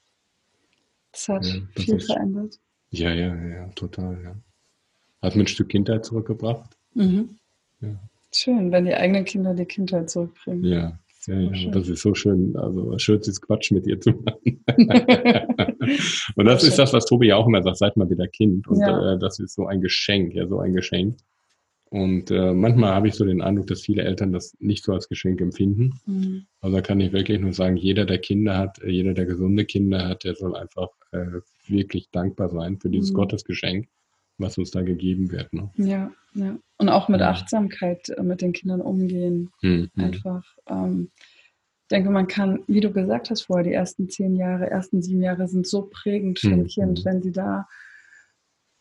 Das 1.12 1.28
hat 1.28 1.46
ja, 1.46 1.56
das 1.76 1.84
viel 1.84 1.96
ist, 1.96 2.06
verändert. 2.06 2.60
Ja, 2.92 3.14
ja, 3.14 3.36
ja, 3.36 3.68
total, 3.70 4.22
ja. 4.24 4.36
Hat 5.22 5.36
mir 5.36 5.44
ein 5.44 5.48
Stück 5.48 5.70
Kindheit 5.70 6.06
zurückgebracht. 6.06 6.78
Mhm. 6.94 7.38
Ja. 7.82 8.00
Schön, 8.34 8.72
wenn 8.72 8.86
die 8.86 8.94
eigenen 8.94 9.26
Kinder 9.26 9.54
die 9.54 9.66
Kindheit 9.66 10.10
zurückbringen. 10.10 10.64
Ja, 10.64 11.00
ja, 11.28 11.40
ja, 11.40 11.72
das 11.72 11.90
ist 11.90 12.02
so 12.02 12.14
schön, 12.16 12.56
also 12.56 12.98
schön 12.98 13.20
ist 13.20 13.42
Quatsch 13.42 13.72
mit 13.72 13.86
ihr 13.86 14.00
zu 14.00 14.12
machen. 14.12 14.64
und 16.36 16.46
das 16.46 16.64
ist 16.64 16.80
das, 16.80 16.94
was 16.94 17.06
Tobi 17.06 17.28
ja 17.28 17.36
auch 17.36 17.48
immer 17.48 17.62
sagt, 17.62 17.78
seid 17.78 17.98
mal 17.98 18.10
wieder 18.10 18.28
Kind. 18.28 18.68
Und 18.68 18.80
ja. 18.80 19.14
äh, 19.14 19.20
das 19.20 19.40
ist 19.40 19.56
so 19.56 19.68
ein 19.68 19.82
Geschenk, 19.82 20.34
ja, 20.34 20.48
so 20.48 20.60
ein 20.60 20.74
Geschenk. 20.74 21.18
Und 21.90 22.30
äh, 22.30 22.54
manchmal 22.54 22.94
habe 22.94 23.08
ich 23.08 23.16
so 23.16 23.26
den 23.26 23.42
Eindruck, 23.42 23.68
dass 23.68 23.82
viele 23.82 24.04
Eltern 24.04 24.32
das 24.32 24.56
nicht 24.60 24.84
so 24.84 24.94
als 24.94 25.10
Geschenk 25.10 25.42
empfinden. 25.42 26.00
Mhm. 26.06 26.46
Also 26.62 26.76
da 26.76 26.82
kann 26.82 27.00
ich 27.00 27.12
wirklich 27.12 27.40
nur 27.40 27.54
sagen, 27.54 27.78
jeder, 27.78 28.06
der 28.06 28.20
Kinder 28.20 28.58
hat, 28.58 28.80
äh, 28.82 28.90
jeder, 28.90 29.14
der 29.14 29.26
gesunde 29.26 29.66
Kinder 29.66 30.08
hat, 30.08 30.24
der 30.24 30.36
soll 30.36 30.56
einfach 30.56 30.90
äh, 31.12 31.42
wirklich 31.68 32.12
dankbar 32.12 32.50
sein 32.50 32.80
für 32.80 32.90
dieses 32.90 33.12
mhm. 33.12 33.16
Gottesgeschenk, 33.16 33.88
was 34.38 34.58
uns 34.58 34.70
da 34.70 34.84
gegeben 34.84 35.32
wird. 35.32 35.52
Ne? 35.52 35.72
Ja, 35.78 36.12
ja. 36.34 36.58
Und 36.78 36.90
auch 36.90 37.10
mit 37.10 37.22
Achtsamkeit 37.22 38.10
äh, 38.10 38.24
mit 38.24 38.42
den 38.42 38.54
Kindern 38.54 38.82
umgehen. 38.82 39.52
Mhm. 39.62 39.90
Einfach. 39.98 40.44
Ähm, 40.68 41.12
ich 41.18 41.88
denke, 41.96 42.12
man 42.12 42.28
kann, 42.28 42.64
wie 42.68 42.82
du 42.82 42.92
gesagt 42.92 43.30
hast 43.32 43.44
vorher, 43.44 43.64
die 43.64 43.74
ersten 43.74 44.10
zehn 44.10 44.36
Jahre, 44.36 44.70
ersten 44.70 45.02
sieben 45.02 45.24
Jahre 45.24 45.48
sind 45.48 45.66
so 45.66 45.90
prägend 45.92 46.40
für 46.40 46.50
ein 46.52 46.62
mhm. 46.62 46.68
Kind, 46.68 47.06
wenn 47.06 47.22
sie 47.22 47.32
da 47.32 47.68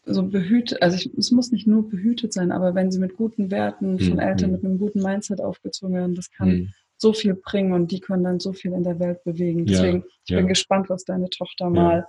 so 0.05 0.27
behütet, 0.27 0.83
also 0.83 0.97
ich, 0.97 1.13
es 1.17 1.31
muss 1.31 1.53
nicht 1.53 1.67
nur 1.67 1.89
behütet 1.89 2.33
sein, 2.33 2.53
aber 2.53 2.75
wenn 2.75 2.91
sie 2.91 2.99
mit 2.99 3.17
guten 3.17 3.51
Werten 3.51 3.99
von 3.99 4.15
mhm. 4.15 4.21
Eltern, 4.21 4.53
mit 4.53 4.65
einem 4.65 4.79
guten 4.79 5.03
Mindset 5.03 5.41
aufgezogen 5.41 5.95
werden, 5.95 6.15
das 6.15 6.31
kann 6.31 6.49
mhm. 6.49 6.73
so 6.97 7.13
viel 7.13 7.35
bringen 7.35 7.73
und 7.73 7.93
die 7.93 8.01
können 8.01 8.25
dann 8.25 8.41
so 8.41 8.53
viel 8.53 8.73
in 8.73 8.85
der 8.85 8.99
Welt 9.01 9.23
bewegen. 9.25 9.67
Deswegen, 9.67 9.99
ja, 9.99 10.05
ich 10.25 10.31
ja. 10.31 10.37
bin 10.39 10.49
gespannt, 10.49 10.89
was 10.89 11.05
deine 11.05 11.29
Tochter 11.31 11.67
ja. 11.67 11.71
mal 11.71 12.07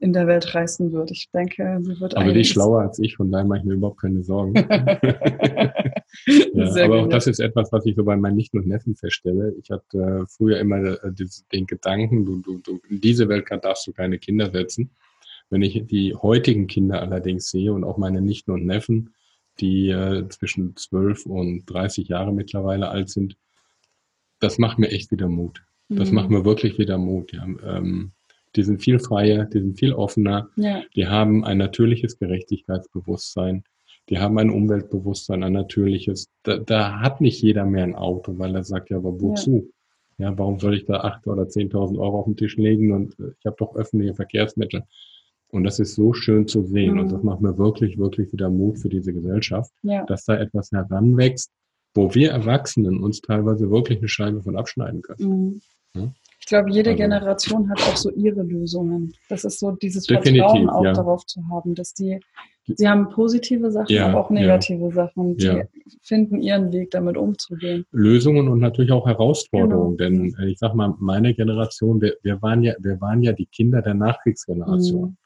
in 0.00 0.12
der 0.14 0.26
Welt 0.26 0.54
reißen 0.54 0.92
wird. 0.92 1.10
Ich 1.10 1.30
denke, 1.30 1.78
sie 1.82 2.00
wird 2.00 2.16
Aber 2.16 2.32
die 2.32 2.40
ist 2.40 2.48
schlauer 2.48 2.80
als 2.80 2.98
ich, 2.98 3.16
von 3.16 3.30
daher 3.30 3.44
mache 3.44 3.58
ich 3.58 3.64
mir 3.64 3.74
überhaupt 3.74 4.00
keine 4.00 4.22
Sorgen. 4.22 4.54
ja, 6.54 6.84
aber 6.84 7.02
auch 7.02 7.08
das 7.08 7.26
ist 7.26 7.38
etwas, 7.38 7.70
was 7.70 7.84
ich 7.84 7.96
so 7.96 8.04
bei 8.04 8.16
meinen 8.16 8.36
Nichten 8.36 8.58
und 8.58 8.66
Neffen 8.66 8.96
feststelle. 8.96 9.54
Ich 9.60 9.70
hatte 9.70 10.22
äh, 10.22 10.26
früher 10.26 10.58
immer 10.58 10.78
äh, 10.78 11.12
den 11.52 11.66
Gedanken, 11.66 12.24
du, 12.24 12.40
du, 12.40 12.58
du, 12.58 12.80
in 12.88 13.02
diese 13.02 13.28
Welt 13.28 13.46
darfst 13.62 13.86
du 13.86 13.92
keine 13.92 14.18
Kinder 14.18 14.50
setzen. 14.50 14.90
Wenn 15.50 15.62
ich 15.62 15.84
die 15.86 16.14
heutigen 16.14 16.66
Kinder 16.66 17.02
allerdings 17.02 17.50
sehe 17.50 17.72
und 17.72 17.84
auch 17.84 17.98
meine 17.98 18.22
Nichten 18.22 18.52
und 18.52 18.64
Neffen, 18.64 19.14
die 19.58 19.90
äh, 19.90 20.26
zwischen 20.28 20.76
12 20.76 21.26
und 21.26 21.66
30 21.66 22.08
Jahre 22.08 22.32
mittlerweile 22.32 22.88
alt 22.88 23.10
sind, 23.10 23.36
das 24.38 24.56
macht 24.56 24.78
mir 24.78 24.88
echt 24.88 25.12
wieder 25.12 25.28
Mut. 25.28 25.62
Das 25.90 26.08
mhm. 26.08 26.14
macht 26.14 26.30
mir 26.30 26.46
wirklich 26.46 26.78
wieder 26.78 26.96
Mut. 26.96 27.32
Ja. 27.32 27.44
Ähm, 27.44 28.12
die 28.56 28.62
sind 28.62 28.82
viel 28.82 28.98
freier, 28.98 29.44
die 29.44 29.60
sind 29.60 29.78
viel 29.78 29.92
offener, 29.92 30.48
ja. 30.56 30.82
die 30.96 31.06
haben 31.06 31.44
ein 31.44 31.58
natürliches 31.58 32.18
Gerechtigkeitsbewusstsein, 32.18 33.64
die 34.08 34.18
haben 34.18 34.38
ein 34.38 34.50
Umweltbewusstsein, 34.50 35.44
ein 35.44 35.52
natürliches. 35.52 36.28
Da, 36.42 36.58
da 36.58 37.00
hat 37.00 37.20
nicht 37.20 37.40
jeder 37.42 37.64
mehr 37.64 37.84
ein 37.84 37.94
Auto, 37.94 38.38
weil 38.38 38.54
er 38.54 38.64
sagt, 38.64 38.90
ja, 38.90 38.96
aber 38.96 39.20
wozu? 39.20 39.70
Ja, 40.18 40.30
ja 40.30 40.38
warum 40.38 40.58
soll 40.58 40.74
ich 40.74 40.84
da 40.84 41.00
acht 41.00 41.26
oder 41.26 41.48
zehntausend 41.48 41.98
Euro 41.98 42.18
auf 42.18 42.24
den 42.24 42.36
Tisch 42.36 42.56
legen 42.56 42.92
und 42.92 43.18
äh, 43.20 43.32
ich 43.38 43.46
habe 43.46 43.56
doch 43.58 43.76
öffentliche 43.76 44.14
Verkehrsmittel. 44.14 44.82
Und 45.52 45.64
das 45.64 45.78
ist 45.80 45.94
so 45.94 46.12
schön 46.12 46.46
zu 46.46 46.62
sehen 46.62 46.94
mhm. 46.94 47.00
und 47.00 47.12
das 47.12 47.22
macht 47.22 47.40
mir 47.40 47.56
wirklich, 47.58 47.98
wirklich 47.98 48.32
wieder 48.32 48.50
Mut 48.50 48.78
für 48.78 48.88
diese 48.88 49.12
Gesellschaft, 49.12 49.72
ja. 49.82 50.04
dass 50.06 50.24
da 50.24 50.36
etwas 50.36 50.70
heranwächst, 50.70 51.50
wo 51.94 52.14
wir 52.14 52.30
Erwachsenen 52.30 53.02
uns 53.02 53.20
teilweise 53.20 53.70
wirklich 53.70 53.98
eine 53.98 54.08
Scheibe 54.08 54.42
von 54.42 54.56
abschneiden 54.56 55.02
können. 55.02 55.62
Mhm. 55.94 56.14
Ich 56.40 56.46
glaube, 56.46 56.70
jede 56.70 56.90
also, 56.90 57.02
Generation 57.02 57.70
hat 57.70 57.78
auch 57.82 57.96
so 57.96 58.10
ihre 58.10 58.42
Lösungen. 58.42 59.12
Das 59.28 59.44
ist 59.44 59.60
so 59.60 59.72
dieses 59.72 60.06
Vertrauen 60.06 60.70
auch 60.70 60.84
ja. 60.84 60.92
darauf 60.92 61.24
zu 61.26 61.42
haben, 61.50 61.74
dass 61.74 61.92
die, 61.92 62.18
sie 62.66 62.88
haben 62.88 63.10
positive 63.10 63.70
Sachen, 63.70 63.94
ja, 63.94 64.08
aber 64.08 64.20
auch 64.20 64.30
negative 64.30 64.86
ja. 64.86 64.90
Sachen. 64.90 65.36
Die 65.36 65.62
finden 66.02 66.40
ihren 66.40 66.72
Weg, 66.72 66.90
damit 66.92 67.18
umzugehen. 67.18 67.84
Lösungen 67.92 68.48
und 68.48 68.58
natürlich 68.58 68.90
auch 68.90 69.06
Herausforderungen. 69.06 69.98
Genau. 69.98 70.10
Denn 70.10 70.34
äh, 70.40 70.50
ich 70.50 70.58
sag 70.58 70.74
mal, 70.74 70.94
meine 70.98 71.34
Generation, 71.34 72.00
wir, 72.00 72.16
wir, 72.22 72.40
waren 72.40 72.62
ja, 72.62 72.74
wir 72.80 73.00
waren 73.02 73.22
ja 73.22 73.32
die 73.32 73.46
Kinder 73.46 73.82
der 73.82 73.94
Nachkriegsgeneration. 73.94 75.10
Mhm. 75.10 75.16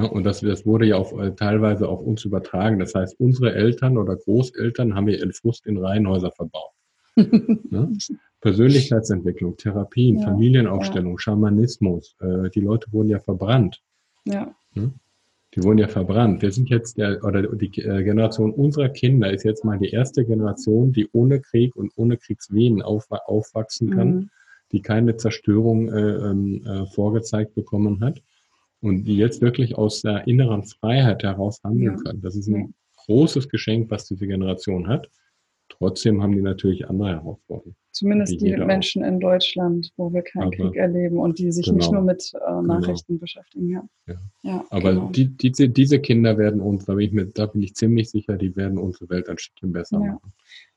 Ja, 0.00 0.04
und 0.04 0.24
das, 0.24 0.40
das 0.40 0.66
wurde 0.66 0.86
ja 0.86 0.96
auch 0.96 1.18
äh, 1.18 1.34
teilweise 1.34 1.88
auf 1.88 2.00
uns 2.00 2.24
übertragen. 2.24 2.78
Das 2.78 2.94
heißt, 2.94 3.18
unsere 3.18 3.54
Eltern 3.54 3.98
oder 3.98 4.16
Großeltern 4.16 4.94
haben 4.94 5.08
ja 5.08 5.16
ihren 5.16 5.32
Frust 5.32 5.66
in 5.66 5.78
Reihenhäuser 5.78 6.30
verbaut. 6.30 6.72
ja? 7.16 7.88
Persönlichkeitsentwicklung, 8.40 9.56
Therapien, 9.56 10.18
ja, 10.18 10.26
Familienaufstellung, 10.26 11.12
ja. 11.12 11.18
Schamanismus. 11.18 12.16
Äh, 12.20 12.50
die 12.50 12.60
Leute 12.60 12.92
wurden 12.92 13.08
ja 13.08 13.18
verbrannt. 13.18 13.82
Ja. 14.24 14.54
Hm? 14.74 14.94
Die 15.54 15.62
wurden 15.62 15.78
ja 15.78 15.88
verbrannt. 15.88 16.42
Wir 16.42 16.52
sind 16.52 16.68
jetzt 16.68 16.98
der, 16.98 17.24
oder 17.24 17.42
die 17.42 17.80
äh, 17.80 18.04
Generation 18.04 18.52
unserer 18.52 18.90
Kinder 18.90 19.32
ist 19.32 19.44
jetzt 19.44 19.64
mal 19.64 19.78
die 19.78 19.90
erste 19.90 20.24
Generation, 20.24 20.92
die 20.92 21.08
ohne 21.12 21.40
Krieg 21.40 21.74
und 21.74 21.92
ohne 21.96 22.16
Kriegswehen 22.16 22.82
auf, 22.82 23.10
aufwachsen 23.10 23.90
kann, 23.90 24.14
mhm. 24.14 24.30
die 24.72 24.82
keine 24.82 25.16
Zerstörung 25.16 25.88
äh, 25.88 26.30
ähm, 26.30 26.66
äh, 26.66 26.86
vorgezeigt 26.86 27.54
bekommen 27.54 28.00
hat 28.00 28.22
und 28.80 29.04
die 29.04 29.16
jetzt 29.16 29.40
wirklich 29.40 29.76
aus 29.76 30.02
der 30.02 30.28
inneren 30.28 30.64
Freiheit 30.64 31.22
heraus 31.22 31.60
handeln 31.64 31.96
ja. 31.96 32.02
kann. 32.02 32.20
Das 32.20 32.36
ist 32.36 32.48
ein 32.48 32.74
großes 33.06 33.48
Geschenk, 33.48 33.90
was 33.90 34.04
diese 34.04 34.26
Generation 34.26 34.86
hat. 34.86 35.08
Trotzdem 35.78 36.22
haben 36.22 36.32
die 36.32 36.42
natürlich 36.42 36.88
andere 36.88 37.10
Herausforderungen. 37.10 37.76
Zumindest 37.92 38.40
die 38.40 38.56
Menschen 38.56 39.02
auch. 39.02 39.08
in 39.08 39.20
Deutschland, 39.20 39.92
wo 39.96 40.12
wir 40.12 40.22
keinen 40.22 40.44
Aber 40.44 40.56
Krieg 40.56 40.76
erleben 40.76 41.18
und 41.18 41.38
die 41.38 41.52
sich 41.52 41.66
genau. 41.66 41.78
nicht 41.78 41.92
nur 41.92 42.02
mit 42.02 42.32
äh, 42.34 42.38
genau. 42.38 42.62
Nachrichten 42.62 43.12
genau. 43.12 43.20
beschäftigen. 43.20 43.70
Ja. 43.70 43.88
ja. 44.06 44.14
ja 44.42 44.64
Aber 44.70 44.94
genau. 44.94 45.10
die, 45.10 45.28
diese, 45.28 45.68
diese 45.68 46.00
Kinder 46.00 46.36
werden 46.36 46.60
uns, 46.60 46.84
da 46.84 46.94
bin, 46.94 47.06
ich 47.06 47.12
mir, 47.12 47.26
da 47.26 47.46
bin 47.46 47.62
ich 47.62 47.74
ziemlich 47.74 48.10
sicher, 48.10 48.36
die 48.36 48.54
werden 48.56 48.76
unsere 48.78 49.08
Welt 49.08 49.28
ein 49.28 49.38
Stückchen 49.38 49.72
besser 49.72 50.00
ja. 50.00 50.12
machen. 50.14 50.32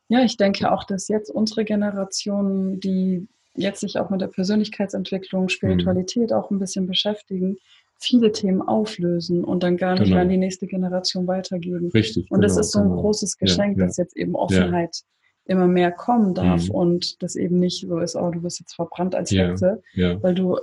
Ja, 0.08 0.24
ich 0.24 0.38
denke 0.38 0.72
auch, 0.72 0.84
dass 0.84 1.08
jetzt 1.08 1.30
unsere 1.30 1.64
Generation, 1.64 2.80
die 2.80 3.28
jetzt 3.56 3.82
sich 3.82 3.98
auch 3.98 4.10
mit 4.10 4.22
der 4.22 4.28
Persönlichkeitsentwicklung, 4.28 5.50
Spiritualität 5.50 6.30
mhm. 6.30 6.36
auch 6.36 6.52
ein 6.52 6.60
bisschen 6.60 6.86
beschäftigen, 6.86 7.58
viele 8.02 8.32
Themen 8.32 8.62
auflösen 8.62 9.44
und 9.44 9.64
dann 9.64 9.78
gar 9.78 9.94
nicht 9.94 10.04
genau. 10.04 10.16
mehr 10.16 10.24
an 10.24 10.30
die 10.30 10.38
nächste 10.38 10.68
Generation 10.68 11.28
weitergeben. 11.28 11.90
Richtig. 11.94 12.30
Und 12.32 12.42
genau, 12.42 12.42
das 12.42 12.58
ist 12.58 12.72
so 12.72 12.80
ein 12.80 12.90
genau. 12.90 13.02
großes 13.02 13.38
Geschenk, 13.38 13.78
ja, 13.78 13.84
ja. 13.84 13.88
dass 13.88 13.98
jetzt 13.98 14.18
eben 14.18 14.36
Offenheit 14.36 15.04
ja. 15.46 15.56
immer 15.56 15.68
mehr 15.68 15.92
kommen 15.92 16.34
darf 16.34 16.68
mhm. 16.68 16.72
und 16.72 17.24
das 17.24 17.36
eben 17.36 17.60
nicht 17.60 17.86
so 17.88 18.00
ist, 18.00 18.16
oh, 18.16 18.32
du 18.32 18.44
wirst 18.44 18.60
jetzt 18.60 18.74
verbrannt 18.74 19.16
als 19.16 19.32
Hexe, 19.32 19.82
weil 19.96 20.36
du 20.36 20.58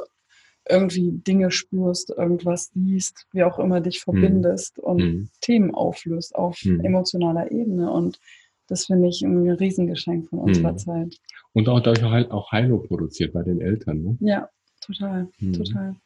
irgendwie 0.68 1.12
Dinge 1.12 1.50
spürst, 1.50 2.10
irgendwas 2.10 2.70
siehst, 2.74 3.26
wie 3.32 3.44
auch 3.44 3.58
immer 3.58 3.80
dich 3.80 4.00
verbindest 4.00 4.78
mhm. 4.78 4.84
und 4.84 4.98
mhm. 4.98 5.28
Themen 5.40 5.74
auflöst 5.74 6.34
auf 6.34 6.62
mhm. 6.64 6.80
emotionaler 6.80 7.50
Ebene. 7.50 7.90
Und 7.90 8.20
das 8.68 8.86
finde 8.86 9.08
ich 9.08 9.22
ein 9.22 9.48
Riesengeschenk 9.48 10.28
von 10.28 10.40
unserer 10.40 10.72
mhm. 10.72 10.78
Zeit. 10.78 11.16
Und 11.52 11.68
auch 11.68 11.80
dadurch 11.80 12.30
auch 12.30 12.52
Heilung 12.52 12.86
produziert 12.86 13.32
bei 13.32 13.42
den 13.42 13.60
Eltern. 13.60 14.02
Ne? 14.02 14.18
Ja, 14.20 14.48
total, 14.80 15.28
mhm. 15.38 15.52
total. 15.54 15.96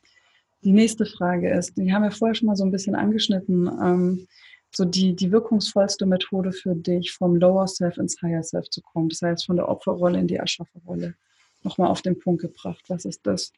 Die 0.64 0.72
nächste 0.72 1.06
Frage 1.06 1.50
ist, 1.50 1.76
die 1.76 1.92
haben 1.92 2.02
wir 2.02 2.10
vorher 2.10 2.34
schon 2.34 2.46
mal 2.46 2.56
so 2.56 2.64
ein 2.64 2.70
bisschen 2.70 2.94
angeschnitten, 2.94 3.68
ähm, 3.82 4.28
so 4.70 4.84
die, 4.84 5.14
die 5.14 5.30
wirkungsvollste 5.30 6.06
Methode 6.06 6.52
für 6.52 6.74
dich, 6.74 7.12
vom 7.12 7.36
Lower 7.36 7.66
Self 7.66 7.98
ins 7.98 8.20
Higher 8.22 8.42
Self 8.42 8.70
zu 8.70 8.80
kommen. 8.80 9.08
Das 9.08 9.22
heißt, 9.22 9.46
von 9.46 9.56
der 9.56 9.68
Opferrolle 9.68 10.18
in 10.18 10.28
die 10.28 10.36
Erschafferrolle. 10.36 11.14
Nochmal 11.62 11.88
auf 11.88 12.02
den 12.02 12.18
Punkt 12.18 12.42
gebracht. 12.42 12.82
Was 12.88 13.04
ist 13.04 13.20
das? 13.26 13.52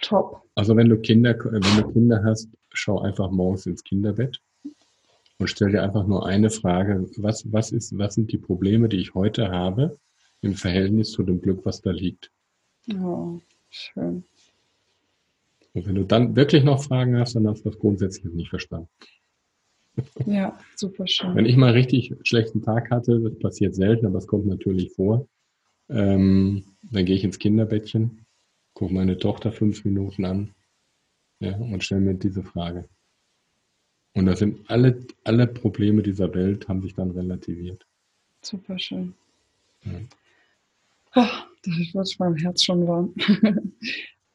Top. 0.00 0.42
Also 0.54 0.76
wenn 0.76 0.88
du 0.88 0.98
Kinder, 0.98 1.36
wenn 1.44 1.60
du 1.60 1.92
Kinder 1.92 2.22
hast, 2.24 2.48
schau 2.72 3.00
einfach 3.00 3.30
morgens 3.30 3.66
ins 3.66 3.84
Kinderbett 3.84 4.40
und 5.38 5.48
stell 5.48 5.70
dir 5.70 5.82
einfach 5.82 6.06
nur 6.06 6.26
eine 6.26 6.50
Frage. 6.50 7.08
Was, 7.16 7.50
was 7.52 7.72
ist, 7.72 7.96
was 7.98 8.14
sind 8.14 8.32
die 8.32 8.38
Probleme, 8.38 8.88
die 8.88 8.98
ich 8.98 9.14
heute 9.14 9.50
habe 9.50 9.98
im 10.40 10.54
Verhältnis 10.54 11.12
zu 11.12 11.22
dem 11.22 11.40
Glück, 11.40 11.64
was 11.64 11.82
da 11.82 11.90
liegt? 11.90 12.30
Oh, 13.00 13.40
schön. 13.70 14.24
Und 15.74 15.86
wenn 15.86 15.94
du 15.94 16.04
dann 16.04 16.36
wirklich 16.36 16.64
noch 16.64 16.82
Fragen 16.82 17.18
hast, 17.18 17.34
dann 17.34 17.48
hast 17.48 17.64
du 17.64 17.70
das 17.70 17.78
grundsätzlich 17.78 18.32
nicht 18.32 18.50
verstanden. 18.50 18.88
Ja, 20.26 20.58
super 20.76 21.06
schön. 21.06 21.34
Wenn 21.34 21.46
ich 21.46 21.56
mal 21.56 21.72
richtig 21.72 22.14
schlechten 22.22 22.62
Tag 22.62 22.90
hatte, 22.90 23.20
das 23.20 23.38
passiert 23.38 23.74
selten, 23.74 24.06
aber 24.06 24.18
es 24.18 24.26
kommt 24.26 24.46
natürlich 24.46 24.92
vor, 24.92 25.28
ähm, 25.88 26.64
dann 26.82 27.04
gehe 27.04 27.16
ich 27.16 27.24
ins 27.24 27.38
Kinderbettchen, 27.38 28.24
gucke 28.74 28.94
meine 28.94 29.18
Tochter 29.18 29.52
fünf 29.52 29.84
Minuten 29.84 30.24
an 30.24 30.54
ja, 31.40 31.56
und 31.56 31.84
stelle 31.84 32.00
mir 32.00 32.14
diese 32.14 32.42
Frage. 32.42 32.88
Und 34.14 34.26
da 34.26 34.36
sind 34.36 34.70
alle, 34.70 35.06
alle 35.24 35.46
Probleme 35.46 36.02
dieser 36.02 36.34
Welt 36.34 36.68
haben 36.68 36.82
sich 36.82 36.94
dann 36.94 37.10
relativiert. 37.10 37.86
Super 38.42 38.78
schön. 38.78 39.14
Ja. 39.84 39.92
Oh, 41.14 41.46
da 41.62 41.70
wird 41.70 42.18
meinem 42.18 42.36
Herz 42.36 42.62
schon 42.62 42.86
warm. 42.86 43.14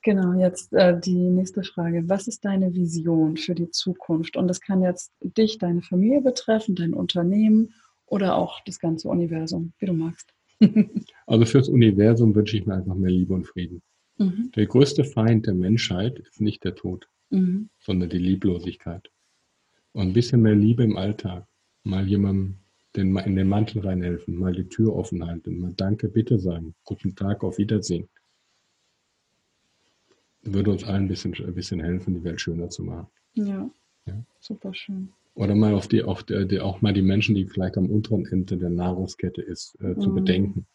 Genau, 0.03 0.39
jetzt 0.39 0.73
äh, 0.73 0.99
die 0.99 1.15
nächste 1.15 1.63
Frage. 1.63 2.07
Was 2.07 2.27
ist 2.27 2.45
deine 2.45 2.73
Vision 2.73 3.37
für 3.37 3.55
die 3.55 3.71
Zukunft? 3.71 4.37
Und 4.37 4.47
das 4.47 4.61
kann 4.61 4.81
jetzt 4.81 5.11
dich, 5.21 5.57
deine 5.57 5.81
Familie 5.81 6.21
betreffen, 6.21 6.75
dein 6.75 6.93
Unternehmen 6.93 7.73
oder 8.05 8.35
auch 8.35 8.61
das 8.65 8.79
ganze 8.79 9.09
Universum, 9.09 9.73
wie 9.79 9.85
du 9.85 9.93
magst. 9.93 10.33
also 11.27 11.45
fürs 11.45 11.69
Universum 11.69 12.33
wünsche 12.33 12.57
ich 12.57 12.65
mir 12.65 12.75
einfach 12.75 12.95
mehr 12.95 13.11
Liebe 13.11 13.33
und 13.33 13.47
Frieden. 13.47 13.81
Mhm. 14.17 14.51
Der 14.55 14.65
größte 14.65 15.03
Feind 15.03 15.45
der 15.45 15.53
Menschheit 15.53 16.19
ist 16.19 16.41
nicht 16.41 16.63
der 16.63 16.75
Tod, 16.75 17.07
mhm. 17.29 17.69
sondern 17.79 18.09
die 18.09 18.17
Lieblosigkeit. 18.17 19.09
Und 19.91 20.07
ein 20.07 20.13
bisschen 20.13 20.41
mehr 20.41 20.55
Liebe 20.55 20.83
im 20.83 20.95
Alltag. 20.95 21.45
Mal 21.83 22.07
jemandem 22.07 22.59
den, 22.95 23.15
in 23.17 23.35
den 23.35 23.49
Mantel 23.49 23.81
reinhelfen, 23.81 24.35
mal 24.35 24.53
die 24.53 24.69
Tür 24.69 24.95
offen 24.95 25.25
halten, 25.25 25.59
mal 25.59 25.73
Danke, 25.75 26.07
bitte 26.07 26.39
sagen, 26.39 26.75
guten 26.83 27.15
Tag, 27.15 27.43
auf 27.43 27.57
Wiedersehen 27.57 28.07
würde 30.43 30.71
uns 30.71 30.83
allen 30.83 31.03
ein 31.03 31.07
bisschen, 31.07 31.33
ein 31.33 31.53
bisschen 31.53 31.79
helfen, 31.79 32.13
die 32.13 32.23
Welt 32.23 32.41
schöner 32.41 32.69
zu 32.69 32.83
machen. 32.83 33.07
Ja, 33.33 33.69
ja. 34.05 34.13
super 34.39 34.73
schön. 34.73 35.09
Oder 35.35 35.53
mal 35.53 35.73
auf 35.73 35.87
die, 35.87 36.03
auf 36.03 36.23
die, 36.23 36.47
die, 36.47 36.59
auch 36.59 36.81
mal 36.81 36.93
die 36.93 37.03
Menschen, 37.03 37.35
die 37.35 37.45
vielleicht 37.45 37.77
am 37.77 37.89
unteren 37.89 38.25
Ende 38.25 38.57
der 38.57 38.71
Nahrungskette 38.71 39.41
ist, 39.41 39.77
äh, 39.81 39.95
zu 39.99 40.09
mhm. 40.09 40.15
bedenken. 40.15 40.65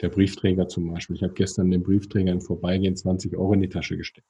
Der 0.00 0.08
Briefträger 0.08 0.68
zum 0.68 0.90
Beispiel. 0.90 1.16
Ich 1.16 1.22
habe 1.22 1.34
gestern 1.34 1.70
dem 1.70 1.82
Briefträger 1.82 2.32
im 2.32 2.40
Vorbeigehen 2.40 2.96
20 2.96 3.36
Euro 3.36 3.52
in 3.52 3.60
die 3.60 3.68
Tasche 3.68 3.98
gesteckt. 3.98 4.26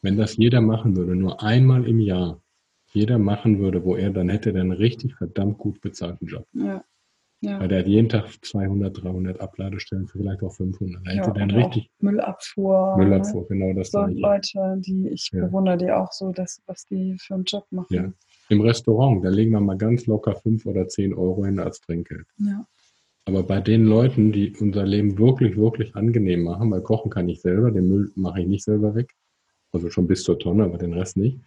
Wenn 0.00 0.16
das 0.16 0.36
jeder 0.38 0.62
machen 0.62 0.96
würde, 0.96 1.14
nur 1.14 1.42
einmal 1.42 1.86
im 1.86 2.00
Jahr, 2.00 2.40
jeder 2.92 3.18
machen 3.18 3.58
würde, 3.58 3.84
wo 3.84 3.96
er 3.96 4.10
dann 4.10 4.30
hätte, 4.30 4.52
dann 4.52 4.72
richtig 4.72 5.14
verdammt 5.14 5.58
gut 5.58 5.80
bezahlten 5.82 6.26
Job. 6.26 6.46
Ja. 6.54 6.82
Ja. 7.44 7.60
Weil 7.60 7.68
der 7.68 7.80
hat 7.80 7.86
jeden 7.86 8.08
Tag 8.08 8.26
200, 8.42 9.02
300 9.02 9.40
Abladestellen, 9.40 10.08
vielleicht 10.08 10.42
auch 10.42 10.52
500. 10.52 11.06
Da 11.06 11.10
hätte 11.10 11.26
ja, 11.26 11.32
dann 11.32 11.50
richtig. 11.50 11.90
Müllabfuhr. 12.00 12.96
Müllabfuhr, 12.96 13.42
ne? 13.42 13.46
genau 13.48 13.74
das. 13.74 13.90
So 13.90 14.06
Leute, 14.06 14.76
die 14.78 15.08
ich 15.08 15.30
ja. 15.32 15.44
bewundere, 15.44 15.76
die 15.76 15.90
auch 15.90 16.12
so, 16.12 16.32
das, 16.32 16.62
was 16.66 16.86
die 16.86 17.16
für 17.18 17.34
einen 17.34 17.44
Job 17.44 17.66
machen. 17.70 17.94
Ja. 17.94 18.12
Im 18.48 18.60
Restaurant, 18.60 19.24
da 19.24 19.28
legen 19.28 19.52
wir 19.52 19.60
mal 19.60 19.76
ganz 19.76 20.06
locker 20.06 20.34
5 20.34 20.66
oder 20.66 20.88
10 20.88 21.14
Euro 21.14 21.44
hin 21.44 21.58
als 21.58 21.80
Trinkgeld. 21.80 22.26
Ja. 22.38 22.66
Aber 23.26 23.42
bei 23.42 23.60
den 23.60 23.86
Leuten, 23.86 24.32
die 24.32 24.54
unser 24.58 24.84
Leben 24.84 25.18
wirklich, 25.18 25.56
wirklich 25.56 25.94
angenehm 25.96 26.42
machen, 26.42 26.70
weil 26.70 26.82
kochen 26.82 27.10
kann 27.10 27.28
ich 27.28 27.40
selber, 27.40 27.70
den 27.70 27.88
Müll 27.88 28.12
mache 28.16 28.42
ich 28.42 28.46
nicht 28.46 28.64
selber 28.64 28.94
weg. 28.94 29.14
Also 29.72 29.90
schon 29.90 30.06
bis 30.06 30.22
zur 30.22 30.38
Tonne, 30.38 30.64
aber 30.64 30.78
den 30.78 30.92
Rest 30.92 31.16
nicht. 31.16 31.40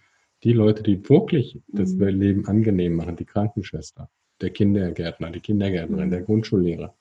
Die 0.43 0.53
Leute, 0.53 0.83
die 0.83 1.07
wirklich 1.07 1.61
das 1.67 1.93
mhm. 1.93 2.07
Leben 2.07 2.47
angenehm 2.47 2.95
machen, 2.95 3.15
die 3.15 3.25
Krankenschwester, 3.25 4.09
der 4.41 4.49
Kindergärtner, 4.51 5.31
die 5.31 5.39
Kindergärtnerin, 5.39 6.07
mhm. 6.07 6.11
der 6.11 6.21
Grundschullehrer, 6.21 6.93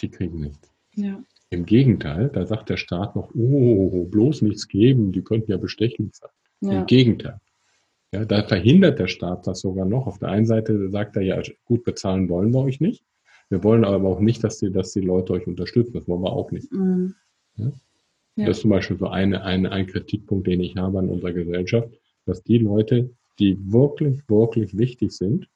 die 0.00 0.08
kriegen 0.08 0.40
nichts. 0.40 0.72
Ja. 0.94 1.22
Im 1.50 1.66
Gegenteil, 1.66 2.30
da 2.32 2.46
sagt 2.46 2.70
der 2.70 2.76
Staat 2.76 3.14
noch, 3.14 3.34
oh, 3.34 4.04
bloß 4.04 4.42
nichts 4.42 4.66
geben, 4.66 5.12
die 5.12 5.22
könnten 5.22 5.50
ja 5.50 5.56
bestechlich 5.56 6.14
sein. 6.14 6.30
Ja. 6.60 6.80
Im 6.80 6.86
Gegenteil. 6.86 7.40
Ja, 8.12 8.24
da 8.24 8.44
verhindert 8.44 8.98
der 8.98 9.08
Staat 9.08 9.46
das 9.46 9.60
sogar 9.60 9.86
noch. 9.86 10.06
Auf 10.06 10.18
der 10.18 10.28
einen 10.28 10.46
Seite 10.46 10.88
sagt 10.90 11.16
er 11.16 11.22
ja, 11.22 11.40
gut 11.64 11.84
bezahlen 11.84 12.28
wollen 12.28 12.52
wir 12.52 12.60
euch 12.60 12.80
nicht. 12.80 13.04
Wir 13.50 13.62
wollen 13.62 13.84
aber 13.84 14.08
auch 14.08 14.20
nicht, 14.20 14.42
dass 14.44 14.58
die, 14.58 14.70
dass 14.70 14.92
die 14.92 15.00
Leute 15.00 15.32
euch 15.32 15.46
unterstützen. 15.46 15.92
Das 15.92 16.08
wollen 16.08 16.22
wir 16.22 16.32
auch 16.32 16.50
nicht. 16.50 16.72
Mhm. 16.72 17.14
Ja? 17.56 17.72
Ja. 18.36 18.46
Das 18.46 18.56
ist 18.56 18.62
zum 18.62 18.70
Beispiel 18.70 18.98
so 18.98 19.08
eine, 19.08 19.44
eine, 19.44 19.70
ein 19.70 19.86
Kritikpunkt, 19.86 20.46
den 20.46 20.60
ich 20.60 20.76
habe 20.76 20.98
an 20.98 21.08
unserer 21.08 21.32
Gesellschaft, 21.32 21.88
dass 22.26 22.42
die 22.42 22.58
Leute, 22.58 23.10
die 23.38 23.56
wirklich, 23.72 24.28
wirklich 24.28 24.76
wichtig 24.76 25.12
sind, 25.12 25.48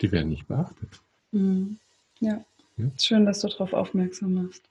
die 0.00 0.12
werden 0.12 0.28
nicht 0.28 0.46
beachtet. 0.46 1.00
Mhm. 1.32 1.78
Ja. 2.20 2.44
ja. 2.76 2.90
Schön, 2.98 3.26
dass 3.26 3.40
du 3.40 3.48
darauf 3.48 3.72
aufmerksam 3.72 4.34
machst. 4.34 4.62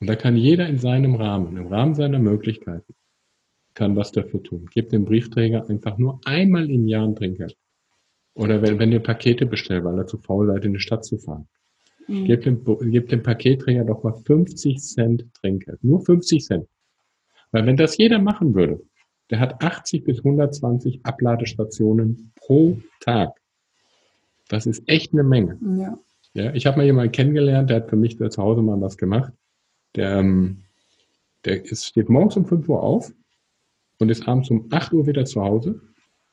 Und 0.00 0.06
da 0.06 0.16
kann 0.16 0.36
jeder 0.36 0.68
in 0.68 0.78
seinem 0.78 1.16
Rahmen, 1.16 1.56
im 1.56 1.66
Rahmen 1.66 1.94
seiner 1.94 2.18
Möglichkeiten, 2.18 2.94
kann 3.74 3.96
was 3.96 4.12
dafür 4.12 4.42
tun. 4.42 4.68
Gebt 4.72 4.92
dem 4.92 5.04
Briefträger 5.04 5.68
einfach 5.68 5.98
nur 5.98 6.20
einmal 6.24 6.70
im 6.70 6.86
Jahr 6.86 7.04
ein 7.04 7.16
Trinkgeld. 7.16 7.56
Oder 8.34 8.62
wenn, 8.62 8.78
wenn 8.78 8.92
ihr 8.92 9.00
Pakete 9.00 9.46
bestellt, 9.46 9.84
weil 9.84 9.98
er 9.98 10.06
zu 10.06 10.18
faul 10.18 10.46
seid, 10.46 10.64
in 10.64 10.74
die 10.74 10.80
Stadt 10.80 11.04
zu 11.04 11.18
fahren. 11.18 11.48
Mhm. 12.06 12.24
Gebt, 12.24 12.46
dem, 12.46 12.64
gebt 12.90 13.12
dem 13.12 13.22
Paketträger 13.22 13.84
doch 13.84 14.02
mal 14.02 14.14
50 14.14 14.78
Cent 14.78 15.26
Trinkgeld. 15.34 15.82
Nur 15.82 16.04
50 16.04 16.44
Cent. 16.44 16.68
Weil 17.50 17.66
wenn 17.66 17.76
das 17.76 17.96
jeder 17.96 18.20
machen 18.20 18.54
würde, 18.54 18.80
der 19.30 19.40
hat 19.40 19.62
80 19.62 20.04
bis 20.04 20.18
120 20.18 21.00
Abladestationen 21.04 22.32
pro 22.36 22.78
Tag. 23.00 23.38
Das 24.48 24.66
ist 24.66 24.82
echt 24.88 25.12
eine 25.12 25.22
Menge. 25.22 25.58
Ja. 25.78 25.98
Ja, 26.34 26.54
ich 26.54 26.66
habe 26.66 26.78
mal 26.78 26.86
jemanden 26.86 27.12
kennengelernt, 27.12 27.70
der 27.70 27.78
hat 27.78 27.90
für 27.90 27.96
mich 27.96 28.16
da 28.16 28.30
zu 28.30 28.42
Hause 28.42 28.62
mal 28.62 28.80
was 28.80 28.96
gemacht. 28.96 29.32
Der, 29.96 30.18
ähm, 30.18 30.58
der 31.44 31.64
ist, 31.64 31.86
steht 31.86 32.08
morgens 32.08 32.36
um 32.36 32.46
5 32.46 32.68
Uhr 32.68 32.82
auf 32.82 33.12
und 33.98 34.10
ist 34.10 34.28
abends 34.28 34.50
um 34.50 34.68
8 34.70 34.92
Uhr 34.92 35.06
wieder 35.06 35.24
zu 35.24 35.42
Hause 35.42 35.80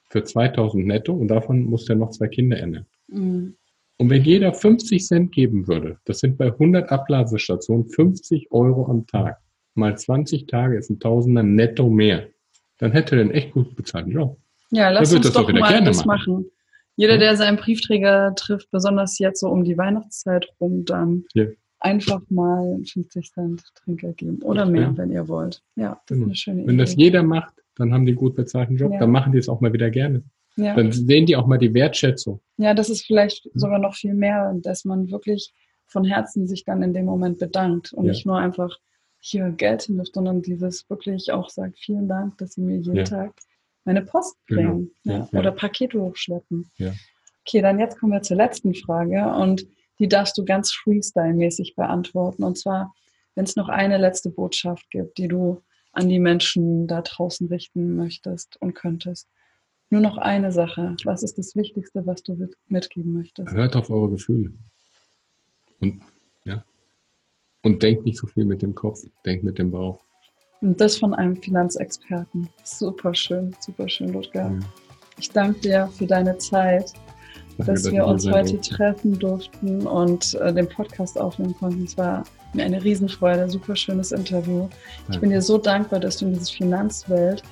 für 0.10 0.24
2000 0.24 0.86
netto 0.86 1.14
und 1.14 1.30
davon 1.30 1.64
muss 1.64 1.86
der 1.86 1.96
noch 1.96 2.12
zwei 2.12 2.28
Kinder 2.28 2.58
ernähren. 2.58 2.86
Mhm. 3.08 3.56
Und 3.98 4.10
wenn 4.10 4.24
jeder 4.24 4.54
50 4.54 5.06
Cent 5.06 5.32
geben 5.32 5.68
würde, 5.68 5.98
das 6.06 6.20
sind 6.20 6.38
bei 6.38 6.48
100 6.48 6.92
Abladestationen 6.92 7.88
50 7.88 8.52
Euro 8.52 8.88
am 8.88 9.08
Tag, 9.08 9.40
mal 9.74 9.98
20 9.98 10.48
Tage 10.48 10.78
ist 10.78 10.90
ein 10.90 11.00
Tausender 11.00 11.44
netto 11.44 11.90
mehr, 11.90 12.28
dann 12.78 12.92
hätte 12.92 13.16
er 13.16 13.22
einen 13.22 13.32
echt 13.32 13.54
gut 13.54 13.76
bezahlten 13.76 14.12
Job. 14.12 14.38
Ja, 14.72 14.90
lass 14.90 15.14
uns 15.14 15.32
doch 15.32 15.52
mal 15.52 15.84
das 15.84 16.06
machen. 16.06 16.34
machen. 16.34 16.52
Jeder, 16.96 17.18
der 17.18 17.36
seinen 17.36 17.58
Briefträger 17.58 18.34
trifft, 18.36 18.72
besonders 18.72 19.20
jetzt 19.20 19.40
so 19.40 19.50
um 19.50 19.64
die 19.64 19.78
Weihnachtszeit 19.78 20.48
rum, 20.60 20.86
dann 20.86 21.26
ja. 21.34 21.46
einfach 21.80 22.22
mal 22.30 22.80
50 22.86 23.32
Cent 23.32 23.64
Trinkgeld 23.76 24.18
geben 24.18 24.42
oder 24.44 24.66
mehr, 24.66 24.82
ja. 24.82 24.98
wenn 24.98 25.12
ihr 25.12 25.28
wollt. 25.28 25.62
Ja, 25.76 26.02
das 26.08 26.18
genau. 26.18 26.22
ist 26.22 26.26
eine 26.28 26.36
schöne 26.36 26.62
Idee. 26.62 26.68
Wenn 26.70 26.78
das 26.78 26.96
jeder 26.96 27.24
macht, 27.24 27.54
dann 27.76 27.94
haben 27.94 28.06
die 28.06 28.14
einen 28.14 28.20
gut 28.20 28.36
bezahlten 28.36 28.78
Job, 28.78 28.94
ja. 28.94 29.00
dann 29.00 29.12
machen 29.12 29.34
die 29.34 29.40
es 29.40 29.50
auch 29.50 29.60
mal 29.62 29.74
wieder 29.74 29.90
gerne. 29.90 30.24
Dann 30.58 30.94
sehen 30.94 31.26
die 31.26 31.36
auch 31.36 31.48
mal 31.48 31.58
die 31.58 31.74
Wertschätzung. 31.74 32.40
Ja, 32.56 32.74
das 32.74 32.90
ist 32.90 33.06
vielleicht 33.06 33.50
sogar 33.56 33.78
noch 33.78 33.96
viel 33.96 34.14
mehr, 34.14 34.56
dass 34.62 34.86
man 34.86 35.12
wirklich 35.12 35.54
von 35.86 36.06
Herzen 36.06 36.48
sich 36.48 36.64
dann 36.64 36.82
in 36.82 36.94
dem 36.94 37.06
Moment 37.06 37.40
bedankt 37.40 37.92
und 37.94 38.06
nicht 38.06 38.26
nur 38.26 38.38
einfach 38.38 38.80
hier 39.20 39.50
Geld 39.50 39.84
hinwirft, 39.84 40.14
sondern 40.14 40.42
dieses 40.42 40.90
wirklich 40.90 41.32
auch 41.32 41.50
sagt, 41.50 41.80
vielen 41.80 42.08
Dank, 42.08 42.38
dass 42.38 42.54
Sie 42.54 42.62
mir 42.62 42.78
jeden 42.78 43.06
Tag 43.06 43.34
meine 43.86 44.02
Post 44.02 44.36
genau. 44.48 44.62
bringen 44.62 44.92
genau. 45.04 45.30
oder 45.32 45.52
Pakete 45.52 46.00
hochschleppen. 46.00 46.70
Okay, 47.48 47.62
dann 47.62 47.80
jetzt 47.80 48.00
kommen 48.00 48.12
wir 48.12 48.22
zur 48.22 48.38
letzten 48.38 48.74
Frage 48.74 49.34
und 49.36 49.66
die 50.00 50.08
darfst 50.08 50.38
du 50.38 50.44
ganz 50.44 50.74
freestyle-mäßig 50.74 51.76
beantworten. 51.76 52.44
Und 52.44 52.58
zwar, 52.58 52.94
wenn 53.36 53.46
es 53.46 53.56
noch 53.56 53.70
eine 53.70 53.98
letzte 53.98 54.30
Botschaft 54.30 54.90
gibt, 54.90 55.18
die 55.18 55.28
du 55.28 55.62
an 55.96 56.10
die 56.10 56.20
Menschen 56.20 56.88
da 56.88 57.02
draußen 57.02 57.48
richten 57.48 57.96
möchtest 57.96 58.58
und 58.62 58.74
könntest. 58.74 59.30
Nur 59.90 60.02
noch 60.02 60.18
eine 60.18 60.52
Sache. 60.52 60.96
Was 61.06 61.24
ist 61.24 61.38
das 61.38 61.56
Wichtigste, 61.56 62.06
was 62.06 62.22
du 62.24 62.50
mitgeben 62.68 63.14
möchtest? 63.14 63.52
Hört 63.52 63.76
auf 63.76 63.90
eure 63.90 64.10
Gefühle. 64.10 64.52
Und, 65.80 66.02
ja. 66.44 66.66
Und 67.62 67.82
denkt 67.82 68.04
nicht 68.04 68.18
so 68.18 68.28
viel 68.28 68.46
mit 68.46 68.62
dem 68.62 68.76
Kopf, 68.76 69.00
denkt 69.26 69.44
mit 69.44 69.58
dem 69.58 69.72
Bauch. 69.72 70.04
Und 70.62 70.80
das 70.80 70.98
von 70.98 71.14
einem 71.14 71.36
Finanzexperten. 71.36 72.50
Super 72.64 73.14
schön, 73.14 73.56
super 73.60 73.88
schön, 73.88 74.14
Ludger. 74.14 74.52
Ja. 74.52 74.60
Ich 75.18 75.30
danke 75.30 75.60
dir 75.60 75.90
für 75.98 76.06
deine 76.06 76.38
Zeit 76.38 76.94
dass 77.58 77.90
wir 77.90 78.06
uns 78.06 78.30
heute 78.30 78.60
treffen 78.60 79.18
durften 79.18 79.88
und 79.88 80.34
äh, 80.36 80.54
den 80.54 80.68
Podcast 80.68 81.20
aufnehmen 81.20 81.56
konnten. 81.58 81.84
Es 81.84 81.98
war 81.98 82.24
mir 82.54 82.66
eine 82.66 82.84
Riesenfreude, 82.84 83.50
super 83.50 83.76
schönes 83.76 84.12
Interview. 84.12 84.68
Ich 85.10 85.20
bin 85.20 85.30
dir 85.30 85.42
so 85.42 85.58
dankbar, 85.58 86.00
dass 86.00 86.18
du 86.18 86.26
in 86.26 86.34
diese 86.34 86.52
Finanzwelt 86.52 87.44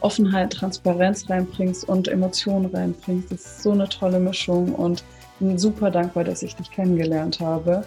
Offenheit, 0.00 0.54
Transparenz 0.54 1.28
reinbringst 1.28 1.86
und 1.86 2.08
Emotionen 2.08 2.66
reinbringst. 2.74 3.30
Das 3.30 3.40
ist 3.40 3.62
so 3.62 3.72
eine 3.72 3.86
tolle 3.86 4.18
Mischung 4.18 4.74
und 4.74 5.04
bin 5.40 5.58
super 5.58 5.90
dankbar, 5.90 6.24
dass 6.24 6.42
ich 6.42 6.56
dich 6.56 6.70
kennengelernt 6.70 7.38
habe. 7.38 7.84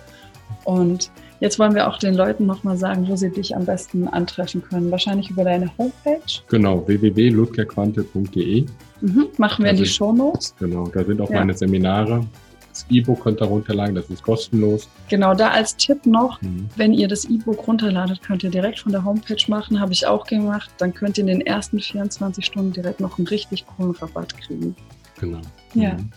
Und 0.66 1.12
jetzt 1.44 1.60
wollen 1.60 1.76
wir 1.76 1.90
auch 1.90 2.00
den 2.00 2.16
Leuten 2.16 2.46
nochmal 2.46 2.78
sagen, 2.78 3.06
wo 3.10 3.18
sie 3.18 3.30
dich 3.30 3.54
am 3.56 3.66
besten 3.66 4.08
antreffen 4.08 4.64
können. 4.64 4.90
Wahrscheinlich 4.90 5.30
über 5.30 5.44
deine 5.44 5.70
Homepage. 5.78 6.42
Genau, 6.48 6.88
www.ludgerquante.de. 6.88 8.66
Mhm, 9.02 9.28
machen 9.38 9.66
wir 9.66 9.72
in 9.72 9.78
die 9.78 9.86
Show 9.86 10.14
Notes. 10.14 10.56
Genau, 10.58 10.88
da 10.88 11.04
sind 11.04 11.20
auch 11.20 11.30
ja. 11.30 11.40
meine 11.40 11.54
Seminare. 11.54 12.26
Das 12.70 12.86
E-Book 12.90 13.22
könnt 13.22 13.42
ihr 13.42 13.46
runterladen, 13.46 13.94
das 13.94 14.10
ist 14.10 14.24
kostenlos. 14.24 14.90
Genau, 15.10 15.36
da 15.36 15.50
als 15.50 15.76
Tipp 15.76 16.06
noch, 16.06 16.42
mhm. 16.42 16.70
wenn 16.78 16.94
ihr 16.94 17.10
das 17.10 17.26
E-Book 17.26 17.68
runterladet, 17.68 18.24
könnt 18.24 18.44
ihr 18.44 18.50
direkt 18.50 18.80
von 18.80 18.94
der 18.94 19.04
Homepage 19.04 19.44
machen, 19.48 19.80
habe 19.80 19.92
ich 19.92 20.08
auch 20.08 20.26
gemacht. 20.26 20.72
Dann 20.78 20.94
könnt 20.94 21.18
ihr 21.18 21.24
in 21.24 21.28
den 21.28 21.42
ersten 21.42 21.80
24 21.80 22.44
Stunden 22.44 22.72
direkt 22.72 23.02
noch 23.02 23.20
einen 23.20 23.28
richtig 23.28 23.66
coolen 23.68 23.92
Rabatt 23.92 24.36
kriegen. 24.40 24.76
Genau. 25.20 25.42
Ja. 25.74 25.96
Mhm. 25.96 26.10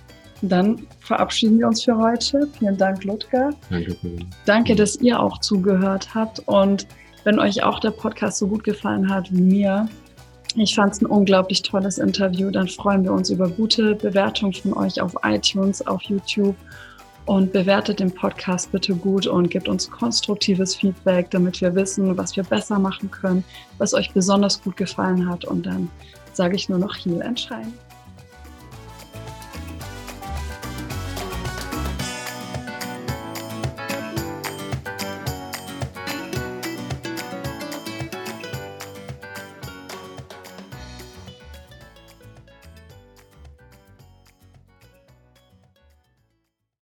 Dann 0.43 0.87
verabschieden 1.01 1.59
wir 1.59 1.67
uns 1.67 1.83
für 1.83 1.97
heute. 1.97 2.49
Vielen 2.59 2.77
Dank, 2.77 3.05
Ludger. 3.05 3.51
Danke. 3.71 3.97
Danke, 4.45 4.75
dass 4.75 4.97
ihr 4.97 5.19
auch 5.21 5.39
zugehört 5.41 6.15
habt. 6.15 6.41
Und 6.47 6.87
wenn 7.25 7.39
euch 7.39 7.63
auch 7.63 7.81
der 7.81 7.91
Podcast 7.91 8.39
so 8.39 8.47
gut 8.47 8.65
gefallen 8.65 9.09
hat 9.09 9.33
wie 9.33 9.41
mir, 9.41 9.89
ich 10.55 10.75
fand 10.75 10.95
es 10.95 11.03
ein 11.03 11.07
unglaublich 11.07 11.63
tolles 11.63 11.99
Interview. 11.99 12.51
Dann 12.51 12.69
freuen 12.69 13.05
wir 13.05 13.13
uns 13.13 13.31
über 13.31 13.49
gute 13.49 13.95
Bewertungen 13.95 14.53
von 14.53 14.73
euch 14.75 15.01
auf 15.01 15.15
iTunes, 15.23 15.87
auf 15.87 16.03
YouTube 16.03 16.57
und 17.27 17.53
bewertet 17.53 18.01
den 18.01 18.11
Podcast 18.11 18.73
bitte 18.73 18.95
gut 18.95 19.27
und 19.27 19.51
gebt 19.51 19.69
uns 19.69 19.91
konstruktives 19.91 20.77
Feedback, 20.77 21.31
damit 21.31 21.61
wir 21.61 21.75
wissen, 21.75 22.17
was 22.17 22.37
wir 22.37 22.45
besser 22.45 22.79
machen 22.79 23.11
können, 23.11 23.45
was 23.79 23.93
euch 23.93 24.13
besonders 24.13 24.63
gut 24.63 24.77
gefallen 24.77 25.29
hat. 25.29 25.45
Und 25.45 25.67
dann 25.67 25.91
sage 26.33 26.55
ich 26.57 26.69
nur 26.69 26.79
noch 26.79 26.95
Heal 26.97 27.23
and 27.23 27.39
Shine. 27.39 27.73